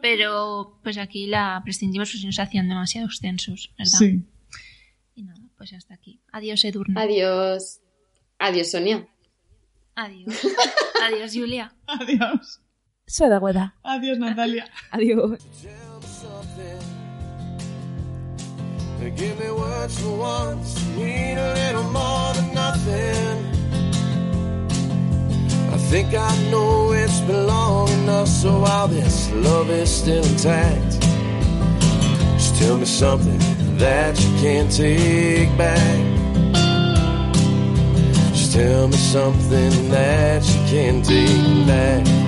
Pero 0.00 0.78
pues 0.82 0.98
aquí 0.98 1.26
la 1.26 1.60
prescindimos 1.64 2.08
porque 2.08 2.20
si 2.20 2.26
nos 2.26 2.38
hacían 2.38 2.68
demasiado 2.68 3.06
extensos, 3.06 3.72
¿verdad? 3.76 3.98
Sí. 3.98 4.22
Y 5.14 5.22
nada, 5.24 5.40
pues 5.56 5.72
hasta 5.72 5.94
aquí. 5.94 6.20
Adiós, 6.32 6.64
Edurne. 6.64 7.00
Adiós. 7.00 7.80
Adiós, 8.38 8.70
Sonia. 8.70 9.08
Adiós. 9.96 10.46
Adiós, 11.02 11.34
Julia. 11.34 11.74
Adiós. 11.86 12.60
Gueda. 13.06 13.74
Adiós, 13.82 14.18
Natalia. 14.18 14.64
Adiós. 14.92 15.38
Give 19.16 19.38
me 19.40 19.50
words 19.50 19.98
for 20.00 20.16
once, 20.18 20.84
mean 20.96 21.38
a 21.38 21.54
little 21.54 21.84
more 21.84 22.34
than 22.34 22.54
nothing. 22.54 23.57
Think 25.90 26.14
I 26.14 26.50
know 26.50 26.92
it's 26.92 27.20
been 27.20 27.46
long 27.46 27.88
enough 28.00 28.28
so 28.28 28.60
while 28.60 28.88
this 28.88 29.30
love 29.32 29.70
is 29.70 29.90
still 29.90 30.24
intact 30.24 31.00
just 32.38 32.56
tell 32.56 32.76
me 32.76 32.84
something 32.84 33.38
that 33.78 34.20
you 34.20 34.30
can't 34.40 34.70
take 34.70 35.56
back. 35.56 35.98
Just 38.32 38.52
tell 38.52 38.88
me 38.88 38.96
something 38.96 39.88
that 39.90 40.44
you 40.44 40.70
can't 40.70 41.04
take 41.04 41.66
back 41.66 42.27